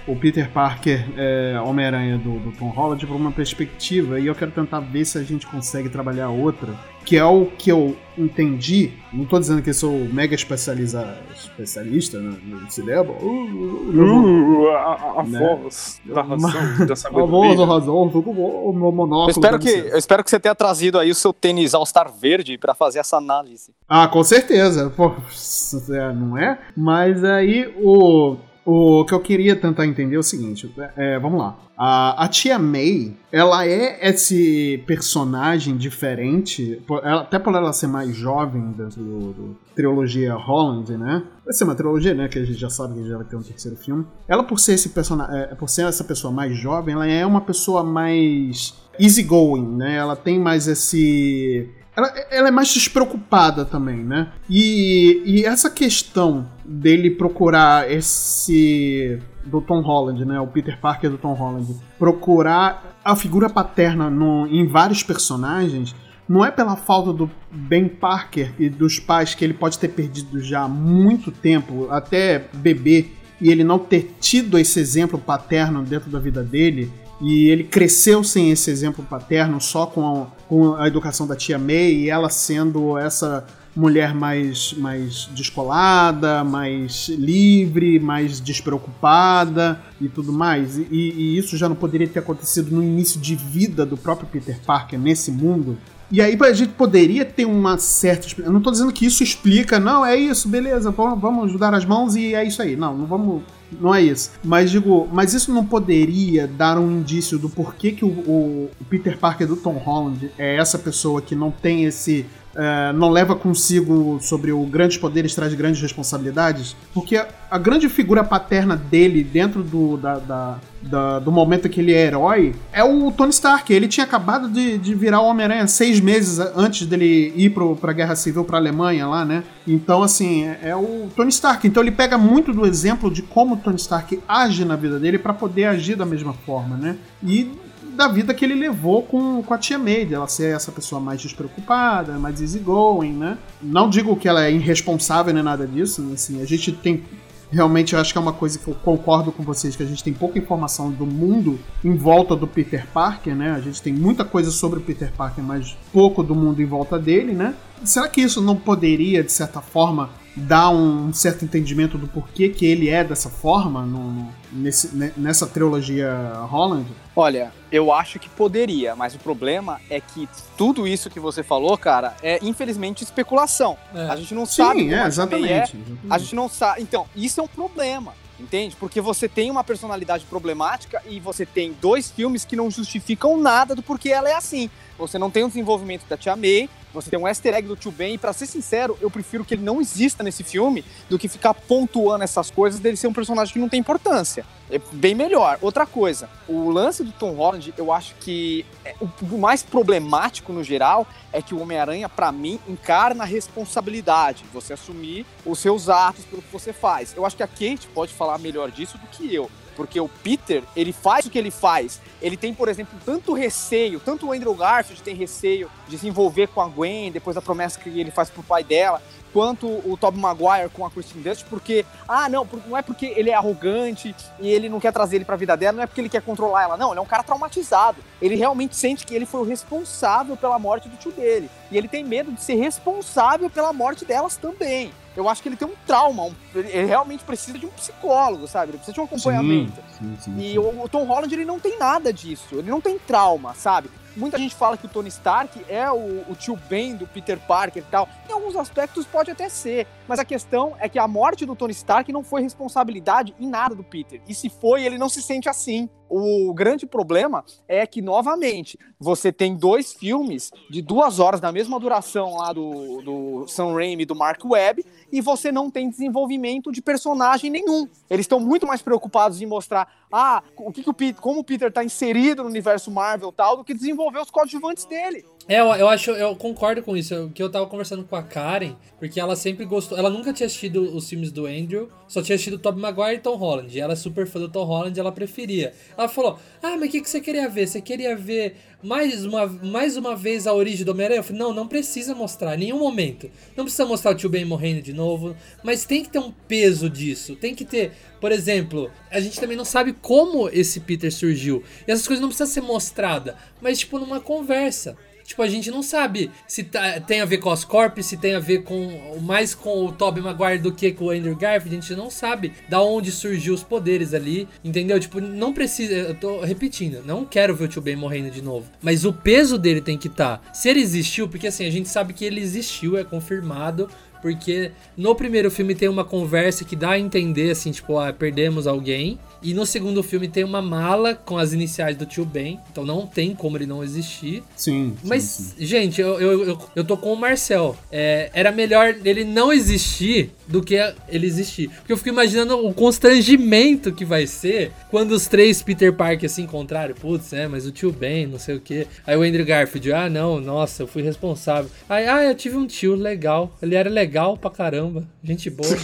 o- 0.07 0.11
o 0.11 0.15
Peter 0.15 0.49
Parker, 0.49 1.05
é, 1.17 1.59
Homem-Aranha 1.63 2.17
do, 2.17 2.39
do 2.39 2.51
Tom 2.53 2.69
Holland, 2.69 3.05
por 3.05 3.15
uma 3.15 3.31
perspectiva, 3.31 4.19
e 4.19 4.27
eu 4.27 4.35
quero 4.35 4.51
tentar 4.51 4.79
ver 4.79 5.05
se 5.05 5.17
a 5.17 5.23
gente 5.23 5.45
consegue 5.45 5.87
trabalhar 5.89 6.29
outra, 6.29 6.73
que 7.05 7.15
é 7.15 7.23
o 7.25 7.45
que 7.45 7.71
eu 7.71 7.95
entendi. 8.17 8.93
Não 9.13 9.25
tô 9.25 9.37
dizendo 9.39 9.61
que 9.61 9.69
eu 9.69 9.73
sou 9.75 9.91
mega 9.91 10.33
especializa, 10.33 11.19
especialista 11.35 12.17
no, 12.17 12.31
no 12.31 12.71
cinema. 12.71 13.11
Uh, 13.11 13.25
uh, 13.25 14.01
uh, 14.01 14.55
Uh, 14.65 14.69
a, 14.69 15.19
a 15.19 15.23
Né? 15.23 15.39
voz 15.39 16.01
da 16.05 16.21
razão, 16.23 16.49
da 16.49 16.55
a 16.55 16.55
voz, 16.55 16.91
a 16.91 16.95
sabedoria. 16.95 17.65
razão, 17.67 18.09
tudo 18.09 18.33
bom, 18.33 18.69
o 18.69 18.73
meu 18.73 18.91
monóculo. 18.91 19.25
Eu 19.27 19.29
espero, 19.31 19.59
que, 19.59 19.69
eu 19.69 19.97
espero 19.97 20.23
que 20.23 20.29
você 20.31 20.39
tenha 20.39 20.55
trazido 20.55 20.97
aí 20.97 21.11
o 21.11 21.15
seu 21.15 21.31
tênis 21.31 21.73
All-Star 21.75 22.11
verde 22.11 22.57
pra 22.57 22.73
fazer 22.73 22.99
essa 22.99 23.17
análise. 23.17 23.71
Ah, 23.87 24.07
com 24.07 24.23
certeza. 24.23 24.89
Pô, 24.95 25.11
é, 25.93 26.13
não 26.13 26.35
é? 26.37 26.57
Mas 26.75 27.23
aí 27.23 27.71
o, 27.81 28.37
o 28.65 29.05
que 29.05 29.13
eu 29.13 29.19
queria 29.19 29.55
tentar 29.55 29.85
entender 29.85 30.15
é 30.15 30.19
o 30.19 30.23
seguinte: 30.23 30.71
é, 30.95 31.19
vamos 31.19 31.39
lá. 31.39 31.57
A, 31.77 32.23
a 32.23 32.27
tia 32.29 32.57
May, 32.57 33.13
ela 33.31 33.67
é 33.67 33.99
esse 34.09 34.81
personagem 34.87 35.75
diferente, 35.75 36.81
por- 36.87 37.05
ela- 37.05 37.21
até 37.23 37.37
por 37.37 37.53
ela 37.53 37.73
ser 37.73 37.87
mais 37.87 38.15
jovem 38.15 38.71
dentro 38.71 39.03
do, 39.03 39.33
do 39.33 39.57
trilogia 39.75 40.33
Holland, 40.35 40.97
né? 40.97 41.23
Vai 41.43 41.53
ser 41.53 41.65
uma 41.65 41.75
trilogia, 41.75 42.13
né? 42.13 42.29
Que 42.29 42.39
a 42.39 42.45
gente 42.45 42.57
já 42.57 42.69
sabe 42.69 42.93
que 43.01 43.07
já 43.09 43.17
vai 43.17 43.25
ter 43.25 43.35
um 43.35 43.41
terceiro 43.41 43.75
filme. 43.77 44.05
Ela, 44.25 44.41
por 44.43 44.57
ser 44.57 44.73
esse 44.75 44.87
personagem, 44.89 45.53
por 45.57 45.67
ser 45.69 45.85
essa 45.85 46.03
pessoa 46.05 46.31
mais 46.31 46.55
jovem, 46.57 46.93
ela 46.95 47.05
é 47.07 47.25
uma 47.25 47.41
pessoa 47.41 47.83
mais 47.83 48.73
easygoing, 48.97 49.75
né? 49.75 49.97
Ela 49.97 50.15
tem 50.15 50.39
mais 50.39 50.67
esse 50.69 51.69
ela, 51.95 52.13
ela 52.29 52.47
é 52.49 52.51
mais 52.51 52.73
despreocupada 52.73 53.63
também, 53.63 54.03
né? 54.03 54.31
E, 54.49 55.21
e 55.25 55.45
essa 55.45 55.69
questão 55.69 56.45
dele 56.65 57.09
procurar 57.11 57.89
esse. 57.89 59.19
do 59.45 59.61
Tom 59.61 59.81
Holland, 59.81 60.25
né? 60.25 60.39
O 60.39 60.47
Peter 60.47 60.79
Parker 60.79 61.09
do 61.09 61.17
Tom 61.17 61.33
Holland. 61.33 61.75
Procurar 61.97 62.99
a 63.03 63.15
figura 63.15 63.49
paterna 63.49 64.09
no, 64.09 64.45
em 64.47 64.67
vários 64.67 65.03
personagens. 65.03 65.95
Não 66.27 66.43
é 66.43 66.49
pela 66.49 66.75
falta 66.75 67.13
do 67.13 67.29
Ben 67.51 67.87
Parker 67.87 68.51
e 68.57 68.67
dos 68.67 68.99
pais 68.99 69.35
que 69.35 69.45
ele 69.45 69.53
pode 69.53 69.77
ter 69.77 69.89
perdido 69.89 70.41
já 70.41 70.61
há 70.61 70.67
muito 70.67 71.31
tempo, 71.31 71.87
até 71.91 72.49
bebê, 72.51 73.11
e 73.39 73.51
ele 73.51 73.63
não 73.63 73.77
ter 73.77 74.15
tido 74.19 74.57
esse 74.57 74.79
exemplo 74.79 75.19
paterno 75.19 75.83
dentro 75.83 76.09
da 76.09 76.17
vida 76.17 76.41
dele, 76.41 76.91
e 77.21 77.47
ele 77.49 77.63
cresceu 77.63 78.23
sem 78.23 78.51
esse 78.51 78.69
exemplo 78.69 79.03
paterno, 79.03 79.59
só 79.61 79.85
com 79.85 80.05
a, 80.05 80.27
com 80.47 80.75
a 80.75 80.87
educação 80.87 81.25
da 81.25 81.35
tia 81.35 81.57
May 81.57 81.93
e 81.93 82.09
ela 82.09 82.29
sendo 82.29 82.97
essa 82.97 83.45
mulher 83.75 84.15
mais, 84.15 84.73
mais 84.73 85.29
descolada, 85.33 86.43
mais 86.43 87.09
livre, 87.09 87.99
mais 87.99 88.39
despreocupada 88.39 89.81
e 89.99 90.07
tudo 90.07 90.31
mais. 90.31 90.77
E, 90.77 90.85
e 90.91 91.37
isso 91.37 91.57
já 91.57 91.67
não 91.67 91.75
poderia 91.75 92.07
ter 92.07 92.19
acontecido 92.19 92.73
no 92.73 92.81
início 92.81 93.19
de 93.19 93.35
vida 93.35 93.85
do 93.85 93.97
próprio 93.97 94.27
Peter 94.27 94.59
Parker 94.65 94.97
nesse 94.97 95.31
mundo. 95.31 95.77
E 96.11 96.21
aí 96.21 96.37
a 96.39 96.53
gente 96.53 96.73
poderia 96.73 97.25
ter 97.25 97.45
uma 97.45 97.77
certa. 97.77 98.27
Eu 98.41 98.51
não 98.51 98.61
tô 98.61 98.71
dizendo 98.71 98.93
que 98.93 99.05
isso 99.05 99.23
explica, 99.23 99.79
não, 99.79 100.05
é 100.05 100.15
isso, 100.15 100.47
beleza, 100.47 100.91
vamos, 100.91 101.19
vamos 101.19 101.59
dar 101.59 101.73
as 101.73 101.83
mãos 101.83 102.15
e 102.15 102.33
é 102.33 102.43
isso 102.43 102.61
aí. 102.61 102.75
Não, 102.75 102.95
não 102.95 103.05
vamos. 103.05 103.41
Não 103.79 103.93
é 103.93 104.01
isso. 104.01 104.31
Mas 104.43 104.69
digo, 104.71 105.07
mas 105.11 105.33
isso 105.33 105.51
não 105.53 105.65
poderia 105.65 106.47
dar 106.47 106.77
um 106.77 106.99
indício 106.99 107.37
do 107.37 107.49
porquê 107.49 107.91
que 107.91 108.05
o, 108.05 108.09
o- 108.09 108.69
Peter 108.89 109.17
Parker 109.17 109.47
do 109.47 109.55
Tom 109.55 109.73
Holland 109.73 110.29
é 110.37 110.55
essa 110.57 110.77
pessoa 110.77 111.21
que 111.21 111.35
não 111.35 111.51
tem 111.51 111.83
esse. 111.85 112.25
Eh, 112.55 112.93
não 112.93 113.09
leva 113.09 113.35
consigo 113.35 114.17
sobre 114.21 114.51
o 114.51 114.61
grandes 114.65 114.97
poderes 114.97 115.35
traz 115.35 115.53
grandes 115.53 115.81
responsabilidades? 115.81 116.75
Porque 116.93 117.17
a, 117.17 117.27
a 117.51 117.57
grande 117.57 117.89
figura 117.89 118.23
paterna 118.23 118.75
dele 118.75 119.23
dentro 119.23 119.61
do, 119.63 119.97
da, 119.97 120.19
da- 120.19 120.57
da- 120.81 121.19
do 121.19 121.31
momento 121.31 121.67
que 121.67 121.79
ele 121.81 121.93
é 121.93 122.05
herói 122.05 122.53
é 122.71 122.83
o 122.83 123.11
Tony 123.11 123.31
Stark. 123.31 123.73
Ele 123.73 123.87
tinha 123.87 124.03
acabado 124.05 124.47
de, 124.47 124.77
de 124.77 124.93
virar 124.95 125.19
o 125.21 125.25
Homem-Aranha 125.25 125.67
seis 125.67 125.99
meses 125.99 126.39
antes 126.55 126.85
dele 126.87 127.33
ir 127.35 127.49
pro, 127.51 127.75
pra 127.75 127.91
Guerra 127.91 128.15
Civil 128.15 128.43
pra 128.45 128.57
Alemanha 128.57 129.07
lá, 129.07 129.25
né? 129.25 129.43
Então, 129.67 130.03
assim, 130.03 130.43
é, 130.45 130.59
é 130.69 130.75
o 130.75 131.09
Tony 131.15 131.29
Stark. 131.29 131.67
Então 131.67 131.81
ele 131.83 131.91
pega 131.91 132.17
muito 132.17 132.53
do 132.53 132.65
exemplo 132.65 133.09
de 133.11 133.21
como 133.21 133.55
o 133.55 133.57
Tony 133.57 133.77
Stark 133.77 134.19
age 134.27 134.63
na 134.63 134.75
vida 134.75 134.99
dele 134.99 135.17
pra 135.17 135.33
poder 135.33 135.65
agir 135.65 135.95
da 135.95 136.05
mesma 136.05 136.33
forma, 136.33 136.77
né? 136.77 136.95
E 137.23 137.51
da 137.95 138.07
vida 138.07 138.33
que 138.33 138.45
ele 138.45 138.53
levou 138.53 139.01
com, 139.03 139.41
com 139.41 139.53
a 139.53 139.57
tia 139.57 139.79
May, 139.79 140.07
ela 140.11 140.27
ser 140.27 140.55
essa 140.55 140.71
pessoa 140.71 141.01
mais 141.01 141.21
despreocupada, 141.21 142.19
mais 142.19 142.41
easygoing, 142.41 143.13
né? 143.13 143.37
Não 143.61 143.89
digo 143.89 144.15
que 144.15 144.27
ela 144.27 144.45
é 144.45 144.51
irresponsável 144.51 145.33
nem 145.33 145.43
nada 145.43 145.65
disso, 145.65 146.11
assim, 146.13 146.41
a 146.41 146.45
gente 146.45 146.71
tem 146.71 147.03
Realmente 147.51 147.93
eu 147.93 147.99
acho 147.99 148.11
que 148.11 148.17
é 148.17 148.21
uma 148.21 148.33
coisa 148.33 148.57
que 148.57 148.67
eu 148.67 148.73
concordo 148.73 149.31
com 149.31 149.43
vocês, 149.43 149.75
que 149.75 149.83
a 149.83 149.85
gente 149.85 150.03
tem 150.03 150.11
pouca 150.11 150.37
informação 150.37 150.91
do 150.91 151.05
mundo 151.05 151.59
em 151.83 151.95
volta 151.95 152.35
do 152.35 152.47
Peter 152.47 152.85
Parker, 152.87 153.35
né? 153.35 153.51
A 153.51 153.61
gente 153.61 153.81
tem 153.81 153.93
muita 153.93 154.25
coisa 154.25 154.51
sobre 154.51 154.79
o 154.79 154.81
Peter 154.81 155.11
Parker, 155.15 155.43
mas 155.43 155.77
pouco 155.93 156.23
do 156.23 156.35
mundo 156.35 156.61
em 156.61 156.65
volta 156.65 156.97
dele, 156.97 157.33
né? 157.33 157.53
Será 157.83 158.07
que 158.09 158.19
isso 158.19 158.41
não 158.41 158.55
poderia, 158.55 159.23
de 159.23 159.31
certa 159.31 159.61
forma, 159.61 160.09
dar 160.35 160.69
um 160.69 161.13
certo 161.13 161.45
entendimento 161.45 161.97
do 161.97 162.07
porquê 162.07 162.49
que 162.49 162.65
ele 162.65 162.89
é 162.89 163.03
dessa 163.03 163.29
forma 163.29 163.81
no, 163.83 164.11
no- 164.11 164.29
nesse, 164.51 164.95
ne- 164.95 165.13
nessa 165.15 165.47
trilogia 165.47 166.11
Holland? 166.49 166.85
Olha, 167.15 167.53
eu 167.71 167.93
acho 167.93 168.19
que 168.19 168.27
poderia, 168.29 168.95
mas 168.95 169.15
o 169.15 169.19
problema 169.19 169.79
é 169.89 170.01
que 170.01 170.27
tudo 170.57 170.85
isso 170.87 171.09
que 171.09 171.19
você 171.19 171.41
falou, 171.41 171.77
cara, 171.77 172.15
é 172.21 172.39
infelizmente 172.41 173.03
especulação. 173.03 173.77
É. 173.93 174.09
A 174.09 174.15
gente 174.17 174.33
não 174.35 174.45
sabe 174.45 174.81
Sim, 174.81 174.93
é, 174.93 175.05
exatamente. 175.07 175.41
May 175.49 175.53
é, 175.53 175.63
exatamente. 175.63 175.99
A 176.09 176.17
gente 176.17 176.35
não 176.35 176.49
sabe. 176.49 176.81
Então, 176.81 177.05
isso 177.15 177.39
é 177.39 177.43
um 177.43 177.47
problema. 177.47 178.13
Entende? 178.37 178.75
Porque 178.77 178.99
você 178.99 179.29
tem 179.29 179.49
uma 179.49 179.63
personalidade 179.63 180.25
problemática 180.25 181.01
e 181.07 181.21
você 181.21 181.45
tem 181.45 181.73
dois 181.81 182.11
filmes 182.11 182.43
que 182.43 182.53
não 182.53 182.69
justificam 182.69 183.37
nada 183.39 183.73
do 183.73 183.81
porquê 183.81 184.09
ela 184.09 184.27
é 184.29 184.33
assim. 184.35 184.69
Você 184.97 185.17
não 185.17 185.31
tem 185.31 185.45
um 185.45 185.47
desenvolvimento 185.47 186.03
da 186.09 186.17
Tia 186.17 186.35
May, 186.35 186.69
você 186.95 187.09
tem 187.09 187.19
um 187.19 187.27
easter 187.27 187.53
egg 187.53 187.67
do 187.67 187.75
Tio 187.75 187.91
Ben, 187.91 188.15
e 188.15 188.17
pra 188.17 188.33
ser 188.33 188.47
sincero, 188.47 188.97
eu 189.01 189.11
prefiro 189.11 189.43
que 189.43 189.53
ele 189.53 189.63
não 189.63 189.81
exista 189.81 190.23
nesse 190.23 190.43
filme 190.43 190.83
do 191.09 191.19
que 191.19 191.27
ficar 191.27 191.53
pontuando 191.53 192.23
essas 192.23 192.49
coisas 192.49 192.79
dele 192.79 192.97
ser 192.97 193.07
um 193.07 193.13
personagem 193.13 193.53
que 193.53 193.59
não 193.59 193.69
tem 193.69 193.79
importância. 193.79 194.45
É 194.71 194.79
bem 194.93 195.13
melhor. 195.13 195.59
Outra 195.61 195.85
coisa, 195.85 196.29
o 196.47 196.69
lance 196.69 197.03
do 197.03 197.11
Tom 197.11 197.33
Holland, 197.33 197.73
eu 197.77 197.91
acho 197.91 198.15
que 198.15 198.65
é, 198.83 198.95
o, 198.99 199.37
mais 199.37 199.61
problemático 199.61 200.51
no 200.51 200.63
geral 200.63 201.05
é 201.31 201.41
que 201.41 201.53
o 201.53 201.61
Homem-Aranha, 201.61 202.09
pra 202.09 202.31
mim, 202.31 202.59
encarna 202.67 203.23
a 203.23 203.27
responsabilidade. 203.27 204.45
Você 204.53 204.73
assumir 204.73 205.25
os 205.45 205.59
seus 205.59 205.89
atos 205.89 206.25
pelo 206.25 206.41
que 206.41 206.51
você 206.51 206.73
faz. 206.73 207.13
Eu 207.15 207.25
acho 207.25 207.35
que 207.35 207.43
a 207.43 207.47
Kate 207.47 207.87
pode 207.93 208.13
falar 208.13 208.39
melhor 208.39 208.71
disso 208.71 208.97
do 208.97 209.05
que 209.07 209.33
eu. 209.33 209.51
Porque 209.75 209.99
o 209.99 210.07
Peter, 210.07 210.63
ele 210.75 210.93
faz 210.93 211.25
o 211.25 211.29
que 211.29 211.37
ele 211.37 211.51
faz. 211.51 212.01
Ele 212.21 212.37
tem, 212.37 212.53
por 212.53 212.67
exemplo, 212.69 212.97
tanto 213.05 213.33
receio, 213.33 213.99
tanto 213.99 214.27
o 214.27 214.31
Andrew 214.31 214.53
Garfield 214.55 215.01
tem 215.01 215.15
receio 215.15 215.69
de 215.87 215.97
se 215.97 216.07
envolver 216.07 216.47
com 216.47 216.61
a 216.61 216.67
Gwen, 216.67 217.11
depois 217.11 217.35
da 217.35 217.41
promessa 217.41 217.79
que 217.79 217.99
ele 217.99 218.11
faz 218.11 218.29
pro 218.29 218.41
pai 218.43 218.63
dela. 218.63 219.01
Quanto 219.35 219.67
o 219.67 219.97
Tobey 219.99 220.17
Maguire 220.17 220.69
com 220.73 220.85
a 220.85 220.89
Kristen 220.89 221.21
Dust, 221.21 221.43
porque, 221.49 221.85
ah, 222.07 222.29
não, 222.29 222.47
não 222.65 222.77
é 222.77 222.81
porque 222.81 223.07
ele 223.17 223.29
é 223.29 223.33
arrogante 223.33 224.15
e 224.39 224.47
ele 224.47 224.69
não 224.69 224.79
quer 224.79 224.93
trazer 224.93 225.17
ele 225.17 225.25
pra 225.25 225.35
vida 225.35 225.57
dela, 225.57 225.73
não 225.75 225.83
é 225.83 225.85
porque 225.85 225.99
ele 225.99 226.07
quer 226.07 226.21
controlar 226.21 226.63
ela, 226.63 226.77
não, 226.77 226.91
ele 226.91 226.99
é 226.99 227.01
um 227.01 227.05
cara 227.05 227.21
traumatizado. 227.21 227.97
Ele 228.21 228.35
realmente 228.35 228.77
sente 228.77 229.05
que 229.05 229.13
ele 229.13 229.25
foi 229.25 229.41
o 229.41 229.43
responsável 229.43 230.37
pela 230.37 230.57
morte 230.57 230.87
do 230.87 230.95
tio 230.95 231.11
dele. 231.11 231.49
E 231.69 231.77
ele 231.77 231.89
tem 231.89 232.01
medo 232.01 232.31
de 232.31 232.41
ser 232.41 232.55
responsável 232.55 233.49
pela 233.49 233.73
morte 233.73 234.05
delas 234.05 234.37
também. 234.37 234.93
Eu 235.17 235.27
acho 235.27 235.41
que 235.43 235.49
ele 235.49 235.57
tem 235.57 235.67
um 235.67 235.73
trauma, 235.85 236.23
um- 236.23 236.35
ele 236.53 236.85
realmente 236.85 237.25
precisa 237.25 237.57
de 237.59 237.65
um 237.65 237.69
psicólogo, 237.71 238.47
sabe? 238.47 238.71
Ele 238.71 238.77
precisa 238.77 238.93
de 238.93 239.01
um 239.01 239.03
acompanhamento. 239.03 239.73
Sim, 239.99 240.17
sim, 240.21 240.35
E 240.37 240.51
sim. 240.53 240.57
o, 240.57 240.83
o 240.83 240.87
Tom 240.87 241.03
Holland 241.03 241.33
ele 241.33 241.43
não 241.43 241.59
tem 241.59 241.77
nada 241.77 242.13
disso, 242.13 242.55
ele 242.55 242.69
não 242.69 242.79
tem 242.79 242.97
trauma, 242.97 243.53
sabe? 243.53 243.89
Muita 244.15 244.37
gente 244.37 244.55
fala 244.55 244.77
que 244.77 244.85
o 244.85 244.89
Tony 244.89 245.09
Stark 245.09 245.65
é 245.67 245.91
o, 245.91 246.23
o 246.29 246.35
tio 246.35 246.55
Ben 246.69 246.95
do 246.95 247.05
Peter 247.05 247.37
Parker 247.39 247.83
e 247.83 247.85
tal. 247.91 248.07
Em 248.29 248.31
alguns 248.31 248.55
aspectos 248.55 249.05
pode 249.05 249.29
até 249.29 249.49
ser, 249.49 249.87
mas 250.07 250.19
a 250.19 250.25
questão 250.25 250.75
é 250.79 250.87
que 250.87 250.97
a 250.97 251.07
morte 251.07 251.45
do 251.45 251.55
Tony 251.55 251.73
Stark 251.73 252.11
não 252.11 252.23
foi 252.23 252.41
responsabilidade 252.41 253.35
em 253.39 253.47
nada 253.47 253.75
do 253.75 253.83
Peter. 253.83 254.21
E 254.27 254.33
se 254.33 254.49
foi, 254.49 254.85
ele 254.85 254.97
não 254.97 255.09
se 255.09 255.21
sente 255.21 255.49
assim. 255.49 255.89
O 256.09 256.53
grande 256.53 256.85
problema 256.85 257.43
é 257.67 257.85
que, 257.87 258.01
novamente, 258.01 258.77
você 258.99 259.31
tem 259.31 259.55
dois 259.55 259.91
filmes 259.93 260.51
de 260.69 260.81
duas 260.81 261.19
horas 261.19 261.39
da 261.41 261.51
mesma 261.51 261.79
duração 261.79 262.37
lá 262.37 262.53
do, 262.53 263.01
do 263.01 263.47
Sam 263.47 263.73
Raimi 263.73 264.03
e 264.03 264.05
do 264.05 264.15
Mark 264.15 264.43
Webb, 264.45 264.85
e 265.11 265.19
você 265.21 265.51
não 265.51 265.69
tem 265.69 265.89
desenvolvimento 265.89 266.71
de 266.71 266.81
personagem 266.81 267.49
nenhum. 267.49 267.87
Eles 268.09 268.23
estão 268.25 268.39
muito 268.39 268.65
mais 268.67 268.81
preocupados 268.81 269.41
em 269.41 269.45
mostrar 269.45 269.87
ah, 270.11 270.41
o 270.57 270.71
que, 270.71 270.83
que 270.83 270.89
o 270.89 270.93
Peter, 270.93 271.21
como 271.21 271.39
o 271.39 271.43
Peter 271.43 271.71
tá 271.71 271.83
inserido 271.83 272.43
no 272.43 272.49
universo 272.49 272.89
Marvel 272.91 273.31
tal, 273.31 273.57
do 273.57 273.63
que 273.63 273.73
desenvolver 273.73 274.19
os 274.19 274.29
coadjuvantes 274.29 274.85
dele. 274.85 275.25
É, 275.47 275.59
eu, 275.59 275.65
eu 275.75 275.87
acho, 275.89 276.09
eu 276.11 276.35
concordo 276.35 276.81
com 276.81 276.95
isso. 276.97 277.13
Eu- 277.13 277.29
Que 277.29 277.43
eu 277.43 277.51
tava 277.51 277.67
conversando 277.67 278.03
com 278.03 278.15
a 278.15 278.23
Karen, 278.23 278.75
porque 278.97 279.19
ela 279.19 279.35
sempre 279.35 279.65
gostou. 279.65 279.97
Ela 279.97 280.09
nunca 280.09 280.31
tinha 280.33 280.47
assistido 280.47 280.95
os 280.95 281.07
filmes 281.09 281.31
do 281.31 281.45
Andrew, 281.45 281.89
só 282.07 282.21
tinha 282.21 282.35
assistido 282.35 282.57
Tobey 282.57 282.81
Maguire 282.81 283.15
e 283.17 283.19
Tom 283.19 283.35
Holland. 283.35 283.75
E 283.75 283.79
ela 283.79 283.93
é 283.93 283.95
super 283.95 284.25
fã 284.25 284.39
do 284.39 284.49
Tom 284.49 284.63
Holland, 284.63 284.97
ela 284.99 285.11
preferia. 285.11 285.73
Ela 285.97 286.07
falou: 286.07 286.39
Ah, 286.61 286.77
mas 286.77 286.89
o 286.89 286.91
que, 286.91 287.01
que 287.01 287.09
você 287.09 287.21
queria 287.21 287.47
ver? 287.47 287.67
Você 287.67 287.81
queria 287.81 288.15
ver 288.15 288.57
mais 288.83 289.25
uma, 289.25 289.47
mais 289.47 289.97
uma 289.97 290.15
vez 290.15 290.45
a 290.47 290.53
origem 290.53 290.85
do 290.85 290.91
Homem-Aranha? 290.91 291.19
Eu 291.19 291.23
falei: 291.23 291.39
Não, 291.39 291.53
não 291.53 291.67
precisa 291.67 292.13
mostrar, 292.13 292.55
em 292.55 292.65
nenhum 292.65 292.79
momento. 292.79 293.29
Não 293.55 293.63
precisa 293.63 293.85
mostrar 293.85 294.11
o 294.11 294.15
tio 294.15 294.29
Ben 294.29 294.45
morrendo 294.45 294.81
de 294.81 294.93
novo, 294.93 295.35
mas 295.63 295.85
tem 295.85 296.03
que 296.03 296.09
ter 296.09 296.19
um 296.19 296.31
peso 296.31 296.89
disso. 296.89 297.35
Tem 297.35 297.55
que 297.55 297.65
ter. 297.65 297.91
Por 298.19 298.31
exemplo, 298.31 298.91
a 299.11 299.19
gente 299.19 299.39
também 299.39 299.57
não 299.57 299.65
sabe 299.65 299.93
como 299.93 300.49
esse 300.49 300.79
Peter 300.79 301.11
surgiu. 301.11 301.63
E 301.87 301.91
essas 301.91 302.07
coisas 302.07 302.21
não 302.21 302.29
precisam 302.29 302.53
ser 302.53 302.61
mostradas, 302.61 303.35
mas 303.61 303.79
tipo 303.79 303.99
numa 303.99 304.19
conversa. 304.19 304.97
Tipo, 305.25 305.41
a 305.41 305.47
gente 305.47 305.71
não 305.71 305.81
sabe 305.81 306.29
se 306.47 306.63
tá- 306.63 306.99
tem 307.01 307.19
a 307.19 307.25
ver 307.25 307.39
com 307.39 307.51
os 307.51 307.65
corpos, 307.65 308.05
se 308.05 308.15
tem 308.15 308.35
a 308.35 308.39
ver 308.39 308.61
com 308.63 309.19
mais 309.23 309.55
com 309.55 309.85
o 309.87 309.91
Tobey 309.91 310.21
Maguire 310.21 310.59
do 310.59 310.71
que 310.71 310.91
com 310.91 311.05
o 311.05 311.09
Andrew 311.09 311.35
Garfield. 311.35 311.75
A 311.75 311.81
gente 311.81 311.95
não 311.95 312.11
sabe 312.11 312.53
da 312.69 312.79
onde 312.81 313.11
surgiu 313.11 313.53
os 313.55 313.63
poderes 313.63 314.13
ali, 314.13 314.47
entendeu? 314.63 314.99
Tipo, 314.99 315.19
não 315.19 315.51
precisa. 315.51 315.93
Eu 315.93 316.13
tô 316.15 316.41
repetindo, 316.41 317.03
não 317.05 317.25
quero 317.25 317.55
ver 317.55 317.65
o 317.65 317.67
Tio 317.67 317.81
Ben 317.81 317.95
morrendo 317.95 318.29
de 318.29 318.41
novo. 318.41 318.67
Mas 318.81 319.03
o 319.03 319.11
peso 319.11 319.57
dele 319.57 319.81
tem 319.81 319.97
que 319.97 320.07
estar. 320.07 320.41
Se 320.53 320.69
ele 320.69 320.79
existiu, 320.81 321.27
porque 321.27 321.47
assim, 321.47 321.65
a 321.65 321.71
gente 321.71 321.89
sabe 321.89 322.13
que 322.13 322.23
ele 322.23 322.39
existiu, 322.39 322.95
é 322.95 323.03
confirmado. 323.03 323.89
Porque 324.21 324.71
no 324.97 325.13
primeiro 325.13 325.51
filme 325.51 325.75
tem 325.75 325.87
uma 325.87 326.03
conversa 326.03 326.65
que 326.65 326.75
dá 326.75 326.91
a 326.91 326.99
entender, 326.99 327.51
assim, 327.51 327.69
tipo, 327.71 327.99
ah, 327.99 328.11
perdemos 328.11 328.65
alguém. 328.65 329.19
E 329.41 329.53
no 329.53 329.65
segundo 329.65 330.01
filme 330.01 330.27
tem 330.27 330.43
uma 330.43 330.61
mala 330.61 331.13
com 331.13 331.37
as 331.37 331.53
iniciais 331.53 331.95
do 331.95 332.05
tio 332.05 332.25
Ben. 332.25 332.59
Então 332.71 332.85
não 332.85 333.05
tem 333.05 333.35
como 333.35 333.57
ele 333.57 333.65
não 333.65 333.83
existir. 333.83 334.43
Sim, 334.55 334.95
sim, 334.95 334.97
Mas, 335.03 335.23
sim. 335.23 335.65
gente, 335.65 336.01
eu, 336.01 336.19
eu, 336.19 336.43
eu, 336.43 336.59
eu 336.75 336.83
tô 336.83 336.97
com 336.97 337.13
o 337.13 337.15
Marcel. 337.15 337.77
É, 337.91 338.29
era 338.33 338.51
melhor 338.51 338.95
ele 339.03 339.23
não 339.23 339.51
existir 339.51 340.31
do 340.47 340.63
que 340.63 340.75
ele 341.07 341.27
existir. 341.27 341.69
Porque 341.69 341.93
eu 341.93 341.97
fico 341.97 342.09
imaginando 342.09 342.65
o 342.65 342.73
constrangimento 342.73 343.91
que 343.91 344.05
vai 344.05 344.27
ser 344.27 344.71
quando 344.89 345.11
os 345.11 345.27
três 345.27 345.61
Peter 345.61 345.93
Parker 345.93 346.29
se 346.29 346.41
encontrarem. 346.41 346.95
Putz, 346.95 347.33
é, 347.33 347.47
mas 347.47 347.65
o 347.65 347.71
tio 347.71 347.91
Ben, 347.91 348.27
não 348.27 348.39
sei 348.39 348.55
o 348.55 348.59
que. 348.59 348.87
Aí 349.05 349.15
o 349.15 349.21
Andrew 349.21 349.45
Garfield, 349.45 349.91
ah, 349.93 350.09
não, 350.09 350.39
nossa, 350.39 350.83
eu 350.83 350.87
fui 350.87 351.01
responsável. 351.01 351.69
Aí, 351.87 352.07
ah, 352.07 352.23
eu 352.23 352.35
tive 352.35 352.57
um 352.57 352.65
tio 352.65 352.95
legal. 352.95 353.55
Ele 353.61 353.75
era 353.75 353.89
legal 353.89 354.37
pra 354.37 354.49
caramba. 354.49 355.03
Gente 355.23 355.49
boa. 355.49 355.69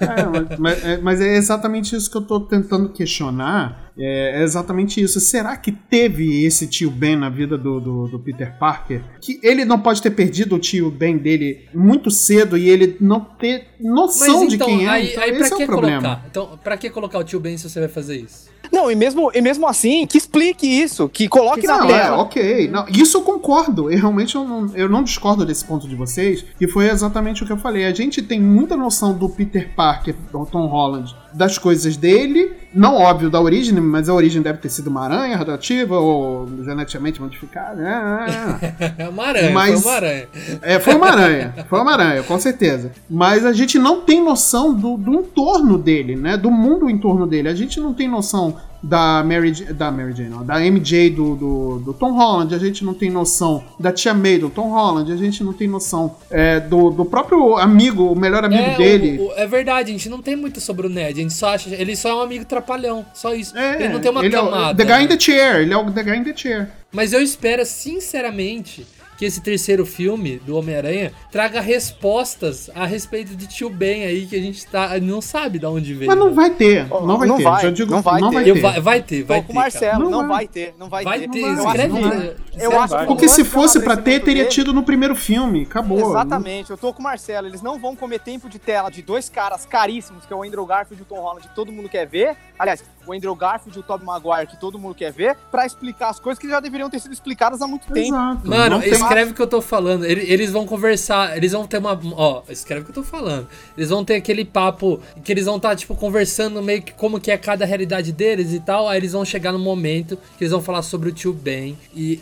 É, 0.00 0.56
mas, 0.58 0.84
é, 0.84 0.96
mas 0.98 1.20
é 1.20 1.36
exatamente 1.36 1.94
isso 1.94 2.10
que 2.10 2.16
eu 2.16 2.22
tô 2.22 2.40
tentando 2.40 2.59
questionar. 2.94 3.90
É, 3.98 4.40
é 4.40 4.42
exatamente 4.42 5.00
isso. 5.00 5.20
Será 5.20 5.56
que 5.56 5.70
teve 5.70 6.44
esse 6.44 6.66
tio 6.66 6.90
Ben 6.90 7.16
na 7.16 7.28
vida 7.28 7.58
do, 7.58 7.80
do, 7.80 8.08
do 8.08 8.18
Peter 8.18 8.56
Parker? 8.58 9.02
Que 9.20 9.38
ele 9.42 9.64
não 9.64 9.78
pode 9.78 10.00
ter 10.00 10.10
perdido 10.10 10.56
o 10.56 10.58
tio 10.58 10.90
Ben 10.90 11.18
dele 11.18 11.68
muito 11.74 12.10
cedo 12.10 12.56
e 12.56 12.68
ele 12.68 12.96
não 13.00 13.20
ter 13.20 13.68
noção 13.78 14.46
de 14.46 14.56
quem 14.56 14.86
é. 14.86 14.88
aí, 14.88 15.10
então, 15.10 15.22
aí 15.22 15.32
pra 15.32 15.40
esse 15.40 15.54
é 15.54 15.56
que 15.56 15.64
o 15.64 15.66
problema. 15.66 16.00
colocar? 16.00 16.26
Então, 16.30 16.58
pra 16.62 16.76
que 16.76 16.90
colocar 16.90 17.18
o 17.18 17.24
tio 17.24 17.40
Ben 17.40 17.58
se 17.58 17.68
você 17.68 17.80
vai 17.80 17.88
fazer 17.88 18.16
isso? 18.16 18.50
Não, 18.72 18.90
e 18.90 18.94
mesmo, 18.94 19.30
e 19.34 19.40
mesmo 19.40 19.66
assim, 19.66 20.06
que 20.06 20.16
explique 20.16 20.66
isso, 20.66 21.08
que 21.08 21.28
coloque 21.28 21.66
na 21.66 21.78
Não, 21.78 21.90
é, 21.90 22.02
tela. 22.02 22.16
ok. 22.18 22.68
Não, 22.68 22.86
isso 22.88 23.18
eu 23.18 23.22
concordo. 23.22 23.90
Eu 23.90 23.98
realmente 23.98 24.36
eu 24.36 24.44
não, 24.44 24.76
eu 24.76 24.88
não 24.88 25.02
discordo 25.02 25.44
desse 25.44 25.64
ponto 25.64 25.88
de 25.88 25.96
vocês, 25.96 26.44
que 26.56 26.68
foi 26.68 26.88
exatamente 26.88 27.42
o 27.42 27.46
que 27.46 27.52
eu 27.52 27.56
falei. 27.58 27.84
A 27.84 27.92
gente 27.92 28.22
tem 28.22 28.40
muita 28.40 28.76
noção 28.76 29.16
do 29.16 29.28
Peter 29.28 29.74
Parker, 29.74 30.14
do 30.30 30.46
Tom 30.46 30.66
Holland, 30.66 31.14
das 31.34 31.58
coisas 31.58 31.96
dele. 31.96 32.49
Não 32.72 32.94
óbvio 32.96 33.28
da 33.28 33.40
origem, 33.40 33.74
mas 33.80 34.08
a 34.08 34.14
origem 34.14 34.40
deve 34.40 34.58
ter 34.58 34.68
sido 34.68 34.88
uma 34.88 35.02
aranha 35.04 35.36
radioativa 35.36 35.98
ou 35.98 36.48
geneticamente 36.64 37.20
modificada. 37.20 37.74
né? 37.74 38.60
É 38.98 39.08
uma 39.08 39.24
aranha, 39.26 39.50
Mas- 39.52 39.82
foi 39.82 39.90
uma 39.90 39.96
aranha. 39.96 40.28
É, 40.62 40.78
foi 40.78 40.94
uma 40.94 41.06
aranha. 41.08 41.54
Foi 41.68 41.80
uma 41.80 41.92
aranha, 41.92 42.22
com 42.22 42.38
certeza. 42.38 42.92
Mas 43.08 43.44
a 43.44 43.52
gente 43.52 43.78
não 43.78 44.02
tem 44.02 44.22
noção 44.22 44.72
do, 44.74 44.96
do 44.96 45.14
entorno 45.14 45.76
dele, 45.78 46.14
né? 46.16 46.36
Do 46.36 46.50
mundo 46.50 46.88
em 46.88 46.98
torno 46.98 47.26
dele. 47.26 47.48
A 47.48 47.54
gente 47.54 47.80
não 47.80 47.92
tem 47.92 48.08
noção 48.08 48.56
da 48.82 49.22
Mary, 49.24 49.52
da 49.72 49.90
Mary 49.90 50.12
Jane, 50.14 50.30
não, 50.30 50.44
da 50.44 50.58
MJ 50.60 51.10
do, 51.10 51.36
do, 51.36 51.78
do 51.80 51.92
Tom 51.94 52.12
Holland, 52.12 52.54
a 52.54 52.58
gente 52.58 52.84
não 52.84 52.94
tem 52.94 53.10
noção 53.10 53.62
da 53.78 53.92
Tia 53.92 54.14
May 54.14 54.38
do 54.38 54.48
Tom 54.48 54.70
Holland, 54.70 55.12
a 55.12 55.16
gente 55.16 55.44
não 55.44 55.52
tem 55.52 55.68
noção 55.68 56.16
é, 56.30 56.58
do, 56.60 56.90
do 56.90 57.04
próprio 57.04 57.56
amigo, 57.56 58.04
o 58.10 58.16
melhor 58.18 58.44
amigo 58.44 58.62
é, 58.62 58.76
dele. 58.76 59.18
o- 59.20 59.26
o- 59.28 59.32
é 59.34 59.46
verdade, 59.46 59.90
a 59.90 59.92
gente 59.92 60.08
não 60.08 60.22
tem 60.22 60.34
muito 60.36 60.60
sobre 60.60 60.86
o 60.86 60.90
Ned. 60.90 61.18
A 61.20 61.22
gente 61.22 61.34
só 61.34 61.54
acha. 61.54 61.68
Ele 61.74 61.94
só 61.94 62.08
é 62.10 62.14
um 62.14 62.20
amigo 62.20 62.44
trapalhão. 62.44 63.04
Só 63.14 63.34
isso. 63.34 63.56
É, 63.56 63.76
ele 63.84 63.88
não 63.92 64.00
tem 64.00 64.10
uma 64.10 64.24
ele 64.24 64.34
é 64.34 64.40
o- 64.40 64.44
camada. 64.44 64.84
the 64.84 64.92
guy 64.96 65.04
in 65.04 65.08
the 65.08 65.18
chair, 65.20 65.56
ele 65.62 65.72
é 65.72 65.76
o 65.76 65.90
The 65.90 66.02
Guy 66.02 66.16
in 66.16 66.24
the 66.24 66.36
Chair. 66.36 66.68
Mas 66.92 67.12
eu 67.12 67.20
espero, 67.22 67.64
sinceramente, 67.64 68.86
que 69.20 69.26
esse 69.26 69.42
terceiro 69.42 69.84
filme 69.84 70.38
do 70.46 70.56
Homem-Aranha 70.56 71.12
traga 71.30 71.60
respostas 71.60 72.70
a 72.74 72.86
respeito 72.86 73.36
de 73.36 73.46
tio 73.46 73.68
Ben 73.68 74.04
aí, 74.04 74.24
que 74.24 74.34
a 74.34 74.40
gente 74.40 74.66
tá, 74.66 74.98
não 74.98 75.20
sabe 75.20 75.58
de 75.58 75.66
onde 75.66 75.92
veio. 75.92 76.10
Mas 76.10 76.18
não 76.18 76.28
né? 76.28 76.32
vai 76.32 76.50
ter, 76.50 76.88
não 76.88 77.18
vai 77.18 77.28
não 77.28 77.36
ter. 77.36 77.42
vai, 77.42 77.62
Já 77.64 77.70
digo, 77.70 77.90
não 77.90 78.00
vai 78.00 78.18
ter. 78.22 78.48
Eu, 78.48 78.54
ter. 78.54 78.60
vai, 78.62 78.80
vai 78.80 79.02
ter, 79.02 79.22
vai 79.22 79.40
Tô 79.42 79.46
com 79.48 79.52
ter. 79.52 79.58
o 79.58 79.60
Marcelo, 79.60 80.04
Não 80.04 80.10
não, 80.10 80.18
vai. 80.20 80.28
vai 80.28 80.48
ter, 80.48 80.74
não 80.78 80.88
vai, 80.88 81.04
Vai 81.04 81.18
ter. 81.20 81.28
ter, 81.28 81.40
Não 81.42 81.56
vai, 81.64 81.66
escreve. 81.66 81.92
não 82.00 82.08
vai. 82.08 82.18
né? 82.18 82.34
Eu 82.58 82.80
acho 82.80 82.98
que 82.98 83.06
Porque 83.06 83.28
se 83.28 83.44
fosse 83.44 83.80
pra 83.80 83.94
ter, 83.96 84.20
teria 84.20 84.42
dele- 84.44 84.48
tido 84.54 84.72
no 84.72 84.82
primeiro 84.82 85.14
filme. 85.14 85.62
Acabou. 85.64 85.98
Exatamente, 86.10 86.70
eu 86.70 86.78
tô 86.78 86.90
com 86.94 87.00
o 87.00 87.02
Marcelo. 87.02 87.46
Eles 87.46 87.60
não 87.60 87.78
vão 87.78 87.94
comer 87.94 88.20
tempo 88.20 88.48
de 88.48 88.58
tela 88.58 88.88
de 88.90 89.02
dois 89.02 89.28
caras 89.28 89.66
caríssimos, 89.66 90.24
que 90.24 90.32
é 90.32 90.36
o 90.36 90.42
Andrew 90.42 90.64
Garfield 90.64 91.02
e 91.02 91.02
o 91.02 91.06
Tom 91.06 91.20
Holland, 91.20 91.46
que 91.46 91.54
todo 91.54 91.70
mundo 91.70 91.88
quer 91.90 92.06
ver. 92.06 92.36
Aliás, 92.58 92.82
o 93.06 93.12
Andrew 93.12 93.34
Garfield 93.34 93.76
e 93.78 93.80
o 93.80 93.82
Tobey 93.82 94.06
Maguire, 94.06 94.46
que 94.46 94.58
todo 94.58 94.78
mundo 94.78 94.94
quer 94.94 95.12
ver, 95.12 95.36
pra 95.50 95.66
explicar 95.66 96.08
as 96.10 96.18
coisas 96.18 96.38
que 96.38 96.48
já 96.48 96.58
deveriam 96.60 96.88
ter 96.88 97.00
sido 97.00 97.12
explicadas 97.12 97.60
há 97.62 97.66
muito 97.66 97.86
tempo. 97.86 97.98
Exato. 98.14 98.48
Mano, 98.48 98.76
Não 98.76 98.80
tem- 98.80 98.90
escreve 99.10 99.30
o 99.32 99.34
que 99.34 99.42
eu 99.42 99.46
tô 99.46 99.60
falando. 99.60 100.04
Ele- 100.04 100.30
Eles 100.32 100.50
vão 100.50 100.66
conversar, 100.66 101.36
eles 101.36 101.52
vão 101.52 101.66
ter 101.66 101.78
uma. 101.78 101.98
Ó, 102.14 102.42
escreve 102.48 102.82
o 102.82 102.84
que 102.84 102.90
eu 102.90 102.94
tô 102.94 103.02
falando. 103.02 103.48
Eles 103.76 103.90
vão 103.90 104.04
ter 104.04 104.14
aquele 104.14 104.44
papo 104.44 105.00
que 105.24 105.32
eles 105.32 105.44
vão 105.44 105.56
estar, 105.56 105.74
tipo, 105.76 105.94
conversando 105.94 106.62
meio 106.62 106.82
que 106.82 106.92
como 106.92 107.20
que 107.20 107.30
é 107.30 107.36
cada 107.36 107.64
realidade 107.64 108.12
deles 108.12 108.52
e 108.52 108.60
tal. 108.60 108.88
Aí 108.88 108.98
eles 108.98 109.12
vão 109.12 109.24
chegar 109.24 109.52
no 109.52 109.58
momento 109.58 110.16
que 110.38 110.44
eles 110.44 110.52
vão 110.52 110.62
falar 110.62 110.82
sobre 110.82 111.08
o 111.08 111.12
tio 111.12 111.32
Ben. 111.32 111.76
E 111.94 112.18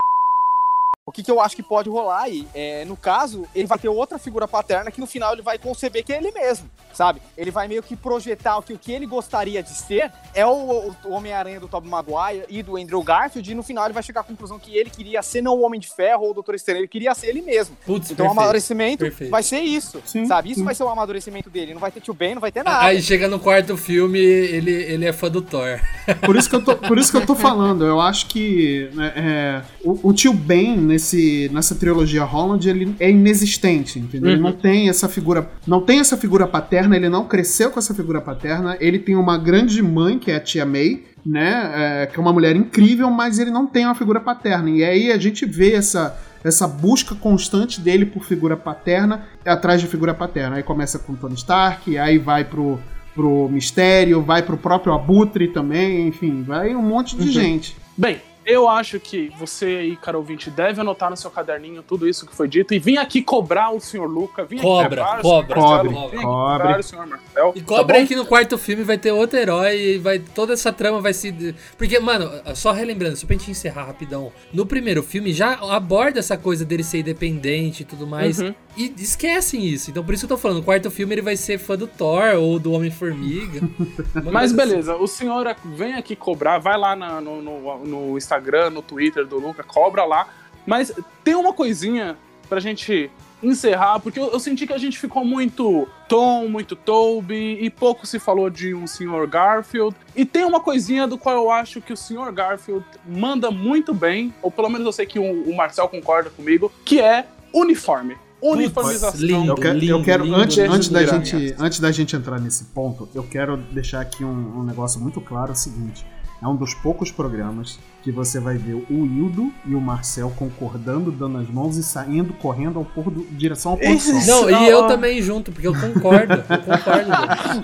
O 1.08 1.12
que, 1.12 1.22
que 1.22 1.30
eu 1.30 1.40
acho 1.40 1.56
que 1.56 1.62
pode 1.62 1.88
rolar 1.88 2.22
aí? 2.24 2.46
É, 2.54 2.84
no 2.84 2.96
caso, 2.96 3.46
ele 3.54 3.66
vai 3.66 3.78
ter 3.78 3.88
outra 3.88 4.18
figura 4.18 4.46
paterna 4.46 4.90
que 4.90 5.00
no 5.00 5.06
final 5.06 5.32
ele 5.32 5.40
vai 5.42 5.58
conceber 5.58 6.04
que 6.04 6.12
é 6.12 6.18
ele 6.18 6.30
mesmo, 6.32 6.68
sabe? 6.92 7.20
Ele 7.36 7.50
vai 7.50 7.66
meio 7.66 7.82
que 7.82 7.96
projetar 7.96 8.60
que 8.62 8.72
o 8.74 8.78
que 8.78 8.92
ele 8.92 9.06
gostaria 9.06 9.62
de 9.62 9.70
ser 9.70 10.12
é 10.34 10.44
o, 10.44 10.50
o- 10.50 10.96
o 11.06 11.10
Homem-Aranha 11.12 11.58
do 11.60 11.66
Tobey 11.66 11.88
Maguire 11.90 12.44
e 12.48 12.62
do 12.62 12.76
Andrew 12.76 13.02
Garfield, 13.02 13.50
e 13.50 13.54
no 13.54 13.62
final 13.62 13.84
ele 13.86 13.94
vai 13.94 14.02
chegar 14.02 14.20
à 14.20 14.24
conclusão 14.24 14.58
que 14.58 14.76
ele 14.76 14.90
queria 14.90 15.22
ser 15.22 15.40
não 15.40 15.54
o 15.56 15.62
Homem 15.62 15.80
de 15.80 15.88
Ferro 15.88 16.24
ou 16.24 16.30
o 16.30 16.34
Doutor 16.34 16.54
Estranho, 16.54 16.80
ele 16.80 16.88
queria 16.88 17.14
ser 17.14 17.28
ele 17.28 17.40
mesmo. 17.40 17.74
Putz, 17.86 18.10
Então 18.10 18.26
o 18.26 18.28
perfeito, 18.28 18.40
amadurecimento 18.40 19.04
perfeito. 19.04 19.30
vai 19.30 19.42
ser 19.42 19.60
isso, 19.60 20.02
Sim, 20.04 20.26
sabe? 20.26 20.50
Isso 20.50 20.60
sim. 20.60 20.64
vai 20.64 20.74
ser 20.74 20.82
o 20.84 20.88
amadurecimento 20.88 21.48
dele. 21.48 21.72
Não 21.72 21.80
vai 21.80 21.90
ter 21.90 22.00
tio 22.00 22.12
Ben, 22.12 22.34
não 22.34 22.40
vai 22.40 22.52
ter 22.52 22.62
nada. 22.62 22.84
Aí 22.86 23.00
chega 23.00 23.28
no 23.28 23.40
quarto 23.40 23.76
filme, 23.78 24.18
ele, 24.18 24.70
ele 24.72 25.06
é 25.06 25.12
fã 25.12 25.30
do 25.30 25.40
Thor. 25.40 25.80
Por 26.14 26.36
isso 26.36 26.48
que 26.48 26.56
eu 26.56 26.62
tô, 26.62 26.76
por 26.76 26.98
isso 26.98 27.10
que 27.10 27.16
eu 27.16 27.26
tô 27.26 27.34
falando. 27.34 27.84
Eu 27.84 28.00
acho 28.00 28.26
que 28.26 28.88
né, 28.94 29.12
é, 29.16 29.62
o, 29.84 30.08
o 30.08 30.12
tio 30.12 30.32
Ben, 30.32 30.76
nesse, 30.76 31.50
nessa 31.52 31.74
trilogia 31.74 32.24
Holland, 32.24 32.68
ele 32.68 32.94
é 32.98 33.10
inexistente, 33.10 33.98
entendeu? 33.98 34.30
Ele 34.30 34.38
Uhum. 34.40 34.50
não 34.50 34.52
tem 34.52 34.88
essa 34.88 35.08
figura. 35.08 35.50
Não 35.66 35.80
tem 35.80 36.00
essa 36.00 36.16
figura 36.16 36.46
paterna, 36.46 36.96
ele 36.96 37.08
não 37.08 37.24
cresceu 37.26 37.70
com 37.70 37.78
essa 37.78 37.94
figura 37.94 38.20
paterna. 38.20 38.76
Ele 38.80 38.98
tem 38.98 39.16
uma 39.16 39.36
grande 39.38 39.82
mãe, 39.82 40.18
que 40.18 40.30
é 40.30 40.36
a 40.36 40.40
tia 40.40 40.64
May, 40.64 41.02
né? 41.24 41.70
é, 42.02 42.06
que 42.06 42.18
é 42.18 42.20
uma 42.20 42.32
mulher 42.32 42.54
incrível, 42.56 43.10
mas 43.10 43.38
ele 43.38 43.50
não 43.50 43.66
tem 43.66 43.84
uma 43.84 43.94
figura 43.94 44.20
paterna. 44.20 44.70
E 44.70 44.82
aí 44.84 45.12
a 45.12 45.18
gente 45.18 45.44
vê 45.46 45.72
essa. 45.74 46.16
Essa 46.44 46.68
busca 46.68 47.16
constante 47.16 47.80
dele 47.80 48.06
por 48.06 48.22
figura 48.24 48.56
paterna 48.56 49.24
atrás 49.44 49.80
de 49.80 49.88
figura 49.88 50.14
paterna. 50.14 50.54
Aí 50.54 50.62
começa 50.62 50.96
com 50.96 51.12
Tony 51.16 51.34
Stark, 51.34 51.98
aí 51.98 52.16
vai 52.16 52.44
pro, 52.44 52.78
pro 53.18 53.48
Mistério, 53.48 54.22
vai 54.22 54.42
pro 54.42 54.56
próprio 54.56 54.92
Abutre 54.92 55.48
também, 55.48 56.06
enfim, 56.06 56.44
vai 56.44 56.72
um 56.76 56.82
monte 56.82 57.16
de 57.16 57.22
Uhum. 57.26 57.32
gente. 57.32 57.76
Bem, 57.96 58.18
eu 58.48 58.68
acho 58.68 58.98
que 58.98 59.30
você 59.38 59.66
aí, 59.66 59.96
cara 59.96 60.16
ouvinte, 60.16 60.50
deve 60.50 60.80
anotar 60.80 61.10
no 61.10 61.16
seu 61.16 61.30
caderninho 61.30 61.82
tudo 61.82 62.08
isso 62.08 62.26
que 62.26 62.34
foi 62.34 62.48
dito 62.48 62.72
e 62.72 62.78
vir 62.78 62.96
aqui 62.98 63.20
cobrar 63.22 63.70
o 63.70 63.78
senhor 63.80 64.06
Luca. 64.06 64.44
Vir 64.44 64.60
Cobra, 64.60 65.04
aqui 65.04 65.22
cobrar 65.22 65.54
cobra, 65.54 65.54
cobre, 65.54 65.88
Marcelo, 65.90 66.22
cobrar 66.22 66.80
o 66.80 66.82
senhor 66.82 67.06
Marcel. 67.06 67.52
E 67.54 67.60
tá 67.60 67.66
cobra 67.66 67.96
aí 67.98 68.06
que 68.06 68.16
no 68.16 68.24
quarto 68.26 68.56
filme 68.56 68.82
vai 68.82 68.96
ter 68.96 69.12
outro 69.12 69.38
herói 69.38 69.76
e 69.78 69.98
vai, 69.98 70.18
toda 70.18 70.52
essa 70.54 70.72
trama 70.72 71.00
vai 71.00 71.12
se. 71.12 71.54
Porque, 71.76 71.98
mano, 71.98 72.30
só 72.54 72.72
relembrando, 72.72 73.16
só 73.16 73.26
pra 73.26 73.36
gente 73.36 73.50
encerrar 73.50 73.84
rapidão. 73.84 74.32
No 74.52 74.64
primeiro 74.64 75.02
filme 75.02 75.32
já 75.32 75.52
aborda 75.70 76.18
essa 76.18 76.36
coisa 76.38 76.64
dele 76.64 76.82
ser 76.82 77.00
independente 77.00 77.82
e 77.82 77.84
tudo 77.84 78.06
mais. 78.06 78.38
Uhum. 78.38 78.54
E 78.76 78.92
esquecem 78.98 79.66
isso. 79.66 79.90
Então 79.90 80.04
por 80.04 80.14
isso 80.14 80.26
que 80.26 80.32
eu 80.32 80.36
tô 80.36 80.40
falando, 80.40 80.58
no 80.58 80.62
quarto 80.62 80.90
filme 80.90 81.14
ele 81.14 81.22
vai 81.22 81.36
ser 81.36 81.58
fã 81.58 81.76
do 81.76 81.86
Thor 81.86 82.36
ou 82.38 82.58
do 82.58 82.72
Homem-Formiga. 82.72 83.60
Mas 84.32 84.52
beleza, 84.52 84.94
o 84.96 85.06
senhor 85.06 85.54
vem 85.64 85.94
aqui 85.94 86.14
cobrar, 86.14 86.58
vai 86.58 86.78
lá 86.78 86.94
na- 86.94 87.20
no, 87.20 87.42
no- 87.42 87.84
no 87.84 88.16
Instagram, 88.16 88.37
no 88.70 88.82
Twitter 88.82 89.26
do 89.26 89.38
Luca, 89.38 89.62
cobra 89.62 90.04
lá. 90.04 90.28
Mas 90.66 90.92
tem 91.24 91.34
uma 91.34 91.52
coisinha 91.52 92.16
pra 92.48 92.60
gente 92.60 93.10
encerrar, 93.42 94.00
porque 94.00 94.18
eu, 94.18 94.30
eu 94.32 94.40
senti 94.40 94.66
que 94.66 94.72
a 94.72 94.78
gente 94.78 94.98
ficou 94.98 95.24
muito 95.24 95.86
Tom, 96.08 96.48
muito 96.48 96.74
Toby, 96.74 97.58
e 97.60 97.70
pouco 97.70 98.06
se 98.06 98.18
falou 98.18 98.50
de 98.50 98.74
um 98.74 98.86
senhor 98.86 99.26
Garfield. 99.26 99.94
E 100.16 100.24
tem 100.24 100.44
uma 100.44 100.60
coisinha 100.60 101.06
do 101.06 101.16
qual 101.16 101.36
eu 101.36 101.50
acho 101.50 101.80
que 101.80 101.92
o 101.92 101.96
senhor 101.96 102.32
Garfield 102.32 102.84
manda 103.06 103.50
muito 103.50 103.94
bem, 103.94 104.34
ou 104.42 104.50
pelo 104.50 104.68
menos 104.68 104.84
eu 104.86 104.92
sei 104.92 105.06
que 105.06 105.18
o, 105.18 105.42
o 105.48 105.56
Marcel 105.56 105.88
concorda 105.88 106.30
comigo, 106.30 106.72
que 106.84 107.00
é 107.00 107.26
uniforme. 107.52 108.16
Uniformização. 108.40 109.20
lindo. 109.20 109.52
Eu, 109.52 109.54
quero- 109.56 109.78
lindo, 109.78 109.92
eu 109.92 110.04
quero, 110.04 110.24
lindo, 110.24 110.36
antes, 110.36 110.56
lindo. 110.56 110.72
antes, 110.72 110.88
da 110.88 111.04
gente, 111.04 111.56
antes 111.58 111.80
da 111.80 111.90
gente 111.90 112.14
entrar 112.16 112.40
nesse 112.40 112.64
ponto, 112.66 113.08
eu 113.14 113.24
quero 113.24 113.56
deixar 113.56 114.00
aqui 114.00 114.24
um, 114.24 114.60
um 114.60 114.62
negócio 114.64 115.00
muito 115.00 115.20
claro: 115.20 115.50
é 115.50 115.52
o 115.52 115.56
seguinte. 115.56 116.06
É 116.40 116.46
um 116.46 116.54
dos 116.54 116.72
poucos 116.72 117.10
programas 117.10 117.78
que 118.02 118.12
você 118.12 118.38
vai 118.38 118.56
ver 118.56 118.74
o 118.74 119.04
Hildo 119.04 119.52
e 119.66 119.74
o 119.74 119.80
Marcel 119.80 120.32
concordando, 120.36 121.10
dando 121.10 121.38
as 121.38 121.48
mãos 121.48 121.76
e 121.76 121.82
saindo 121.82 122.32
correndo 122.32 122.78
ao 122.78 122.84
pôr 122.84 123.10
do, 123.10 123.20
em 123.22 123.34
direção 123.34 123.72
ao 123.72 123.78
pôr 123.78 123.92
do 123.92 124.00
sol. 124.00 124.14
Não, 124.24 124.50
Não, 124.50 124.62
e 124.64 124.68
eu 124.68 124.86
também 124.86 125.20
junto, 125.20 125.50
porque 125.50 125.66
eu 125.66 125.74
concordo. 125.74 126.34
Eu 126.34 126.58
concordo. 126.60 127.08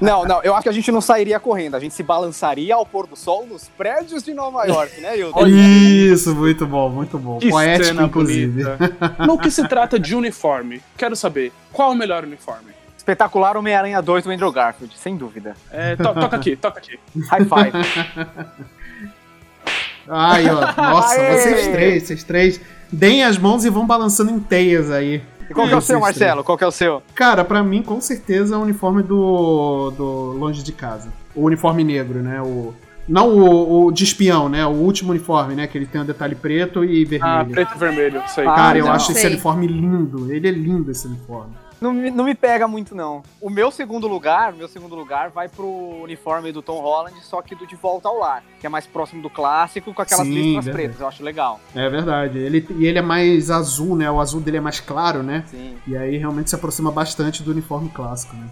Não, 0.04 0.24
não, 0.24 0.42
eu 0.42 0.54
acho 0.54 0.64
que 0.64 0.68
a 0.68 0.72
gente 0.72 0.90
não 0.90 1.00
sairia 1.00 1.38
correndo, 1.38 1.74
a 1.76 1.80
gente 1.80 1.94
se 1.94 2.02
balançaria 2.02 2.74
ao 2.74 2.84
pôr 2.84 3.06
do 3.06 3.16
sol 3.16 3.46
nos 3.46 3.68
prédios 3.68 4.22
de 4.22 4.34
Nova 4.34 4.64
York, 4.64 5.00
né, 5.00 5.16
Hilton? 5.18 5.46
Isso, 5.46 6.34
muito 6.34 6.66
bom, 6.66 6.90
muito 6.90 7.18
bom. 7.18 7.38
Que 7.38 7.48
Poético, 7.48 8.02
inclusive. 8.02 8.64
bonita. 8.64 9.14
No 9.26 9.38
que 9.38 9.50
se 9.50 9.66
trata 9.68 9.98
de 9.98 10.14
uniforme, 10.14 10.82
quero 10.96 11.14
saber, 11.14 11.52
qual 11.72 11.92
o 11.92 11.94
melhor 11.94 12.24
uniforme? 12.24 12.73
Espetacular 13.08 13.54
Homem-Aranha 13.54 14.00
2 14.00 14.24
do 14.24 14.30
Andrew 14.30 14.50
Garfield, 14.50 14.96
sem 14.96 15.14
dúvida. 15.14 15.54
É, 15.70 15.94
to- 15.94 16.14
toca 16.14 16.36
aqui, 16.36 16.56
toca 16.56 16.78
aqui. 16.78 16.98
High 17.28 17.44
five. 17.44 18.54
Ai, 20.08 20.46
ó. 20.48 20.60
Nossa, 20.82 21.14
Aê! 21.20 21.38
vocês 21.38 21.68
três, 21.68 22.02
vocês 22.02 22.24
três. 22.24 22.60
Deem 22.90 23.22
as 23.22 23.36
mãos 23.36 23.64
e 23.66 23.70
vão 23.70 23.86
balançando 23.86 24.30
em 24.30 24.40
teias 24.40 24.90
aí. 24.90 25.22
E 25.50 25.52
qual 25.52 25.66
que 25.68 25.74
é 25.74 25.76
o 25.76 25.80
seu, 25.82 26.00
Marcelo? 26.00 26.42
Qual 26.42 26.56
que 26.56 26.64
é 26.64 26.66
o 26.66 26.70
seu? 26.70 27.02
Cara, 27.14 27.44
pra 27.44 27.62
mim, 27.62 27.82
com 27.82 28.00
certeza, 28.00 28.54
é 28.54 28.58
o 28.58 28.62
uniforme 28.62 29.02
do, 29.02 29.90
do 29.90 30.04
Longe 30.38 30.62
de 30.62 30.72
Casa. 30.72 31.10
O 31.34 31.42
uniforme 31.44 31.84
negro, 31.84 32.20
né? 32.22 32.40
O, 32.40 32.72
não 33.06 33.28
o, 33.36 33.84
o 33.86 33.92
de 33.92 34.04
espião, 34.04 34.48
né? 34.48 34.64
O 34.66 34.70
último 34.70 35.10
uniforme, 35.10 35.54
né? 35.54 35.66
Que 35.66 35.76
ele 35.76 35.84
tem 35.86 36.00
um 36.00 36.06
detalhe 36.06 36.34
preto 36.34 36.82
e 36.82 37.04
vermelho. 37.04 37.40
Ah, 37.40 37.44
preto 37.44 37.74
e 37.74 37.78
vermelho, 37.78 38.22
isso 38.26 38.40
aí. 38.40 38.46
Ah, 38.46 38.54
Cara, 38.54 38.78
eu 38.78 38.86
não. 38.86 38.92
acho 38.92 39.12
esse 39.12 39.26
uniforme 39.26 39.66
lindo. 39.66 40.32
Ele 40.32 40.48
é 40.48 40.50
lindo, 40.52 40.90
esse 40.90 41.06
uniforme. 41.06 41.52
Não, 41.84 41.92
me- 41.92 42.10
não 42.10 42.24
me 42.24 42.34
pega 42.34 42.66
muito, 42.66 42.94
não. 42.94 43.22
O 43.38 43.50
meu 43.50 43.70
segundo 43.70 44.08
lugar, 44.08 44.54
o 44.54 44.56
meu 44.56 44.66
segundo 44.66 44.94
lugar 44.94 45.28
vai 45.28 45.50
pro 45.50 45.66
uniforme 46.02 46.50
do 46.50 46.62
Tom 46.62 46.80
Holland, 46.80 47.14
só 47.22 47.42
que 47.42 47.54
do 47.54 47.66
De 47.66 47.76
Volta 47.76 48.08
ao 48.08 48.16
Lar, 48.18 48.42
que 48.58 48.66
é 48.66 48.70
mais 48.70 48.86
próximo 48.86 49.20
do 49.20 49.28
clássico, 49.28 49.92
com 49.92 50.00
aquelas 50.00 50.26
Sim, 50.26 50.32
listras 50.32 50.64
verdade. 50.64 50.82
pretas, 50.86 51.00
eu 51.02 51.06
acho 51.08 51.22
legal. 51.22 51.60
É 51.74 51.86
verdade. 51.90 52.38
Ele, 52.38 52.66
e 52.70 52.86
ele 52.86 52.98
é 52.98 53.02
mais 53.02 53.50
azul, 53.50 53.96
né? 53.96 54.10
O 54.10 54.18
azul 54.18 54.40
dele 54.40 54.56
é 54.56 54.60
mais 54.62 54.80
claro, 54.80 55.22
né? 55.22 55.44
Sim. 55.46 55.76
E 55.86 55.94
aí 55.94 56.16
realmente 56.16 56.48
se 56.48 56.56
aproxima 56.56 56.90
bastante 56.90 57.42
do 57.42 57.50
uniforme 57.50 57.90
clássico, 57.90 58.34
né? 58.34 58.46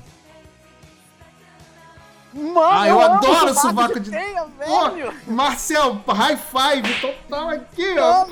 Mano, 2.34 2.60
Ah, 2.60 2.88
eu 2.88 3.00
adoro 3.00 3.54
sovaco 3.54 3.98
de- 4.00 4.10
teia, 4.10 4.42
Pô, 4.64 4.90
velho! 4.90 5.12
Marcel, 5.26 5.98
high 6.08 6.36
five 6.36 7.00
total 7.00 7.48
aqui, 7.50 7.94
ó. 7.98 8.26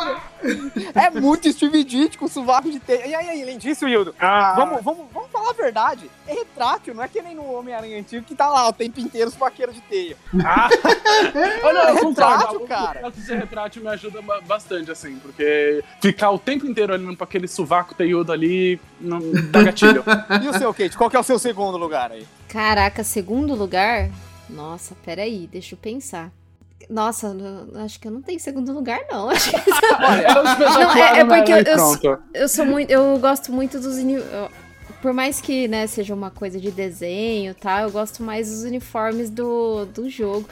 É 0.95 1.11
muito 1.21 1.51
Steve 1.53 1.85
Ditt 1.85 2.17
com 2.19 2.27
sovaco 2.29 2.71
de 2.71 2.79
teia. 2.81 3.07
E 3.07 3.15
aí, 3.15 3.43
além 3.43 3.59
disso, 3.59 3.87
Hildo, 3.89 4.15
Ah, 4.19 4.55
vamos, 4.57 4.83
vamos, 4.83 5.07
vamos 5.13 5.31
falar 5.31 5.51
a 5.51 5.53
verdade. 5.55 6.11
É 6.27 6.35
retrátil, 6.35 6.95
não 6.95 7.03
é 7.03 7.09
que 7.09 7.21
nem 7.23 7.35
no 7.35 7.53
Homem-Aranha 7.53 7.99
antigo 7.99 8.25
que 8.25 8.35
tá 8.35 8.49
lá 8.49 8.69
o 8.69 8.73
tempo 8.73 9.01
inteiro 9.01 9.29
os 9.29 9.35
vaqueiros 9.37 9.75
de 9.75 9.81
teia. 9.83 10.17
ah. 10.45 10.69
Olha, 11.65 11.79
eu 11.79 11.99
É 11.99 12.01
retrátil, 12.01 12.63
O 12.63 12.67
cara. 12.67 13.01
fato 13.01 13.15
de 13.15 13.23
ser 13.27 13.39
retrátil 13.39 13.83
me 13.83 13.89
ajuda 13.89 14.23
ba- 14.23 14.41
bastante, 14.41 14.91
assim, 14.91 15.17
porque 15.17 15.83
ficar 16.01 16.31
o 16.31 16.39
tempo 16.39 16.67
inteiro 16.67 16.93
olhando 16.93 17.17
pra 17.17 17.25
aquele 17.25 17.47
sovaco 17.49 17.95
teiudo 17.95 18.33
ali 18.33 18.81
não 19.01 19.21
dá 19.51 19.63
gatilho. 19.63 20.05
E 20.43 20.49
o 20.49 20.55
seu, 20.55 20.73
Kate? 20.73 20.97
Qual 20.97 21.11
que 21.11 21.17
é 21.17 21.21
o 21.21 21.25
seu 21.25 21.39
segundo 21.39 21.77
lugar 21.77 22.13
aí? 22.13 22.27
Caraca, 22.49 23.03
segundo 23.05 23.55
lugar? 23.55 24.09
Nossa, 24.49 24.95
peraí, 25.05 25.47
deixa 25.51 25.75
eu 25.75 25.79
pensar. 25.79 26.31
Nossa, 26.91 27.29
eu- 27.29 27.81
acho 27.83 28.01
que 28.01 28.09
eu 28.09 28.13
não 28.13 28.21
tenho 28.21 28.41
segundo 28.41 28.73
lugar, 28.73 29.01
não. 29.11 29.31
Acho 29.31 29.51
que- 29.51 29.57
É 29.71 30.27
espetacular 30.27 30.79
Não, 30.81 30.97
é- 30.97 31.19
é 31.21 31.25
porque 31.25 31.53
e 31.53 31.59
eu- 31.59 31.65
pronto. 31.65 32.19
eu 32.35 32.49
sou 32.49 32.67
muito. 32.67 32.91
Eu 32.91 33.19
gosto 33.19 33.53
muito 33.53 33.79
dos. 33.79 33.97
eu- 33.99 34.49
Por 35.01 35.15
mais 35.15 35.41
que, 35.41 35.67
né, 35.67 35.87
seja 35.87 36.13
uma 36.13 36.31
coisa 36.31 36.61
de 36.61 36.71
desenho, 36.71 37.55
tá? 37.55 37.81
Eu 37.83 37.91
gosto 37.91 38.23
mais 38.23 38.51
dos 38.51 38.65
uniformes 38.65 39.31
do, 39.31 39.87
do 39.87 40.11
jogo. 40.11 40.47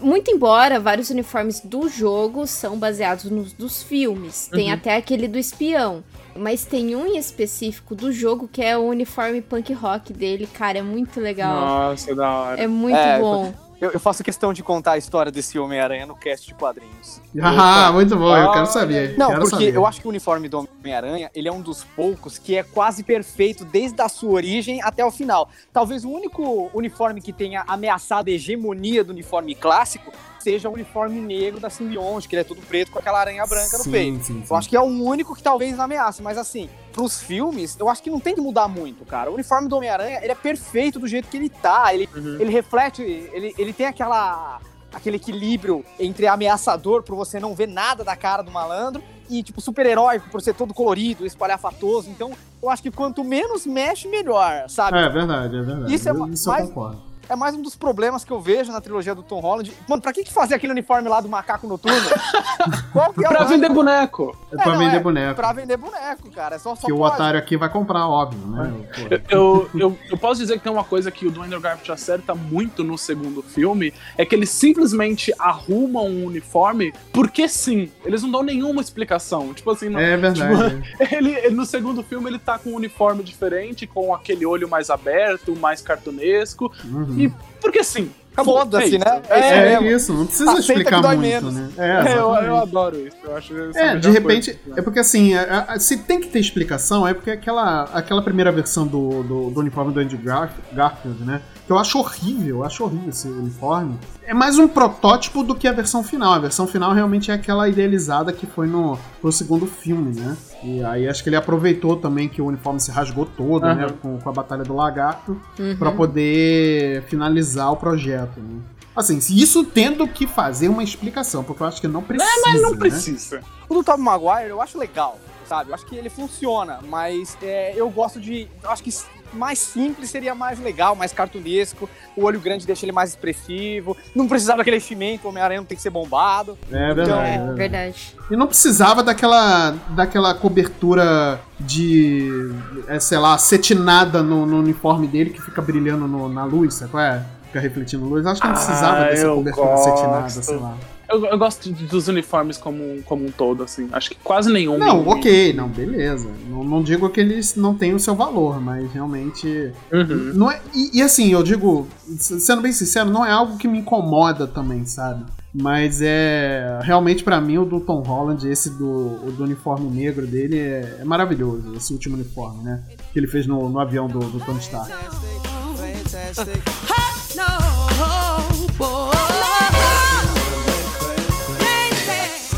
Muito 0.00 0.28
embora 0.30 0.80
vários 0.80 1.08
uniformes 1.10 1.60
do 1.60 1.88
jogo 1.88 2.44
são 2.46 2.76
baseados 2.76 3.24
nos 3.30 3.52
dos 3.52 3.80
filmes. 3.82 4.48
Tem 4.50 4.68
Uhum. 4.68 4.74
até 4.74 4.96
aquele 4.96 5.28
do 5.28 5.38
espião. 5.38 6.02
Mas 6.34 6.64
tem 6.64 6.96
um 6.96 7.06
em 7.06 7.18
específico 7.18 7.94
do 7.94 8.10
jogo 8.10 8.48
que 8.50 8.62
é 8.62 8.76
o 8.76 8.82
uniforme 8.88 9.40
punk 9.42 9.72
rock 9.74 10.12
dele, 10.12 10.48
cara, 10.52 10.78
é 10.78 10.82
muito 10.82 11.20
legal. 11.20 11.54
Nossa, 11.60 12.12
da 12.14 12.28
hora. 12.30 12.60
É 12.60 12.66
muito 12.66 12.96
É, 12.96 13.20
bom. 13.20 13.52
Eu, 13.82 13.90
eu 13.90 13.98
faço 13.98 14.22
questão 14.22 14.52
de 14.52 14.62
contar 14.62 14.92
a 14.92 14.96
história 14.96 15.32
desse 15.32 15.58
Homem-Aranha 15.58 16.06
no 16.06 16.14
cast 16.14 16.46
de 16.46 16.54
quadrinhos. 16.54 17.20
Ah, 17.42 17.90
muito 17.92 18.16
bom, 18.16 18.36
eu 18.36 18.52
quero 18.52 18.66
saber. 18.66 19.18
Não, 19.18 19.26
quero 19.26 19.40
porque 19.40 19.56
saber. 19.56 19.74
eu 19.74 19.84
acho 19.84 20.00
que 20.00 20.06
o 20.06 20.10
uniforme 20.10 20.48
do 20.48 20.68
Homem-Aranha, 20.80 21.28
ele 21.34 21.48
é 21.48 21.52
um 21.52 21.60
dos 21.60 21.82
poucos 21.82 22.38
que 22.38 22.56
é 22.56 22.62
quase 22.62 23.02
perfeito 23.02 23.64
desde 23.64 24.00
a 24.00 24.08
sua 24.08 24.30
origem 24.30 24.80
até 24.84 25.04
o 25.04 25.10
final. 25.10 25.50
Talvez 25.72 26.04
o 26.04 26.10
único 26.10 26.70
uniforme 26.72 27.20
que 27.20 27.32
tenha 27.32 27.64
ameaçado 27.66 28.28
a 28.28 28.30
hegemonia 28.30 29.02
do 29.02 29.10
uniforme 29.10 29.52
clássico 29.52 30.12
seja 30.42 30.68
o 30.68 30.72
uniforme 30.72 31.20
negro 31.20 31.60
da 31.60 31.70
simbionte, 31.70 32.28
que 32.28 32.34
ele 32.34 32.40
é 32.40 32.44
todo 32.44 32.60
preto 32.62 32.90
com 32.90 32.98
aquela 32.98 33.20
aranha 33.20 33.44
branca 33.46 33.78
no 33.78 33.84
sim, 33.84 33.90
peito. 33.90 34.24
Sim, 34.24 34.34
sim. 34.40 34.44
Eu 34.50 34.56
acho 34.56 34.68
que 34.68 34.76
é 34.76 34.80
o 34.80 34.84
único 34.84 35.34
que 35.34 35.42
talvez 35.42 35.78
ameace, 35.78 36.22
mas 36.22 36.36
assim, 36.36 36.68
pros 36.92 37.20
filmes, 37.22 37.76
eu 37.78 37.88
acho 37.88 38.02
que 38.02 38.10
não 38.10 38.20
tem 38.20 38.34
que 38.34 38.40
mudar 38.40 38.68
muito, 38.68 39.04
cara. 39.04 39.30
O 39.30 39.34
uniforme 39.34 39.68
do 39.68 39.76
Homem-Aranha, 39.76 40.18
ele 40.22 40.32
é 40.32 40.34
perfeito 40.34 40.98
do 40.98 41.06
jeito 41.06 41.28
que 41.28 41.36
ele 41.36 41.48
tá, 41.48 41.94
ele, 41.94 42.08
Uhum. 42.14 42.36
ele 42.40 42.50
reflete, 42.50 43.02
ele, 43.02 43.54
ele 43.56 43.72
tem 43.72 43.86
aquela 43.86 44.60
aquele 44.92 45.16
equilíbrio 45.16 45.82
entre 45.98 46.26
ameaçador 46.26 47.02
por 47.02 47.16
você 47.16 47.40
não 47.40 47.54
ver 47.54 47.66
nada 47.66 48.04
da 48.04 48.14
cara 48.14 48.42
do 48.42 48.50
malandro 48.50 49.02
e 49.30 49.42
tipo 49.42 49.58
super-heróico 49.58 50.28
por 50.28 50.42
ser 50.42 50.54
todo 50.54 50.74
colorido, 50.74 51.24
espalhafatoso. 51.24 52.10
Então, 52.10 52.32
eu 52.62 52.68
acho 52.68 52.82
que 52.82 52.90
quanto 52.90 53.24
menos 53.24 53.64
mexe, 53.64 54.06
melhor, 54.06 54.68
sabe? 54.68 54.98
É 54.98 55.08
verdade, 55.08 55.56
é 55.56 55.62
verdade. 55.62 55.94
Isso 55.94 56.08
é 56.08 56.12
Eu- 56.12 56.28
Isso 56.28 56.52
eu 56.52 56.66
concordo. 56.66 57.00
É 57.28 57.36
mais 57.36 57.54
um 57.54 57.62
dos 57.62 57.74
problemas 57.76 58.24
que 58.24 58.30
eu 58.30 58.40
vejo 58.40 58.70
na 58.72 58.80
trilogia 58.80 59.14
do 59.14 59.22
Tom 59.22 59.40
Holland. 59.40 59.72
Mano, 59.88 60.02
pra 60.02 60.12
que, 60.12 60.24
que 60.24 60.32
fazer 60.32 60.54
aquele 60.54 60.72
uniforme 60.72 61.08
lá 61.08 61.20
do 61.20 61.28
macaco 61.28 61.66
noturno? 61.66 61.98
Qual 62.92 63.12
que 63.12 63.24
é 63.24 63.28
Pra 63.28 63.44
o 63.44 63.48
vender 63.48 63.68
boneco. 63.70 64.36
É 64.52 64.56
pra 64.56 64.72
não, 64.72 64.78
vender 64.78 64.96
é 64.96 65.00
boneco. 65.00 65.34
Pra 65.34 65.52
vender 65.52 65.76
boneco, 65.76 66.30
cara. 66.30 66.56
É 66.56 66.58
só, 66.58 66.74
só 66.74 66.86
Que 66.86 66.92
o 66.92 66.98
pode. 66.98 67.14
otário 67.14 67.38
aqui 67.38 67.56
vai 67.56 67.68
comprar, 67.68 68.06
óbvio, 68.06 68.46
né? 68.48 68.72
Pô. 68.94 69.14
Eu, 69.30 69.70
eu, 69.74 69.98
eu 70.10 70.18
posso 70.18 70.40
dizer 70.40 70.58
que 70.58 70.64
tem 70.64 70.72
uma 70.72 70.84
coisa 70.84 71.10
que 71.10 71.26
o 71.26 71.30
do 71.30 71.42
Andrew 71.42 71.60
Garfield 71.60 71.92
acerta 71.92 72.34
muito 72.34 72.84
no 72.84 72.98
segundo 72.98 73.42
filme, 73.42 73.94
é 74.18 74.26
que 74.26 74.34
eles 74.34 74.50
simplesmente 74.50 75.32
arrumam 75.38 76.06
um 76.06 76.26
uniforme 76.26 76.92
porque 77.12 77.48
sim. 77.48 77.90
Eles 78.04 78.22
não 78.22 78.30
dão 78.30 78.42
nenhuma 78.42 78.80
explicação. 78.82 79.54
Tipo 79.54 79.70
assim, 79.70 79.88
não- 79.88 80.00
É 80.00 80.16
verdade. 80.16 80.82
ele, 81.12 81.30
ele- 81.34 81.54
no 81.54 81.64
segundo 81.64 82.02
filme 82.02 82.28
ele 82.28 82.38
tá 82.38 82.58
com 82.58 82.70
um 82.70 82.74
uniforme 82.76 83.22
diferente, 83.22 83.86
com 83.86 84.12
aquele 84.14 84.44
olho 84.44 84.68
mais 84.68 84.90
aberto, 84.90 85.56
mais 85.56 85.80
cartunesco. 85.80 86.70
Uhum. 86.84 87.11
E 87.18 87.32
porque 87.60 87.82
sim. 87.84 88.10
Acabou. 88.32 88.60
Foda-se, 88.60 88.96
É 88.96 88.98
né? 88.98 89.20
isso. 89.22 89.32
É, 89.34 89.80
mesmo. 89.80 89.86
isso, 89.96 90.12
não 90.14 90.24
precisa 90.24 90.50
Aceita 90.52 90.72
explicar 90.72 90.96
que 90.96 91.02
dói 91.02 91.16
muito, 91.16 91.28
menos. 91.28 91.52
né? 91.54 91.68
É, 91.76 91.90
eu, 91.90 92.00
exatamente. 92.00 92.46
eu 92.46 92.56
adoro 92.56 93.06
isso. 93.06 93.16
Eu 93.24 93.36
acho 93.36 93.58
essa 93.58 93.78
É, 93.78 93.96
de 93.96 94.10
repente, 94.10 94.54
coisa. 94.54 94.80
é 94.80 94.82
porque 94.82 94.98
assim, 95.00 95.34
a- 95.34 95.66
a- 95.68 95.78
se 95.78 95.98
tem 95.98 96.18
que 96.18 96.28
ter 96.28 96.38
explicação, 96.38 97.06
é 97.06 97.12
porque 97.12 97.30
aquela, 97.30 97.82
aquela 97.92 98.22
primeira 98.22 98.50
versão 98.50 98.86
do, 98.86 99.22
do, 99.22 99.50
do 99.50 99.60
uniforme 99.60 99.92
do 99.92 100.18
Gar- 100.18 100.54
Garfield, 100.72 101.22
né? 101.24 101.42
Que 101.72 101.74
eu 101.74 101.78
acho 101.80 101.98
horrível, 101.98 102.56
eu 102.58 102.64
acho 102.64 102.84
horrível 102.84 103.08
esse 103.08 103.26
uniforme. 103.26 103.98
É 104.26 104.34
mais 104.34 104.58
um 104.58 104.68
protótipo 104.68 105.42
do 105.42 105.54
que 105.54 105.66
a 105.66 105.72
versão 105.72 106.04
final. 106.04 106.34
A 106.34 106.38
versão 106.38 106.66
final 106.66 106.92
realmente 106.92 107.30
é 107.30 107.34
aquela 107.34 107.66
idealizada 107.66 108.30
que 108.30 108.44
foi 108.44 108.66
no 108.66 108.98
pro 109.22 109.32
segundo 109.32 109.66
filme, 109.66 110.14
né? 110.20 110.36
E 110.62 110.84
aí 110.84 111.08
acho 111.08 111.22
que 111.22 111.30
ele 111.30 111.36
aproveitou 111.36 111.96
também 111.96 112.28
que 112.28 112.42
o 112.42 112.44
uniforme 112.44 112.78
se 112.78 112.90
rasgou 112.90 113.24
todo, 113.24 113.62
né? 113.62 113.86
Aham. 113.86 113.94
Com, 114.02 114.18
com 114.18 114.28
a 114.28 114.32
Batalha 114.32 114.62
do 114.64 114.74
Lagarto, 114.74 115.40
Uhum. 115.58 115.74
pra 115.78 115.90
poder 115.92 117.04
finalizar 117.04 117.72
o 117.72 117.76
projeto, 117.76 118.38
né? 118.38 118.60
Assim, 118.94 119.16
isso 119.16 119.64
tendo 119.64 120.06
que 120.06 120.26
fazer 120.26 120.68
uma 120.68 120.84
explicação, 120.84 121.42
porque 121.42 121.62
eu 121.62 121.66
acho 121.66 121.80
que 121.80 121.88
não 121.88 122.02
precisa. 122.02 122.30
Mas 122.44 122.60
não 122.60 122.72
né? 122.72 122.76
precisa. 122.76 123.40
O 123.66 123.72
do 123.76 123.82
Tobey 123.82 124.04
Maguire 124.04 124.50
eu 124.50 124.60
acho 124.60 124.76
legal, 124.76 125.18
sabe? 125.52 125.70
Eu 125.70 125.74
acho 125.74 125.84
que 125.84 125.94
ele 125.96 126.08
funciona, 126.08 126.78
mas 126.88 127.36
é, 127.42 127.74
eu 127.76 127.90
gosto 127.90 128.18
de. 128.18 128.48
Eu 128.62 128.70
acho 128.70 128.82
que 128.82 128.90
mais 129.34 129.58
simples 129.58 130.08
seria 130.10 130.34
mais 130.34 130.58
legal, 130.58 130.94
mais 130.96 131.12
cartunesco. 131.12 131.88
O 132.16 132.24
olho 132.24 132.40
grande 132.40 132.66
deixa 132.66 132.84
ele 132.86 132.92
mais 132.92 133.10
expressivo. 133.10 133.94
Não 134.14 134.26
precisava 134.28 134.58
daquele 134.58 134.76
enchimento, 134.78 135.26
o 135.26 135.30
Homem-Aranha 135.30 135.60
não 135.60 135.66
tem 135.66 135.76
que 135.76 135.82
ser 135.82 135.90
bombado. 135.90 136.56
É 136.70 136.94
verdade. 136.94 137.02
Então, 137.10 137.20
é 137.22 137.34
É, 137.34 137.54
verdade. 137.54 138.16
E 138.30 138.36
não 138.36 138.46
precisava 138.46 139.02
daquela, 139.02 139.74
daquela 139.90 140.34
cobertura 140.34 141.38
de, 141.60 142.50
é, 142.88 142.98
sei 142.98 143.18
lá, 143.18 143.36
cetinada 143.38 144.22
no, 144.22 144.46
no 144.46 144.58
uniforme 144.58 145.06
dele 145.06 145.30
que 145.30 145.40
fica 145.42 145.60
brilhando 145.60 146.06
no- 146.08 146.28
na 146.28 146.44
luz, 146.44 146.74
sabe 146.74 146.90
qual 146.90 147.02
é? 147.02 147.24
Fica 147.46 147.60
refletindo 147.60 148.04
luz. 148.06 148.24
Acho 148.26 148.40
que 148.40 148.46
não 148.46 148.54
precisava 148.54 148.96
Ah, 148.98 149.04
dessa 149.10 149.28
cobertura 149.28 149.66
gosto. 149.68 149.84
cetinada, 149.84 150.28
sei 150.30 150.56
lá. 150.56 150.74
Eu, 151.12 151.26
eu 151.26 151.38
gosto 151.38 151.70
de- 151.72 151.84
dos 151.86 152.08
uniformes 152.08 152.56
como, 152.56 153.02
como 153.04 153.26
um 153.26 153.30
todo, 153.30 153.62
assim. 153.62 153.88
Acho 153.92 154.10
que 154.10 154.16
quase 154.16 154.50
nenhum. 154.50 154.78
Não, 154.78 155.06
ok, 155.08 155.52
não, 155.52 155.68
beleza. 155.68 156.28
Não, 156.48 156.64
não 156.64 156.82
digo 156.82 157.08
que 157.10 157.20
eles 157.20 157.54
não 157.54 157.74
têm 157.74 157.92
o 157.94 157.98
seu 157.98 158.14
valor, 158.14 158.60
mas 158.60 158.90
realmente. 158.92 159.72
Uhum. 159.92 160.32
Não 160.34 160.50
é, 160.50 160.60
e, 160.74 160.98
e 160.98 161.02
assim, 161.02 161.30
eu 161.32 161.42
digo, 161.42 161.86
sendo 162.18 162.62
bem 162.62 162.72
sincero, 162.72 163.10
não 163.10 163.24
é 163.24 163.30
algo 163.30 163.58
que 163.58 163.68
me 163.68 163.78
incomoda 163.78 164.46
também, 164.46 164.86
sabe? 164.86 165.24
Mas 165.54 166.00
é. 166.00 166.80
Realmente, 166.82 167.22
pra 167.22 167.38
mim, 167.38 167.58
o 167.58 167.66
do 167.66 167.78
Tom 167.78 168.00
Holland, 168.00 168.48
esse 168.48 168.70
do, 168.70 168.86
o 169.26 169.32
do 169.36 169.44
uniforme 169.44 169.90
negro 169.90 170.26
dele, 170.26 170.58
é, 170.58 170.96
é 171.00 171.04
maravilhoso. 171.04 171.74
Esse 171.76 171.92
último 171.92 172.14
uniforme, 172.14 172.62
né? 172.64 172.82
Que 173.12 173.18
ele 173.18 173.26
fez 173.26 173.46
no, 173.46 173.68
no 173.68 173.78
avião 173.78 174.06
do, 174.08 174.18
do 174.18 174.40
Tony 174.40 174.60
Stark. 174.60 174.90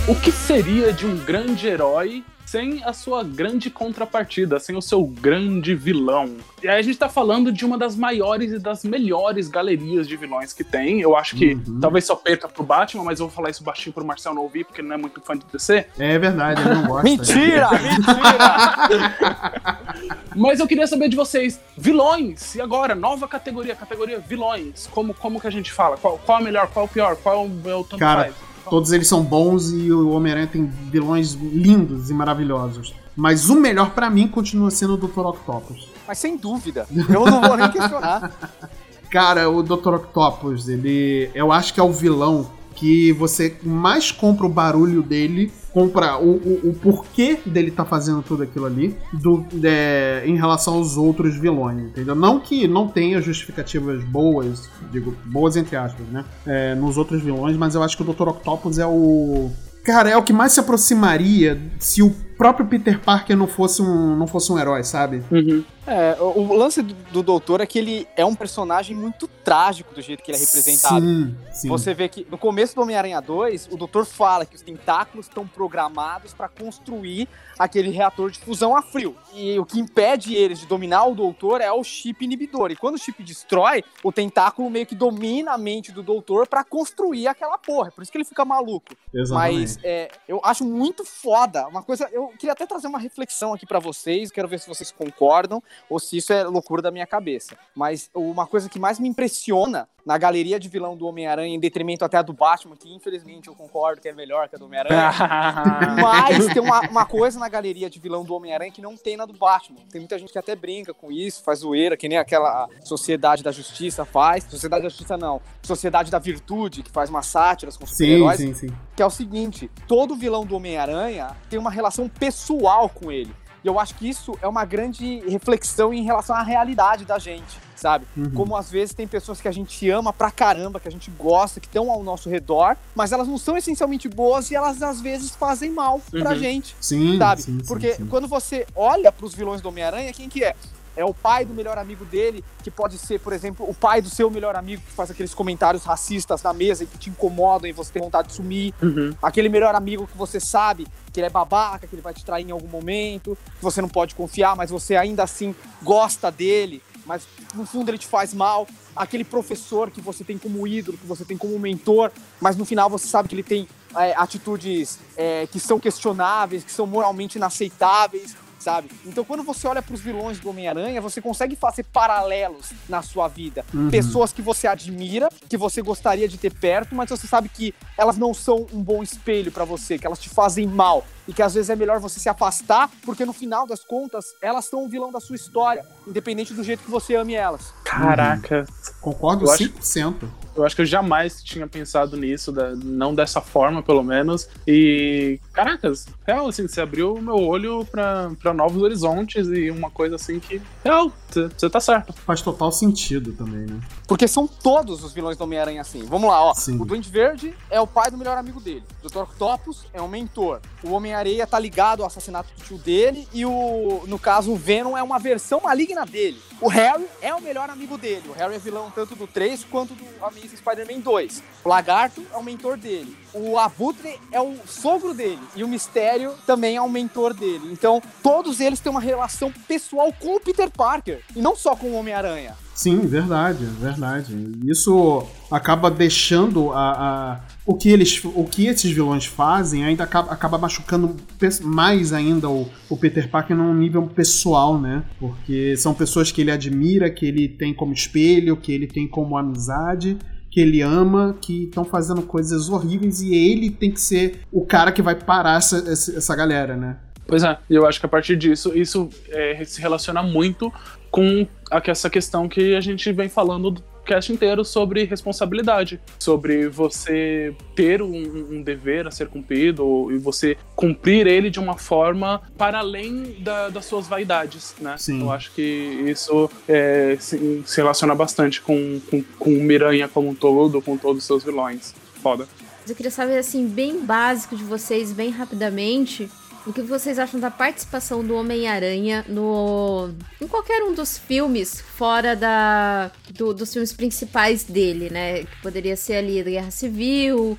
O 0.06 0.14
que 0.14 0.30
seria 0.30 0.92
de 0.92 1.06
um 1.06 1.16
grande 1.16 1.66
herói 1.66 2.22
sem 2.44 2.84
a 2.84 2.92
sua 2.92 3.24
grande 3.24 3.70
contrapartida, 3.70 4.60
sem 4.60 4.76
o 4.76 4.82
seu 4.82 5.02
grande 5.02 5.74
vilão? 5.74 6.36
E 6.62 6.68
aí 6.68 6.78
a 6.78 6.82
gente 6.82 6.98
tá 6.98 7.08
falando 7.08 7.50
de 7.50 7.64
uma 7.64 7.78
das 7.78 7.96
maiores 7.96 8.52
e 8.52 8.58
das 8.58 8.84
melhores 8.84 9.48
galerias 9.48 10.06
de 10.06 10.14
vilões 10.16 10.52
que 10.52 10.62
tem. 10.62 11.00
Eu 11.00 11.16
acho 11.16 11.34
que 11.36 11.54
Uhum. 11.54 11.80
talvez 11.80 12.04
só 12.04 12.14
perca 12.14 12.46
pro 12.46 12.62
Batman, 12.62 13.02
mas 13.02 13.18
eu 13.18 13.26
vou 13.26 13.34
falar 13.34 13.48
isso 13.50 13.64
baixinho 13.64 13.94
pro 13.94 14.04
Marcel 14.04 14.34
não 14.34 14.42
ouvir, 14.42 14.64
porque 14.64 14.82
ele 14.82 14.88
não 14.88 14.96
é 14.96 14.98
muito 14.98 15.20
fã 15.22 15.36
de 15.38 15.44
DC. 15.50 15.86
É 15.98 16.18
verdade, 16.18 16.60
ele 16.60 16.74
não 16.74 16.86
gosta. 16.86 17.08
Mentira! 17.08 17.68
mentira! 17.80 19.80
Mas 20.36 20.58
eu 20.58 20.66
queria 20.66 20.86
saber 20.86 21.08
de 21.08 21.14
vocês, 21.14 21.60
vilões, 21.78 22.56
e 22.56 22.60
agora, 22.60 22.92
nova 22.94 23.28
categoria, 23.28 23.74
categoria 23.76 24.18
vilões. 24.18 24.88
Como, 24.88 25.14
como 25.14 25.40
que 25.40 25.46
a 25.46 25.50
gente 25.50 25.70
fala? 25.72 25.96
Qual, 25.96 26.18
qual 26.18 26.38
é 26.38 26.40
o 26.40 26.44
melhor, 26.44 26.66
qual 26.68 26.86
é 26.86 26.88
o 26.88 26.92
pior, 26.92 27.16
qual 27.16 27.46
é 27.46 27.74
o 27.74 27.84
tanto 27.84 27.98
Cara, 28.00 28.24
faz? 28.24 28.34
Todos 28.68 28.92
eles 28.92 29.06
são 29.06 29.22
bons 29.22 29.70
e 29.70 29.92
o 29.92 30.10
Homem-Aranha 30.10 30.46
tem 30.46 30.64
vilões 30.90 31.32
lindos 31.34 32.10
e 32.10 32.14
maravilhosos. 32.14 32.94
Mas 33.16 33.48
o 33.48 33.54
melhor 33.54 33.90
pra 33.90 34.10
mim 34.10 34.26
continua 34.26 34.70
sendo 34.70 34.94
o 34.94 34.96
Dr. 34.96 35.20
Octopus. 35.20 35.88
Mas 36.06 36.18
sem 36.18 36.36
dúvida. 36.36 36.86
Eu 37.08 37.24
não 37.26 37.40
vou 37.40 37.56
nem 37.56 37.70
questionar. 37.70 38.32
Cara, 39.10 39.48
o 39.48 39.62
Dr. 39.62 39.94
Octopus, 39.94 40.68
ele. 40.68 41.30
Eu 41.34 41.52
acho 41.52 41.72
que 41.72 41.78
é 41.78 41.82
o 41.82 41.92
vilão 41.92 42.50
que 42.74 43.12
você 43.12 43.56
mais 43.62 44.10
compra 44.10 44.46
o 44.46 44.48
barulho 44.48 45.02
dele, 45.02 45.52
compra 45.72 46.18
o, 46.18 46.36
o, 46.36 46.70
o 46.70 46.74
porquê 46.74 47.38
dele 47.44 47.70
tá 47.70 47.84
fazendo 47.84 48.22
tudo 48.22 48.42
aquilo 48.44 48.66
ali, 48.66 48.96
do, 49.12 49.44
é, 49.64 50.22
em 50.24 50.36
relação 50.36 50.74
aos 50.74 50.96
outros 50.96 51.36
vilões, 51.36 51.82
entendeu? 51.82 52.14
Não 52.14 52.38
que 52.38 52.68
não 52.68 52.86
tenha 52.86 53.20
justificativas 53.20 54.04
boas, 54.04 54.68
digo, 54.92 55.16
boas 55.24 55.56
entre 55.56 55.76
aspas, 55.76 56.06
né? 56.06 56.24
é, 56.46 56.74
nos 56.74 56.96
outros 56.96 57.22
vilões, 57.22 57.56
mas 57.56 57.74
eu 57.74 57.82
acho 57.82 57.96
que 57.96 58.02
o 58.02 58.12
Dr. 58.12 58.28
Octopus 58.28 58.78
é 58.78 58.86
o. 58.86 59.50
Cara, 59.82 60.08
é 60.08 60.16
o 60.16 60.22
que 60.22 60.32
mais 60.32 60.52
se 60.52 60.60
aproximaria 60.60 61.60
se 61.78 62.02
o 62.02 62.10
próprio 62.38 62.66
Peter 62.66 62.98
Parker 62.98 63.36
não 63.36 63.46
fosse 63.46 63.82
um, 63.82 64.16
não 64.16 64.26
fosse 64.26 64.50
um 64.50 64.58
herói, 64.58 64.82
sabe? 64.82 65.22
Uhum. 65.30 65.62
É, 65.86 66.16
o, 66.18 66.40
o 66.40 66.56
lance 66.56 66.82
do, 66.82 66.94
do 66.94 67.22
Doutor 67.22 67.60
é 67.60 67.66
que 67.66 67.78
ele 67.78 68.08
é 68.16 68.24
um 68.24 68.34
personagem 68.34 68.96
muito 68.96 69.28
trágico 69.28 69.94
do 69.94 70.00
jeito 70.00 70.22
que 70.22 70.30
ele 70.30 70.38
é 70.38 70.40
representado. 70.40 71.04
Sim, 71.04 71.36
sim. 71.52 71.68
Você 71.68 71.92
vê 71.92 72.08
que 72.08 72.26
no 72.30 72.38
começo 72.38 72.74
do 72.74 72.82
Homem-Aranha 72.82 73.20
2, 73.20 73.68
o 73.70 73.76
Doutor 73.76 74.06
fala 74.06 74.46
que 74.46 74.56
os 74.56 74.62
tentáculos 74.62 75.26
estão 75.26 75.46
programados 75.46 76.32
para 76.32 76.48
construir 76.48 77.28
aquele 77.58 77.90
reator 77.90 78.30
de 78.30 78.38
fusão 78.38 78.74
a 78.74 78.82
frio. 78.82 79.14
E 79.34 79.58
o 79.58 79.66
que 79.66 79.78
impede 79.78 80.34
eles 80.34 80.58
de 80.58 80.66
dominar 80.66 81.04
o 81.04 81.14
Doutor 81.14 81.60
é 81.60 81.70
o 81.70 81.84
chip 81.84 82.24
inibidor. 82.24 82.70
E 82.70 82.76
quando 82.76 82.94
o 82.94 82.98
chip 82.98 83.22
destrói, 83.22 83.84
o 84.02 84.10
tentáculo 84.10 84.70
meio 84.70 84.86
que 84.86 84.94
domina 84.94 85.52
a 85.52 85.58
mente 85.58 85.92
do 85.92 86.02
Doutor 86.02 86.48
para 86.48 86.64
construir 86.64 87.28
aquela 87.28 87.58
porra. 87.58 87.90
Por 87.90 88.02
isso 88.02 88.10
que 88.10 88.16
ele 88.16 88.24
fica 88.24 88.44
maluco. 88.44 88.94
Exatamente. 89.12 89.60
Mas 89.60 89.78
é, 89.84 90.10
eu 90.26 90.40
acho 90.42 90.64
muito 90.64 91.04
foda. 91.04 91.68
Uma 91.68 91.82
coisa, 91.82 92.08
eu 92.10 92.28
queria 92.38 92.52
até 92.52 92.66
trazer 92.66 92.86
uma 92.86 92.98
reflexão 92.98 93.52
aqui 93.52 93.66
pra 93.66 93.78
vocês. 93.78 94.30
Quero 94.30 94.48
ver 94.48 94.58
se 94.58 94.68
vocês 94.68 94.90
concordam 94.90 95.62
ou 95.88 95.98
se 95.98 96.16
isso 96.16 96.32
é 96.32 96.44
loucura 96.44 96.82
da 96.82 96.90
minha 96.90 97.06
cabeça. 97.06 97.56
Mas 97.74 98.10
uma 98.14 98.46
coisa 98.46 98.68
que 98.68 98.78
mais 98.78 98.98
me 98.98 99.08
impressiona 99.08 99.88
na 100.04 100.18
galeria 100.18 100.60
de 100.60 100.68
vilão 100.68 100.96
do 100.96 101.06
Homem-Aranha, 101.06 101.54
em 101.54 101.58
detrimento 101.58 102.04
até 102.04 102.18
a 102.18 102.22
do 102.22 102.32
Batman, 102.32 102.76
que 102.76 102.92
infelizmente 102.92 103.48
eu 103.48 103.54
concordo 103.54 104.00
que 104.00 104.08
é 104.08 104.12
melhor 104.12 104.48
que 104.48 104.56
a 104.56 104.58
do 104.58 104.66
Homem-Aranha. 104.66 105.10
Mas 106.00 106.46
tem 106.52 106.62
uma, 106.62 106.80
uma 106.82 107.06
coisa 107.06 107.38
na 107.38 107.48
galeria 107.48 107.88
de 107.88 107.98
vilão 107.98 108.24
do 108.24 108.34
Homem-Aranha 108.34 108.70
que 108.70 108.82
não 108.82 108.96
tem 108.96 109.16
na 109.16 109.24
do 109.24 109.32
Batman. 109.32 109.80
Tem 109.90 110.00
muita 110.00 110.18
gente 110.18 110.32
que 110.32 110.38
até 110.38 110.54
brinca 110.54 110.92
com 110.92 111.10
isso, 111.10 111.42
faz 111.42 111.60
zoeira, 111.60 111.96
que 111.96 112.08
nem 112.08 112.18
aquela 112.18 112.68
Sociedade 112.82 113.42
da 113.42 113.50
Justiça 113.50 114.04
faz. 114.04 114.44
Sociedade 114.44 114.82
da 114.82 114.88
Justiça 114.88 115.16
não. 115.16 115.40
Sociedade 115.62 116.10
da 116.10 116.18
Virtude, 116.18 116.82
que 116.82 116.90
faz 116.90 117.08
umas 117.08 117.26
sátiras 117.26 117.76
com 117.76 117.86
super-heróis. 117.86 118.36
sim, 118.36 118.52
sim. 118.54 118.68
Que 118.94 119.02
é 119.02 119.06
o 119.06 119.10
seguinte: 119.10 119.70
todo 119.88 120.14
vilão 120.14 120.44
do 120.44 120.56
Homem-Aranha 120.56 121.34
tem 121.48 121.58
uma 121.58 121.70
relação 121.70 122.08
pessoal 122.08 122.88
com 122.88 123.10
ele. 123.10 123.34
E 123.64 123.66
eu 123.66 123.80
acho 123.80 123.94
que 123.94 124.06
isso 124.06 124.36
é 124.42 124.46
uma 124.46 124.64
grande 124.66 125.20
reflexão 125.26 125.92
em 125.94 126.02
relação 126.04 126.36
à 126.36 126.42
realidade 126.42 127.06
da 127.06 127.18
gente, 127.18 127.58
sabe? 127.74 128.04
Uhum. 128.14 128.30
Como 128.32 128.54
às 128.56 128.70
vezes 128.70 128.94
tem 128.94 129.08
pessoas 129.08 129.40
que 129.40 129.48
a 129.48 129.52
gente 129.52 129.88
ama 129.88 130.12
pra 130.12 130.30
caramba, 130.30 130.78
que 130.78 130.86
a 130.86 130.90
gente 130.90 131.10
gosta, 131.12 131.60
que 131.60 131.66
estão 131.66 131.90
ao 131.90 132.02
nosso 132.02 132.28
redor, 132.28 132.76
mas 132.94 133.10
elas 133.10 133.26
não 133.26 133.38
são 133.38 133.56
essencialmente 133.56 134.06
boas 134.06 134.50
e 134.50 134.54
elas 134.54 134.82
às 134.82 135.00
vezes 135.00 135.30
fazem 135.30 135.70
mal 135.70 135.98
pra 136.10 136.32
Uhum. 136.32 136.36
gente, 136.36 136.76
Sim, 136.78 137.16
sabe? 137.16 137.40
sim, 137.42 137.58
sim, 137.60 137.66
Porque 137.66 137.94
sim. 137.94 138.06
quando 138.06 138.28
você 138.28 138.66
olha 138.76 139.10
pros 139.10 139.34
vilões 139.34 139.62
do 139.62 139.68
Homem-Aranha, 139.68 140.12
quem 140.12 140.28
que 140.28 140.44
é? 140.44 140.54
É 140.96 141.04
o 141.04 141.12
pai 141.12 141.44
do 141.44 141.52
melhor 141.52 141.76
amigo 141.78 142.04
dele, 142.04 142.44
que 142.62 142.70
pode 142.70 142.98
ser, 142.98 143.20
por 143.20 143.32
exemplo, 143.32 143.68
o 143.68 143.74
pai 143.74 144.00
do 144.00 144.08
seu 144.08 144.30
melhor 144.30 144.54
amigo 144.56 144.82
que 144.82 144.92
faz 144.92 145.10
aqueles 145.10 145.34
comentários 145.34 145.84
racistas 145.84 146.42
na 146.42 146.52
mesa 146.52 146.84
e 146.84 146.86
que 146.86 146.98
te 146.98 147.10
incomodam 147.10 147.68
e 147.68 147.72
você 147.72 147.92
tem 147.92 148.02
vontade 148.02 148.28
de 148.28 148.34
sumir. 148.34 148.72
Uhum. 148.82 149.14
Aquele 149.22 149.48
melhor 149.48 149.74
amigo 149.74 150.06
que 150.06 150.16
você 150.16 150.38
sabe 150.38 150.86
que 151.12 151.20
ele 151.20 151.26
é 151.26 151.30
babaca, 151.30 151.86
que 151.86 151.94
ele 151.94 152.02
vai 152.02 152.12
te 152.12 152.24
trair 152.24 152.46
em 152.46 152.50
algum 152.50 152.68
momento, 152.68 153.36
que 153.56 153.62
você 153.62 153.80
não 153.80 153.88
pode 153.88 154.14
confiar, 154.14 154.56
mas 154.56 154.70
você 154.70 154.96
ainda 154.96 155.22
assim 155.22 155.54
gosta 155.82 156.30
dele, 156.30 156.82
mas 157.06 157.26
no 157.54 157.66
fundo 157.66 157.90
ele 157.90 157.98
te 157.98 158.06
faz 158.06 158.32
mal. 158.34 158.66
Aquele 158.96 159.24
professor 159.24 159.90
que 159.90 160.00
você 160.00 160.22
tem 160.22 160.38
como 160.38 160.66
ídolo, 160.66 160.96
que 160.96 161.06
você 161.06 161.24
tem 161.24 161.36
como 161.36 161.58
mentor, 161.58 162.10
mas 162.40 162.56
no 162.56 162.64
final 162.64 162.88
você 162.88 163.06
sabe 163.06 163.28
que 163.28 163.34
ele 163.34 163.42
tem 163.42 163.68
é, 163.96 164.14
atitudes 164.16 164.98
é, 165.16 165.46
que 165.46 165.60
são 165.60 165.78
questionáveis, 165.78 166.64
que 166.64 166.72
são 166.72 166.86
moralmente 166.86 167.38
inaceitáveis, 167.38 168.36
sabe? 168.64 168.88
Então 169.04 169.24
quando 169.24 169.42
você 169.42 169.66
olha 169.66 169.82
para 169.82 169.94
os 169.94 170.00
vilões 170.00 170.40
do 170.40 170.48
Homem-Aranha, 170.48 171.00
você 171.00 171.20
consegue 171.20 171.54
fazer 171.54 171.84
paralelos 171.84 172.72
na 172.88 173.02
sua 173.02 173.28
vida. 173.28 173.64
Uhum. 173.74 173.90
Pessoas 173.90 174.32
que 174.32 174.40
você 174.40 174.66
admira, 174.66 175.28
que 175.48 175.56
você 175.58 175.82
gostaria 175.82 176.26
de 176.26 176.38
ter 176.38 176.52
perto, 176.54 176.94
mas 176.94 177.10
você 177.10 177.26
sabe 177.26 177.50
que 177.50 177.74
elas 177.98 178.16
não 178.16 178.32
são 178.32 178.66
um 178.72 178.82
bom 178.82 179.02
espelho 179.02 179.52
para 179.52 179.66
você, 179.66 179.98
que 179.98 180.06
elas 180.06 180.18
te 180.18 180.30
fazem 180.30 180.66
mal. 180.66 181.04
E 181.26 181.32
que 181.32 181.42
às 181.42 181.54
vezes 181.54 181.70
é 181.70 181.76
melhor 181.76 181.98
você 182.00 182.18
se 182.20 182.28
afastar, 182.28 182.90
porque 183.04 183.24
no 183.24 183.32
final 183.32 183.66
das 183.66 183.82
contas, 183.84 184.24
elas 184.42 184.64
são 184.66 184.84
o 184.84 184.88
vilão 184.88 185.10
da 185.10 185.20
sua 185.20 185.36
história, 185.36 185.84
independente 186.06 186.52
do 186.52 186.62
jeito 186.62 186.82
que 186.84 186.90
você 186.90 187.14
ame 187.14 187.34
elas. 187.34 187.72
Caraca, 187.84 188.66
Concordo 189.00 189.44
Eu 189.46 189.50
acho- 189.52 189.64
100%. 189.64 190.28
eu 190.56 190.64
acho 190.64 190.74
que 190.74 190.82
eu 190.82 190.86
jamais 190.86 191.42
tinha 191.42 191.66
pensado 191.66 192.16
nisso, 192.16 192.50
da- 192.50 192.74
não 192.74 193.14
dessa 193.14 193.40
forma, 193.40 193.82
pelo 193.82 194.02
menos. 194.02 194.48
E, 194.66 195.38
caracas, 195.52 196.06
real, 196.26 196.48
assim, 196.48 196.66
você 196.66 196.80
abriu 196.80 197.14
o 197.14 197.20
meu 197.22 197.36
olho 197.36 197.84
pra, 197.90 198.30
pra 198.40 198.54
novos 198.54 198.80
horizontes 198.82 199.46
e 199.48 199.70
uma 199.70 199.90
coisa 199.90 200.16
assim 200.16 200.40
que, 200.40 200.60
real, 200.82 201.12
você- 201.28 201.48
você 201.48 201.68
tá 201.70 201.80
certo. 201.80 202.12
Faz 202.12 202.40
total 202.40 202.72
sentido 202.72 203.32
também, 203.32 203.66
né? 203.66 203.78
Porque 204.08 204.26
são 204.26 204.46
todos 204.46 205.04
os 205.04 205.12
vilões 205.12 205.36
do 205.36 205.44
Homem-Aranha 205.44 205.80
assim. 205.82 206.02
Vamos 206.04 206.28
lá, 206.30 206.42
ó. 206.42 206.54
Sim. 206.54 206.80
O 206.80 206.84
Duende 206.84 207.10
Verde 207.10 207.54
é 207.70 207.80
o 207.80 207.86
pai 207.86 208.10
do 208.10 208.16
melhor 208.18 208.38
amigo 208.38 208.60
dele. 208.60 208.82
O 209.02 209.08
Dr. 209.08 209.18
Octopus 209.18 209.84
é 209.92 210.00
um 210.00 210.08
mentor. 210.08 210.60
O 210.82 210.90
Homem-Areia 211.14 211.46
tá 211.46 211.58
ligado 211.58 212.00
ao 212.00 212.08
assassinato 212.08 212.50
do 212.56 212.64
tio 212.64 212.76
dele. 212.76 213.28
E 213.32 213.46
o, 213.46 214.04
no 214.06 214.18
caso, 214.18 214.52
o 214.52 214.56
Venom 214.56 214.96
é 214.96 215.02
uma 215.02 215.18
versão 215.18 215.60
maligna 215.60 216.04
dele. 216.04 216.40
O 216.60 216.68
Harry 216.68 217.06
é 217.22 217.32
o 217.32 217.40
melhor 217.40 217.70
amigo 217.70 217.96
dele. 217.96 218.28
O 218.28 218.32
Harry 218.32 218.56
é 218.56 218.58
vilão 218.58 218.90
tanto 218.90 219.14
do 219.14 219.26
3 219.26 219.64
quanto 219.64 219.94
do 219.94 220.04
Amazing 220.20 220.56
Spider-Man 220.56 221.00
2. 221.00 221.42
O 221.64 221.68
Lagarto 221.68 222.24
é 222.32 222.36
o 222.36 222.42
mentor 222.42 222.76
dele. 222.76 223.16
O 223.34 223.58
Abutre 223.58 224.18
é 224.30 224.40
o 224.40 224.54
sogro 224.66 225.12
dele. 225.12 225.40
E 225.56 225.64
o 225.64 225.68
Mistério 225.68 226.32
também 226.46 226.76
é 226.76 226.80
o 226.80 226.88
mentor 226.88 227.34
dele. 227.34 227.68
Então, 227.72 228.00
todos 228.22 228.60
eles 228.60 228.78
têm 228.80 228.90
uma 228.90 229.00
relação 229.00 229.52
pessoal 229.66 230.12
com 230.20 230.36
o 230.36 230.40
Peter 230.40 230.70
Parker. 230.70 231.20
E 231.34 231.40
não 231.40 231.56
só 231.56 231.74
com 231.74 231.88
o 231.88 231.94
Homem-Aranha. 231.94 232.54
Sim, 232.74 232.98
verdade, 233.06 233.64
verdade. 233.64 234.36
Isso 234.64 235.24
acaba 235.50 235.88
deixando 235.90 236.72
a, 236.72 236.90
a- 236.90 237.40
o, 237.64 237.74
que 237.74 237.88
eles, 237.88 238.20
o 238.24 238.44
que 238.44 238.66
esses 238.66 238.90
vilões 238.90 239.26
fazem 239.26 239.84
ainda 239.84 240.02
acaba, 240.02 240.32
acaba 240.32 240.58
machucando 240.58 241.16
mais 241.62 242.12
ainda 242.12 242.48
o, 242.50 242.68
o 242.90 242.96
Peter 242.96 243.28
Parker 243.30 243.56
num 243.56 243.72
nível 243.74 244.02
pessoal, 244.08 244.76
né? 244.80 245.04
Porque 245.20 245.76
são 245.76 245.94
pessoas 245.94 246.32
que 246.32 246.40
ele 246.40 246.50
admira, 246.50 247.08
que 247.10 247.24
ele 247.26 247.48
tem 247.48 247.72
como 247.72 247.92
espelho, 247.92 248.56
que 248.56 248.72
ele 248.72 248.88
tem 248.88 249.06
como 249.06 249.36
amizade. 249.38 250.18
Que 250.54 250.60
ele 250.60 250.80
ama, 250.80 251.36
que 251.40 251.64
estão 251.64 251.84
fazendo 251.84 252.22
coisas 252.22 252.68
horríveis 252.68 253.20
e 253.20 253.34
ele 253.34 253.70
tem 253.70 253.90
que 253.90 254.00
ser 254.00 254.42
o 254.52 254.64
cara 254.64 254.92
que 254.92 255.02
vai 255.02 255.16
parar 255.16 255.58
essa, 255.58 255.78
essa, 255.90 256.36
galera, 256.36 256.76
né? 256.76 256.96
Pois 257.26 257.42
é, 257.42 257.58
eu 257.68 257.84
acho 257.84 257.98
que 257.98 258.06
a 258.06 258.08
partir 258.08 258.36
disso, 258.36 258.70
isso 258.72 259.08
é, 259.30 259.64
se 259.64 259.80
relaciona 259.80 260.22
muito 260.22 260.72
com 261.10 261.44
essa 261.84 262.08
questão 262.08 262.48
que 262.48 262.76
a 262.76 262.80
gente 262.80 263.10
vem 263.12 263.28
falando 263.28 263.72
do 263.72 263.82
cast 264.04 264.32
inteiro 264.32 264.64
sobre 264.64 265.04
responsabilidade, 265.04 266.00
sobre 266.18 266.68
você 266.68 267.54
ter 267.74 268.02
um, 268.02 268.56
um 268.56 268.62
dever 268.62 269.06
a 269.06 269.10
ser 269.10 269.28
cumprido 269.28 270.10
e 270.12 270.18
você 270.18 270.56
cumprir 270.76 271.26
ele 271.26 271.50
de 271.50 271.58
uma 271.58 271.76
forma 271.78 272.42
para 272.56 272.78
além 272.78 273.36
da- 273.40 273.68
das 273.68 273.84
suas 273.86 274.06
vaidades, 274.06 274.74
né? 274.80 274.96
Sim. 274.98 275.20
Eu 275.22 275.30
acho 275.32 275.50
que 275.52 275.62
isso 276.06 276.50
é, 276.68 277.16
se, 277.18 277.62
se 277.66 277.76
relaciona 277.78 278.14
bastante 278.14 278.60
com, 278.60 279.00
com, 279.10 279.22
com 279.38 279.50
o 279.50 279.62
Miranha 279.62 280.08
como 280.08 280.28
um 280.28 280.34
todo, 280.34 280.80
com 280.82 280.96
todos 280.96 281.18
os 281.22 281.26
seus 281.26 281.42
vilões. 281.44 281.94
Foda. 282.22 282.46
Mas 282.80 282.90
eu 282.90 282.96
queria 282.96 283.10
saber, 283.10 283.38
assim, 283.38 283.66
bem 283.66 284.00
básico 284.04 284.54
de 284.56 284.62
vocês, 284.62 285.10
bem 285.12 285.30
rapidamente, 285.30 286.28
o 286.66 286.72
que 286.72 286.82
vocês 286.82 287.18
acham 287.18 287.38
da 287.38 287.50
participação 287.50 288.24
do 288.24 288.34
Homem-Aranha 288.34 289.24
no 289.28 290.10
em 290.40 290.46
qualquer 290.48 290.82
um 290.82 290.94
dos 290.94 291.18
filmes, 291.18 291.80
fora 291.80 292.34
da 292.34 293.10
do- 293.30 293.52
dos 293.52 293.72
filmes 293.72 293.92
principais 293.92 294.64
dele, 294.64 295.10
né? 295.10 295.44
Que 295.44 295.62
poderia 295.62 295.96
ser 295.96 296.14
ali 296.14 296.42
Guerra 296.42 296.70
Civil, 296.70 297.58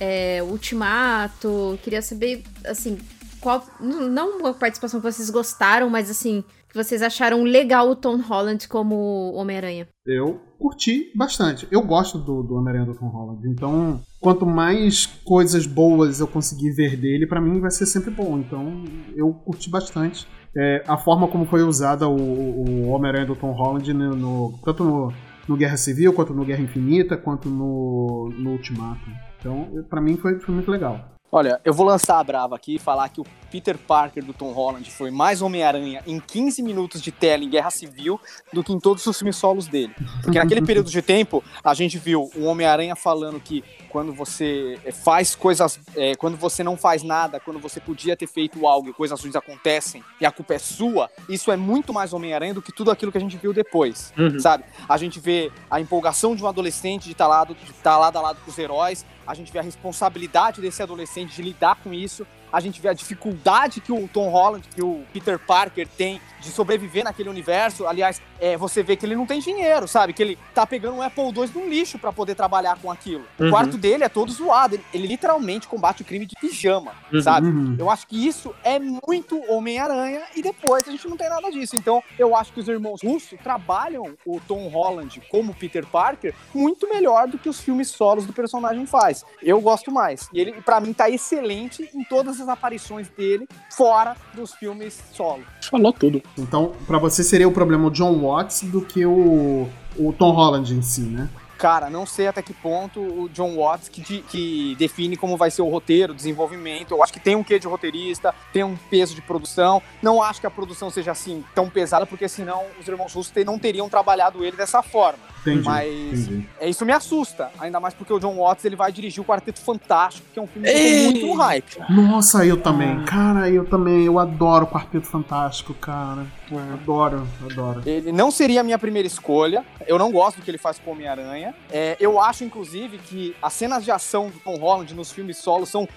é, 0.00 0.42
Ultimato. 0.42 1.78
Queria 1.82 2.00
saber, 2.02 2.42
assim, 2.64 2.98
qual. 3.40 3.66
Não 3.80 4.38
uma 4.38 4.54
participação 4.54 5.00
que 5.00 5.10
vocês 5.12 5.28
gostaram, 5.30 5.88
mas 5.90 6.10
assim, 6.10 6.42
que 6.68 6.74
vocês 6.76 7.02
acharam 7.02 7.42
legal 7.42 7.88
o 7.90 7.96
Tom 7.96 8.20
Holland 8.20 8.68
como 8.68 9.32
Homem-Aranha. 9.34 9.86
Eu 10.06 10.40
curti 10.58 11.10
bastante. 11.14 11.66
Eu 11.70 11.82
gosto 11.82 12.18
do, 12.18 12.42
do 12.42 12.54
Homem-Aranha 12.54 12.86
do 12.86 12.98
Tom 12.98 13.08
Holland. 13.08 13.48
Então, 13.48 14.00
quanto 14.20 14.44
mais 14.46 15.06
coisas 15.24 15.66
boas 15.66 16.20
eu 16.20 16.26
conseguir 16.26 16.70
ver 16.72 16.96
dele, 16.96 17.26
pra 17.26 17.40
mim 17.40 17.60
vai 17.60 17.70
ser 17.70 17.86
sempre 17.86 18.10
bom. 18.10 18.38
Então, 18.38 18.84
eu 19.14 19.32
curti 19.32 19.70
bastante. 19.70 20.26
É, 20.56 20.82
a 20.88 20.96
forma 20.96 21.28
como 21.28 21.44
foi 21.46 21.62
usada 21.62 22.08
o, 22.08 22.14
o 22.14 22.88
Homem-Aranha 22.88 23.26
do 23.26 23.36
Tom 23.36 23.52
Holland, 23.52 23.92
no, 23.92 24.16
no- 24.16 24.58
tanto 24.64 24.84
no, 24.84 25.12
no 25.46 25.56
Guerra 25.56 25.76
Civil, 25.76 26.12
quanto 26.14 26.32
no 26.32 26.44
Guerra 26.44 26.62
Infinita, 26.62 27.16
quanto 27.16 27.48
no, 27.48 28.30
no 28.38 28.52
Ultimato. 28.52 29.00
Então, 29.38 29.68
pra 29.90 30.00
mim 30.00 30.16
foi, 30.16 30.40
foi 30.40 30.54
muito 30.54 30.70
legal. 30.70 31.15
Olha, 31.30 31.60
eu 31.64 31.74
vou 31.74 31.84
lançar 31.84 32.18
a 32.18 32.24
brava 32.24 32.54
aqui 32.54 32.76
e 32.76 32.78
falar 32.78 33.08
que 33.08 33.20
o 33.20 33.26
Peter 33.50 33.76
Parker 33.76 34.24
do 34.24 34.32
Tom 34.32 34.52
Holland 34.52 34.88
foi 34.90 35.10
mais 35.10 35.42
Homem-Aranha 35.42 36.02
em 36.06 36.20
15 36.20 36.62
minutos 36.62 37.02
de 37.02 37.10
tela 37.10 37.42
em 37.42 37.50
Guerra 37.50 37.70
Civil 37.70 38.20
do 38.52 38.62
que 38.62 38.72
em 38.72 38.78
todos 38.78 39.04
os 39.06 39.18
filmes 39.18 39.36
solos 39.36 39.66
dele. 39.66 39.94
Porque 40.22 40.38
naquele 40.38 40.62
período 40.62 40.90
de 40.90 41.02
tempo, 41.02 41.42
a 41.64 41.74
gente 41.74 41.98
viu 41.98 42.30
o 42.36 42.44
Homem-Aranha 42.44 42.94
falando 42.94 43.40
que 43.40 43.64
quando 43.96 44.12
você 44.12 44.78
eh, 44.84 44.92
faz 44.92 45.34
coisas, 45.34 45.80
eh, 45.96 46.14
quando 46.16 46.36
você 46.36 46.62
não 46.62 46.76
faz 46.76 47.02
nada, 47.02 47.40
quando 47.40 47.58
você 47.58 47.80
podia 47.80 48.14
ter 48.14 48.26
feito 48.26 48.66
algo 48.66 48.90
e 48.90 48.92
coisas 48.92 49.18
ruins 49.18 49.34
acontecem 49.34 50.04
e 50.20 50.26
a 50.26 50.30
culpa 50.30 50.52
é 50.52 50.58
sua, 50.58 51.08
isso 51.30 51.50
é 51.50 51.56
muito 51.56 51.94
mais 51.94 52.12
Homem-Aranha 52.12 52.52
do 52.52 52.60
que 52.60 52.70
tudo 52.70 52.90
aquilo 52.90 53.10
que 53.10 53.16
a 53.16 53.20
gente 53.22 53.38
viu 53.38 53.54
depois 53.54 54.12
Uhum. 54.18 54.38
sabe? 54.38 54.64
A 54.86 54.98
gente 54.98 55.18
vê 55.18 55.50
a 55.70 55.80
empolgação 55.80 56.36
de 56.36 56.44
um 56.44 56.46
adolescente 56.46 57.04
de 57.04 57.12
estar 57.12 57.26
lado, 57.26 57.54
de 57.54 57.70
estar 57.70 57.96
lado 57.96 58.18
a 58.18 58.20
lado 58.20 58.38
com 58.44 58.50
os 58.50 58.58
heróis, 58.58 59.06
a 59.26 59.32
gente 59.32 59.50
vê 59.50 59.60
a 59.60 59.62
responsabilidade 59.62 60.60
desse 60.60 60.82
adolescente 60.82 61.34
de 61.34 61.40
lidar 61.40 61.76
com 61.76 61.94
isso, 61.94 62.26
a 62.56 62.60
gente 62.60 62.80
vê 62.80 62.88
a 62.88 62.94
dificuldade 62.94 63.82
que 63.82 63.92
o 63.92 64.08
Tom 64.08 64.30
Holland, 64.30 64.66
que 64.74 64.82
o 64.82 65.04
Peter 65.12 65.38
Parker 65.38 65.86
tem 65.86 66.18
de 66.40 66.50
sobreviver 66.50 67.04
naquele 67.04 67.28
universo. 67.28 67.86
Aliás, 67.86 68.22
é, 68.40 68.56
você 68.56 68.82
vê 68.82 68.96
que 68.96 69.04
ele 69.04 69.14
não 69.16 69.26
tem 69.26 69.40
dinheiro, 69.40 69.86
sabe? 69.86 70.14
Que 70.14 70.22
ele 70.22 70.38
tá 70.54 70.66
pegando 70.66 70.96
um 70.96 71.02
Apple 71.02 71.24
II 71.24 71.50
no 71.54 71.68
lixo 71.68 71.98
pra 71.98 72.12
poder 72.12 72.34
trabalhar 72.34 72.78
com 72.80 72.90
aquilo. 72.90 73.24
Uhum. 73.38 73.48
O 73.48 73.50
quarto 73.50 73.76
dele 73.76 74.04
é 74.04 74.08
todo 74.08 74.32
zoado, 74.32 74.76
ele, 74.76 74.84
ele 74.94 75.06
literalmente 75.06 75.68
combate 75.68 76.00
o 76.00 76.04
crime 76.04 76.24
de 76.24 76.34
pijama, 76.40 76.92
Uhum. 77.12 77.20
sabe? 77.20 77.46
Uhum. 77.48 77.76
Eu 77.78 77.90
acho 77.90 78.06
que 78.06 78.26
isso 78.26 78.54
é 78.64 78.78
muito 78.78 79.38
Homem-Aranha 79.52 80.22
e 80.34 80.40
depois 80.40 80.86
a 80.88 80.90
gente 80.90 81.06
não 81.08 81.16
tem 81.16 81.28
nada 81.28 81.50
disso. 81.50 81.76
Então, 81.76 82.02
eu 82.18 82.34
acho 82.34 82.52
que 82.54 82.60
os 82.60 82.68
irmãos 82.68 83.02
Russo 83.02 83.36
trabalham 83.42 84.14
o 84.24 84.40
Tom 84.40 84.68
Holland 84.68 85.20
como 85.30 85.54
Peter 85.54 85.84
Parker 85.86 86.34
muito 86.54 86.88
melhor 86.88 87.28
do 87.28 87.36
que 87.38 87.48
os 87.50 87.60
filmes 87.60 87.88
solos 87.90 88.24
do 88.24 88.32
personagem 88.32 88.86
faz. 88.86 89.24
Eu 89.42 89.60
gosto 89.60 89.90
mais. 89.92 90.28
E 90.32 90.40
ele, 90.40 90.52
para 90.62 90.80
mim, 90.80 90.92
tá 90.94 91.10
excelente 91.10 91.90
em 91.94 92.04
todas 92.04 92.40
as 92.40 92.45
aparições 92.48 93.08
dele 93.08 93.48
fora 93.76 94.16
dos 94.34 94.54
filmes 94.54 95.00
solo. 95.12 95.42
Falou 95.70 95.92
tudo. 95.92 96.22
Então, 96.38 96.72
pra 96.86 96.98
você 96.98 97.22
seria 97.24 97.48
o 97.48 97.52
problema 97.52 97.88
o 97.88 97.90
John 97.90 98.18
Watts 98.20 98.62
do 98.64 98.80
que 98.82 99.04
o, 99.06 99.68
o 99.96 100.12
Tom 100.12 100.30
Holland 100.32 100.72
em 100.74 100.82
si, 100.82 101.00
né? 101.02 101.28
Cara, 101.58 101.88
não 101.88 102.04
sei 102.04 102.26
até 102.26 102.42
que 102.42 102.52
ponto 102.52 103.00
o 103.00 103.30
John 103.30 103.56
Watts 103.56 103.88
que, 103.88 104.02
de- 104.02 104.20
que 104.28 104.74
define 104.78 105.16
como 105.16 105.38
vai 105.38 105.50
ser 105.50 105.62
o 105.62 105.68
roteiro, 105.70 106.12
o 106.12 106.16
desenvolvimento. 106.16 106.90
Eu 106.92 107.02
acho 107.02 107.12
que 107.14 107.18
tem 107.20 107.34
um 107.34 107.42
quê 107.42 107.58
de 107.58 107.66
roteirista, 107.66 108.34
tem 108.52 108.62
um 108.62 108.76
peso 108.76 109.14
de 109.14 109.22
produção. 109.22 109.82
Não 110.02 110.22
acho 110.22 110.38
que 110.38 110.46
a 110.46 110.50
produção 110.50 110.90
seja 110.90 111.12
assim 111.12 111.42
tão 111.54 111.70
pesada, 111.70 112.04
porque 112.04 112.28
senão 112.28 112.62
os 112.78 112.86
irmãos 112.86 113.14
russos 113.14 113.32
não 113.46 113.58
teriam 113.58 113.88
trabalhado 113.88 114.44
ele 114.44 114.54
dessa 114.54 114.82
forma. 114.82 115.18
Entendi. 115.50 115.64
Mas 115.64 116.28
entendi. 116.28 116.48
é, 116.60 116.68
isso 116.68 116.84
me 116.84 116.92
assusta, 116.92 117.50
ainda 117.58 117.78
mais 117.78 117.94
porque 117.94 118.12
o 118.12 118.18
John 118.18 118.36
Watts 118.36 118.64
ele 118.64 118.76
vai 118.76 118.90
dirigir 118.90 119.22
o 119.22 119.24
Quarteto 119.24 119.60
Fantástico, 119.60 120.26
que 120.32 120.38
é 120.38 120.42
um 120.42 120.46
filme 120.46 120.68
que 120.68 120.74
eu 120.74 121.04
tô 121.04 121.10
muito 121.10 121.32
hype. 121.34 121.78
Nossa, 121.88 122.44
eu 122.44 122.56
também. 122.56 123.04
Cara, 123.04 123.48
eu 123.48 123.64
também. 123.64 124.04
Eu 124.04 124.18
adoro 124.18 124.64
o 124.64 124.68
Quarteto 124.68 125.06
Fantástico, 125.06 125.74
cara. 125.74 126.26
Adoro, 126.72 127.26
adoro. 127.50 127.82
Ele 127.84 128.12
não 128.12 128.30
seria 128.30 128.60
a 128.60 128.64
minha 128.64 128.78
primeira 128.78 129.06
escolha. 129.06 129.64
Eu 129.86 129.98
não 129.98 130.12
gosto 130.12 130.38
do 130.38 130.42
que 130.42 130.50
ele 130.50 130.58
faz 130.58 130.78
com 130.78 130.90
o 130.90 130.92
Homem-Aranha. 130.92 131.54
É, 131.70 131.96
eu 131.98 132.20
acho, 132.20 132.44
inclusive, 132.44 132.98
que 132.98 133.34
as 133.42 133.52
cenas 133.52 133.84
de 133.84 133.90
ação 133.90 134.28
do 134.30 134.38
Tom 134.38 134.56
Holland 134.56 134.94
nos 134.94 135.10
filmes 135.10 135.38
solos 135.38 135.68
são. 135.68 135.88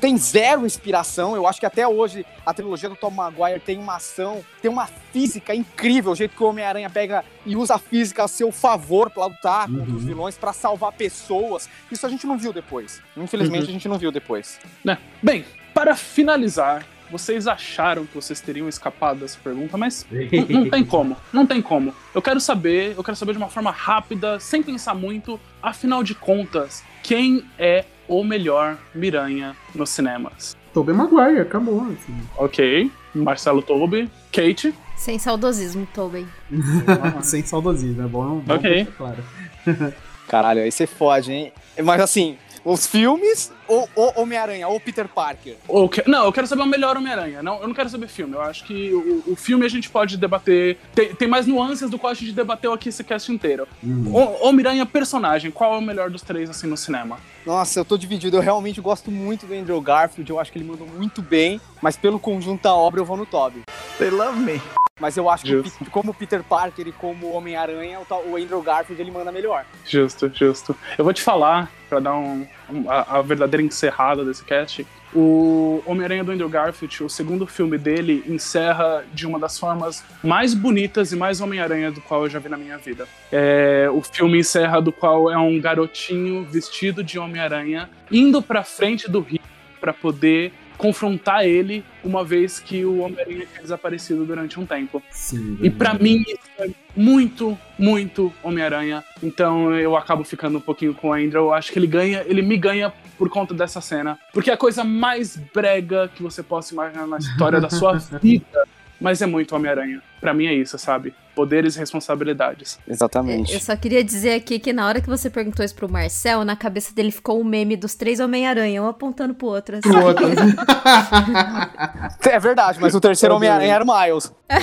tem 0.00 0.16
zero 0.16 0.66
inspiração. 0.66 1.34
Eu 1.36 1.46
acho 1.46 1.60
que 1.60 1.66
até 1.66 1.86
hoje 1.86 2.24
a 2.44 2.54
trilogia 2.54 2.88
do 2.88 2.96
Tom 2.96 3.10
Maguire 3.10 3.60
tem 3.60 3.78
uma 3.78 3.96
ação, 3.96 4.42
tem 4.60 4.70
uma 4.70 4.86
física 5.12 5.54
incrível. 5.54 6.12
O 6.12 6.16
jeito 6.16 6.36
que 6.36 6.42
o 6.42 6.46
Homem-Aranha 6.48 6.90
pega 6.90 7.24
e 7.44 7.56
usa 7.56 7.74
a 7.74 7.78
física 7.78 8.24
a 8.24 8.28
seu 8.28 8.50
favor 8.50 8.97
pra 9.08 9.26
lutar 9.26 9.68
contra 9.68 9.94
os 9.94 10.04
vilões, 10.04 10.36
pra 10.36 10.52
salvar 10.52 10.92
pessoas. 10.92 11.68
Isso 11.90 12.04
a 12.06 12.08
gente 12.08 12.26
não 12.26 12.36
viu 12.36 12.52
depois. 12.52 13.00
Infelizmente, 13.16 13.62
Uhum. 13.64 13.68
a 13.70 13.72
gente 13.72 13.88
não 13.88 13.98
viu 13.98 14.10
depois. 14.12 14.58
Né? 14.84 14.98
Bem, 15.22 15.44
para 15.72 15.94
finalizar, 15.96 16.84
vocês 17.10 17.46
acharam 17.46 18.04
que 18.04 18.14
vocês 18.14 18.40
teriam 18.40 18.68
escapado 18.68 19.20
dessa 19.20 19.38
pergunta, 19.42 19.76
mas 19.78 20.04
não, 20.50 20.60
não 20.62 20.70
tem 20.70 20.84
como, 20.84 21.16
não 21.32 21.46
tem 21.46 21.62
como. 21.62 21.94
Eu 22.14 22.20
quero 22.20 22.40
saber, 22.40 22.94
eu 22.96 23.04
quero 23.04 23.16
saber 23.16 23.32
de 23.32 23.38
uma 23.38 23.48
forma 23.48 23.70
rápida, 23.70 24.38
sem 24.40 24.62
pensar 24.62 24.94
muito, 24.94 25.40
afinal 25.62 26.02
de 26.02 26.14
contas, 26.14 26.82
quem 27.02 27.44
é 27.58 27.84
o 28.08 28.22
melhor 28.24 28.76
Miranha 28.94 29.56
nos 29.74 29.90
cinemas? 29.90 30.56
Tobey 30.74 30.94
Maguire, 30.94 31.40
acabou. 31.40 31.82
Assim. 31.92 32.20
Ok, 32.36 32.90
Marcelo 33.14 33.62
Tobe, 33.62 34.10
Kate, 34.32 34.74
Sem 34.98 35.18
saudosismo, 35.18 35.86
Tobey. 35.94 36.26
Sem 37.22 37.44
saudosismo, 37.44 38.02
é 38.02 38.06
bom, 38.06 38.38
bom 38.40 38.54
Ok. 38.54 38.70
deixar 38.84 38.92
claro. 38.92 39.24
Caralho, 40.28 40.60
aí 40.62 40.70
você 40.70 40.86
fode, 40.86 41.32
hein? 41.32 41.52
Mas 41.82 42.00
assim, 42.02 42.36
Os 42.64 42.86
filmes 42.86 43.50
ou 43.68 43.88
ou 43.94 44.12
Homem-Aranha 44.16 44.66
ou 44.68 44.78
Peter 44.80 45.06
Parker? 45.08 45.56
Ou 45.68 45.88
que- 45.88 46.02
Não, 46.06 46.24
eu 46.24 46.32
quero 46.32 46.46
saber 46.46 46.62
o 46.62 46.66
melhor 46.66 46.96
Homem-Aranha. 46.96 47.42
Não, 47.42 47.60
eu 47.62 47.68
não 47.68 47.74
quero 47.74 47.88
saber 47.88 48.08
filme. 48.08 48.34
Eu 48.34 48.42
acho 48.42 48.64
que 48.64 48.92
o, 48.92 49.32
o 49.32 49.36
filme 49.36 49.64
a 49.64 49.68
gente 49.68 49.88
pode 49.88 50.16
debater. 50.18 50.76
Tem, 50.94 51.14
tem 51.14 51.28
mais 51.28 51.46
nuances 51.46 51.88
do 51.88 51.98
qual 51.98 52.10
a 52.10 52.14
gente 52.14 52.32
debateu 52.32 52.72
aqui 52.72 52.88
esse 52.90 53.02
cast 53.04 53.30
inteiro. 53.32 53.66
O- 53.82 54.46
Homem-Aranha, 54.48 54.84
personagem, 54.84 55.50
qual 55.50 55.74
é 55.74 55.78
o 55.78 55.80
melhor 55.80 56.10
dos 56.10 56.20
três, 56.20 56.50
assim, 56.50 56.66
no 56.66 56.76
cinema? 56.76 57.18
Nossa, 57.46 57.78
eu 57.80 57.84
tô 57.84 57.96
dividido. 57.96 58.36
Eu 58.36 58.42
realmente 58.42 58.80
gosto 58.82 59.10
muito 59.10 59.46
do 59.46 59.54
Andrew 59.54 59.80
Garfield. 59.80 60.28
Eu 60.28 60.38
acho 60.40 60.50
que 60.52 60.58
ele 60.58 60.68
mandou 60.68 60.86
muito 60.86 61.22
bem. 61.22 61.58
Mas 61.80 61.96
pelo 61.96 62.18
conjunto 62.18 62.62
da 62.64 62.74
obra, 62.74 63.00
eu 63.00 63.04
vou 63.04 63.16
no 63.16 63.24
Toby. 63.24 63.62
They 63.98 64.10
love 64.10 64.38
me. 64.38 64.60
Mas 65.00 65.16
eu 65.16 65.30
acho 65.30 65.44
que 65.44 65.50
Justo. 65.50 65.84
Pe- 65.84 65.90
como 65.90 66.12
Peter 66.12 66.42
Parker 66.42 66.88
e 66.88 66.92
como 66.92 67.30
Homem-Aranha, 67.32 68.00
o 68.26 68.36
Andrew 68.36 68.60
Garfield 68.62 69.00
ele 69.00 69.10
manda 69.10 69.30
melhor. 69.30 69.64
Justo, 69.86 70.30
justo. 70.34 70.74
Eu 70.96 71.04
vou 71.04 71.12
te 71.12 71.22
falar, 71.22 71.70
pra 71.88 72.00
dar 72.00 72.14
um, 72.14 72.46
a, 72.88 73.18
a 73.18 73.22
verdadeira 73.22 73.64
encerrada 73.64 74.24
desse 74.24 74.44
cast, 74.44 74.84
o 75.14 75.82
Homem-Aranha 75.86 76.22
do 76.24 76.32
Andrew 76.32 76.48
Garfield, 76.48 77.04
o 77.04 77.08
segundo 77.08 77.46
filme 77.46 77.78
dele, 77.78 78.22
encerra 78.26 79.04
de 79.12 79.26
uma 79.26 79.38
das 79.38 79.58
formas 79.58 80.04
mais 80.22 80.52
bonitas 80.52 81.12
e 81.12 81.16
mais 81.16 81.40
Homem-Aranha 81.40 81.90
do 81.90 82.00
qual 82.00 82.24
eu 82.24 82.30
já 82.30 82.38
vi 82.38 82.48
na 82.48 82.56
minha 82.58 82.76
vida. 82.76 83.06
É, 83.32 83.88
o 83.90 84.02
filme 84.02 84.38
encerra 84.40 84.80
do 84.82 84.92
qual 84.92 85.30
é 85.30 85.38
um 85.38 85.58
garotinho 85.60 86.44
vestido 86.44 87.02
de 87.02 87.18
Homem-Aranha 87.18 87.88
indo 88.10 88.42
pra 88.42 88.62
frente 88.64 89.10
do 89.10 89.20
rio 89.20 89.40
pra 89.80 89.92
poder 89.94 90.52
confrontar 90.78 91.44
ele, 91.44 91.84
uma 92.04 92.24
vez 92.24 92.60
que 92.60 92.84
o 92.84 93.00
Homem-Aranha 93.00 93.46
tinha 93.46 93.60
desaparecido 93.60 94.24
durante 94.24 94.58
um 94.58 94.64
tempo. 94.64 95.02
Sim. 95.10 95.58
E 95.60 95.68
pra 95.68 95.92
mim 95.92 96.22
isso 96.26 96.38
é 96.60 96.70
muito, 96.96 97.58
muito 97.76 98.32
Homem-Aranha. 98.42 99.04
Então 99.22 99.74
eu 99.74 99.96
acabo 99.96 100.22
ficando 100.22 100.58
um 100.58 100.60
pouquinho 100.60 100.94
com 100.94 101.08
o 101.08 101.12
Andrew. 101.12 101.46
Eu 101.46 101.52
acho 101.52 101.72
que 101.72 101.78
ele 101.78 101.88
ganha, 101.88 102.24
ele 102.26 102.40
me 102.40 102.56
ganha 102.56 102.92
por 103.18 103.28
conta 103.28 103.52
dessa 103.52 103.80
cena. 103.80 104.16
Porque 104.32 104.50
é 104.50 104.54
a 104.54 104.56
coisa 104.56 104.84
mais 104.84 105.36
brega 105.36 106.08
que 106.14 106.22
você 106.22 106.42
possa 106.42 106.72
imaginar 106.72 107.06
na 107.08 107.18
história 107.18 107.60
da 107.60 107.68
sua 107.68 107.98
vida. 108.22 108.64
Mas 109.00 109.20
é 109.20 109.26
muito 109.26 109.54
Homem-Aranha. 109.54 110.00
Pra 110.20 110.32
mim 110.32 110.46
é 110.46 110.54
isso, 110.54 110.78
sabe? 110.78 111.12
Poderes 111.38 111.76
e 111.76 111.78
responsabilidades. 111.78 112.80
Exatamente. 112.88 113.54
Eu 113.54 113.60
só 113.60 113.76
queria 113.76 114.02
dizer 114.02 114.34
aqui 114.34 114.58
que 114.58 114.72
na 114.72 114.88
hora 114.88 115.00
que 115.00 115.08
você 115.08 115.30
perguntou 115.30 115.64
isso 115.64 115.72
pro 115.72 115.88
Marcel, 115.88 116.44
na 116.44 116.56
cabeça 116.56 116.92
dele 116.92 117.12
ficou 117.12 117.40
o 117.40 117.44
meme 117.44 117.76
dos 117.76 117.94
três 117.94 118.18
Homem-Aranha, 118.18 118.82
um 118.82 118.88
apontando 118.88 119.32
pro 119.34 119.46
outro. 119.46 119.76
assim. 119.76 119.88
Pro 119.88 120.04
outro. 120.04 120.26
É 122.28 122.38
verdade, 122.38 122.78
mas 122.80 122.94
o 122.94 123.00
terceiro 123.00 123.36
Homem-Aranha 123.36 123.74
era 123.74 123.84
o 123.84 123.86
Miles. 123.86 124.32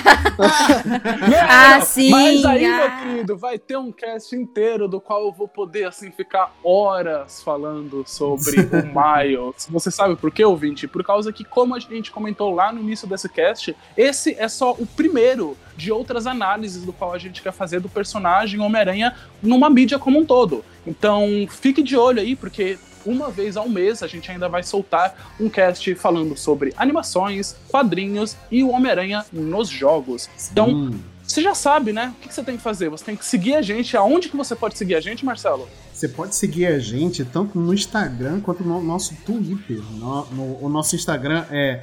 Ah, 1.48 1.80
sim! 1.82 2.10
Mas 2.10 2.46
aí, 2.46 2.66
ah. 2.66 2.78
meu 2.78 3.14
querido, 3.14 3.38
vai 3.38 3.58
ter 3.58 3.78
um 3.78 3.92
cast 3.92 4.36
inteiro 4.36 4.88
do 4.88 5.00
qual 5.00 5.26
eu 5.26 5.32
vou 5.32 5.48
poder, 5.48 5.86
assim, 5.86 6.12
ficar 6.12 6.54
horas 6.64 7.42
falando 7.42 8.04
sobre 8.06 8.62
o 8.62 8.66
Miles. 8.94 9.68
Você 9.70 9.90
sabe 9.90 10.16
por 10.16 10.32
quê, 10.32 10.44
ouvinte? 10.44 10.88
Por 10.88 11.04
causa 11.04 11.32
que, 11.32 11.44
como 11.44 11.76
a 11.76 11.80
gente 11.80 12.12
comentou 12.12 12.54
lá 12.54 12.72
no 12.72 12.82
início 12.82 13.08
desse 13.08 13.30
cast, 13.30 13.76
esse 13.96 14.36
é 14.38 14.48
só 14.48 14.72
o 14.72 14.86
primeiro 14.86 15.58
de 15.76 15.92
outras 15.92 16.26
análises 16.26 16.65
do 16.74 16.92
qual 16.92 17.14
a 17.14 17.18
gente 17.18 17.42
quer 17.42 17.54
fazer 17.54 17.80
do 17.80 17.88
personagem 17.90 18.60
Homem-Aranha 18.60 19.14
numa 19.42 19.70
mídia 19.70 20.00
como 20.00 20.20
um 20.20 20.26
todo. 20.26 20.64
Então, 20.86 21.28
fique 21.50 21.84
de 21.84 21.96
olho 21.96 22.20
aí, 22.20 22.36
porque 22.36 22.78
uma 23.06 23.30
vez 23.30 23.56
ao 23.56 23.70
mês 23.70 24.02
a 24.02 24.08
gente 24.08 24.32
ainda 24.32 24.50
vai 24.50 24.64
soltar 24.64 25.36
um 25.40 25.48
cast 25.48 25.94
falando 25.96 26.36
sobre 26.36 26.74
animações, 26.76 27.56
quadrinhos 27.70 28.36
e 28.52 28.64
o 28.64 28.70
Homem-Aranha 28.72 29.24
nos 29.32 29.70
jogos. 29.70 30.28
Então, 30.52 30.70
Hum. 30.70 31.00
você 31.24 31.42
já 31.42 31.54
sabe, 31.54 31.94
né? 31.94 32.14
O 32.18 32.22
que 32.22 32.30
que 32.30 32.34
você 32.34 32.44
tem 32.44 32.58
que 32.58 32.64
fazer? 32.64 32.90
Você 32.90 33.06
tem 33.06 33.16
que 33.16 33.26
seguir 33.26 33.56
a 33.56 33.62
gente. 33.62 33.96
Aonde 33.96 34.30
que 34.30 34.36
você 34.36 34.56
pode 34.56 34.78
seguir 34.78 34.96
a 34.96 35.00
gente, 35.02 35.24
Marcelo? 35.24 35.68
Você 36.06 36.10
pode 36.10 36.36
seguir 36.36 36.68
a 36.68 36.78
gente 36.78 37.26
tanto 37.26 37.58
no 37.60 37.74
Instagram 37.74 38.40
quanto 38.40 38.64
no 38.64 38.80
nosso 38.80 39.16
Twitter. 39.26 39.82
No- 39.98 40.24
no- 40.28 40.58
o 40.64 40.70
nosso 40.70 40.96
Instagram 40.96 41.44
é 41.50 41.82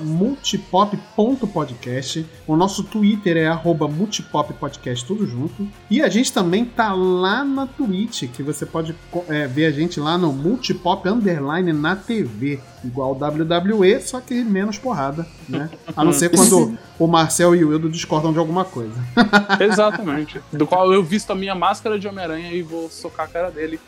multipop.podcast. 0.00 2.26
O 2.48 2.56
nosso 2.56 2.82
Twitter 2.82 3.36
é 3.36 3.46
multipoppodcast, 3.88 5.04
tudo 5.06 5.24
junto. 5.24 5.68
E 5.88 6.02
a 6.02 6.08
gente 6.08 6.32
também 6.32 6.64
tá 6.64 6.92
lá 6.92 7.44
na 7.44 7.64
Twitch, 7.68 8.24
que 8.32 8.42
você 8.42 8.66
pode 8.66 8.92
é, 9.28 9.46
ver 9.46 9.66
a 9.66 9.70
gente 9.70 10.00
lá 10.00 10.18
no 10.18 10.32
Multipop 10.32 11.08
Underline 11.08 11.72
na 11.72 11.94
TV. 11.94 12.58
Igual 12.84 13.12
WWE, 13.12 14.00
só 14.00 14.20
que 14.20 14.44
menos 14.44 14.78
porrada, 14.78 15.26
né? 15.48 15.68
A 15.96 16.04
não 16.04 16.12
ser 16.12 16.30
quando 16.30 16.78
o 16.98 17.06
Marcel 17.06 17.54
e 17.54 17.64
o 17.64 17.70
Wildo 17.70 17.90
discordam 17.90 18.32
de 18.32 18.38
alguma 18.38 18.64
coisa. 18.64 18.94
Exatamente. 19.60 20.40
Do 20.52 20.66
qual 20.66 20.92
eu 20.92 21.02
visto 21.02 21.30
a 21.32 21.34
minha 21.34 21.54
máscara 21.54 21.98
de 21.98 22.06
Homem-Aranha 22.06 22.52
e 22.52 22.62
vou 22.62 22.88
socar 22.88 23.26
a 23.26 23.28
cara 23.28 23.50
dele 23.50 23.80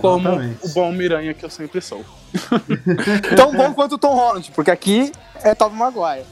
como 0.00 0.28
Exatamente. 0.28 0.58
o 0.62 0.68
bom 0.70 0.92
Miranha 0.92 1.32
que 1.32 1.44
eu 1.44 1.50
sempre 1.50 1.80
sou. 1.80 2.04
Tão 3.36 3.52
bom 3.52 3.72
quanto 3.72 3.94
o 3.94 3.98
Tom 3.98 4.14
Holland, 4.14 4.50
porque 4.54 4.70
aqui 4.70 5.12
é 5.44 5.54
Tobey 5.54 5.78
Maguire. 5.78 6.24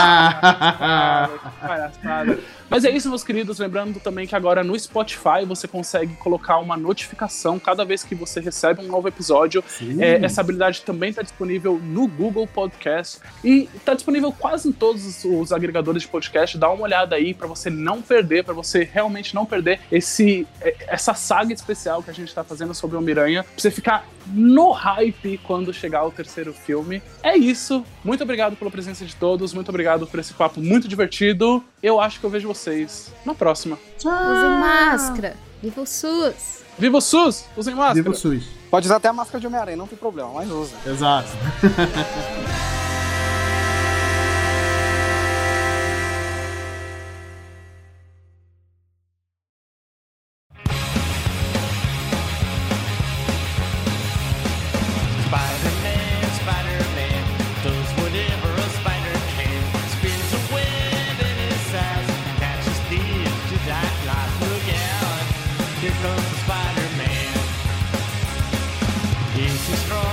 Ah, 0.00 1.28
que 1.60 1.66
palhaçada. 1.66 2.38
Mas 2.68 2.84
é 2.84 2.90
isso, 2.90 3.08
meus 3.08 3.24
queridos. 3.24 3.58
Lembrando 3.58 3.98
também 3.98 4.26
que 4.28 4.36
agora 4.36 4.62
no 4.62 4.78
Spotify 4.78 5.44
você 5.44 5.66
consegue 5.66 6.14
colocar 6.14 6.58
uma 6.58 6.76
notificação 6.76 7.58
cada 7.58 7.84
vez 7.84 8.04
que 8.04 8.14
você 8.14 8.38
recebe 8.40 8.80
um 8.80 8.86
novo 8.86 9.08
episódio. 9.08 9.64
É, 9.98 10.24
essa 10.24 10.40
habilidade 10.40 10.82
também 10.82 11.10
está 11.10 11.20
disponível 11.22 11.80
no 11.82 12.06
Google 12.06 12.46
Podcast 12.46 13.18
e 13.42 13.68
está 13.74 13.92
disponível 13.94 14.32
quase 14.32 14.68
em 14.68 14.72
todos 14.72 15.24
os- 15.24 15.50
agregadores 15.52 16.02
de 16.02 16.08
podcast. 16.08 16.56
Dá 16.56 16.70
uma 16.70 16.84
olhada 16.84 17.16
aí 17.16 17.34
para 17.34 17.48
você 17.48 17.68
não 17.68 18.00
perder, 18.00 18.44
para 18.44 18.54
você 18.54 18.88
realmente 18.90 19.34
não 19.34 19.44
perder 19.44 19.80
esse, 19.90 20.46
é, 20.60 20.76
essa 20.86 21.12
saga 21.12 21.52
especial 21.52 22.04
que 22.04 22.10
a 22.10 22.14
gente 22.14 22.28
está 22.28 22.44
fazendo 22.44 22.72
sobre 22.72 22.96
o 22.96 23.00
Miranha, 23.00 23.42
pra 23.42 23.52
você 23.56 23.70
ficar 23.70 24.06
no 24.28 24.70
hype 24.70 25.38
quando 25.38 25.72
chegar 25.74 26.04
o 26.06 26.10
terceiro 26.12 26.52
filme. 26.52 27.02
É 27.20 27.36
isso. 27.36 27.79
Muito 28.04 28.22
obrigado 28.22 28.56
pela 28.56 28.70
presença 28.70 29.04
de 29.04 29.14
todos. 29.14 29.52
Muito 29.52 29.68
obrigado 29.68 30.06
por 30.06 30.20
esse 30.20 30.32
papo 30.32 30.60
muito 30.60 30.88
divertido. 30.88 31.62
Eu 31.82 32.00
acho 32.00 32.20
que 32.20 32.26
eu 32.26 32.30
vejo 32.30 32.48
vocês 32.48 33.12
na 33.24 33.34
próxima. 33.34 33.78
Usem 33.96 34.50
máscara. 34.60 35.36
Viva 35.62 35.82
o 35.82 35.86
SUS! 35.86 36.60
Viva 36.78 36.96
o 36.96 37.00
SUS! 37.00 37.44
Usem 37.56 37.74
máscara! 37.74 37.94
Viva 37.94 38.10
o 38.10 38.14
SUS. 38.14 38.44
Pode 38.70 38.86
usar 38.86 38.96
até 38.96 39.08
a 39.08 39.12
máscara 39.12 39.40
de 39.40 39.46
Homem-Aranha, 39.46 39.76
não 39.76 39.86
tem 39.86 39.98
problema, 39.98 40.30
mas 40.32 40.50
usa. 40.50 40.74
Exato. 40.86 41.28
Is 69.72 69.78
strong? 69.82 70.09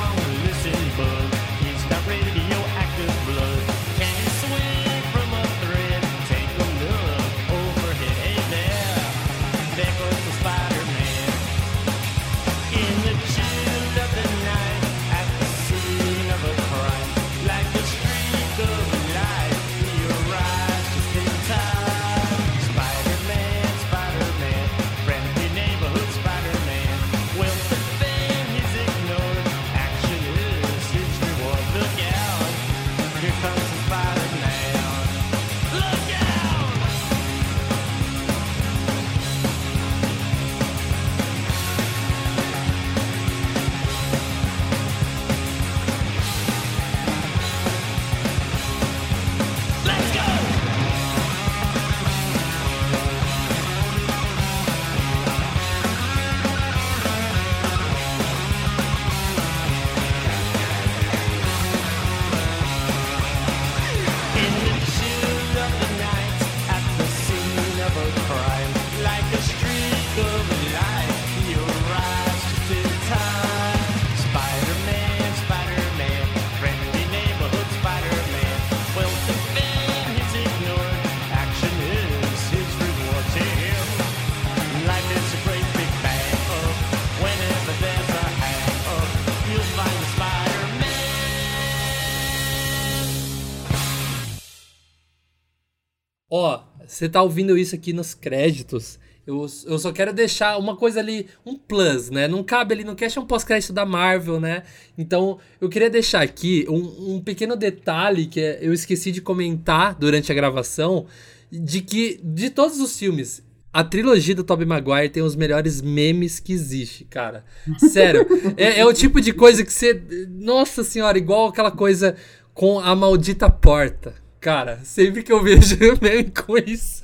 Você 96.98 97.08
tá 97.08 97.22
ouvindo 97.22 97.58
isso 97.58 97.76
aqui 97.76 97.94
nos 97.94 98.14
créditos, 98.16 98.98
eu, 99.28 99.46
eu 99.66 99.78
só 99.78 99.92
quero 99.92 100.14
deixar 100.14 100.58
uma 100.58 100.76
coisa 100.76 101.00
ali, 101.00 101.28
um 101.46 101.56
plus, 101.56 102.10
né? 102.10 102.28
Não 102.28 102.44
cabe 102.44 102.74
ali 102.74 102.84
no 102.84 102.96
cast, 102.96 103.18
é 103.20 103.22
um 103.22 103.26
pós-crédito 103.26 103.74
da 103.74 103.86
Marvel, 103.86 104.40
né? 104.40 104.64
Então, 104.98 105.38
eu 105.60 105.68
queria 105.70 105.90
deixar 105.90 106.22
aqui 106.22 106.66
um, 106.70 107.16
um 107.16 107.22
pequeno 107.22 107.56
detalhe 107.56 108.26
que 108.26 108.40
é- 108.40 108.60
eu 108.62 108.74
esqueci 108.74 109.12
de 109.12 109.22
comentar 109.22 109.96
durante 109.96 110.32
a 110.32 110.36
gravação, 110.36 111.06
de 111.52 111.82
que, 111.82 112.20
de 112.24 112.50
todos 112.50 112.80
os 112.80 112.98
filmes, 112.98 113.44
a 113.72 113.84
trilogia 113.84 114.34
do 114.34 114.44
Tobey 114.44 114.66
Maguire 114.66 115.10
tem 115.10 115.22
os 115.22 115.36
melhores 115.36 115.82
memes 115.82 116.40
que 116.40 116.52
existe, 116.54 117.04
cara. 117.06 117.44
Sério, 117.92 118.26
é, 118.58 118.80
é 118.80 118.86
o 118.86 118.94
tipo 118.94 119.22
de 119.22 119.34
coisa 119.34 119.64
que 119.64 119.72
você... 119.72 120.02
Nossa 120.30 120.84
senhora, 120.84 121.18
igual 121.18 121.50
aquela 121.50 121.70
coisa 121.70 122.16
com 122.54 122.80
a 122.80 122.96
maldita 122.96 123.50
porta. 123.50 124.16
Cara, 124.40 124.80
sempre 124.84 125.24
que 125.24 125.32
eu 125.32 125.42
vejo 125.44 125.78
meme 126.02 126.32
com 126.32 126.58
isso, 126.58 127.04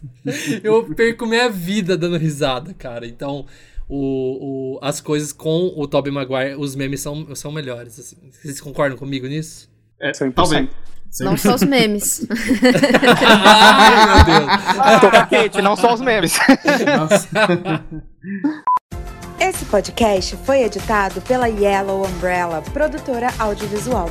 eu 0.64 0.84
perco 0.96 1.26
minha 1.26 1.50
vida 1.50 1.98
dando 1.98 2.18
risada, 2.18 2.74
cara. 2.74 3.06
Então, 3.08 3.46
o, 3.90 4.76
o- 4.76 4.80
as 4.82 5.02
coisas 5.02 5.34
com 5.34 5.74
o 5.76 5.88
Tobey 5.88 6.12
Maguire, 6.14 6.56
os 6.56 6.76
memes 6.76 7.02
são, 7.02 7.36
são 7.36 7.52
melhores. 7.52 8.00
assim. 8.00 8.18
Vocês 8.32 8.62
concordam 8.62 8.98
comigo 8.98 9.28
nisso? 9.28 9.70
É, 10.00 10.12
100%. 10.12 10.34
Talvez. 10.34 10.70
Não 11.20 11.38
só 11.38 11.54
os 11.56 11.64
memes. 11.64 12.26
Ai, 13.36 14.06
meu 14.08 14.26
Deus. 14.26 15.02
Toca 15.02 15.26
quente, 15.28 15.62
não 15.62 15.76
só 15.76 15.94
os 15.94 16.02
memes. 16.02 16.38
Esse 19.40 19.66
podcast 19.66 20.36
foi 20.46 20.64
editado 20.64 21.22
pela 21.22 21.48
Yellow 21.48 22.06
Umbrella, 22.08 22.62
produtora 22.74 23.28
audiovisual. 23.38 24.10